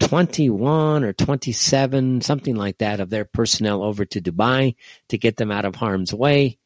21 0.00 1.04
or 1.04 1.12
27, 1.12 2.20
something 2.20 2.54
like 2.54 2.78
that, 2.78 3.00
of 3.00 3.10
their 3.10 3.24
personnel 3.24 3.82
over 3.82 4.04
to 4.04 4.20
Dubai 4.20 4.76
to 5.08 5.18
get 5.18 5.36
them 5.36 5.50
out 5.50 5.64
of 5.64 5.74
harm's 5.74 6.14
way. 6.14 6.58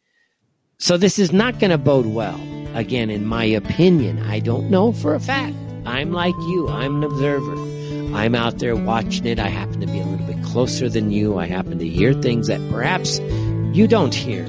So 0.78 0.96
this 0.96 1.18
is 1.18 1.32
not 1.32 1.58
going 1.58 1.70
to 1.70 1.78
bode 1.78 2.06
well. 2.06 2.40
Again, 2.74 3.10
in 3.10 3.26
my 3.26 3.44
opinion, 3.44 4.18
I 4.20 4.40
don't 4.40 4.70
know 4.70 4.92
for 4.92 5.14
a 5.14 5.20
fact. 5.20 5.56
I'm 5.84 6.12
like 6.12 6.34
you. 6.34 6.68
I'm 6.68 6.96
an 6.96 7.04
observer. 7.04 7.54
I'm 8.16 8.34
out 8.34 8.58
there 8.58 8.76
watching 8.76 9.26
it. 9.26 9.38
I 9.38 9.48
happen 9.48 9.80
to 9.80 9.86
be 9.86 10.00
a 10.00 10.04
little 10.04 10.26
bit 10.26 10.42
closer 10.44 10.88
than 10.88 11.10
you. 11.10 11.38
I 11.38 11.46
happen 11.46 11.78
to 11.78 11.88
hear 11.88 12.12
things 12.14 12.48
that 12.48 12.60
perhaps 12.70 13.18
you 13.72 13.86
don't 13.86 14.14
hear. 14.14 14.44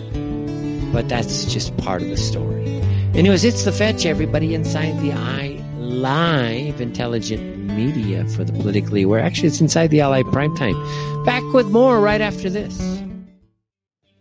But 0.92 1.10
that's 1.10 1.46
just 1.46 1.76
part 1.78 2.02
of 2.02 2.10
the 2.10 2.18
story. 2.18 2.82
Anyways, 3.14 3.44
it's 3.44 3.64
the 3.64 3.72
fetch, 3.72 4.06
everybody 4.06 4.54
inside 4.56 5.00
the 5.00 5.14
eye 5.14 5.64
live 5.78 6.82
intelligent 6.82 7.53
media 7.64 8.26
for 8.28 8.44
the 8.44 8.54
politically 8.54 9.04
aware. 9.04 9.20
Actually, 9.20 9.48
it's 9.48 9.62
inside 9.62 9.90
the 9.90 10.02
Eye 10.02 10.08
Live 10.08 10.26
Primetime. 10.28 11.26
Back 11.26 11.44
with 11.54 11.68
more 11.68 12.00
right 12.00 12.22
after 12.22 12.50
this. 12.50 13.02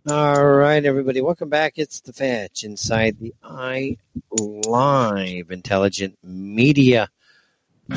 All 0.08 0.44
right, 0.44 0.84
everybody, 0.84 1.20
welcome 1.20 1.48
back. 1.48 1.74
It's 1.76 2.00
the 2.00 2.12
Fetch 2.12 2.64
inside 2.64 3.18
the 3.20 3.34
Eye 3.42 3.98
Live 4.30 5.50
Intelligent 5.50 6.18
Media 6.24 7.08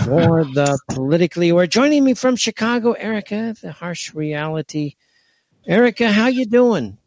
for 0.04 0.44
the 0.54 0.78
politically 0.90 1.50
aware. 1.50 1.68
Joining 1.68 2.04
me 2.04 2.14
from 2.14 2.36
Chicago, 2.36 2.92
Erika, 2.92 3.56
the 3.60 3.72
harsh 3.72 4.14
reality. 4.14 4.96
Erika, 5.66 6.12
how 6.12 6.28
you 6.28 6.46
doing? 6.46 6.98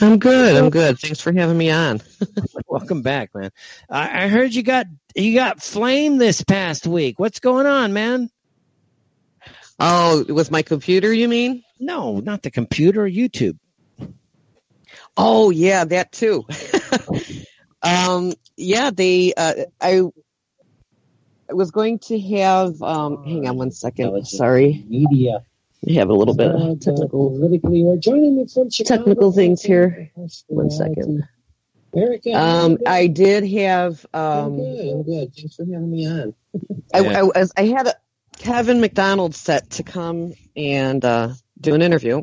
I'm 0.00 0.18
good. 0.18 0.56
I'm 0.56 0.70
good. 0.70 0.98
Thanks 0.98 1.20
for 1.20 1.32
having 1.32 1.58
me 1.58 1.70
on. 1.70 2.00
Welcome 2.68 3.02
back, 3.02 3.34
man. 3.34 3.50
I, 3.88 4.24
I 4.24 4.28
heard 4.28 4.54
you 4.54 4.62
got 4.62 4.86
you 5.14 5.34
got 5.34 5.62
flame 5.62 6.18
this 6.18 6.42
past 6.42 6.86
week. 6.86 7.18
What's 7.18 7.40
going 7.40 7.66
on, 7.66 7.92
man? 7.92 8.30
Oh, 9.78 10.24
with 10.28 10.50
my 10.50 10.62
computer, 10.62 11.12
you 11.12 11.28
mean? 11.28 11.64
No, 11.78 12.20
not 12.20 12.42
the 12.42 12.50
computer. 12.50 13.04
YouTube. 13.04 13.58
Oh 15.16 15.50
yeah, 15.50 15.84
that 15.84 16.12
too. 16.12 16.46
um, 17.82 18.32
yeah, 18.56 18.90
they. 18.90 19.32
Uh, 19.36 19.54
I. 19.80 20.02
I 21.48 21.54
was 21.54 21.72
going 21.72 21.98
to 22.00 22.20
have. 22.20 22.80
Um, 22.80 23.24
hang 23.24 23.48
on 23.48 23.56
one 23.56 23.72
second. 23.72 24.24
Sorry. 24.24 24.84
Media. 24.88 25.44
We 25.82 25.94
have 25.94 26.10
a 26.10 26.14
little 26.14 26.34
bit 26.34 26.50
of 26.50 26.80
technical 26.80 27.30
politically 27.30 27.82
or 27.84 27.96
joining 27.96 28.36
me 28.36 28.46
from 28.52 28.70
Chicago. 28.70 28.98
technical 28.98 29.32
things 29.32 29.62
here. 29.62 30.10
One 30.48 30.70
second. 30.70 31.26
Erika. 31.96 32.32
Um, 32.32 32.78
I 32.86 33.06
did 33.06 33.48
have. 33.48 34.04
Um, 34.12 34.22
I'm 34.22 34.56
good. 34.56 34.88
I'm 34.92 35.02
good. 35.02 35.34
Thanks 35.34 35.56
for 35.56 35.64
having 35.64 35.90
me 35.90 36.06
on. 36.06 36.34
I, 36.94 36.98
I, 36.98 37.22
was, 37.22 37.52
I 37.56 37.64
had 37.64 37.86
a 37.86 37.94
Kevin 38.38 38.80
MacDonald 38.80 39.34
set 39.34 39.70
to 39.70 39.82
come 39.82 40.34
and 40.54 41.04
uh, 41.04 41.30
do 41.60 41.74
an 41.74 41.82
interview. 41.82 42.22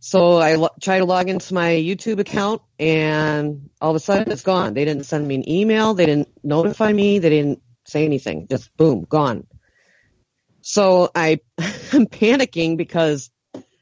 So 0.00 0.36
I 0.38 0.56
lo- 0.56 0.70
tried 0.80 0.98
to 0.98 1.04
log 1.04 1.28
into 1.28 1.54
my 1.54 1.70
YouTube 1.70 2.18
account, 2.18 2.60
and 2.78 3.70
all 3.80 3.90
of 3.90 3.96
a 3.96 4.00
sudden 4.00 4.32
it's 4.32 4.42
gone. 4.42 4.74
They 4.74 4.84
didn't 4.84 5.04
send 5.04 5.26
me 5.26 5.36
an 5.36 5.48
email. 5.48 5.94
They 5.94 6.06
didn't 6.06 6.28
notify 6.42 6.92
me. 6.92 7.18
They 7.20 7.30
didn't 7.30 7.62
say 7.86 8.04
anything. 8.04 8.48
Just 8.48 8.76
boom, 8.76 9.06
gone. 9.08 9.46
So 10.62 11.10
I, 11.14 11.40
I'm 11.58 12.06
panicking 12.06 12.76
because 12.76 13.30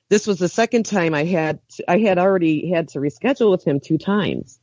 this 0.08 0.26
was 0.26 0.38
the 0.38 0.48
second 0.48 0.86
time 0.86 1.14
I 1.14 1.24
had 1.24 1.60
I 1.86 1.98
had 1.98 2.18
already 2.18 2.70
had 2.70 2.88
to 2.88 2.98
reschedule 2.98 3.50
with 3.50 3.64
him 3.64 3.78
two 3.80 3.96
times. 3.96 4.58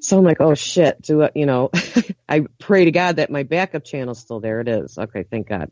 So 0.00 0.18
I'm 0.18 0.24
like, 0.24 0.40
oh 0.40 0.54
shit, 0.54 1.00
do 1.02 1.28
you 1.34 1.46
know, 1.46 1.70
I 2.28 2.46
pray 2.58 2.86
to 2.86 2.90
God 2.90 3.16
that 3.16 3.30
my 3.30 3.42
backup 3.42 3.84
channel's 3.84 4.20
still 4.20 4.40
there. 4.40 4.60
It 4.60 4.68
is. 4.68 4.96
Okay, 4.96 5.24
thank 5.24 5.48
God. 5.48 5.70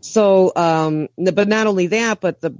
So, 0.00 0.52
um, 0.56 1.08
but 1.16 1.48
not 1.48 1.66
only 1.66 1.88
that, 1.88 2.20
but 2.20 2.40
the 2.40 2.56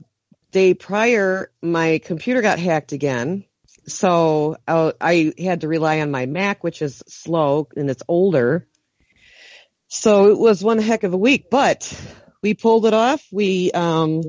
day 0.52 0.74
prior, 0.74 1.50
my 1.60 2.00
computer 2.04 2.42
got 2.42 2.58
hacked 2.58 2.92
again. 2.92 3.44
So 3.86 4.56
uh, 4.68 4.92
I 5.00 5.32
had 5.38 5.62
to 5.62 5.68
rely 5.68 6.00
on 6.00 6.10
my 6.10 6.26
Mac, 6.26 6.62
which 6.62 6.82
is 6.82 7.02
slow 7.08 7.68
and 7.74 7.90
it's 7.90 8.02
older. 8.06 8.68
So 9.94 10.30
it 10.30 10.38
was 10.38 10.64
one 10.64 10.78
heck 10.78 11.02
of 11.02 11.12
a 11.12 11.18
week, 11.18 11.50
but 11.50 11.92
we 12.40 12.54
pulled 12.54 12.86
it 12.86 12.94
off. 12.94 13.22
We 13.30 13.70
um, 13.72 14.22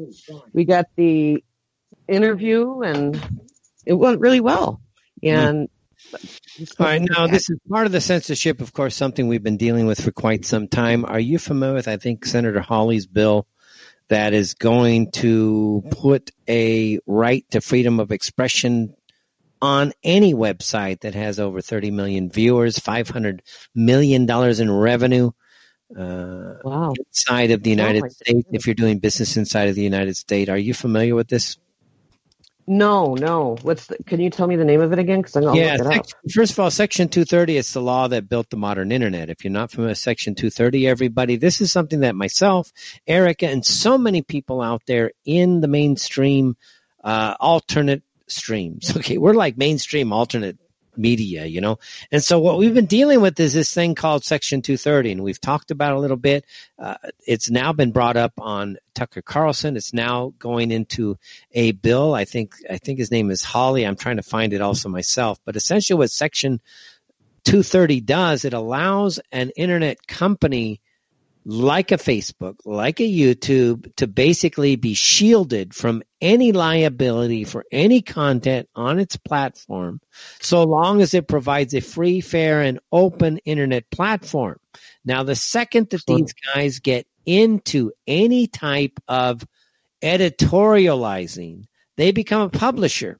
we 0.52 0.66
got 0.66 0.88
the 0.98 1.42
interview, 2.06 2.82
and 2.82 3.20
it 3.86 3.94
went 3.94 4.20
really 4.20 4.42
well. 4.42 4.82
And 5.24 5.70
all 6.14 6.86
right, 6.86 7.02
now 7.02 7.28
this 7.28 7.50
is 7.50 7.58
part 7.70 7.86
of 7.86 7.94
the 7.94 8.02
censorship, 8.02 8.60
of 8.60 8.74
course, 8.74 8.94
something 8.94 9.30
we've 9.30 9.42
been 9.42 9.56
dealing 9.56 9.88
with 9.88 10.02
for 10.02 10.12
quite 10.12 10.44
some 10.44 10.68
time. 10.68 11.06
Are 11.06 11.20
you 11.20 11.40
familiar 11.40 11.76
with, 11.76 11.88
I 11.88 11.96
think, 11.96 12.26
Senator 12.26 12.60
Hawley's 12.60 13.08
bill 13.08 13.48
that 14.10 14.34
is 14.34 14.56
going 14.56 15.12
to 15.12 15.82
put 15.92 16.32
a 16.48 17.00
right 17.08 17.50
to 17.52 17.62
freedom 17.62 18.02
of 18.02 18.12
expression 18.12 18.96
on 19.62 19.94
any 20.04 20.34
website 20.34 21.00
that 21.00 21.16
has 21.16 21.40
over 21.40 21.62
30 21.62 21.92
million 21.92 22.30
viewers, 22.30 22.78
$500 22.80 23.40
million 23.74 24.30
in 24.30 24.72
revenue? 24.72 25.32
Uh, 25.98 26.56
wow. 26.64 26.94
inside 26.98 27.52
of 27.52 27.64
the 27.64 27.70
United 27.70 28.04
Oh, 28.04 28.10
States, 28.10 28.48
if 28.52 28.68
you're 28.68 28.76
doing 28.76 29.00
business 29.00 29.38
inside 29.38 29.70
of 29.70 29.76
the 29.76 29.84
United 29.84 30.18
States. 30.18 30.50
Are 30.50 30.58
you 30.58 30.74
familiar 30.74 31.16
with 31.16 31.28
this 31.30 31.58
No, 32.68 33.16
no. 33.16 33.58
What's 33.62 33.88
the, 33.88 33.98
can 34.06 34.22
you 34.22 34.30
tell 34.30 34.48
me 34.48 34.56
the 34.56 34.66
name 34.66 34.82
of 34.82 34.94
it 34.94 35.00
again? 35.00 35.22
Because 35.22 35.36
I'm 35.36 35.44
yeah, 35.56 35.76
it 35.76 35.84
section, 35.86 36.20
first 36.32 36.54
of 36.54 36.60
all, 36.60 36.72
Section 36.72 37.10
230 37.10 37.58
is 37.58 37.74
the 37.74 37.82
law 37.82 38.08
that 38.08 38.30
built 38.30 38.50
the 38.50 38.58
modern 38.58 38.92
internet. 38.92 39.30
If 39.30 39.44
you're 39.44 39.52
not 39.52 39.72
familiar 39.72 39.92
with 39.92 39.98
Section 40.00 40.36
230, 40.36 40.88
everybody, 40.88 41.36
this 41.36 41.62
is 41.62 41.72
something 41.72 42.02
that 42.02 42.16
myself, 42.16 42.72
Erika, 43.08 43.48
and 43.48 43.66
so 43.66 43.98
many 43.98 44.22
people 44.22 44.62
out 44.62 44.84
there 44.88 45.12
in 45.26 45.62
the 45.62 45.68
mainstream 45.68 46.56
uh, 47.04 47.36
alternate 47.40 48.04
streams. 48.28 48.96
Okay, 48.98 49.18
we're 49.18 49.34
like 49.34 49.58
mainstream 49.58 50.14
alternate 50.14 50.58
media, 50.98 51.46
you 51.46 51.62
know. 51.62 51.80
And 52.12 52.24
so 52.24 52.40
what 52.40 52.58
we've 52.58 52.74
been 52.74 52.86
dealing 52.86 53.22
with 53.22 53.40
is 53.40 53.54
this 53.54 53.74
thing 53.74 53.96
called 53.96 54.24
Section 54.24 54.62
230, 54.62 55.14
and 55.14 55.24
we've 55.24 55.40
talked 55.40 55.72
about 55.72 55.94
a 55.94 56.00
little 56.00 56.18
bit. 56.18 56.46
Uh, 56.78 56.96
it's 57.26 57.50
now 57.50 57.74
been 57.74 57.92
brought 57.92 58.18
up 58.18 58.34
on 58.38 58.78
Tucker 58.94 59.22
Carlson. 59.22 59.78
It's 59.78 59.94
now 59.94 60.34
going 60.40 60.72
into 60.72 61.18
a 61.52 61.72
bill. 61.72 62.14
I 62.14 62.26
think 62.26 62.56
I 62.70 62.78
think 62.78 63.00
his 63.00 63.12
name 63.12 63.32
is 63.32 63.44
Hawley. 63.44 63.86
I'm 63.86 63.96
trying 63.96 64.18
to 64.18 64.24
find 64.24 64.54
it 64.54 64.62
also 64.62 64.90
myself. 64.90 65.40
But 65.46 65.56
essentially, 65.56 65.98
what 65.98 66.12
Section 66.12 66.62
230 67.44 68.02
does, 68.02 68.46
it 68.46 68.54
allows 68.54 69.20
an 69.32 69.52
internet 69.56 70.06
company 70.08 70.82
like 71.46 71.92
a 71.92 71.98
Facebook, 71.98 72.56
like 72.66 73.00
a 73.00 73.04
YouTube, 73.04 73.94
to 73.96 74.08
basically 74.08 74.76
be 74.76 74.94
shielded 74.94 75.74
from 75.74 76.04
any 76.22 76.52
liability 76.52 77.44
for 77.44 77.66
any 77.72 78.02
content 78.02 78.70
on 78.76 79.00
its 79.00 79.18
platform, 79.18 80.00
so 80.40 80.64
long 80.64 81.02
as 81.02 81.14
it 81.14 81.28
provides 81.28 81.74
a 81.74 81.82
free, 81.82 82.22
fair, 82.22 82.62
and 82.62 82.80
open 82.92 83.40
internet 83.40 83.90
platform. 83.90 84.60
Now, 85.04 85.24
the 85.24 85.36
second 85.36 85.90
that 85.90 86.06
these 86.06 86.34
guys 86.54 86.80
get 86.80 87.08
into 87.26 87.92
any 88.08 88.48
type 88.48 89.00
of 89.08 89.46
editorializing, 90.02 91.66
they 91.98 92.12
become 92.12 92.42
a 92.42 92.50
publisher. 92.50 93.20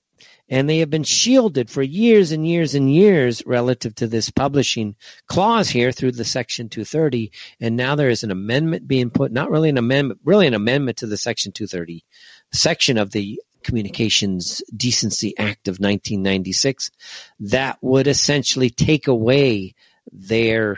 And 0.54 0.70
they 0.70 0.78
have 0.78 0.92
been 0.92 1.04
shielded 1.04 1.68
for 1.68 1.82
years 1.82 2.32
and 2.32 2.48
years 2.48 2.76
and 2.76 2.94
years 2.94 3.42
relative 3.44 3.96
to 3.96 4.06
this 4.06 4.30
publishing 4.30 4.96
clause 5.26 5.68
here 5.68 5.92
through 5.92 6.12
the 6.12 6.24
Section 6.24 6.70
230. 6.70 7.32
And 7.60 7.76
now 7.76 7.96
there 7.96 8.12
is 8.12 8.24
an 8.24 8.30
amendment 8.30 8.88
being 8.88 9.10
put, 9.10 9.32
not 9.32 9.50
really 9.50 9.70
an 9.70 9.80
amendment, 9.80 10.20
really 10.24 10.46
an 10.46 10.54
amendment 10.54 10.98
to 10.98 11.08
the 11.08 11.18
Section 11.18 11.54
230 11.54 12.06
section 12.52 13.00
of 13.00 13.10
the 13.10 13.42
Communications 13.64 14.62
Decency 14.78 15.36
Act 15.40 15.68
of 15.68 15.80
1996 15.80 16.92
that 17.40 17.80
would 17.82 18.06
essentially 18.06 18.70
take 18.70 19.08
away 19.08 19.74
their 20.12 20.78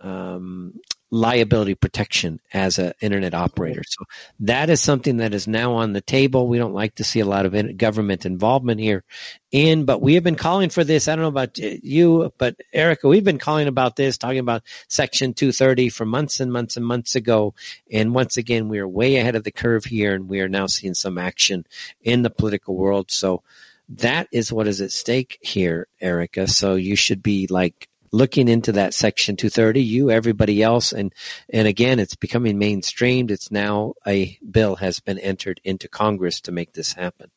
um, 0.00 0.80
liability 1.10 1.74
protection 1.74 2.38
as 2.52 2.78
an 2.78 2.92
internet 3.00 3.32
operator. 3.32 3.82
So 3.86 4.04
that 4.40 4.68
is 4.68 4.80
something 4.80 5.18
that 5.18 5.32
is 5.32 5.48
now 5.48 5.74
on 5.74 5.92
the 5.92 6.00
table. 6.00 6.46
We 6.46 6.58
don't 6.58 6.74
like 6.74 6.96
to 6.96 7.04
see 7.04 7.20
a 7.20 7.24
lot 7.24 7.46
of 7.46 7.78
government 7.78 8.26
involvement 8.26 8.80
here 8.80 9.04
in, 9.50 9.86
but 9.86 10.02
we 10.02 10.14
have 10.14 10.24
been 10.24 10.36
calling 10.36 10.68
for 10.68 10.84
this. 10.84 11.08
I 11.08 11.16
don't 11.16 11.22
know 11.22 11.28
about 11.28 11.56
you, 11.58 12.32
but 12.36 12.56
Erika, 12.72 13.08
we've 13.08 13.24
been 13.24 13.38
calling 13.38 13.68
about 13.68 13.96
this, 13.96 14.18
talking 14.18 14.38
about 14.38 14.64
Section 14.88 15.32
230 15.32 15.88
for 15.88 16.04
months 16.04 16.40
and 16.40 16.52
months 16.52 16.76
and 16.76 16.84
months 16.84 17.16
ago. 17.16 17.54
And 17.90 18.14
once 18.14 18.36
again, 18.36 18.68
we 18.68 18.78
are 18.78 18.88
way 18.88 19.16
ahead 19.16 19.34
of 19.34 19.44
the 19.44 19.50
curve 19.52 19.84
here 19.84 20.14
and 20.14 20.28
we 20.28 20.40
are 20.40 20.48
now 20.48 20.66
seeing 20.66 20.94
some 20.94 21.16
action 21.16 21.64
in 22.02 22.22
the 22.22 22.30
political 22.30 22.76
world. 22.76 23.10
So 23.10 23.42
that 23.90 24.28
is 24.32 24.52
what 24.52 24.68
is 24.68 24.82
at 24.82 24.92
stake 24.92 25.38
here, 25.40 25.88
Erika. 26.00 26.46
So 26.46 26.74
you 26.74 26.96
should 26.96 27.22
be 27.22 27.46
like 27.46 27.87
looking 28.12 28.48
into 28.48 28.72
that 28.72 28.94
section 28.94 29.36
230 29.36 29.82
you 29.82 30.10
everybody 30.10 30.62
else 30.62 30.92
and 30.92 31.12
and 31.52 31.68
again 31.68 31.98
it's 31.98 32.16
becoming 32.16 32.58
mainstreamed. 32.58 33.30
It's 33.30 33.50
now 33.50 33.94
a 34.06 34.38
bill 34.48 34.76
has 34.76 35.00
been 35.00 35.18
entered 35.18 35.60
into 35.64 35.88
congress 35.88 36.42
to 36.42 36.52
make 36.52 36.72
this 36.72 36.92
happen. 36.92 37.30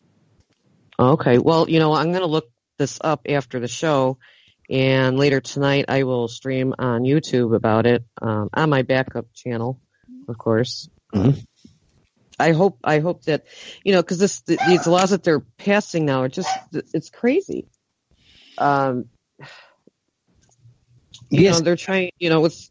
Okay 0.99 1.37
well 1.37 1.69
you 1.69 1.79
know 1.79 1.93
i'm 1.93 2.11
going 2.11 2.21
to 2.21 2.27
look 2.27 2.49
this 2.77 2.99
up 3.01 3.21
after 3.29 3.59
the 3.59 3.67
show 3.67 4.17
and 4.69 5.17
later 5.17 5.41
tonight 5.41 5.85
i 5.87 6.03
will 6.03 6.27
stream 6.27 6.73
on 6.77 7.01
youtube 7.01 7.55
about 7.55 7.85
it 7.85 8.03
um, 8.21 8.49
on 8.53 8.69
my 8.69 8.81
backup 8.81 9.25
channel 9.33 9.79
of 10.27 10.37
course. 10.37 10.89
Mm-hmm. 11.13 11.39
i 12.39 12.51
hope 12.51 12.79
i 12.83 12.99
hope 12.99 13.23
that 13.25 13.45
you 13.83 13.91
know 13.91 14.01
because 14.01 14.17
this 14.17 14.41
these 14.41 14.87
laws 14.87 15.09
that 15.09 15.23
they're 15.23 15.41
passing 15.57 16.05
now 16.05 16.21
are 16.21 16.29
just 16.29 16.49
it's 16.93 17.09
crazy. 17.09 17.67
Um, 18.57 19.05
you 21.31 21.43
Yes. 21.43 21.57
know, 21.57 21.61
they're 21.61 21.75
trying, 21.75 22.11
you 22.19 22.29
know, 22.29 22.41
with 22.41 22.69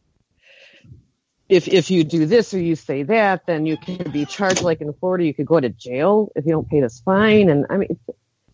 if 1.49 1.67
if 1.67 1.91
you 1.91 2.05
do 2.05 2.27
this 2.27 2.55
or 2.55 2.61
you 2.61 2.77
say 2.77 3.03
that, 3.05 3.47
then 3.47 3.67
you 3.67 3.77
can 3.77 4.11
be 4.11 4.25
charged 4.25 4.63
like 4.63 4.81
in 4.81 4.93
Florida, 4.95 5.25
you 5.25 5.35
could 5.35 5.47
go 5.47 5.59
to 5.59 5.69
jail 5.69 6.31
if 6.37 6.45
you 6.47 6.53
don't 6.53 6.69
pay 6.69 6.81
this 6.81 7.01
fine. 7.01 7.49
And 7.49 7.67
I 7.71 7.79
mean, 7.79 7.99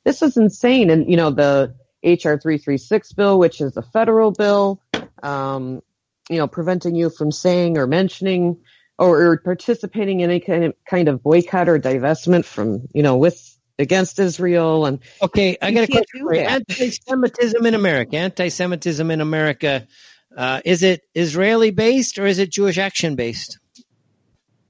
this 0.04 0.22
is 0.22 0.36
insane. 0.36 0.90
And 0.90 1.08
you 1.10 1.16
know, 1.16 1.30
the 1.30 1.74
HR 2.02 2.36
three 2.36 2.58
three 2.58 2.78
six 2.78 3.12
bill, 3.12 3.38
which 3.38 3.60
is 3.60 3.76
a 3.76 3.82
federal 3.82 4.30
bill, 4.30 4.80
um, 5.22 5.82
you 6.30 6.38
know, 6.38 6.46
preventing 6.46 6.94
you 6.94 7.10
from 7.10 7.30
saying 7.32 7.76
or 7.76 7.86
mentioning 7.86 8.58
or, 8.98 9.26
or 9.26 9.36
participating 9.38 10.20
in 10.20 10.30
any 10.30 10.40
kind 10.40 10.64
of 10.64 10.74
kind 10.88 11.08
of 11.08 11.22
boycott 11.22 11.68
or 11.68 11.78
divestment 11.78 12.46
from, 12.46 12.86
you 12.94 13.02
know, 13.02 13.16
with 13.16 13.55
against 13.78 14.18
Israel 14.18 14.86
and 14.86 15.00
Okay, 15.22 15.56
I 15.60 15.70
got 15.72 15.84
a 15.84 15.86
question. 15.88 16.34
Anti-Semitism 16.34 17.66
in 17.66 17.74
America. 17.74 18.16
Anti-Semitism 18.16 19.10
in 19.10 19.20
America. 19.20 19.86
Uh, 20.36 20.60
is 20.64 20.82
it 20.82 21.02
Israeli 21.14 21.70
based 21.70 22.18
or 22.18 22.26
is 22.26 22.38
it 22.38 22.50
Jewish 22.50 22.78
action 22.78 23.14
based? 23.16 23.58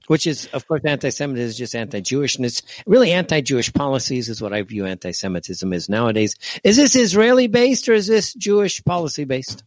Which 0.07 0.25
is, 0.25 0.45
of 0.53 0.65
course, 0.65 0.81
anti-Semitism 0.85 1.49
is 1.49 1.57
just 1.57 1.75
anti-Jewish, 1.75 2.37
and 2.37 2.45
it's 2.45 2.61
really 2.85 3.11
anti-Jewish 3.11 3.73
policies 3.73 4.29
is 4.29 4.41
what 4.41 4.53
I 4.53 4.61
view 4.61 4.85
anti-Semitism 4.85 5.73
is 5.73 5.89
nowadays. 5.89 6.35
Is 6.63 6.77
this 6.77 6.95
Israeli 6.95 7.47
based 7.47 7.89
or 7.89 7.93
is 7.93 8.07
this 8.07 8.33
Jewish 8.33 8.81
policy 8.85 9.25
based? 9.25 9.65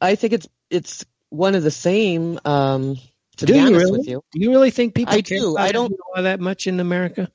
I 0.00 0.14
think 0.14 0.32
it's 0.32 0.48
it's 0.70 1.04
one 1.30 1.54
of 1.54 1.62
the 1.62 1.70
same. 1.70 2.38
Um, 2.44 2.96
to 3.36 3.46
Do 3.46 3.52
be 3.52 3.58
you 3.58 3.66
honest 3.66 3.84
really? 3.84 3.98
with 3.98 4.08
you, 4.08 4.22
Do 4.32 4.40
you 4.40 4.50
really 4.50 4.70
think 4.70 4.94
people 4.94 5.14
I 5.14 5.20
do. 5.20 5.56
I 5.56 5.70
don't- 5.72 5.92
know 6.16 6.22
that 6.22 6.40
much 6.40 6.66
in 6.66 6.80
America? 6.80 7.30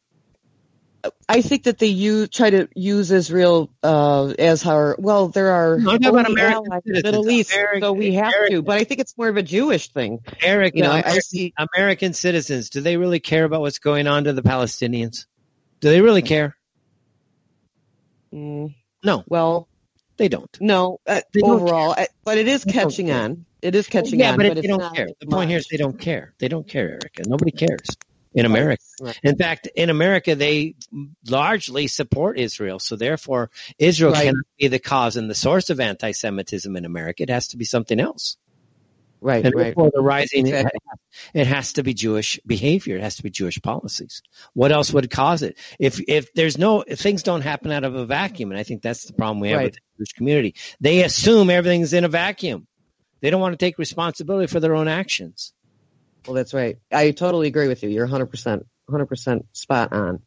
I 1.27 1.41
think 1.41 1.63
that 1.63 1.79
they 1.79 1.87
use 1.87 2.29
try 2.29 2.49
to 2.49 2.69
use 2.75 3.11
Israel 3.11 3.69
uh, 3.83 4.27
as 4.39 4.65
our 4.65 4.95
well. 4.99 5.27
There 5.27 5.51
are 5.51 5.77
No, 5.77 5.95
about 5.95 6.29
American 6.29 6.71
allies 6.71 6.81
in 6.85 6.93
the 6.93 6.99
citizens. 6.99 7.03
Middle 7.03 7.29
East, 7.31 7.51
American- 7.53 7.81
so 7.81 7.93
we 7.93 8.13
have 8.13 8.27
American- 8.27 8.55
to. 8.55 8.61
But 8.61 8.77
I 8.77 8.83
think 8.85 8.99
it's 9.01 9.17
more 9.17 9.27
of 9.27 9.35
a 9.37 9.43
Jewish 9.43 9.89
thing. 9.89 10.19
Eric, 10.41 10.75
You 10.75 10.83
know, 10.83 10.91
I- 10.91 11.03
I 11.05 11.19
see- 11.19 11.53
American 11.75 12.13
citizens, 12.13 12.69
do 12.69 12.79
they 12.81 12.95
really 12.97 13.19
care 13.19 13.43
about 13.43 13.61
what's 13.61 13.79
going 13.79 14.07
on 14.07 14.23
to 14.25 14.33
the 14.33 14.41
Palestinians? 14.43 15.25
Do 15.81 15.89
they 15.89 15.99
really 16.01 16.21
care? 16.21 16.55
Mm, 18.33 18.73
No, 19.03 19.23
well, 19.27 19.67
they 20.17 20.27
don't. 20.29 20.49
no, 20.61 20.99
uh, 21.05 21.21
They 21.33 21.41
don't 21.41 21.51
overall, 21.51 21.93
I, 21.97 22.07
but 22.23 22.37
it 22.37 22.47
is 22.47 22.63
They 22.63 22.71
catching 22.71 23.11
on. 23.11 23.45
It 23.61 23.75
is 23.75 23.87
catching 23.87 24.19
yeah, 24.19 24.31
on, 24.31 24.37
but, 24.37 24.47
but, 24.47 24.57
it's 24.57 24.61
they 24.61 24.67
don't 24.67 24.95
care. 24.95 25.07
The 25.19 25.27
point 25.27 25.49
here 25.49 25.59
is 25.59 25.67
they 25.69 25.77
don't 25.77 25.99
care. 25.99 26.33
They 26.39 26.47
don't 26.47 26.67
care, 26.67 26.89
Erika. 26.91 27.23
Nobody 27.27 27.51
cares 27.51 27.87
in 28.33 28.45
America. 28.45 28.83
Right. 29.01 29.19
In 29.23 29.37
fact, 29.37 29.67
in 29.75 29.89
America, 29.89 30.35
they 30.35 30.75
largely 31.27 31.87
support 31.87 32.37
Israel. 32.39 32.79
So 32.79 32.95
therefore, 32.95 33.51
Israel 33.77 34.11
Right. 34.13 34.25
cannot 34.25 34.45
be 34.59 34.67
the 34.67 34.79
cause 34.79 35.15
and 35.17 35.29
the 35.29 35.35
source 35.35 35.69
of 35.69 35.79
anti-Semitism 35.79 36.75
in 36.75 36.85
America. 36.85 37.23
It 37.23 37.29
has 37.29 37.49
to 37.49 37.57
be 37.57 37.65
something 37.65 37.99
else. 37.99 38.37
Right, 39.21 39.45
And 39.45 39.55
right. 39.55 39.73
the 39.73 40.01
rising, 40.01 40.47
it, 40.47 40.49
Exactly. 40.49 40.79
it 41.33 41.47
has 41.47 41.71
to 41.73 41.83
be 41.83 41.93
Jewish 41.93 42.41
behavior. 42.45 42.97
It 42.97 43.03
has 43.03 43.15
to 43.15 43.23
be 43.23 43.29
Jewish 43.29 43.61
policies. 43.61 44.21
What 44.53 44.73
else 44.73 44.91
would 44.91 45.09
cause 45.09 45.43
it? 45.43 45.57
If 45.79 46.01
if 46.09 46.33
there's 46.33 46.57
no 46.57 46.81
if 46.81 46.99
things 46.99 47.23
don't 47.23 47.39
happen 47.39 47.71
out 47.71 47.85
of 47.85 47.95
a 47.95 48.05
vacuum, 48.05 48.51
and 48.51 48.59
I 48.59 48.63
think 48.63 48.81
that's 48.81 49.05
the 49.05 49.13
problem 49.13 49.39
we 49.39 49.51
have 49.51 49.59
Right. 49.59 49.63
with 49.67 49.75
the 49.75 49.79
Jewish 49.99 50.11
community. 50.11 50.55
They 50.81 51.03
assume 51.03 51.49
everything's 51.49 51.93
in 51.93 52.03
a 52.03 52.09
vacuum. 52.09 52.67
They 53.21 53.29
don't 53.29 53.39
want 53.39 53.53
to 53.53 53.65
take 53.65 53.77
responsibility 53.77 54.47
for 54.47 54.59
their 54.59 54.75
own 54.75 54.89
actions. 54.89 55.53
Well, 56.25 56.35
that's 56.35 56.53
right. 56.53 56.77
I 56.91 57.11
totally 57.11 57.47
agree 57.47 57.67
with 57.67 57.83
you. 57.83 57.89
You're 57.89 58.05
100 58.05 58.27
percent, 58.27 58.65
100 58.85 59.05
percent 59.07 59.45
spot 59.53 59.91
on. 59.93 60.21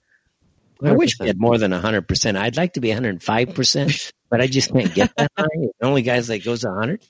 I 0.84 0.92
wish 0.92 1.18
we 1.18 1.26
had 1.26 1.40
more 1.40 1.56
than 1.56 1.70
100%. 1.72 2.36
I'd 2.36 2.56
like 2.58 2.74
to 2.74 2.80
be 2.80 2.88
105%, 2.90 4.12
but 4.30 4.42
I 4.42 4.46
just 4.46 4.72
can't 4.72 4.92
get 4.92 5.10
that 5.16 5.32
high. 5.36 5.46
The 5.80 5.86
only 5.86 6.02
guys 6.02 6.26
that 6.28 6.44
goes 6.44 6.64
100. 6.66 7.02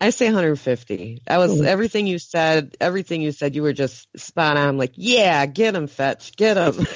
I 0.00 0.10
say 0.10 0.26
150. 0.26 1.20
I 1.28 1.38
was 1.38 1.60
Oh. 1.60 1.64
everything 1.64 2.06
you 2.06 2.18
said. 2.20 2.76
Everything 2.80 3.22
you 3.22 3.32
said, 3.32 3.54
you 3.56 3.62
were 3.62 3.72
just 3.72 4.06
spot 4.16 4.56
on. 4.56 4.68
I'm 4.68 4.78
like, 4.78 4.92
yeah, 4.94 5.44
get 5.46 5.74
him, 5.74 5.88
fetch, 5.88 6.36
get 6.36 6.56
him. 6.56 6.86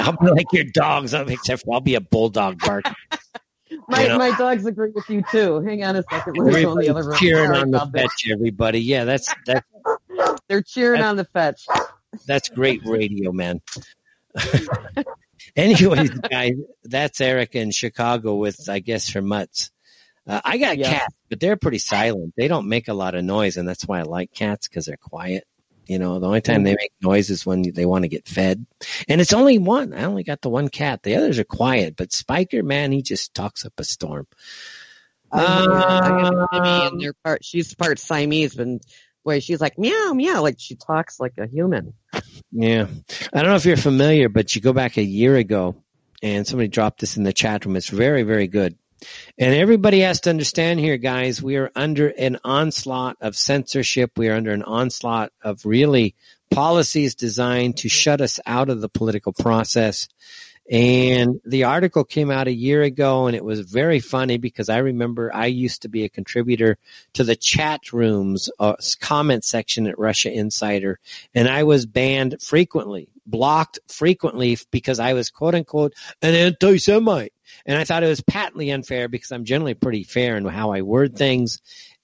I'll 0.00 0.16
be 0.16 0.26
like 0.30 0.52
your 0.52 0.64
dogs, 0.64 1.14
except 1.14 1.64
for 1.64 1.74
I'll 1.74 1.80
be 1.80 1.94
a 1.96 2.00
bulldog 2.00 2.58
bark. 2.58 2.84
my 3.88 4.02
You 4.02 4.08
know? 4.08 4.18
my 4.18 4.36
dogs 4.38 4.64
agree 4.66 4.90
with 4.94 5.08
you 5.10 5.22
too. 5.30 5.60
Hang 5.60 5.82
on 5.84 5.96
a 5.96 6.02
second. 6.10 6.34
We're 6.36 6.62
go 6.62 6.72
in 6.72 6.78
the 6.78 6.88
other 6.90 7.08
room. 7.08 7.18
cheering 7.18 7.46
Sorry 7.48 7.58
on 7.60 7.70
the 7.70 7.76
about 7.78 7.92
that. 7.92 8.02
fetch, 8.10 8.28
everybody. 8.32 8.80
Yeah, 8.80 9.04
that's 9.04 9.34
that's 9.46 9.66
They're 10.48 10.62
cheering 10.62 11.00
That's- 11.00 11.10
on 11.10 11.16
the 11.16 11.24
fetch. 11.24 11.66
that's 12.26 12.48
great 12.48 12.82
radio, 12.84 13.32
man. 13.32 13.60
Anyways, 15.56 16.10
guys, 16.10 16.52
that's 16.84 17.20
Erika 17.20 17.58
in 17.58 17.70
Chicago 17.70 18.34
with, 18.36 18.68
I 18.68 18.78
guess, 18.80 19.12
her 19.12 19.22
mutts. 19.22 19.70
Uh, 20.26 20.40
I 20.44 20.58
got 20.58 20.76
Yeah. 20.76 20.90
cats, 20.98 21.14
but 21.30 21.40
they're 21.40 21.56
pretty 21.56 21.78
silent. 21.78 22.34
They 22.36 22.48
don't 22.48 22.68
make 22.68 22.88
a 22.88 22.94
lot 22.94 23.14
of 23.14 23.24
noise, 23.24 23.56
and 23.56 23.66
that's 23.68 23.86
why 23.86 24.00
I 24.00 24.02
like 24.02 24.32
cats 24.32 24.68
because 24.68 24.86
they're 24.86 24.96
quiet. 24.98 25.44
You 25.86 25.98
know, 25.98 26.18
the 26.18 26.26
only 26.26 26.40
time 26.40 26.64
they 26.64 26.74
make 26.74 26.92
noise 27.00 27.30
is 27.30 27.46
when 27.46 27.62
they 27.62 27.86
want 27.86 28.02
to 28.02 28.08
get 28.08 28.26
fed. 28.26 28.66
And 29.08 29.20
it's 29.20 29.32
only 29.32 29.58
one. 29.58 29.94
I 29.94 30.04
only 30.04 30.24
got 30.24 30.40
the 30.40 30.50
one 30.50 30.68
cat. 30.68 31.02
The 31.02 31.16
others 31.16 31.38
are 31.38 31.44
quiet, 31.44 31.96
but 31.96 32.12
Spiker, 32.12 32.62
man, 32.62 32.92
he 32.92 33.02
just 33.02 33.34
talks 33.34 33.64
up 33.64 33.74
a 33.78 33.84
storm. 33.84 34.26
I 35.32 35.42
have, 35.42 35.68
I 35.68 36.20
have 36.20 36.32
Jimmy, 36.52 36.68
Um, 36.68 36.92
and 36.92 37.00
they're 37.00 37.14
part. 37.24 37.44
She's 37.44 37.74
part 37.74 37.98
Siamese, 37.98 38.58
and 38.58 38.80
boy, 39.24 39.40
she's 39.40 39.60
like 39.60 39.78
meow 39.78 40.12
meow, 40.12 40.42
like 40.42 40.56
she 40.58 40.76
talks 40.76 41.20
like 41.20 41.34
a 41.38 41.46
human. 41.46 41.94
Yeah. 42.52 42.86
I 43.32 43.42
don't 43.42 43.50
know 43.50 43.56
if 43.56 43.66
you're 43.66 43.76
familiar, 43.76 44.28
but 44.28 44.54
you 44.54 44.62
go 44.62 44.72
back 44.72 44.96
a 44.96 45.02
year 45.02 45.36
ago 45.36 45.82
and 46.22 46.46
somebody 46.46 46.68
dropped 46.68 47.00
this 47.00 47.16
in 47.16 47.24
the 47.24 47.32
chat 47.32 47.66
room. 47.66 47.76
It's 47.76 47.88
very, 47.88 48.22
very 48.22 48.46
good. 48.46 48.76
And 49.38 49.54
everybody 49.54 50.00
has 50.00 50.20
to 50.22 50.30
understand 50.30 50.80
here, 50.80 50.96
guys, 50.96 51.42
we 51.42 51.56
are 51.56 51.70
under 51.74 52.08
an 52.08 52.38
onslaught 52.44 53.16
of 53.20 53.36
censorship. 53.36 54.12
We 54.16 54.28
are 54.28 54.36
under 54.36 54.52
an 54.52 54.62
onslaught 54.62 55.32
of 55.42 55.66
really 55.66 56.14
policies 56.50 57.14
designed 57.14 57.78
to 57.78 57.88
shut 57.88 58.20
us 58.20 58.40
out 58.46 58.70
of 58.70 58.80
the 58.80 58.88
political 58.88 59.32
process. 59.32 60.08
And 60.68 61.40
the 61.44 61.64
article 61.64 62.02
came 62.02 62.30
out 62.30 62.48
a 62.48 62.52
year 62.52 62.82
ago 62.82 63.26
and 63.26 63.36
it 63.36 63.44
was 63.44 63.60
very 63.60 64.00
funny 64.00 64.36
because 64.36 64.68
I 64.68 64.78
remember 64.78 65.32
I 65.32 65.46
used 65.46 65.82
to 65.82 65.88
be 65.88 66.02
a 66.02 66.08
contributor 66.08 66.76
to 67.14 67.22
the 67.22 67.36
chat 67.36 67.92
rooms, 67.92 68.50
uh, 68.58 68.74
comment 69.00 69.44
section 69.44 69.86
at 69.86 69.98
Russia 69.98 70.32
Insider 70.32 70.98
and 71.34 71.48
I 71.48 71.62
was 71.62 71.86
banned 71.86 72.42
frequently, 72.42 73.08
blocked 73.24 73.78
frequently 73.86 74.58
because 74.72 74.98
I 74.98 75.12
was 75.12 75.30
quote 75.30 75.54
unquote 75.54 75.94
an 76.20 76.34
anti-Semite. 76.34 77.32
And 77.64 77.78
I 77.78 77.84
thought 77.84 78.02
it 78.02 78.08
was 78.08 78.20
patently 78.20 78.70
unfair 78.70 79.08
because 79.08 79.32
I'm 79.32 79.44
generally 79.44 79.74
pretty 79.74 80.04
fair 80.04 80.36
in 80.36 80.44
how 80.44 80.72
I 80.72 80.82
word 80.82 81.16
things. 81.16 81.60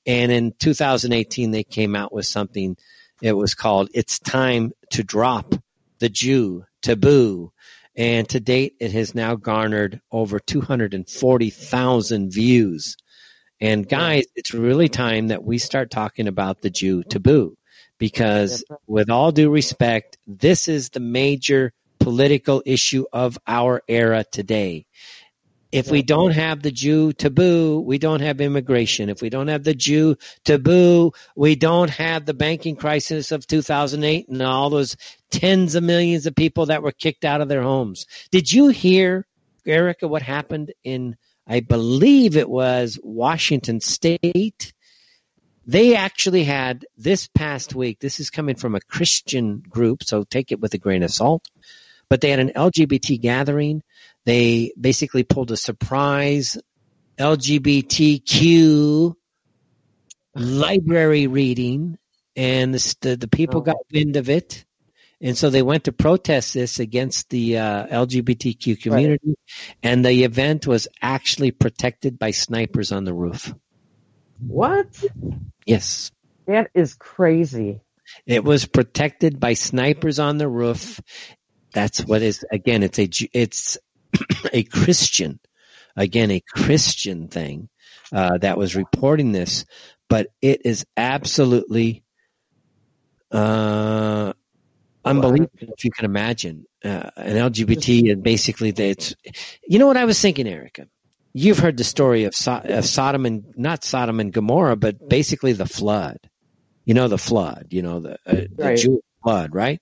And 0.06 0.32
in 0.32 0.52
2018, 0.58 1.50
they 1.50 1.64
came 1.64 1.94
out 1.94 2.12
with 2.12 2.26
something. 2.26 2.76
It 3.20 3.32
was 3.32 3.54
called 3.54 3.90
"It's 3.94 4.18
Time 4.18 4.72
to 4.90 5.04
Drop 5.04 5.54
the 5.98 6.08
Jew 6.08 6.64
taboo. 6.80 7.52
And 7.94 8.28
to 8.30 8.40
date, 8.40 8.76
it 8.80 8.92
has 8.92 9.14
now 9.14 9.36
garnered 9.36 10.00
over 10.10 10.38
240,000 10.40 12.32
views. 12.32 12.96
And 13.60 13.88
guys, 13.88 14.24
it's 14.34 14.54
really 14.54 14.88
time 14.88 15.28
that 15.28 15.44
we 15.44 15.58
start 15.58 15.90
talking 15.90 16.26
about 16.26 16.62
the 16.62 16.70
Jew 16.70 17.04
taboo 17.04 17.56
because 17.98 18.64
with 18.88 19.10
all 19.10 19.30
due 19.30 19.50
respect, 19.50 20.18
this 20.26 20.66
is 20.66 20.88
the 20.88 20.98
major 20.98 21.72
political 22.00 22.62
issue 22.66 23.04
of 23.12 23.38
our 23.46 23.82
era 23.86 24.24
today. 24.24 24.86
If 25.72 25.90
we 25.90 26.02
don't 26.02 26.32
have 26.32 26.60
the 26.60 26.70
Jew 26.70 27.14
taboo, 27.14 27.80
we 27.80 27.96
don't 27.96 28.20
have 28.20 28.42
immigration. 28.42 29.08
If 29.08 29.22
we 29.22 29.30
don't 29.30 29.48
have 29.48 29.64
the 29.64 29.74
Jew 29.74 30.16
taboo, 30.44 31.12
we 31.34 31.56
don't 31.56 31.88
have 31.88 32.26
the 32.26 32.34
banking 32.34 32.76
crisis 32.76 33.32
of 33.32 33.46
2008 33.46 34.28
and 34.28 34.42
all 34.42 34.68
those 34.68 34.98
tens 35.30 35.74
of 35.74 35.82
millions 35.82 36.26
of 36.26 36.34
people 36.34 36.66
that 36.66 36.82
were 36.82 36.92
kicked 36.92 37.24
out 37.24 37.40
of 37.40 37.48
their 37.48 37.62
homes. 37.62 38.06
Did 38.30 38.52
you 38.52 38.68
hear, 38.68 39.26
Erika, 39.66 40.06
what 40.06 40.20
happened 40.20 40.74
in, 40.84 41.16
I 41.46 41.60
believe 41.60 42.36
it 42.36 42.50
was 42.50 42.98
Washington 43.02 43.80
State? 43.80 44.74
They 45.66 45.96
actually 45.96 46.44
had 46.44 46.84
this 46.98 47.28
past 47.28 47.74
week, 47.74 47.98
this 47.98 48.20
is 48.20 48.28
coming 48.28 48.56
from 48.56 48.74
a 48.74 48.80
Christian 48.80 49.62
group, 49.70 50.04
so 50.04 50.24
take 50.24 50.52
it 50.52 50.60
with 50.60 50.74
a 50.74 50.78
grain 50.78 51.02
of 51.02 51.10
salt, 51.10 51.48
but 52.10 52.20
they 52.20 52.28
had 52.28 52.40
an 52.40 52.52
LGBT 52.54 53.18
gathering 53.18 53.82
they 54.24 54.72
basically 54.78 55.24
pulled 55.24 55.50
a 55.50 55.56
surprise 55.56 56.58
LGBTQ 57.18 59.14
library 60.34 61.26
reading, 61.26 61.98
and 62.36 62.74
the 62.74 62.94
the, 63.00 63.16
the 63.16 63.28
people 63.28 63.60
got 63.60 63.76
wind 63.92 64.16
of 64.16 64.30
it, 64.30 64.64
and 65.20 65.36
so 65.36 65.50
they 65.50 65.62
went 65.62 65.84
to 65.84 65.92
protest 65.92 66.54
this 66.54 66.80
against 66.80 67.28
the 67.30 67.58
uh, 67.58 67.86
LGBTQ 67.86 68.80
community, 68.80 69.20
right. 69.26 69.76
and 69.82 70.04
the 70.04 70.24
event 70.24 70.66
was 70.66 70.88
actually 71.00 71.50
protected 71.50 72.18
by 72.18 72.30
snipers 72.30 72.92
on 72.92 73.04
the 73.04 73.14
roof. 73.14 73.54
What? 74.46 75.04
Yes. 75.66 76.10
That 76.46 76.70
is 76.74 76.94
crazy. 76.94 77.80
It 78.26 78.44
was 78.44 78.66
protected 78.66 79.38
by 79.38 79.54
snipers 79.54 80.18
on 80.18 80.38
the 80.38 80.48
roof. 80.48 81.00
That's 81.72 82.04
what 82.04 82.22
is 82.22 82.44
again. 82.50 82.82
It's 82.82 82.98
a 82.98 83.08
it's 83.32 83.78
a 84.52 84.62
Christian, 84.64 85.40
again, 85.96 86.30
a 86.30 86.40
Christian 86.40 87.28
thing 87.28 87.68
uh, 88.12 88.38
that 88.38 88.58
was 88.58 88.76
reporting 88.76 89.32
this, 89.32 89.64
but 90.08 90.28
it 90.40 90.62
is 90.64 90.84
absolutely 90.96 92.04
uh, 93.30 94.32
unbelievable 95.04 95.50
if 95.76 95.84
you 95.84 95.90
can 95.90 96.04
imagine 96.04 96.66
uh, 96.84 97.10
an 97.16 97.36
LGBT 97.36 98.12
and 98.12 98.22
basically 98.22 98.70
it's. 98.70 99.14
You 99.66 99.78
know 99.78 99.86
what 99.86 99.96
I 99.96 100.04
was 100.04 100.20
thinking, 100.20 100.46
Erika? 100.46 100.86
You've 101.34 101.58
heard 101.58 101.78
the 101.78 101.84
story 101.84 102.24
of, 102.24 102.34
so- 102.34 102.60
of 102.62 102.84
Sodom 102.84 103.24
and 103.24 103.44
not 103.56 103.84
Sodom 103.84 104.20
and 104.20 104.32
Gomorrah, 104.32 104.76
but 104.76 105.08
basically 105.08 105.52
the 105.52 105.66
flood. 105.66 106.18
You 106.84 106.94
know 106.94 107.08
the 107.08 107.18
flood. 107.18 107.68
You 107.70 107.82
know 107.82 108.00
the, 108.00 108.12
uh, 108.12 108.16
the 108.26 108.48
right. 108.58 108.76
Jewish 108.76 109.04
flood, 109.22 109.54
right? 109.54 109.80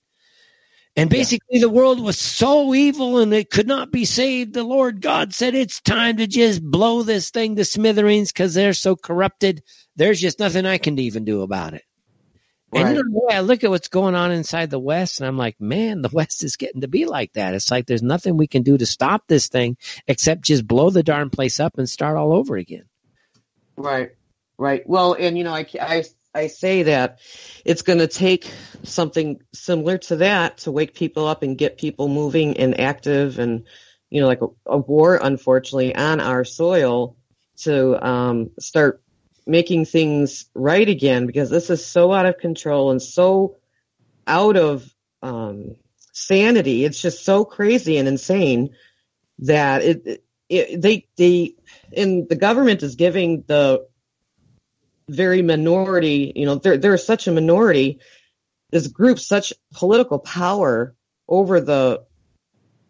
And 0.95 1.09
basically, 1.09 1.57
yeah. 1.57 1.61
the 1.61 1.69
world 1.69 2.01
was 2.01 2.19
so 2.19 2.73
evil 2.73 3.19
and 3.19 3.33
it 3.33 3.49
could 3.49 3.67
not 3.67 3.91
be 3.91 4.03
saved. 4.03 4.53
The 4.53 4.63
Lord 4.63 4.99
God 4.99 5.33
said, 5.33 5.55
It's 5.55 5.79
time 5.79 6.17
to 6.17 6.27
just 6.27 6.61
blow 6.61 7.03
this 7.03 7.29
thing 7.29 7.55
to 7.55 7.65
smithereens 7.65 8.31
because 8.31 8.53
they're 8.53 8.73
so 8.73 8.97
corrupted. 8.97 9.63
There's 9.95 10.19
just 10.19 10.39
nothing 10.39 10.65
I 10.65 10.77
can 10.77 10.99
even 10.99 11.23
do 11.23 11.43
about 11.43 11.75
it. 11.75 11.83
Right. 12.73 12.85
And 12.85 12.95
you 12.95 13.03
know, 13.03 13.27
I 13.29 13.41
look 13.41 13.63
at 13.63 13.69
what's 13.69 13.89
going 13.89 14.15
on 14.15 14.31
inside 14.31 14.69
the 14.69 14.79
West, 14.79 15.19
and 15.19 15.27
I'm 15.27 15.37
like, 15.37 15.59
man, 15.59 16.01
the 16.01 16.09
West 16.13 16.43
is 16.43 16.55
getting 16.55 16.81
to 16.81 16.87
be 16.87 17.05
like 17.05 17.33
that. 17.33 17.53
It's 17.53 17.71
like 17.71 17.85
there's 17.85 18.03
nothing 18.03 18.35
we 18.35 18.47
can 18.47 18.63
do 18.63 18.77
to 18.77 18.85
stop 18.85 19.23
this 19.27 19.47
thing 19.47 19.77
except 20.07 20.43
just 20.43 20.67
blow 20.67 20.89
the 20.89 21.03
darn 21.03 21.29
place 21.29 21.59
up 21.59 21.77
and 21.77 21.89
start 21.89 22.17
all 22.17 22.33
over 22.33 22.57
again. 22.57 22.85
Right, 23.77 24.11
right. 24.57 24.83
Well, 24.85 25.13
and 25.13 25.37
you 25.37 25.43
know, 25.43 25.53
I, 25.53 25.65
I 25.79 26.03
I 26.33 26.47
say 26.47 26.83
that 26.83 27.19
it's 27.65 27.81
going 27.81 27.99
to 27.99 28.07
take 28.07 28.49
something 28.83 29.41
similar 29.53 29.97
to 29.99 30.17
that 30.17 30.59
to 30.59 30.71
wake 30.71 30.93
people 30.93 31.27
up 31.27 31.43
and 31.43 31.57
get 31.57 31.77
people 31.77 32.07
moving 32.07 32.57
and 32.57 32.79
active 32.79 33.37
and 33.39 33.65
you 34.09 34.21
know 34.21 34.27
like 34.27 34.41
a, 34.41 34.47
a 34.65 34.77
war 34.77 35.19
unfortunately 35.21 35.95
on 35.95 36.19
our 36.19 36.43
soil 36.45 37.17
to 37.57 38.05
um, 38.05 38.51
start 38.59 39.01
making 39.45 39.85
things 39.85 40.45
right 40.53 40.87
again 40.87 41.25
because 41.25 41.49
this 41.49 41.69
is 41.69 41.85
so 41.85 42.11
out 42.11 42.25
of 42.25 42.37
control 42.37 42.91
and 42.91 43.01
so 43.01 43.57
out 44.27 44.55
of 44.55 44.89
um, 45.21 45.75
sanity. 46.13 46.85
It's 46.85 47.01
just 47.01 47.25
so 47.25 47.45
crazy 47.45 47.97
and 47.97 48.07
insane 48.07 48.75
that 49.39 49.81
it, 49.81 50.23
it 50.49 50.81
they 50.81 51.07
they 51.17 51.55
and 51.95 52.27
the 52.29 52.35
government 52.35 52.83
is 52.83 52.95
giving 52.95 53.43
the 53.47 53.87
very 55.11 55.41
minority, 55.41 56.31
you 56.35 56.45
know, 56.45 56.55
they're, 56.55 56.77
they're 56.77 56.97
such 56.97 57.27
a 57.27 57.31
minority, 57.31 57.99
this 58.71 58.87
group 58.87 59.19
such 59.19 59.53
political 59.73 60.19
power 60.19 60.95
over 61.27 61.59
the 61.59 62.03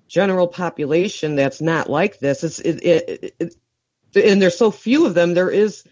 general 0.07 0.47
population 0.47 1.35
that's 1.35 1.61
not 1.61 1.89
like 1.89 2.19
this. 2.19 2.43
It's, 2.43 2.59
it, 2.59 2.83
it, 2.83 3.35
it, 3.39 3.55
and 4.15 4.41
there's 4.41 4.57
so 4.57 4.71
few 4.71 5.05
of 5.05 5.13
them, 5.13 5.33
there 5.33 5.49
is 5.49 5.83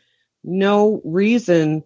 no 0.43 1.01
reason 1.03 1.84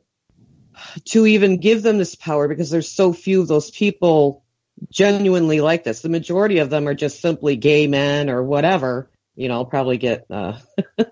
to 1.05 1.25
even 1.25 1.57
give 1.57 1.83
them 1.83 1.97
this 1.97 2.15
power 2.15 2.47
because 2.47 2.69
there's 2.69 2.91
so 2.91 3.13
few 3.13 3.41
of 3.41 3.47
those 3.47 3.71
people 3.71 4.43
genuinely 4.89 5.61
like 5.61 5.83
this. 5.83 6.01
The 6.01 6.09
majority 6.09 6.57
of 6.57 6.69
them 6.69 6.87
are 6.87 6.95
just 6.95 7.21
simply 7.21 7.55
gay 7.55 7.87
men 7.87 8.29
or 8.29 8.43
whatever. 8.43 9.09
You 9.35 9.47
know, 9.47 9.55
I'll 9.55 9.65
probably 9.65 9.97
get 9.97 10.25
uh, 10.29 10.57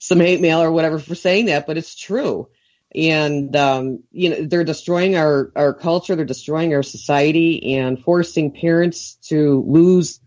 some 0.00 0.20
hate 0.20 0.40
mail 0.40 0.62
or 0.62 0.70
whatever 0.70 0.98
for 0.98 1.14
saying 1.14 1.46
that, 1.46 1.66
but 1.66 1.76
it's 1.76 1.94
true 1.94 2.48
and 2.94 3.54
um, 3.56 4.02
you 4.10 4.30
know 4.30 4.46
they're 4.46 4.64
destroying 4.64 5.16
our 5.16 5.50
our 5.56 5.72
culture 5.72 6.14
they're 6.14 6.24
destroying 6.24 6.74
our 6.74 6.82
society 6.82 7.76
and 7.76 8.02
forcing 8.02 8.52
parents 8.52 9.14
to 9.22 9.64
lose 9.66 10.20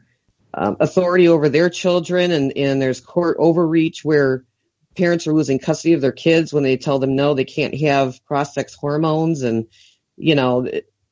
um, 0.56 0.78
authority 0.80 1.28
over 1.28 1.50
their 1.50 1.70
children. 1.70 2.32
And 2.32 2.58
and 2.58 2.82
there's 2.82 3.02
court 3.02 3.38
overreach 3.40 4.04
where 4.04 4.46
parents 4.96 5.28
are 5.28 5.34
losing 5.34 5.60
custody 5.60 5.94
of 5.94 6.02
their 6.02 6.14
kids 6.14 6.54
when 6.54 6.64
they 6.64 6.78
tell 6.78 7.00
them 7.00 7.16
no 7.16 7.34
they 7.34 7.44
can't 7.44 7.76
have 7.76 8.24
cross-sex 8.26 8.74
hormones 8.74 9.42
and 9.42 9.68
you 10.16 10.36
know 10.36 10.70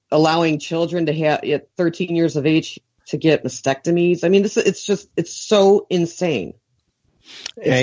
allowing 0.10 0.60
children 0.60 1.08
to 1.08 1.14
have 1.14 1.44
at 1.44 1.68
13 1.76 2.16
years 2.16 2.38
of 2.38 2.46
age 2.46 2.80
to 3.08 3.18
get 3.18 3.44
mastectomies. 3.44 4.24
I 4.24 4.30
mean 4.30 4.44
this 4.44 4.56
it's 4.58 4.86
just 4.86 5.10
it's 5.18 5.36
so 5.36 5.86
insane 5.90 6.54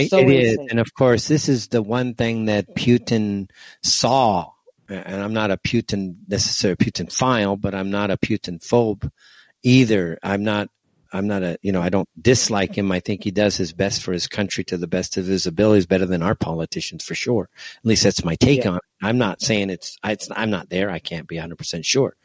so 0.09 0.19
it 0.19 0.31
is. 0.31 0.59
And 0.71 0.79
of 0.79 0.93
course, 0.95 1.29
this 1.29 1.49
is 1.49 1.69
the 1.69 1.83
one 1.83 2.15
thing 2.15 2.47
that 2.47 2.75
Putin 2.75 3.51
saw. 3.83 4.51
And 4.89 5.23
I'm 5.23 5.33
not 5.33 5.53
a 5.53 5.57
Putin, 5.57 6.17
necessarily 6.27 6.77
Putin 6.77 7.13
file, 7.13 7.57
but 7.57 7.75
I'm 7.75 7.91
not 7.91 8.11
a 8.11 8.17
Putin 8.17 8.59
phobe 8.59 9.09
either. 9.63 10.19
I'm 10.23 10.43
not, 10.43 10.69
I'm 11.13 11.29
not 11.29 11.43
a, 11.43 11.59
you 11.63 11.71
know, 11.71 11.81
I 11.81 11.91
don't 11.91 12.09
dislike 12.21 12.77
him. 12.77 12.91
I 12.91 13.01
think 13.01 13.23
he 13.23 13.31
does 13.31 13.57
his 13.57 13.73
best 13.73 14.03
for 14.03 14.13
his 14.13 14.27
country 14.27 14.65
to 14.65 14.77
the 14.77 14.89
best 14.89 15.17
of 15.17 15.27
his 15.27 15.47
abilities, 15.47 15.87
better 15.87 16.07
than 16.07 16.23
our 16.23 16.35
politicians 16.35 17.05
for 17.05 17.15
sure. 17.15 17.49
At 17.79 17.87
least 17.87 18.03
that's 18.03 18.25
my 18.25 18.35
take 18.35 18.65
yeah. 18.65 18.71
on 18.71 18.77
it. 18.77 18.83
I'm 19.03 19.19
not 19.19 19.41
saying 19.41 19.71
it's, 19.71 19.97
it's, 20.05 20.29
I'm 20.35 20.51
not 20.51 20.69
there. 20.69 20.91
I 20.91 20.99
can't 20.99 21.29
be 21.29 21.37
100% 21.37 21.85
sure. 21.85 22.17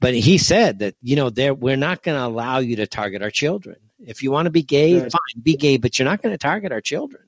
But 0.00 0.14
he 0.14 0.38
said 0.38 0.80
that, 0.80 0.94
you 1.02 1.16
know, 1.16 1.30
there, 1.30 1.54
we're 1.54 1.76
not 1.76 2.02
going 2.02 2.18
to 2.18 2.26
allow 2.26 2.58
you 2.58 2.76
to 2.76 2.86
target 2.86 3.22
our 3.22 3.30
children. 3.30 3.76
If 4.00 4.22
you 4.22 4.30
want 4.30 4.46
to 4.46 4.50
be 4.50 4.62
gay, 4.62 5.00
right. 5.00 5.10
fine, 5.10 5.42
be 5.42 5.56
gay, 5.56 5.76
but 5.76 5.98
you're 5.98 6.08
not 6.08 6.22
going 6.22 6.32
to 6.32 6.38
target 6.38 6.72
our 6.72 6.80
children. 6.80 7.22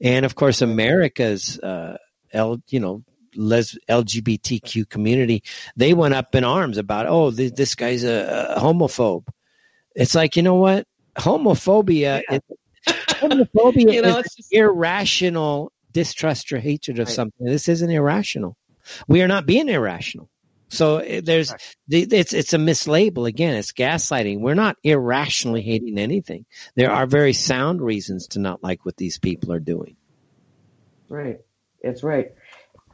And 0.00 0.24
of 0.24 0.34
course, 0.34 0.62
America's, 0.62 1.58
uh, 1.58 1.98
L, 2.32 2.62
you 2.68 2.80
know, 2.80 3.04
les- 3.34 3.78
LGBTQ 3.88 4.88
community, 4.88 5.42
they 5.76 5.94
went 5.94 6.14
up 6.14 6.34
in 6.34 6.44
arms 6.44 6.78
about, 6.78 7.06
oh, 7.06 7.30
th- 7.30 7.54
this 7.54 7.74
guy's 7.74 8.04
a, 8.04 8.54
a, 8.56 8.60
homophobe. 8.60 9.28
It's 9.94 10.14
like, 10.14 10.36
you 10.36 10.42
know 10.42 10.54
what? 10.54 10.86
Homophobia, 11.16 12.22
yeah. 12.28 12.36
is, 12.36 12.94
homophobia 13.08 13.92
you 13.92 14.02
know, 14.02 14.18
is 14.18 14.34
just, 14.34 14.52
irrational 14.52 15.72
distrust 15.92 16.52
or 16.52 16.58
hatred 16.58 16.98
of 16.98 17.08
right. 17.08 17.14
something. 17.14 17.46
This 17.46 17.68
isn't 17.68 17.90
irrational. 17.90 18.56
We 19.06 19.22
are 19.22 19.28
not 19.28 19.44
being 19.44 19.68
irrational. 19.68 20.29
So 20.70 20.98
eh, 20.98 21.20
there's 21.22 21.52
it's 21.88 22.32
it's 22.32 22.52
a 22.52 22.58
mislabel 22.58 23.28
again. 23.28 23.56
It's 23.56 23.72
gaslighting. 23.72 24.40
We're 24.40 24.54
not 24.54 24.76
irrationally 24.82 25.62
hating 25.62 25.98
anything. 25.98 26.46
There 26.76 26.90
are 26.90 27.06
very 27.06 27.32
sound 27.32 27.82
reasons 27.82 28.28
to 28.28 28.38
not 28.38 28.62
like 28.62 28.84
what 28.84 28.96
these 28.96 29.18
people 29.18 29.52
are 29.52 29.60
doing. 29.60 29.96
Right. 31.08 31.40
It's 31.80 32.02
right. 32.02 32.32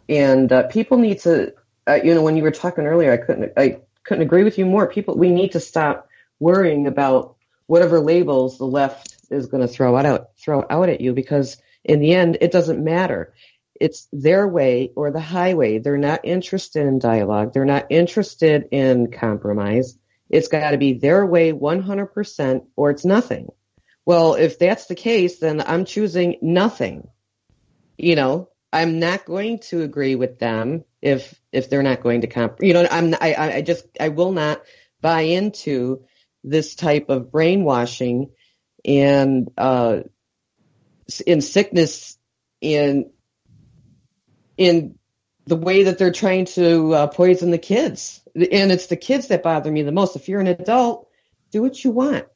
And 0.08 0.50
uh, 0.50 0.64
people 0.68 0.98
need 0.98 1.20
to. 1.20 1.54
Uh, 1.88 2.00
you 2.02 2.14
know, 2.14 2.22
when 2.22 2.36
you 2.36 2.42
were 2.42 2.50
talking 2.50 2.84
earlier, 2.84 3.12
I 3.12 3.18
couldn't 3.18 3.52
I 3.56 3.78
couldn't 4.02 4.22
agree 4.22 4.42
with 4.42 4.58
you 4.58 4.66
more. 4.66 4.88
People, 4.88 5.16
we 5.16 5.30
need 5.30 5.52
to 5.52 5.60
stop 5.60 6.08
worrying 6.40 6.86
about 6.86 7.36
whatever 7.66 8.00
labels 8.00 8.58
the 8.58 8.64
left 8.64 9.16
is 9.30 9.46
going 9.46 9.60
to 9.60 9.68
throw 9.68 9.96
out 9.96 10.30
throw 10.38 10.64
out 10.68 10.88
at 10.88 11.00
you 11.00 11.12
because 11.12 11.58
in 11.84 12.00
the 12.00 12.14
end, 12.14 12.38
it 12.40 12.50
doesn't 12.50 12.82
matter 12.82 13.34
it's 13.80 14.08
their 14.12 14.46
way 14.46 14.92
or 14.96 15.10
the 15.10 15.20
highway. 15.20 15.78
They're 15.78 15.98
not 15.98 16.24
interested 16.24 16.86
in 16.86 16.98
dialogue. 16.98 17.52
They're 17.52 17.64
not 17.64 17.86
interested 17.90 18.68
in 18.70 19.10
compromise. 19.10 19.98
It's 20.28 20.48
got 20.48 20.72
to 20.72 20.78
be 20.78 20.94
their 20.94 21.24
way 21.24 21.52
100% 21.52 22.66
or 22.76 22.90
it's 22.90 23.04
nothing. 23.04 23.48
Well, 24.04 24.34
if 24.34 24.58
that's 24.58 24.86
the 24.86 24.94
case, 24.94 25.40
then 25.40 25.60
I'm 25.60 25.84
choosing 25.84 26.36
nothing. 26.40 27.08
You 27.98 28.14
know, 28.14 28.50
I'm 28.72 28.98
not 28.98 29.24
going 29.24 29.60
to 29.70 29.82
agree 29.82 30.14
with 30.14 30.38
them 30.38 30.84
if 31.00 31.34
if 31.52 31.70
they're 31.70 31.82
not 31.82 32.02
going 32.02 32.20
to 32.20 32.26
comp. 32.26 32.58
You 32.60 32.74
know, 32.74 32.86
I'm 32.90 33.14
I 33.14 33.34
I 33.38 33.62
just 33.62 33.86
I 33.98 34.08
will 34.08 34.32
not 34.32 34.62
buy 35.00 35.22
into 35.22 36.04
this 36.44 36.74
type 36.74 37.08
of 37.08 37.32
brainwashing 37.32 38.30
and 38.84 39.50
uh 39.56 40.00
in 41.26 41.40
sickness 41.40 42.18
in 42.60 43.10
in 44.56 44.98
the 45.46 45.56
way 45.56 45.84
that 45.84 45.98
they're 45.98 46.12
trying 46.12 46.44
to 46.44 46.94
uh, 46.94 47.06
poison 47.06 47.50
the 47.50 47.58
kids. 47.58 48.20
And 48.34 48.72
it's 48.72 48.86
the 48.86 48.96
kids 48.96 49.28
that 49.28 49.42
bother 49.42 49.70
me 49.70 49.82
the 49.82 49.92
most. 49.92 50.16
If 50.16 50.28
you're 50.28 50.40
an 50.40 50.46
adult, 50.48 51.08
do 51.52 51.62
what 51.62 51.82
you 51.82 51.90
want. 51.90 52.26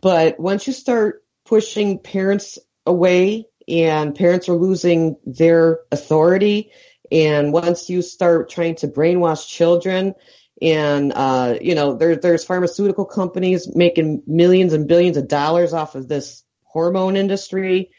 But 0.00 0.40
once 0.40 0.66
you 0.66 0.72
start 0.72 1.24
pushing 1.44 1.98
parents 1.98 2.58
away 2.86 3.46
and 3.68 4.14
parents 4.14 4.48
are 4.48 4.54
losing 4.54 5.16
their 5.24 5.80
authority, 5.92 6.72
and 7.12 7.52
once 7.52 7.90
you 7.90 8.02
start 8.02 8.50
trying 8.50 8.76
to 8.76 8.88
brainwash 8.88 9.48
children, 9.48 10.14
and 10.62 11.12
uh, 11.12 11.56
you 11.60 11.74
know 11.74 11.94
there, 11.94 12.16
there's 12.16 12.44
pharmaceutical 12.44 13.04
companies 13.04 13.74
making 13.74 14.22
millions 14.26 14.72
and 14.72 14.88
billions 14.88 15.16
of 15.16 15.28
dollars 15.28 15.72
off 15.72 15.94
of 15.94 16.08
this 16.08 16.44
hormone 16.64 17.16
industry 17.16 17.90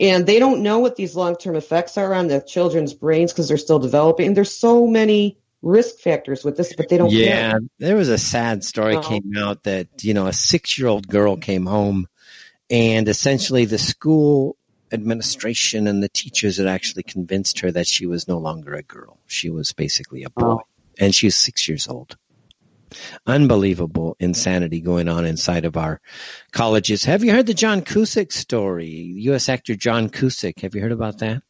and 0.00 0.26
they 0.26 0.38
don't 0.38 0.62
know 0.62 0.78
what 0.78 0.96
these 0.96 1.14
long-term 1.14 1.56
effects 1.56 1.98
are 1.98 2.14
on 2.14 2.28
the 2.28 2.40
children's 2.40 2.94
brains 2.94 3.32
because 3.32 3.48
they're 3.48 3.56
still 3.58 3.78
developing. 3.78 4.28
And 4.28 4.36
There's 4.36 4.56
so 4.56 4.86
many 4.86 5.38
risk 5.62 5.98
factors 5.98 6.44
with 6.44 6.56
this, 6.56 6.74
but 6.74 6.88
they 6.88 6.96
don't. 6.98 7.10
Yeah, 7.12 7.52
care. 7.52 7.60
there 7.78 7.96
was 7.96 8.08
a 8.08 8.18
sad 8.18 8.64
story 8.64 8.96
Oh. 8.96 9.00
came 9.00 9.36
out 9.36 9.62
that 9.64 9.88
you 10.02 10.14
know 10.14 10.26
a 10.26 10.32
six-year-old 10.32 11.06
girl 11.08 11.36
came 11.36 11.66
home, 11.66 12.08
and 12.70 13.08
essentially 13.08 13.64
the 13.64 13.78
school 13.78 14.56
administration 14.90 15.86
and 15.86 16.02
the 16.02 16.08
teachers 16.08 16.58
had 16.58 16.66
actually 16.66 17.02
convinced 17.02 17.60
her 17.60 17.70
that 17.70 17.86
she 17.86 18.06
was 18.06 18.28
no 18.28 18.38
longer 18.38 18.74
a 18.74 18.82
girl. 18.82 19.18
She 19.26 19.50
was 19.50 19.72
basically 19.72 20.24
a 20.24 20.30
boy, 20.30 20.58
and 20.98 21.14
she 21.14 21.26
was 21.28 21.36
six 21.36 21.68
years 21.68 21.88
old. 21.88 22.16
Unbelievable 23.26 24.16
insanity 24.20 24.80
going 24.80 25.08
on 25.08 25.24
inside 25.24 25.64
of 25.64 25.76
our 25.76 26.00
colleges. 26.52 27.04
Have 27.04 27.24
you 27.24 27.32
heard 27.32 27.46
the 27.46 27.54
John 27.54 27.82
Cusack 27.82 28.32
story? 28.32 28.88
U.S. 28.88 29.48
actor 29.48 29.74
John 29.74 30.08
Cusack. 30.08 30.60
Have 30.60 30.74
you 30.74 30.80
heard 30.80 30.92
about 30.92 31.18
that? 31.18 31.42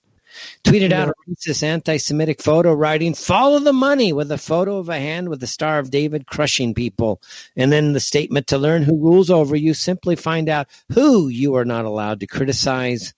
Tweeted 0.65 0.93
out 0.93 1.09
a 1.09 1.15
racist 1.29 1.63
anti-Semitic 1.63 2.41
photo 2.41 2.73
writing, 2.73 3.13
follow 3.15 3.59
the 3.59 3.73
money 3.73 4.13
with 4.15 4.33
a 4.33 4.39
photo 4.39 4.79
of 4.79 4.89
a 4.89 4.99
hand 4.99 5.29
with 5.29 5.41
the 5.41 5.47
Star 5.47 5.79
of 5.79 5.91
David 5.91 6.27
crushing 6.27 6.73
people. 6.73 7.21
And 7.55 7.71
then 7.71 7.93
the 7.93 8.01
statement 8.01 8.47
to 8.49 8.59
learn 8.59 8.83
who 8.83 8.99
rules 8.99 9.29
over 9.31 9.55
you, 9.55 9.75
simply 9.75 10.17
find 10.17 10.49
out 10.49 10.69
who 10.95 11.29
you 11.29 11.57
are 11.57 11.67
not 11.67 11.85
allowed 11.85 12.21
to 12.21 12.27
criticize. 12.27 13.13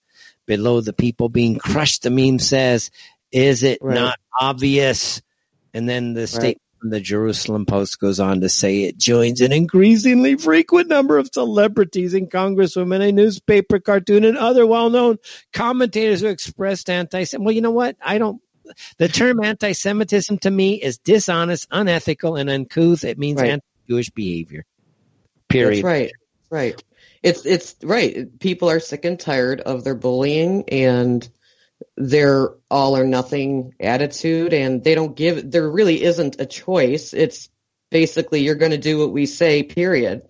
Below 0.45 0.81
the 0.81 0.93
people 0.93 1.29
being 1.29 1.57
crushed, 1.57 2.03
the 2.03 2.11
meme 2.11 2.37
says, 2.39 2.91
is 3.31 3.63
it 3.63 3.79
Right. 3.81 3.95
not 3.95 4.19
obvious? 4.39 5.21
And 5.73 5.89
then 5.89 6.13
the 6.13 6.27
statement 6.27 6.61
from 6.85 6.91
the 6.91 6.99
Jerusalem 6.99 7.65
Post 7.65 7.99
goes 7.99 8.19
on 8.19 8.41
to 8.41 8.49
say 8.49 8.83
it 8.83 8.95
joins 8.95 9.41
an 9.41 9.51
increasingly 9.51 10.35
frequent 10.35 10.87
number 10.87 11.17
of 11.17 11.31
celebrities 11.33 12.13
and 12.13 12.29
congresswomen, 12.29 13.09
a 13.09 13.11
newspaper 13.11 13.79
cartoon, 13.79 14.23
and 14.23 14.37
other 14.37 14.67
well-known 14.67 15.17
commentators 15.51 16.21
who 16.21 16.27
expressed 16.27 16.87
anti-Semitism. 16.91 17.43
Well, 17.43 17.55
you 17.55 17.61
know 17.61 17.71
what? 17.71 17.95
I 17.99 18.19
don't. 18.19 18.39
The 18.99 19.07
term 19.07 19.43
anti-Semitism 19.43 20.37
to 20.39 20.51
me 20.51 20.75
is 20.75 20.99
dishonest, 20.99 21.67
unethical, 21.71 22.35
and 22.35 22.51
uncouth. 22.51 23.03
It 23.03 23.17
means 23.17 23.41
Right. 23.41 23.53
anti-Jewish 23.53 24.11
behavior. 24.11 24.63
Period. 25.49 25.77
That's 25.77 25.83
right. 25.83 26.11
Right. 26.51 26.83
It's 27.23 27.47
it's 27.47 27.75
right. 27.81 28.39
People 28.39 28.69
are 28.69 28.79
sick 28.79 29.05
and 29.05 29.19
tired 29.19 29.59
of 29.59 29.83
their 29.83 29.95
bullying 29.95 30.69
and 30.69 31.27
their 31.97 32.49
all 32.69 32.97
or 32.97 33.05
nothing 33.05 33.73
attitude 33.79 34.53
and 34.53 34.83
they 34.83 34.95
don't 34.95 35.15
give 35.15 35.49
there 35.49 35.69
really 35.69 36.03
isn't 36.03 36.39
a 36.39 36.45
choice. 36.45 37.13
It's 37.13 37.49
basically 37.89 38.41
you're 38.41 38.55
going 38.55 38.71
to 38.71 38.77
do 38.77 38.99
what 38.99 39.11
we 39.11 39.25
say 39.25 39.63
period. 39.63 40.23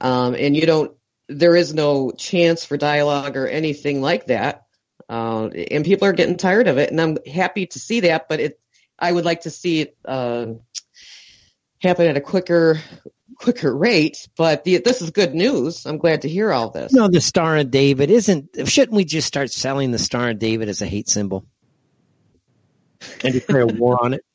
Um 0.00 0.34
and 0.34 0.56
you 0.56 0.66
don't 0.66 0.92
there 1.28 1.54
is 1.54 1.74
no 1.74 2.10
chance 2.10 2.64
for 2.64 2.76
dialogue 2.76 3.36
or 3.36 3.46
anything 3.46 4.00
like 4.00 4.26
that. 4.26 4.64
Uh, 5.08 5.48
and 5.48 5.84
people 5.84 6.06
are 6.06 6.12
getting 6.12 6.36
tired 6.36 6.68
of 6.68 6.78
it 6.78 6.90
and 6.90 7.00
I'm 7.00 7.18
happy 7.26 7.66
to 7.66 7.78
see 7.78 8.00
that 8.00 8.28
but 8.28 8.40
it 8.40 8.60
I 8.98 9.10
would 9.10 9.24
like 9.24 9.42
to 9.42 9.50
see 9.50 9.80
it 9.80 9.96
uh, 10.04 10.46
happen 11.80 12.06
at 12.06 12.16
a 12.16 12.20
quicker 12.20 12.80
quicker 13.40 13.74
rate. 13.76 14.28
But 14.36 14.64
the, 14.64 14.78
this 14.78 15.02
is 15.02 15.10
good 15.10 15.34
news. 15.34 15.86
I'm 15.86 15.98
glad 15.98 16.22
to 16.22 16.28
hear 16.28 16.52
all 16.52 16.70
this. 16.70 16.92
No, 16.92 17.08
the 17.08 17.20
Star 17.20 17.56
of 17.56 17.70
David 17.70 18.10
isn't. 18.10 18.68
Shouldn't 18.68 18.96
we 18.96 19.04
just 19.04 19.26
start 19.26 19.50
selling 19.50 19.90
the 19.90 19.98
Star 19.98 20.30
of 20.30 20.38
David 20.38 20.68
as 20.68 20.82
a 20.82 20.86
hate 20.86 21.08
symbol 21.08 21.44
and 23.24 23.32
declare 23.32 23.66
war 23.66 24.02
on 24.02 24.14
it? 24.14 24.24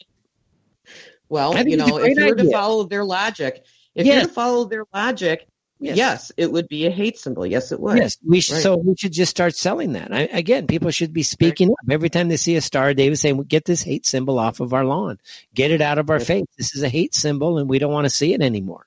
Well, 1.27 1.57
you 1.67 1.75
know, 1.75 1.97
if 1.97 2.15
you 2.15 2.25
were 2.27 2.35
to 2.35 2.51
follow 2.51 2.83
their 2.83 3.03
logic, 3.03 3.63
if 3.95 4.05
Yes. 4.05 4.13
you 4.15 4.21
were 4.21 4.27
to 4.27 4.33
follow 4.33 4.65
their 4.65 4.83
logic, 4.93 5.47
Yes. 5.79 5.97
yes. 5.97 6.31
it 6.37 6.51
would 6.51 6.67
be 6.67 6.85
a 6.85 6.91
hate 6.91 7.17
symbol. 7.17 7.47
Yes, 7.47 7.71
it 7.71 7.79
would. 7.79 7.97
Yes, 7.97 8.17
we 8.23 8.41
should, 8.41 8.53
Right. 8.53 8.61
so 8.63 8.77
we 8.77 8.95
should 8.95 9.11
just 9.11 9.31
start 9.31 9.55
selling 9.55 9.93
that. 9.93 10.13
I, 10.13 10.21
again, 10.31 10.67
people 10.67 10.91
should 10.91 11.13
be 11.13 11.23
speaking 11.23 11.71
up 11.71 11.89
every 11.91 12.11
time 12.11 12.29
they 12.29 12.37
see 12.37 12.55
a 12.57 12.61
Star 12.61 12.91
of 12.91 12.95
David 12.95 13.17
saying, 13.17 13.41
"Get 13.41 13.65
this 13.65 13.81
hate 13.81 14.05
symbol 14.05 14.37
off 14.37 14.59
of 14.59 14.71
our 14.75 14.85
lawn. 14.85 15.17
Get 15.55 15.71
it 15.71 15.81
out 15.81 15.97
of 15.97 16.11
our 16.11 16.19
face. 16.19 16.45
This 16.59 16.75
is 16.75 16.83
a 16.83 16.89
hate 16.89 17.15
symbol, 17.15 17.57
and 17.57 17.67
we 17.67 17.79
don't 17.79 17.91
want 17.91 18.05
to 18.05 18.11
see 18.11 18.35
it 18.35 18.41
anymore." 18.43 18.85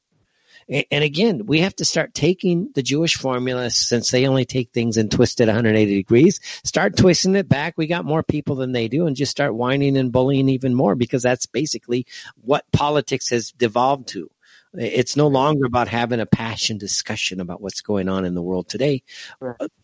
And 0.69 1.03
again, 1.03 1.47
we 1.47 1.61
have 1.61 1.75
to 1.77 1.85
start 1.85 2.13
taking 2.13 2.71
the 2.75 2.83
Jewish 2.83 3.17
formula 3.17 3.71
since 3.71 4.11
they 4.11 4.27
only 4.27 4.45
take 4.45 4.71
things 4.71 4.99
and 4.99 5.11
twist 5.11 5.41
it 5.41 5.47
180 5.47 5.95
degrees. 5.95 6.41
Start 6.63 6.97
twisting 6.97 7.37
it 7.37 7.49
back. 7.49 7.75
We 7.79 7.87
got 7.87 8.05
more 8.05 8.23
people 8.23 8.57
than 8.57 8.73
they 8.73 8.89
do, 8.89 9.07
and 9.07 9.17
just 9.17 9.31
start 9.31 9.55
whining 9.55 9.97
and 9.97 10.13
bullying 10.13 10.51
even 10.51 10.75
more 10.75 10.95
because 10.95 11.23
that's 11.23 11.47
basically 11.47 12.07
what 12.43 12.71
politics 12.71 13.31
has 13.31 13.53
devolved 13.53 14.09
to. 14.09 14.31
It's 14.79 15.17
no 15.17 15.29
longer 15.29 15.67
about 15.67 15.89
having 15.89 16.21
a 16.21 16.27
passion 16.27 16.79
discussion 16.79 17.41
about 17.41 17.61
what's 17.63 17.83
going 17.83 18.09
on 18.09 18.25
in 18.25 18.35
the 18.35 18.43
world 18.43 18.69
today. 18.69 19.03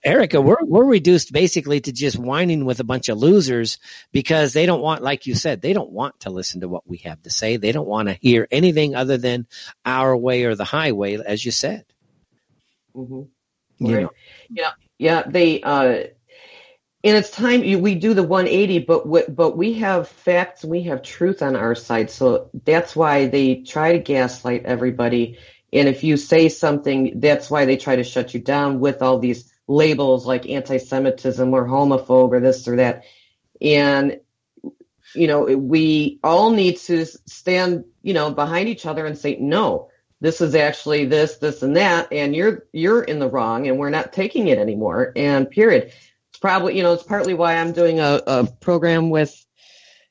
Erika, 0.04 0.40
we're 0.40 0.62
we're 0.62 0.84
reduced 0.84 1.32
basically 1.32 1.80
to 1.82 1.92
just 1.92 2.18
whining 2.18 2.64
with 2.64 2.80
a 2.80 2.84
bunch 2.84 3.08
of 3.10 3.18
losers 3.18 3.78
because 4.12 4.52
they 4.52 4.66
don't 4.66 4.82
want, 4.82 5.02
like 5.02 5.26
you 5.26 5.34
said, 5.34 5.62
they 5.62 5.72
don't 5.74 5.92
want 5.92 6.20
to 6.20 6.30
listen 6.30 6.62
to 6.62 6.68
what 6.68 6.88
we 6.88 6.98
have 6.98 7.22
to 7.24 7.30
say. 7.30 7.56
They 7.58 7.72
don't 7.72 7.88
want 7.88 8.08
to 8.08 8.14
hear 8.20 8.48
anything 8.50 8.94
other 8.94 9.18
than 9.18 9.46
our 9.84 10.16
way 10.16 10.44
or 10.44 10.54
the 10.54 10.64
highway, 10.64 11.18
as 11.18 11.44
you 11.44 11.52
said. 11.52 11.84
hmm 12.94 13.22
You 13.78 13.96
Right. 13.96 14.02
know. 14.04 14.10
Yeah, 14.50 14.72
yeah. 14.98 15.22
They 15.26 15.62
uh, 15.62 16.04
and 17.04 17.16
it's 17.18 17.30
time 17.30 17.60
we 17.60 17.94
do 17.94 18.14
the 18.14 18.22
180, 18.22 18.78
but 18.80 19.06
we, 19.06 19.22
but 19.28 19.56
we 19.56 19.74
have 19.74 20.08
facts 20.08 20.64
we 20.64 20.84
have 20.84 21.02
truth 21.02 21.42
on 21.42 21.54
our 21.54 21.74
side, 21.74 22.10
so 22.10 22.50
that's 22.64 22.96
why 22.96 23.26
they 23.26 23.56
try 23.56 23.92
to 23.92 23.98
gaslight 23.98 24.64
everybody. 24.64 25.38
And 25.72 25.86
if 25.86 26.02
you 26.02 26.16
say 26.16 26.48
something, 26.48 27.20
that's 27.20 27.50
why 27.50 27.66
they 27.66 27.76
try 27.76 27.96
to 27.96 28.04
shut 28.04 28.32
you 28.32 28.40
down 28.40 28.80
with 28.80 29.02
all 29.02 29.18
these 29.18 29.52
labels 29.68 30.26
like 30.26 30.48
anti-Semitism 30.48 31.52
or 31.52 31.66
homophobe 31.66 32.32
or 32.32 32.40
this 32.40 32.66
or 32.66 32.76
that. 32.76 33.04
And 33.60 34.20
you 35.14 35.26
know, 35.26 35.42
we 35.42 36.18
all 36.24 36.50
need 36.50 36.78
to 36.78 37.04
stand, 37.06 37.84
you 38.02 38.14
know, 38.14 38.32
behind 38.32 38.68
each 38.68 38.86
other 38.86 39.06
and 39.06 39.16
say, 39.16 39.36
no, 39.36 39.90
this 40.20 40.40
is 40.40 40.54
actually 40.54 41.04
this, 41.04 41.36
this, 41.36 41.62
and 41.62 41.76
that, 41.76 42.12
and 42.12 42.34
you're 42.34 42.64
you're 42.72 43.02
in 43.02 43.18
the 43.18 43.28
wrong, 43.28 43.68
and 43.68 43.78
we're 43.78 43.90
not 43.90 44.12
taking 44.12 44.48
it 44.48 44.58
anymore. 44.58 45.12
And 45.14 45.50
period. 45.50 45.92
Probably, 46.44 46.76
you 46.76 46.82
know, 46.82 46.92
it's 46.92 47.02
partly 47.02 47.32
why 47.32 47.56
I'm 47.56 47.72
doing 47.72 48.00
a, 48.00 48.20
a 48.26 48.44
program 48.44 49.08
with 49.08 49.34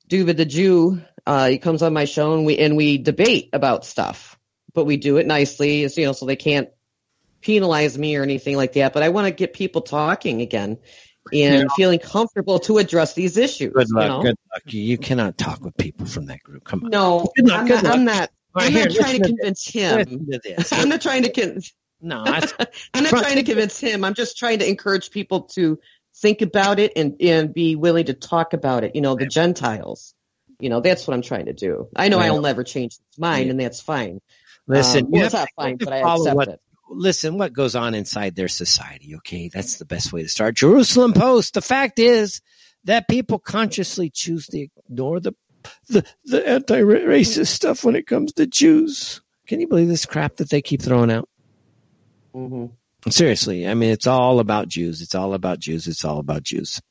Duva 0.09 0.35
the 0.35 0.45
Jew. 0.45 0.99
Uh, 1.27 1.49
he 1.49 1.59
comes 1.59 1.83
on 1.83 1.93
my 1.93 2.05
show, 2.05 2.33
and 2.33 2.43
we 2.43 2.57
and 2.57 2.75
we 2.75 2.97
debate 2.97 3.49
about 3.53 3.85
stuff, 3.85 4.39
but 4.73 4.85
we 4.85 4.97
do 4.97 5.17
it 5.17 5.27
nicely, 5.27 5.81
you 5.81 6.05
know, 6.07 6.11
so 6.11 6.25
they 6.25 6.35
can't 6.35 6.69
penalize 7.39 7.95
me 7.99 8.15
or 8.15 8.23
anything 8.23 8.57
like 8.57 8.73
that. 8.73 8.93
But 8.93 9.03
I 9.03 9.09
want 9.09 9.27
to 9.27 9.31
get 9.31 9.53
people 9.53 9.83
talking 9.83 10.41
again 10.41 10.79
and 11.31 11.71
feeling 11.73 11.99
comfortable 11.99 12.57
to 12.61 12.79
address 12.79 13.13
these 13.13 13.37
issues. 13.37 13.71
Good 13.71 13.91
luck. 13.91 14.03
You 14.03 14.09
know? 14.09 14.21
Good 14.23 14.35
luck. 14.51 14.63
You, 14.73 14.97
cannot 14.97 15.37
talk 15.37 15.61
with 15.61 15.77
people 15.77 16.07
from 16.07 16.25
that 16.25 16.41
group. 16.41 16.63
Come 16.63 16.85
on. 16.85 16.89
No, 16.89 17.31
Good 17.35 17.47
luck, 17.47 17.59
I'm, 17.59 17.67
good 17.67 17.83
not, 17.83 17.93
I'm 17.93 18.05
not. 18.05 18.31
Right, 18.55 18.65
I'm 18.65 18.71
here, 18.71 18.85
not 18.85 18.95
trying 18.95 19.21
to 19.21 19.27
convince 19.27 19.67
him. 19.67 20.05
To. 20.31 20.65
I'm 20.71 20.89
not 20.89 21.01
trying 21.01 21.21
to 21.21 21.31
convince. 21.31 21.73
No, 22.01 22.23
I'm 22.25 23.03
not 23.03 23.09
trying 23.09 23.35
to 23.35 23.43
convince 23.43 23.79
him. 23.79 24.03
I'm 24.03 24.15
just 24.15 24.35
trying 24.35 24.57
to 24.59 24.67
encourage 24.67 25.11
people 25.11 25.41
to 25.53 25.77
think 26.15 26.41
about 26.41 26.79
it 26.79 26.93
and 26.95 27.15
and 27.21 27.53
be 27.53 27.75
willing 27.75 28.05
to 28.05 28.13
talk 28.13 28.53
about 28.53 28.83
it. 28.83 28.95
You 28.95 29.01
know, 29.01 29.15
the 29.15 29.25
Gentiles. 29.25 30.13
You 30.59 30.69
know, 30.69 30.79
that's 30.81 31.07
what 31.07 31.13
I'm 31.13 31.21
trying 31.23 31.47
to 31.47 31.53
do. 31.53 31.89
I 31.95 32.07
know 32.09 32.19
Right. 32.19 32.27
I'll 32.27 32.41
never 32.41 32.63
change 32.63 32.93
his 32.93 33.19
mind, 33.19 33.49
and 33.49 33.59
that's 33.59 33.81
fine. 33.81 34.21
listen. 34.67 35.05
Um, 35.05 35.11
well, 35.11 35.25
it's 35.25 35.33
not 35.33 35.49
fine, 35.55 35.77
but 35.77 35.91
I 35.93 35.97
accept 35.99 36.35
what- 36.35 36.47
it. 36.47 36.59
listen 36.89 37.37
what 37.37 37.53
goes 37.53 37.75
on 37.75 37.95
inside 37.95 38.35
their 38.35 38.47
society 38.49 39.15
okay 39.15 39.49
that's 39.51 39.77
the 39.77 39.85
best 39.85 40.11
way 40.13 40.21
to 40.21 40.27
start 40.29 40.53
jerusalem 40.53 41.13
post 41.13 41.53
the 41.55 41.61
fact 41.61 41.97
is 41.97 42.41
that 42.83 43.07
people 43.07 43.39
consciously 43.39 44.09
choose 44.11 44.45
to 44.47 44.67
ignore 44.89 45.19
the 45.21 45.33
the, 45.87 46.05
the 46.25 46.47
anti-racist 46.47 47.47
stuff 47.47 47.83
when 47.85 47.95
it 47.95 48.05
comes 48.05 48.33
to 48.33 48.45
jews 48.45 49.21
Can 49.47 49.59
you 49.61 49.67
believe 49.67 49.87
this 49.87 50.05
crap 50.05 50.35
that 50.35 50.49
they 50.49 50.61
keep 50.61 50.81
throwing 50.81 51.09
out? 51.09 51.27
hmm 52.33 52.65
Seriously, 53.09 53.67
I 53.67 53.73
mean, 53.73 53.91
it's 53.91 54.07
all 54.07 54.39
about 54.39 54.69
Jews. 54.69 55.01
It's 55.01 55.15
all 55.15 55.33
about 55.33 55.59
Jews. 55.59 55.87
It's 55.87 56.05
all 56.05 56.19
about 56.19 56.43
Jews. 56.43 56.81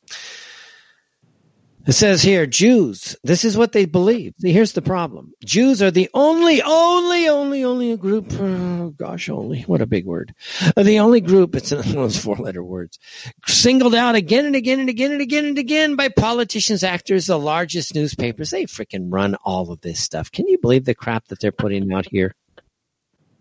It 1.85 1.93
says 1.93 2.23
here, 2.23 2.47
Jews, 2.47 3.17
this 3.25 3.45
is 3.45 3.57
what 3.57 3.73
they 3.73 3.87
believe. 3.87 4.35
Here's 4.41 4.73
the 4.73 4.83
problem. 4.83 5.33
Jews 5.45 5.83
are 5.83 5.91
the 5.91 6.09
only, 6.15 6.63
only, 6.63 7.29
only, 7.29 7.65
only 7.65 7.97
group, 7.97 8.33
oh 8.39 8.91
gosh, 8.91 9.29
only, 9.29 9.63
what 9.63 9.81
a 9.81 9.87
big 9.87 10.07
word. 10.07 10.33
The 10.77 11.01
only 11.01 11.21
group, 11.21 11.57
it's 11.57 11.73
one 11.73 11.81
of 11.85 11.93
those 11.93 12.17
four 12.17 12.37
letter 12.37 12.63
words, 12.63 13.01
singled 13.49 13.97
out 13.97 14.15
again 14.15 14.47
and 14.47 14.55
again 14.55 14.79
and 14.79 14.91
again 14.91 15.11
and 15.11 15.21
again 15.21 15.45
and 15.45 15.59
again 15.59 15.97
by 15.97 16.09
politicians, 16.09 16.85
actors, 16.85 17.27
the 17.27 17.39
largest 17.39 17.97
newspapers. 17.97 18.51
They 18.51 18.67
freaking 18.67 19.07
run 19.09 19.35
all 19.45 19.73
of 19.73 19.81
this 19.81 19.99
stuff. 19.99 20.31
Can 20.31 20.47
you 20.47 20.59
believe 20.59 20.85
the 20.85 20.95
crap 20.95 21.27
that 21.29 21.41
they're 21.41 21.51
putting 21.51 21.93
out 21.93 22.07
here? 22.09 22.33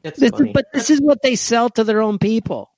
This 0.03 0.21
is- 0.21 0.31
but 0.53 0.65
this 0.73 0.89
is 0.89 0.99
what 1.01 1.21
they 1.21 1.35
sell 1.35 1.69
to 1.71 1.83
their 1.83 2.01
own 2.01 2.17
people. 2.17 2.69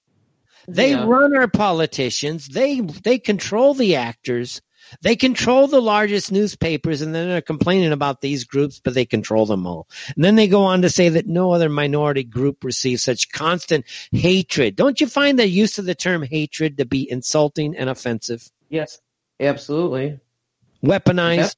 They 0.67 0.91
Yeah. 0.91 1.05
run 1.05 1.35
our 1.35 1.47
politicians. 1.47 2.47
They 2.47 2.79
they 2.79 3.19
control 3.19 3.73
the 3.73 3.95
actors. 3.95 4.61
They 5.01 5.15
control 5.15 5.67
the 5.67 5.81
largest 5.81 6.31
newspapers, 6.31 7.01
and 7.01 7.15
then 7.15 7.29
they're 7.29 7.41
complaining 7.41 7.93
about 7.93 8.21
these 8.21 8.43
groups, 8.43 8.81
but 8.83 8.93
they 8.93 9.05
control 9.05 9.45
them 9.45 9.65
all. 9.65 9.87
And 10.15 10.23
then 10.23 10.35
they 10.35 10.47
go 10.47 10.63
on 10.63 10.81
to 10.81 10.89
say 10.89 11.09
that 11.09 11.25
no 11.25 11.53
other 11.53 11.69
minority 11.69 12.23
group 12.23 12.63
receives 12.63 13.03
such 13.03 13.29
constant 13.31 13.85
hatred. 14.11 14.75
Don't 14.75 14.99
you 14.99 15.07
find 15.07 15.39
the 15.39 15.47
use 15.47 15.79
of 15.79 15.85
the 15.85 15.95
term 15.95 16.21
hatred 16.21 16.77
to 16.77 16.85
be 16.85 17.09
insulting 17.09 17.75
and 17.77 17.89
offensive? 17.89 18.49
Yes, 18.69 18.99
absolutely. 19.39 20.19
Weaponized. 20.83 21.55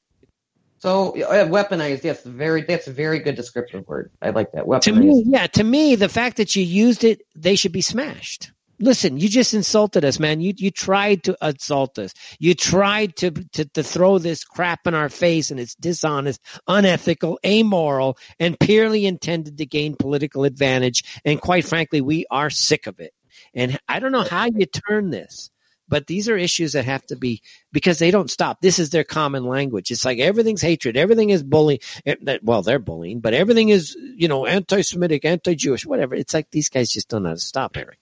So 0.86 1.14
weaponized. 1.14 2.04
Yes, 2.04 2.24
very. 2.24 2.62
That's 2.62 2.86
a 2.86 2.94
very 2.94 3.18
good 3.18 3.36
descriptive 3.36 3.88
word. 3.88 4.12
I 4.22 4.30
like 4.30 4.52
that. 4.52 4.66
To 4.66 4.92
Weaponized. 4.92 4.98
me, 4.98 5.24
yeah, 5.26 5.48
to 5.48 5.64
me, 5.64 5.96
the 5.96 6.08
fact 6.10 6.38
that 6.38 6.56
you 6.56 6.64
used 6.64 7.04
it, 7.04 7.24
they 7.36 7.56
should 7.56 7.72
be 7.72 7.82
smashed. 7.82 8.52
Listen, 8.80 9.18
you 9.18 9.28
just 9.28 9.56
insulted 9.56 10.06
us, 10.06 10.20
man. 10.20 10.42
You 10.42 10.54
you 10.56 10.70
tried 10.70 11.24
to 11.24 11.36
insult 11.42 11.98
us. 11.98 12.14
You 12.38 12.54
tried 12.54 13.16
to 13.16 13.32
to, 13.32 13.66
to 13.66 13.82
throw 13.82 14.20
this 14.20 14.44
crap 14.44 14.86
in 14.86 14.94
our 14.94 15.10
face, 15.10 15.50
and 15.50 15.60
it's 15.60 15.74
dishonest, 15.74 16.40
unethical, 16.68 17.40
amoral, 17.44 18.20
and 18.40 18.60
purely 18.60 19.08
intended 19.08 19.58
to 19.58 19.66
gain 19.66 19.96
political 19.96 20.44
advantage. 20.44 21.04
And 21.26 21.42
quite 21.42 21.66
frankly, 21.66 22.02
we 22.02 22.28
are 22.30 22.52
sick 22.52 22.86
of 22.86 23.00
it. 23.00 23.12
And 23.56 23.80
I 23.88 24.00
don't 24.00 24.12
know 24.12 24.22
how 24.22 24.46
you 24.46 24.68
turn 24.68 25.10
this, 25.10 25.50
but 25.88 26.08
these 26.08 26.30
are 26.30 26.38
issues 26.38 26.74
that 26.74 26.86
have 26.86 27.06
to 27.08 27.16
be 27.16 27.42
because 27.72 28.00
they 28.00 28.12
don't 28.12 28.30
stop. 28.32 28.62
This 28.62 28.80
is 28.80 28.90
their 28.90 29.04
common 29.04 29.46
language. 29.46 29.92
It's 29.92 30.06
like 30.06 30.20
everything's 30.20 30.62
hatred, 30.62 30.98
everything 30.98 31.30
is 31.30 31.44
bullying. 31.44 31.80
Eh, 32.06 32.16
Well, 32.44 32.62
they're 32.62 32.80
bullying, 32.80 33.20
but 33.20 33.34
everything 33.34 33.70
is 33.70 33.96
you 34.00 34.28
know 34.28 34.46
anti-Semitic, 34.46 35.26
anti-Jewish, 35.26 35.86
whatever. 35.86 36.16
It's 36.16 36.34
like 36.34 36.50
these 36.52 36.70
guys 36.70 36.90
just 36.90 37.10
don't 37.10 37.24
know 37.24 37.30
how 37.30 37.36
to 37.36 37.40
stop, 37.42 37.78
Eric. 37.78 37.98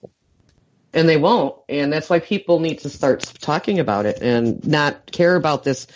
and 0.92 1.08
they 1.08 1.16
won't 1.16 1.56
and 1.68 1.92
that's 1.92 2.08
why 2.08 2.20
people 2.20 2.60
need 2.60 2.78
to 2.78 2.88
start 2.88 3.20
talking 3.40 3.80
about 3.80 4.06
it 4.06 4.22
and 4.22 4.64
not 4.66 5.10
care 5.10 5.34
about 5.34 5.64
this 5.64 5.86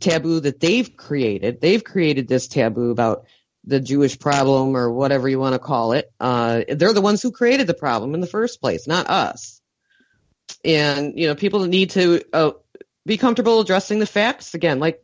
taboo 0.00 0.40
that 0.40 0.60
they've 0.60 0.94
created 0.96 1.60
they've 1.60 1.82
created 1.84 2.28
this 2.28 2.48
taboo 2.48 2.90
about 2.90 3.24
the 3.64 3.80
jewish 3.80 4.18
problem 4.18 4.76
or 4.76 4.92
whatever 4.92 5.26
you 5.28 5.38
want 5.38 5.54
to 5.54 5.58
call 5.58 5.92
it 5.92 6.12
uh, 6.20 6.62
they're 6.68 6.92
the 6.92 7.00
ones 7.00 7.22
who 7.22 7.30
created 7.30 7.66
the 7.66 7.72
problem 7.74 8.12
in 8.14 8.20
the 8.20 8.26
first 8.26 8.60
place 8.60 8.86
not 8.86 9.08
us 9.08 9.61
and 10.64 11.18
you 11.18 11.26
know 11.26 11.34
people 11.34 11.64
need 11.66 11.90
to 11.90 12.22
uh, 12.32 12.52
be 13.06 13.16
comfortable 13.16 13.60
addressing 13.60 13.98
the 13.98 14.06
facts 14.06 14.54
again 14.54 14.78
like 14.78 15.02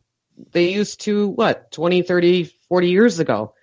they 0.52 0.72
used 0.72 1.00
to 1.00 1.28
what 1.28 1.70
20 1.72 2.02
30 2.02 2.44
40 2.68 2.90
years 2.90 3.18
ago 3.18 3.54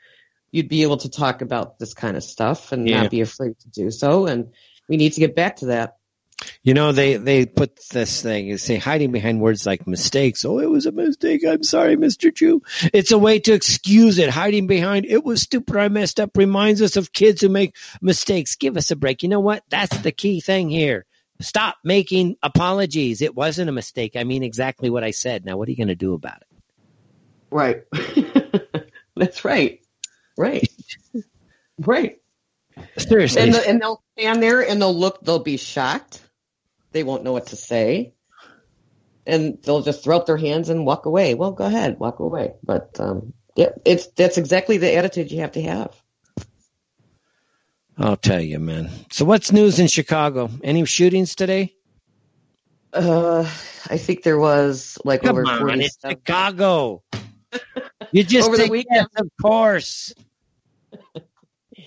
you'd 0.51 0.69
be 0.69 0.83
able 0.83 0.97
to 0.97 1.09
talk 1.09 1.41
about 1.41 1.79
this 1.79 1.93
kind 1.93 2.17
of 2.17 2.23
stuff 2.23 2.71
and 2.71 2.87
Yeah. 2.87 3.01
not 3.03 3.11
be 3.11 3.21
afraid 3.21 3.57
to 3.59 3.69
do 3.69 3.91
so 3.91 4.25
and 4.25 4.51
we 4.87 4.97
need 4.97 5.13
to 5.13 5.19
get 5.19 5.35
back 5.35 5.57
to 5.57 5.67
that 5.67 5.97
You 6.63 6.73
know, 6.73 6.91
they 6.91 7.15
they 7.15 7.45
put 7.45 7.79
this 7.91 8.21
thing, 8.21 8.49
they 8.49 8.57
say 8.57 8.75
hiding 8.75 9.11
behind 9.13 9.39
words 9.39 9.65
like 9.65 9.87
mistakes. 9.87 10.43
Oh, 10.43 10.59
it 10.59 10.69
was 10.69 10.85
a 10.85 10.91
mistake. 10.91 11.45
I'm 11.47 11.63
sorry, 11.63 11.95
Mr. 11.95 12.29
chu 12.35 12.61
It's 12.93 13.11
a 13.11 13.17
way 13.17 13.39
to 13.39 13.53
excuse 13.53 14.19
it. 14.19 14.29
Hiding 14.29 14.67
behind 14.67 15.05
it 15.05 15.23
was 15.23 15.41
stupid. 15.41 15.77
I 15.77 15.87
messed 15.87 16.19
up 16.19 16.35
reminds 16.35 16.81
us 16.81 16.97
of 16.97 17.13
kids 17.13 17.39
who 17.41 17.47
make 17.49 17.75
mistakes. 18.01 18.57
Give 18.57 18.75
us 18.75 18.91
a 18.91 18.97
break. 18.97 19.23
You 19.23 19.29
know 19.29 19.39
what? 19.39 19.63
That's 19.69 19.97
the 19.97 20.11
key 20.11 20.41
thing 20.41 20.69
here. 20.69 21.05
Stop 21.41 21.75
making 21.83 22.37
apologies. 22.41 23.21
It 23.21 23.35
wasn't 23.35 23.69
a 23.69 23.73
mistake. 23.73 24.15
I 24.15 24.23
mean 24.23 24.43
exactly 24.43 24.89
what 24.89 25.03
I 25.03 25.11
said. 25.11 25.45
Now, 25.45 25.57
what 25.57 25.67
are 25.67 25.71
you 25.71 25.77
going 25.77 25.89
to 25.89 25.95
do 25.95 26.13
about 26.13 26.41
it? 26.41 26.47
Right. 27.51 27.83
That's 29.15 29.45
right. 29.45 29.81
Right. 30.37 30.67
Right. 31.77 32.19
Seriously. 32.97 33.41
And, 33.41 33.53
the, 33.53 33.67
and 33.67 33.81
they'll 33.81 34.01
stand 34.17 34.41
there 34.41 34.61
and 34.61 34.81
they'll 34.81 34.95
look, 34.95 35.19
they'll 35.21 35.39
be 35.39 35.57
shocked. 35.57 36.21
They 36.93 37.03
won't 37.03 37.25
know 37.25 37.33
what 37.33 37.47
to 37.47 37.57
say. 37.57 38.13
And 39.27 39.57
they'll 39.61 39.81
just 39.81 40.01
throw 40.01 40.15
up 40.15 40.25
their 40.25 40.37
hands 40.37 40.69
and 40.69 40.85
walk 40.85 41.05
away. 41.05 41.33
Well, 41.33 41.51
go 41.51 41.65
ahead, 41.65 41.99
walk 41.99 42.19
away. 42.19 42.53
But, 42.63 42.97
um, 42.99 43.33
yeah, 43.57 43.71
it's, 43.83 44.07
that's 44.07 44.37
exactly 44.37 44.77
the 44.77 44.95
attitude 44.95 45.31
you 45.31 45.41
have 45.41 45.51
to 45.51 45.61
have. 45.63 46.01
I'll 47.97 48.17
tell 48.17 48.41
you, 48.41 48.59
man. 48.59 48.89
So, 49.11 49.25
what's 49.25 49.51
news 49.51 49.79
in 49.79 49.87
Chicago? 49.87 50.49
Any 50.63 50.83
shootings 50.85 51.35
today? 51.35 51.73
Uh, 52.93 53.41
I 53.89 53.97
think 53.97 54.23
there 54.23 54.37
was 54.39 54.97
like 55.05 55.21
Come 55.23 55.31
over 55.37 55.47
on, 55.47 55.59
40 55.59 55.83
it's 55.83 55.97
Chicago. 56.05 57.03
You 58.11 58.23
just 58.23 58.47
Over 58.47 58.57
the 58.57 58.67
weekend. 58.67 59.07
of 59.17 59.29
course. 59.41 60.13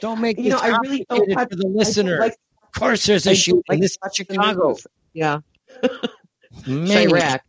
Don't 0.00 0.20
make 0.20 0.38
You 0.38 0.50
know, 0.50 0.58
I 0.58 0.78
really 0.78 1.04
don't 1.08 1.30
for 1.32 1.56
the 1.56 1.68
listener. 1.68 2.18
like- 2.18 2.36
of 2.64 2.80
course, 2.80 3.06
there's 3.06 3.26
a 3.26 3.30
I 3.30 3.34
shooting. 3.34 3.62
like 3.68 3.80
this 3.80 3.96
is 4.04 4.14
Chicago. 4.14 4.76
Yeah. 5.12 5.40
Chiraq. 6.64 7.40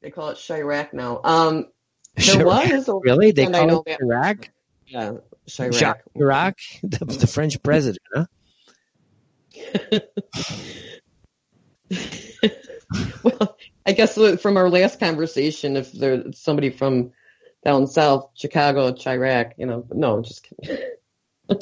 They 0.00 0.10
call 0.10 0.30
it 0.30 0.36
Chiraq 0.36 0.92
now. 0.92 1.20
Um, 1.24 1.66
there 2.16 2.36
Chiraq? 2.36 2.86
was 2.88 3.00
Really? 3.04 3.30
They 3.32 3.46
call 3.46 3.82
it 3.86 3.98
Chiraq? 4.00 4.48
Yeah, 4.86 5.12
Chiraq. 5.48 5.72
Jacques 5.78 6.02
Chirac, 6.16 6.54
the, 6.82 7.04
the 7.04 7.26
French 7.26 7.62
president, 7.62 7.98
huh? 8.14 8.26
well, 13.22 13.56
I 13.86 13.92
guess 13.92 14.14
from 14.40 14.56
our 14.56 14.68
last 14.70 15.00
conversation, 15.00 15.76
if 15.76 15.92
there's 15.92 16.38
somebody 16.40 16.70
from 16.70 17.12
down 17.64 17.86
south, 17.86 18.30
Chicago, 18.34 18.92
Chiraq, 18.92 19.52
you 19.58 19.66
know, 19.66 19.86
no, 19.92 20.22
just 20.22 20.46
kidding. 20.60 20.78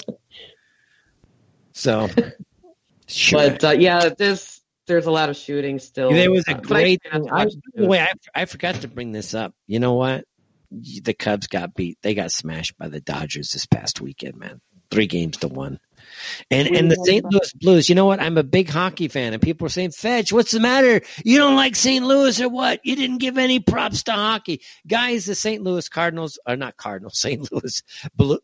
So, 1.72 2.08
But 3.32 3.62
uh, 3.62 3.70
yeah, 3.72 4.08
there's 4.16 4.62
there's 4.86 5.04
a 5.04 5.10
lot 5.10 5.28
of 5.28 5.36
shooting 5.36 5.78
still. 5.78 6.10
there 6.10 6.30
was 6.30 6.44
a 6.48 6.52
Uh, 6.52 6.60
great. 6.60 7.02
try 7.02 7.18
I, 7.18 7.44
by 7.44 7.44
the 7.44 7.60
the 7.82 7.86
way. 7.86 8.00
I, 8.00 8.12
I 8.34 8.44
forgot 8.46 8.76
to 8.76 8.88
bring 8.88 9.12
this 9.12 9.34
up. 9.34 9.52
You 9.66 9.78
know 9.78 9.92
what? 9.92 10.24
The 11.02 11.14
Cubs 11.14 11.46
got 11.46 11.74
beat. 11.74 11.98
They 12.02 12.14
got 12.14 12.32
smashed 12.32 12.76
by 12.78 12.88
the 12.88 13.00
Dodgers 13.00 13.50
this 13.50 13.66
past 13.66 14.00
weekend, 14.00 14.36
man. 14.36 14.60
Three 14.90 15.06
games 15.06 15.38
to 15.38 15.48
one. 15.48 15.80
And 16.50 16.68
and 16.68 16.90
the 16.90 16.96
St. 16.96 17.24
Louis 17.24 17.52
Blues, 17.54 17.88
you 17.88 17.94
know 17.94 18.06
what? 18.06 18.20
I'm 18.20 18.38
a 18.38 18.44
big 18.44 18.68
hockey 18.68 19.08
fan, 19.08 19.32
and 19.32 19.42
people 19.42 19.66
are 19.66 19.70
saying, 19.70 19.90
"Fetch, 19.90 20.32
what's 20.32 20.52
the 20.52 20.60
matter? 20.60 21.02
You 21.24 21.38
don't 21.38 21.56
like 21.56 21.74
St. 21.74 22.04
Louis 22.04 22.40
or 22.40 22.48
what? 22.48 22.80
You 22.84 22.94
didn't 22.94 23.18
give 23.18 23.38
any 23.38 23.58
props 23.58 24.04
to 24.04 24.12
hockey, 24.12 24.62
guys." 24.86 25.26
The 25.26 25.34
St. 25.34 25.62
Louis 25.62 25.88
Cardinals 25.88 26.38
are 26.46 26.56
not 26.56 26.76
Cardinals. 26.76 27.18
St. 27.18 27.50
Louis 27.50 27.82
Blue. 28.14 28.38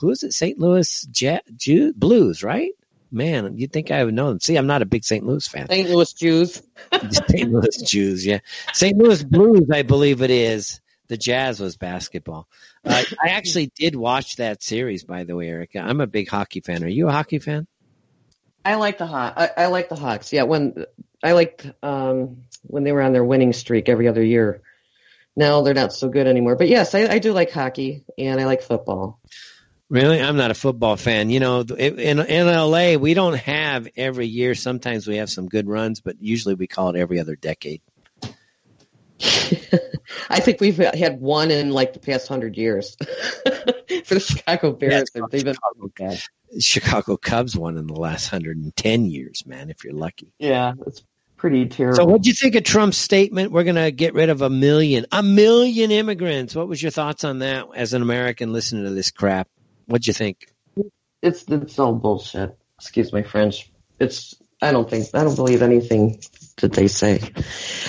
Who 0.00 0.10
is 0.10 0.22
it? 0.22 0.32
St. 0.32 0.58
Louis 0.58 1.06
Jet 1.10 1.44
Jew, 1.56 1.92
Blues, 1.94 2.42
right? 2.44 2.72
Man, 3.10 3.56
you'd 3.56 3.72
think 3.72 3.90
I 3.90 4.04
would 4.04 4.14
know 4.14 4.28
them. 4.28 4.40
See, 4.40 4.56
I'm 4.56 4.66
not 4.66 4.82
a 4.82 4.86
big 4.86 5.04
St. 5.04 5.24
Louis 5.24 5.46
fan. 5.48 5.68
St. 5.68 5.88
Louis 5.88 6.12
Jews. 6.12 6.62
St. 7.10 7.50
Louis 7.50 7.82
Jews, 7.82 8.24
yeah. 8.24 8.40
St. 8.74 8.96
Louis 8.98 9.24
Blues, 9.24 9.68
I 9.72 9.82
believe 9.82 10.20
it 10.20 10.30
is. 10.30 10.80
The 11.08 11.16
Jazz 11.16 11.60
was 11.60 11.76
basketball. 11.76 12.48
Uh, 12.84 13.02
I 13.22 13.28
actually 13.30 13.72
did 13.74 13.96
watch 13.96 14.36
that 14.36 14.62
series, 14.62 15.04
by 15.04 15.24
the 15.24 15.34
way, 15.34 15.48
Erika. 15.48 15.80
I'm 15.80 16.00
a 16.00 16.06
big 16.06 16.28
hockey 16.28 16.60
fan. 16.60 16.84
Are 16.84 16.88
you 16.88 17.08
a 17.08 17.12
hockey 17.12 17.38
fan? 17.38 17.66
I 18.64 18.74
like 18.74 18.98
the 18.98 19.06
Hawks. 19.06 19.34
I, 19.40 19.64
I 19.64 19.66
like 19.66 19.88
the 19.88 19.96
Hawks. 19.96 20.32
Yeah, 20.32 20.42
when 20.42 20.84
I 21.22 21.32
liked 21.32 21.70
um, 21.82 22.44
when 22.62 22.84
they 22.84 22.92
were 22.92 23.02
on 23.02 23.12
their 23.12 23.24
winning 23.24 23.52
streak 23.52 23.88
every 23.88 24.08
other 24.08 24.22
year. 24.22 24.62
Now 25.36 25.62
they're 25.62 25.74
not 25.74 25.92
so 25.92 26.08
good 26.08 26.26
anymore. 26.26 26.56
But 26.56 26.68
yes, 26.68 26.94
I, 26.94 27.06
I 27.06 27.18
do 27.18 27.32
like 27.32 27.52
hockey 27.52 28.04
and 28.18 28.40
I 28.40 28.44
like 28.44 28.62
football. 28.62 29.20
Really? 29.88 30.20
I'm 30.20 30.36
not 30.36 30.50
a 30.50 30.54
football 30.54 30.96
fan. 30.96 31.30
You 31.30 31.40
know, 31.40 31.60
in, 31.60 32.18
in 32.18 32.46
LA, 32.46 32.96
we 32.96 33.14
don't 33.14 33.36
have 33.36 33.88
every 33.96 34.26
year. 34.26 34.54
Sometimes 34.54 35.06
we 35.06 35.16
have 35.16 35.30
some 35.30 35.48
good 35.48 35.66
runs, 35.66 36.00
but 36.00 36.16
usually 36.20 36.54
we 36.54 36.66
call 36.66 36.90
it 36.90 36.98
every 36.98 37.20
other 37.20 37.36
decade. 37.36 37.80
I 40.28 40.40
think 40.40 40.60
we've 40.60 40.76
had 40.76 41.20
one 41.20 41.50
in 41.50 41.70
like 41.70 41.92
the 41.92 41.98
past 41.98 42.28
hundred 42.28 42.56
years 42.56 42.96
for 44.04 44.14
the 44.14 44.20
Chicago 44.20 44.72
Bears. 44.72 45.10
They've 45.12 45.44
been 45.44 45.56
bad. 45.96 46.22
Chicago 46.60 47.16
Cubs 47.16 47.56
won 47.56 47.76
in 47.76 47.86
the 47.86 47.98
last 47.98 48.32
110 48.32 49.04
years, 49.04 49.44
man, 49.46 49.68
if 49.68 49.84
you're 49.84 49.92
lucky. 49.92 50.32
Yeah, 50.38 50.72
it's 50.86 51.02
pretty 51.36 51.66
terrible. 51.66 51.96
So, 51.96 52.04
what 52.06 52.22
do 52.22 52.30
you 52.30 52.34
think 52.34 52.54
of 52.54 52.64
Trump's 52.64 52.96
statement? 52.96 53.52
We're 53.52 53.64
going 53.64 53.76
to 53.76 53.90
get 53.90 54.14
rid 54.14 54.30
of 54.30 54.40
a 54.40 54.48
million, 54.48 55.04
a 55.12 55.22
million 55.22 55.90
immigrants. 55.90 56.54
What 56.54 56.68
was 56.68 56.82
your 56.82 56.90
thoughts 56.90 57.24
on 57.24 57.40
that 57.40 57.66
as 57.74 57.92
an 57.92 58.00
American 58.00 58.52
listening 58.52 58.84
to 58.84 58.90
this 58.90 59.10
crap? 59.10 59.48
What'd 59.86 60.06
you 60.06 60.14
think? 60.14 60.52
it's 61.22 61.44
it's 61.48 61.78
all 61.78 61.94
bullshit. 61.94 62.56
Excuse 62.78 63.12
my 63.12 63.22
French. 63.22 63.70
It's 63.98 64.34
I 64.60 64.72
don't 64.72 64.88
think 64.88 65.06
I 65.14 65.22
don't 65.24 65.36
believe 65.36 65.62
anything 65.62 66.20
that 66.56 66.72
they 66.72 66.88
say. 66.88 67.20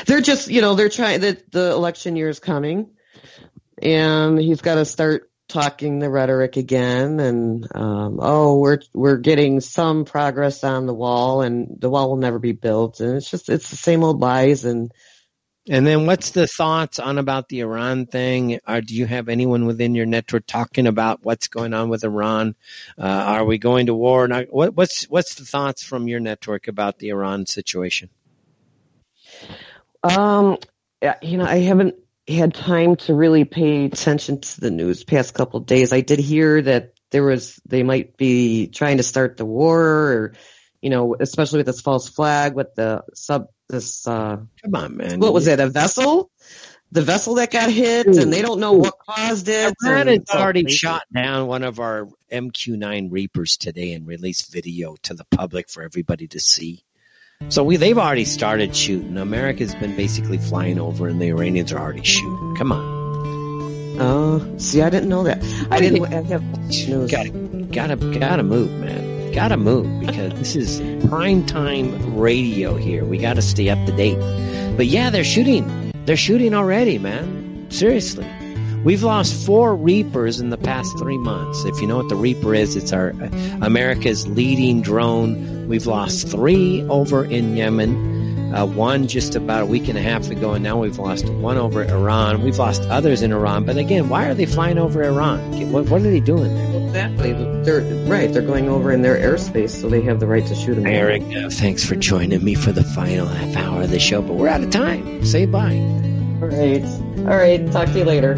They're 0.06 0.22
just 0.22 0.50
you 0.50 0.62
know 0.62 0.76
they're 0.76 0.90
trying 0.90 1.22
that 1.22 1.52
the 1.52 1.72
election 1.72 2.16
year 2.16 2.30
is 2.30 2.40
coming, 2.40 2.91
and 3.82 4.40
he's 4.40 4.62
got 4.62 4.76
to 4.76 4.86
start 4.86 5.32
talking 5.48 5.98
the 5.98 6.10
rhetoric 6.10 6.58
again. 6.58 7.20
And 7.20 7.68
um, 7.76 8.20
oh, 8.22 8.60
we're 8.60 8.80
we're 8.94 9.18
getting 9.18 9.62
some 9.62 10.06
progress 10.06 10.64
on 10.64 10.86
the 10.86 10.94
wall, 10.94 11.41
and 11.41 11.80
the 11.80 11.90
wall 11.90 12.10
will 12.10 12.18
never 12.18 12.40
be 12.40 12.52
built. 12.52 13.00
And 13.00 13.18
it's 13.18 13.30
just 13.30 13.50
it's 13.50 13.70
the 13.70 13.78
same 13.78 14.04
old 14.04 14.20
lies 14.20 14.66
and. 14.66 14.91
And 15.70 15.86
then 15.86 16.08
what's 16.08 16.32
the 16.32 16.48
thoughts 16.48 16.98
on 16.98 17.20
about 17.20 17.48
the 17.48 17.60
Iran 17.60 18.08
thing? 18.08 18.60
Or 18.68 18.82
do 18.82 18.96
you 18.96 19.06
have 19.06 19.30
anyone 19.30 19.68
within 19.68 19.94
your 19.94 20.08
network 20.08 20.48
talking 20.48 20.88
about 20.88 21.20
what's 21.22 21.48
going 21.48 21.76
on 21.76 21.90
with 21.90 22.04
Iran? 22.04 22.56
Uh, 22.98 23.04
are 23.04 23.46
we 23.46 23.60
going 23.60 23.86
to 23.86 23.94
war? 23.94 24.28
What, 24.50 24.76
what's 24.76 25.04
what's 25.04 25.36
the 25.36 25.46
thoughts 25.46 25.84
from 25.84 26.08
your 26.08 26.20
network 26.20 26.68
about 26.68 26.98
the 26.98 27.10
Iran 27.10 27.46
situation? 27.46 28.10
Um, 30.04 30.58
you 31.22 31.38
know, 31.38 31.46
I 31.46 31.60
haven't 31.60 31.96
had 32.28 32.56
time 32.56 32.96
to 32.96 33.14
really 33.14 33.46
pay 33.46 33.86
attention 33.86 34.41
to 34.41 34.62
the 34.62 34.72
news 34.72 35.04
past 35.04 35.36
couple 35.36 35.60
of 35.60 35.68
days. 35.68 35.94
I 35.94 36.02
did 36.02 36.18
hear 36.18 36.64
that 36.64 36.94
there 37.12 37.24
was 37.24 37.60
they 37.68 37.84
might 37.84 38.18
be 38.18 38.68
trying 38.68 38.98
to 38.98 39.04
start 39.04 39.38
the 39.38 39.46
war, 39.46 39.82
or 39.84 40.34
you 40.82 40.90
know, 40.90 41.16
especially 41.20 41.58
with 41.58 41.68
this 41.68 41.82
false 41.82 42.10
flag 42.10 42.56
with 42.56 42.74
the 42.74 43.04
sub 43.14 43.50
this 43.70 44.08
uh 44.08 44.38
come 44.64 44.76
on 44.76 44.98
man 44.98 45.20
what 45.20 45.34
was 45.34 45.48
it 45.48 45.60
a 45.60 45.68
vessel 45.68 46.30
the 46.91 47.02
vessel 47.02 47.36
that 47.36 47.52
got 47.52 47.70
hit 47.70 48.08
and 48.08 48.34
they 48.34 48.41
don't 48.41 48.60
know 48.60 48.74
what 48.74 48.96
caused 49.08 49.48
it 49.48 49.74
Iran 49.84 50.08
and 50.08 50.26
has 50.28 50.41
already 50.41 50.68
shot 50.70 51.04
down 51.14 51.48
one 51.48 51.64
of 51.64 51.80
our 51.80 52.08
MQ9 52.32 53.12
Reapers 53.12 53.58
today 53.58 53.94
and 53.94 54.08
released 54.08 54.52
video 54.52 54.96
to 55.04 55.14
the 55.14 55.26
public 55.26 55.70
for 55.70 55.84
everybody 55.84 56.28
to 56.30 56.40
see. 56.40 56.84
So 57.50 57.64
we 57.64 57.78
they've 57.78 57.98
already 57.98 58.26
started 58.26 58.76
shooting. 58.76 59.18
America's 59.18 59.74
been 59.76 59.96
basically 59.96 60.38
flying 60.38 60.80
over 60.80 61.08
and 61.08 61.22
the 61.22 61.28
Iranians 61.28 61.72
are 61.72 61.80
already 61.80 62.04
shooting. 62.04 62.56
Come 62.58 62.72
on. 62.72 63.00
Oh, 64.02 64.58
see, 64.58 64.82
I 64.82 64.90
didn't 64.90 65.10
know 65.10 65.24
that. 65.24 65.44
I 65.72 65.80
didn't 65.80 66.06
I 66.06 66.22
have 66.22 66.44
news. 66.70 67.12
Gotta, 67.12 67.30
gotta, 67.30 67.96
gotta 67.96 68.44
move, 68.44 68.72
man. 68.72 69.09
Gotta 69.34 69.57
move 69.57 69.99
because 69.99 70.34
this 70.34 70.56
is 70.56 70.81
prime 71.07 71.45
time 71.45 72.18
radio 72.18 72.76
here. 72.76 73.06
We 73.06 73.18
gotta 73.18 73.41
stay 73.41 73.69
up 73.69 73.84
to 73.85 73.91
date. 73.91 74.18
But 74.76 74.88
yeah, 74.88 75.10
they're 75.10 75.23
shooting. 75.23 75.91
They're 76.06 76.18
shooting 76.18 76.53
already, 76.53 76.97
man. 76.97 77.68
Seriously. 77.69 78.27
We've 78.84 79.03
lost 79.03 79.45
four 79.45 79.76
Reapers 79.76 80.39
in 80.39 80.49
the 80.49 80.57
past 80.57 80.97
three 80.97 81.18
months. 81.18 81.65
If 81.65 81.81
you 81.81 81.88
know 81.88 81.97
what 81.97 82.10
the 82.10 82.15
Reaper 82.15 82.56
is, 82.56 82.76
it's 82.76 82.93
our 82.93 83.10
uh, 83.22 83.30
America's 83.61 84.27
leading 84.27 84.81
drone. 84.81 85.68
We've 85.68 85.85
lost 85.85 86.30
three 86.30 86.84
over 86.89 87.26
in 87.26 87.57
Yemen 87.57 88.19
uh, 88.53 88.65
one 88.65 89.07
just 89.07 89.35
about 89.35 89.63
a 89.63 89.65
week 89.65 89.88
and 89.88 89.97
a 89.97 90.01
half 90.01 90.30
ago, 90.30 90.53
and 90.53 90.63
now 90.63 90.80
we've 90.80 90.97
lost 90.97 91.30
one 91.30 91.57
over 91.57 91.84
Iran. 91.84 92.41
We've 92.41 92.57
lost 92.57 92.84
others 92.84 93.21
in 93.21 93.31
Iran, 93.31 93.65
but 93.65 93.77
again, 93.77 94.09
why 94.09 94.26
are 94.26 94.34
they 94.34 94.45
flying 94.45 94.77
over 94.77 95.03
Iran? 95.03 95.71
What, 95.71 95.89
what 95.89 96.01
are 96.01 96.09
they 96.09 96.19
doing 96.19 96.55
there? 96.55 96.88
Exactly. 96.88 97.34
They're 97.63 97.81
right. 98.05 98.31
They're 98.31 98.41
going 98.41 98.67
over 98.69 98.91
in 98.91 99.01
their 99.01 99.17
airspace, 99.17 99.69
so 99.69 99.89
they 99.89 100.01
have 100.01 100.19
the 100.19 100.27
right 100.27 100.45
to 100.45 100.55
shoot 100.55 100.76
them. 100.76 100.88
Eric, 100.88 101.21
uh, 101.35 101.49
thanks 101.49 101.85
for 101.85 101.95
joining 101.95 102.43
me 102.43 102.55
for 102.55 102.71
the 102.71 102.84
final 102.84 103.27
half 103.27 103.55
hour 103.55 103.84
of 103.84 103.91
the 103.91 103.99
show, 103.99 104.21
but 104.21 104.34
we're 104.34 104.47
out 104.47 104.63
of 104.63 104.71
time. 104.71 105.23
Say 105.23 105.45
bye. 105.45 105.77
All 106.41 106.47
right. 106.47 106.84
All 107.19 107.38
right. 107.38 107.71
Talk 107.71 107.89
to 107.89 107.99
you 107.99 108.05
later. 108.05 108.35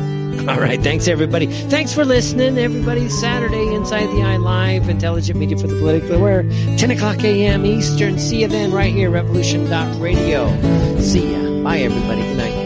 All 0.49 0.59
right. 0.59 0.81
Thanks, 0.81 1.07
everybody. 1.07 1.45
Thanks 1.45 1.93
for 1.93 2.03
listening. 2.03 2.57
Everybody, 2.57 3.09
Saturday, 3.09 3.73
Inside 3.73 4.07
the 4.07 4.21
Eye 4.23 4.37
Live, 4.37 4.89
Intelligent 4.89 5.37
Media 5.37 5.57
for 5.57 5.67
the 5.67 5.77
Politically 5.77 6.15
Aware, 6.15 6.43
10 6.77 6.91
o'clock 6.91 7.23
a.m. 7.23 7.65
Eastern. 7.65 8.17
See 8.17 8.41
you 8.41 8.47
then 8.47 8.71
right 8.71 8.93
here, 8.93 9.09
revolution.radio. 9.09 10.99
See 10.99 11.31
ya. 11.31 11.63
Bye, 11.63 11.79
everybody. 11.79 12.21
Good 12.21 12.37
night. 12.37 12.60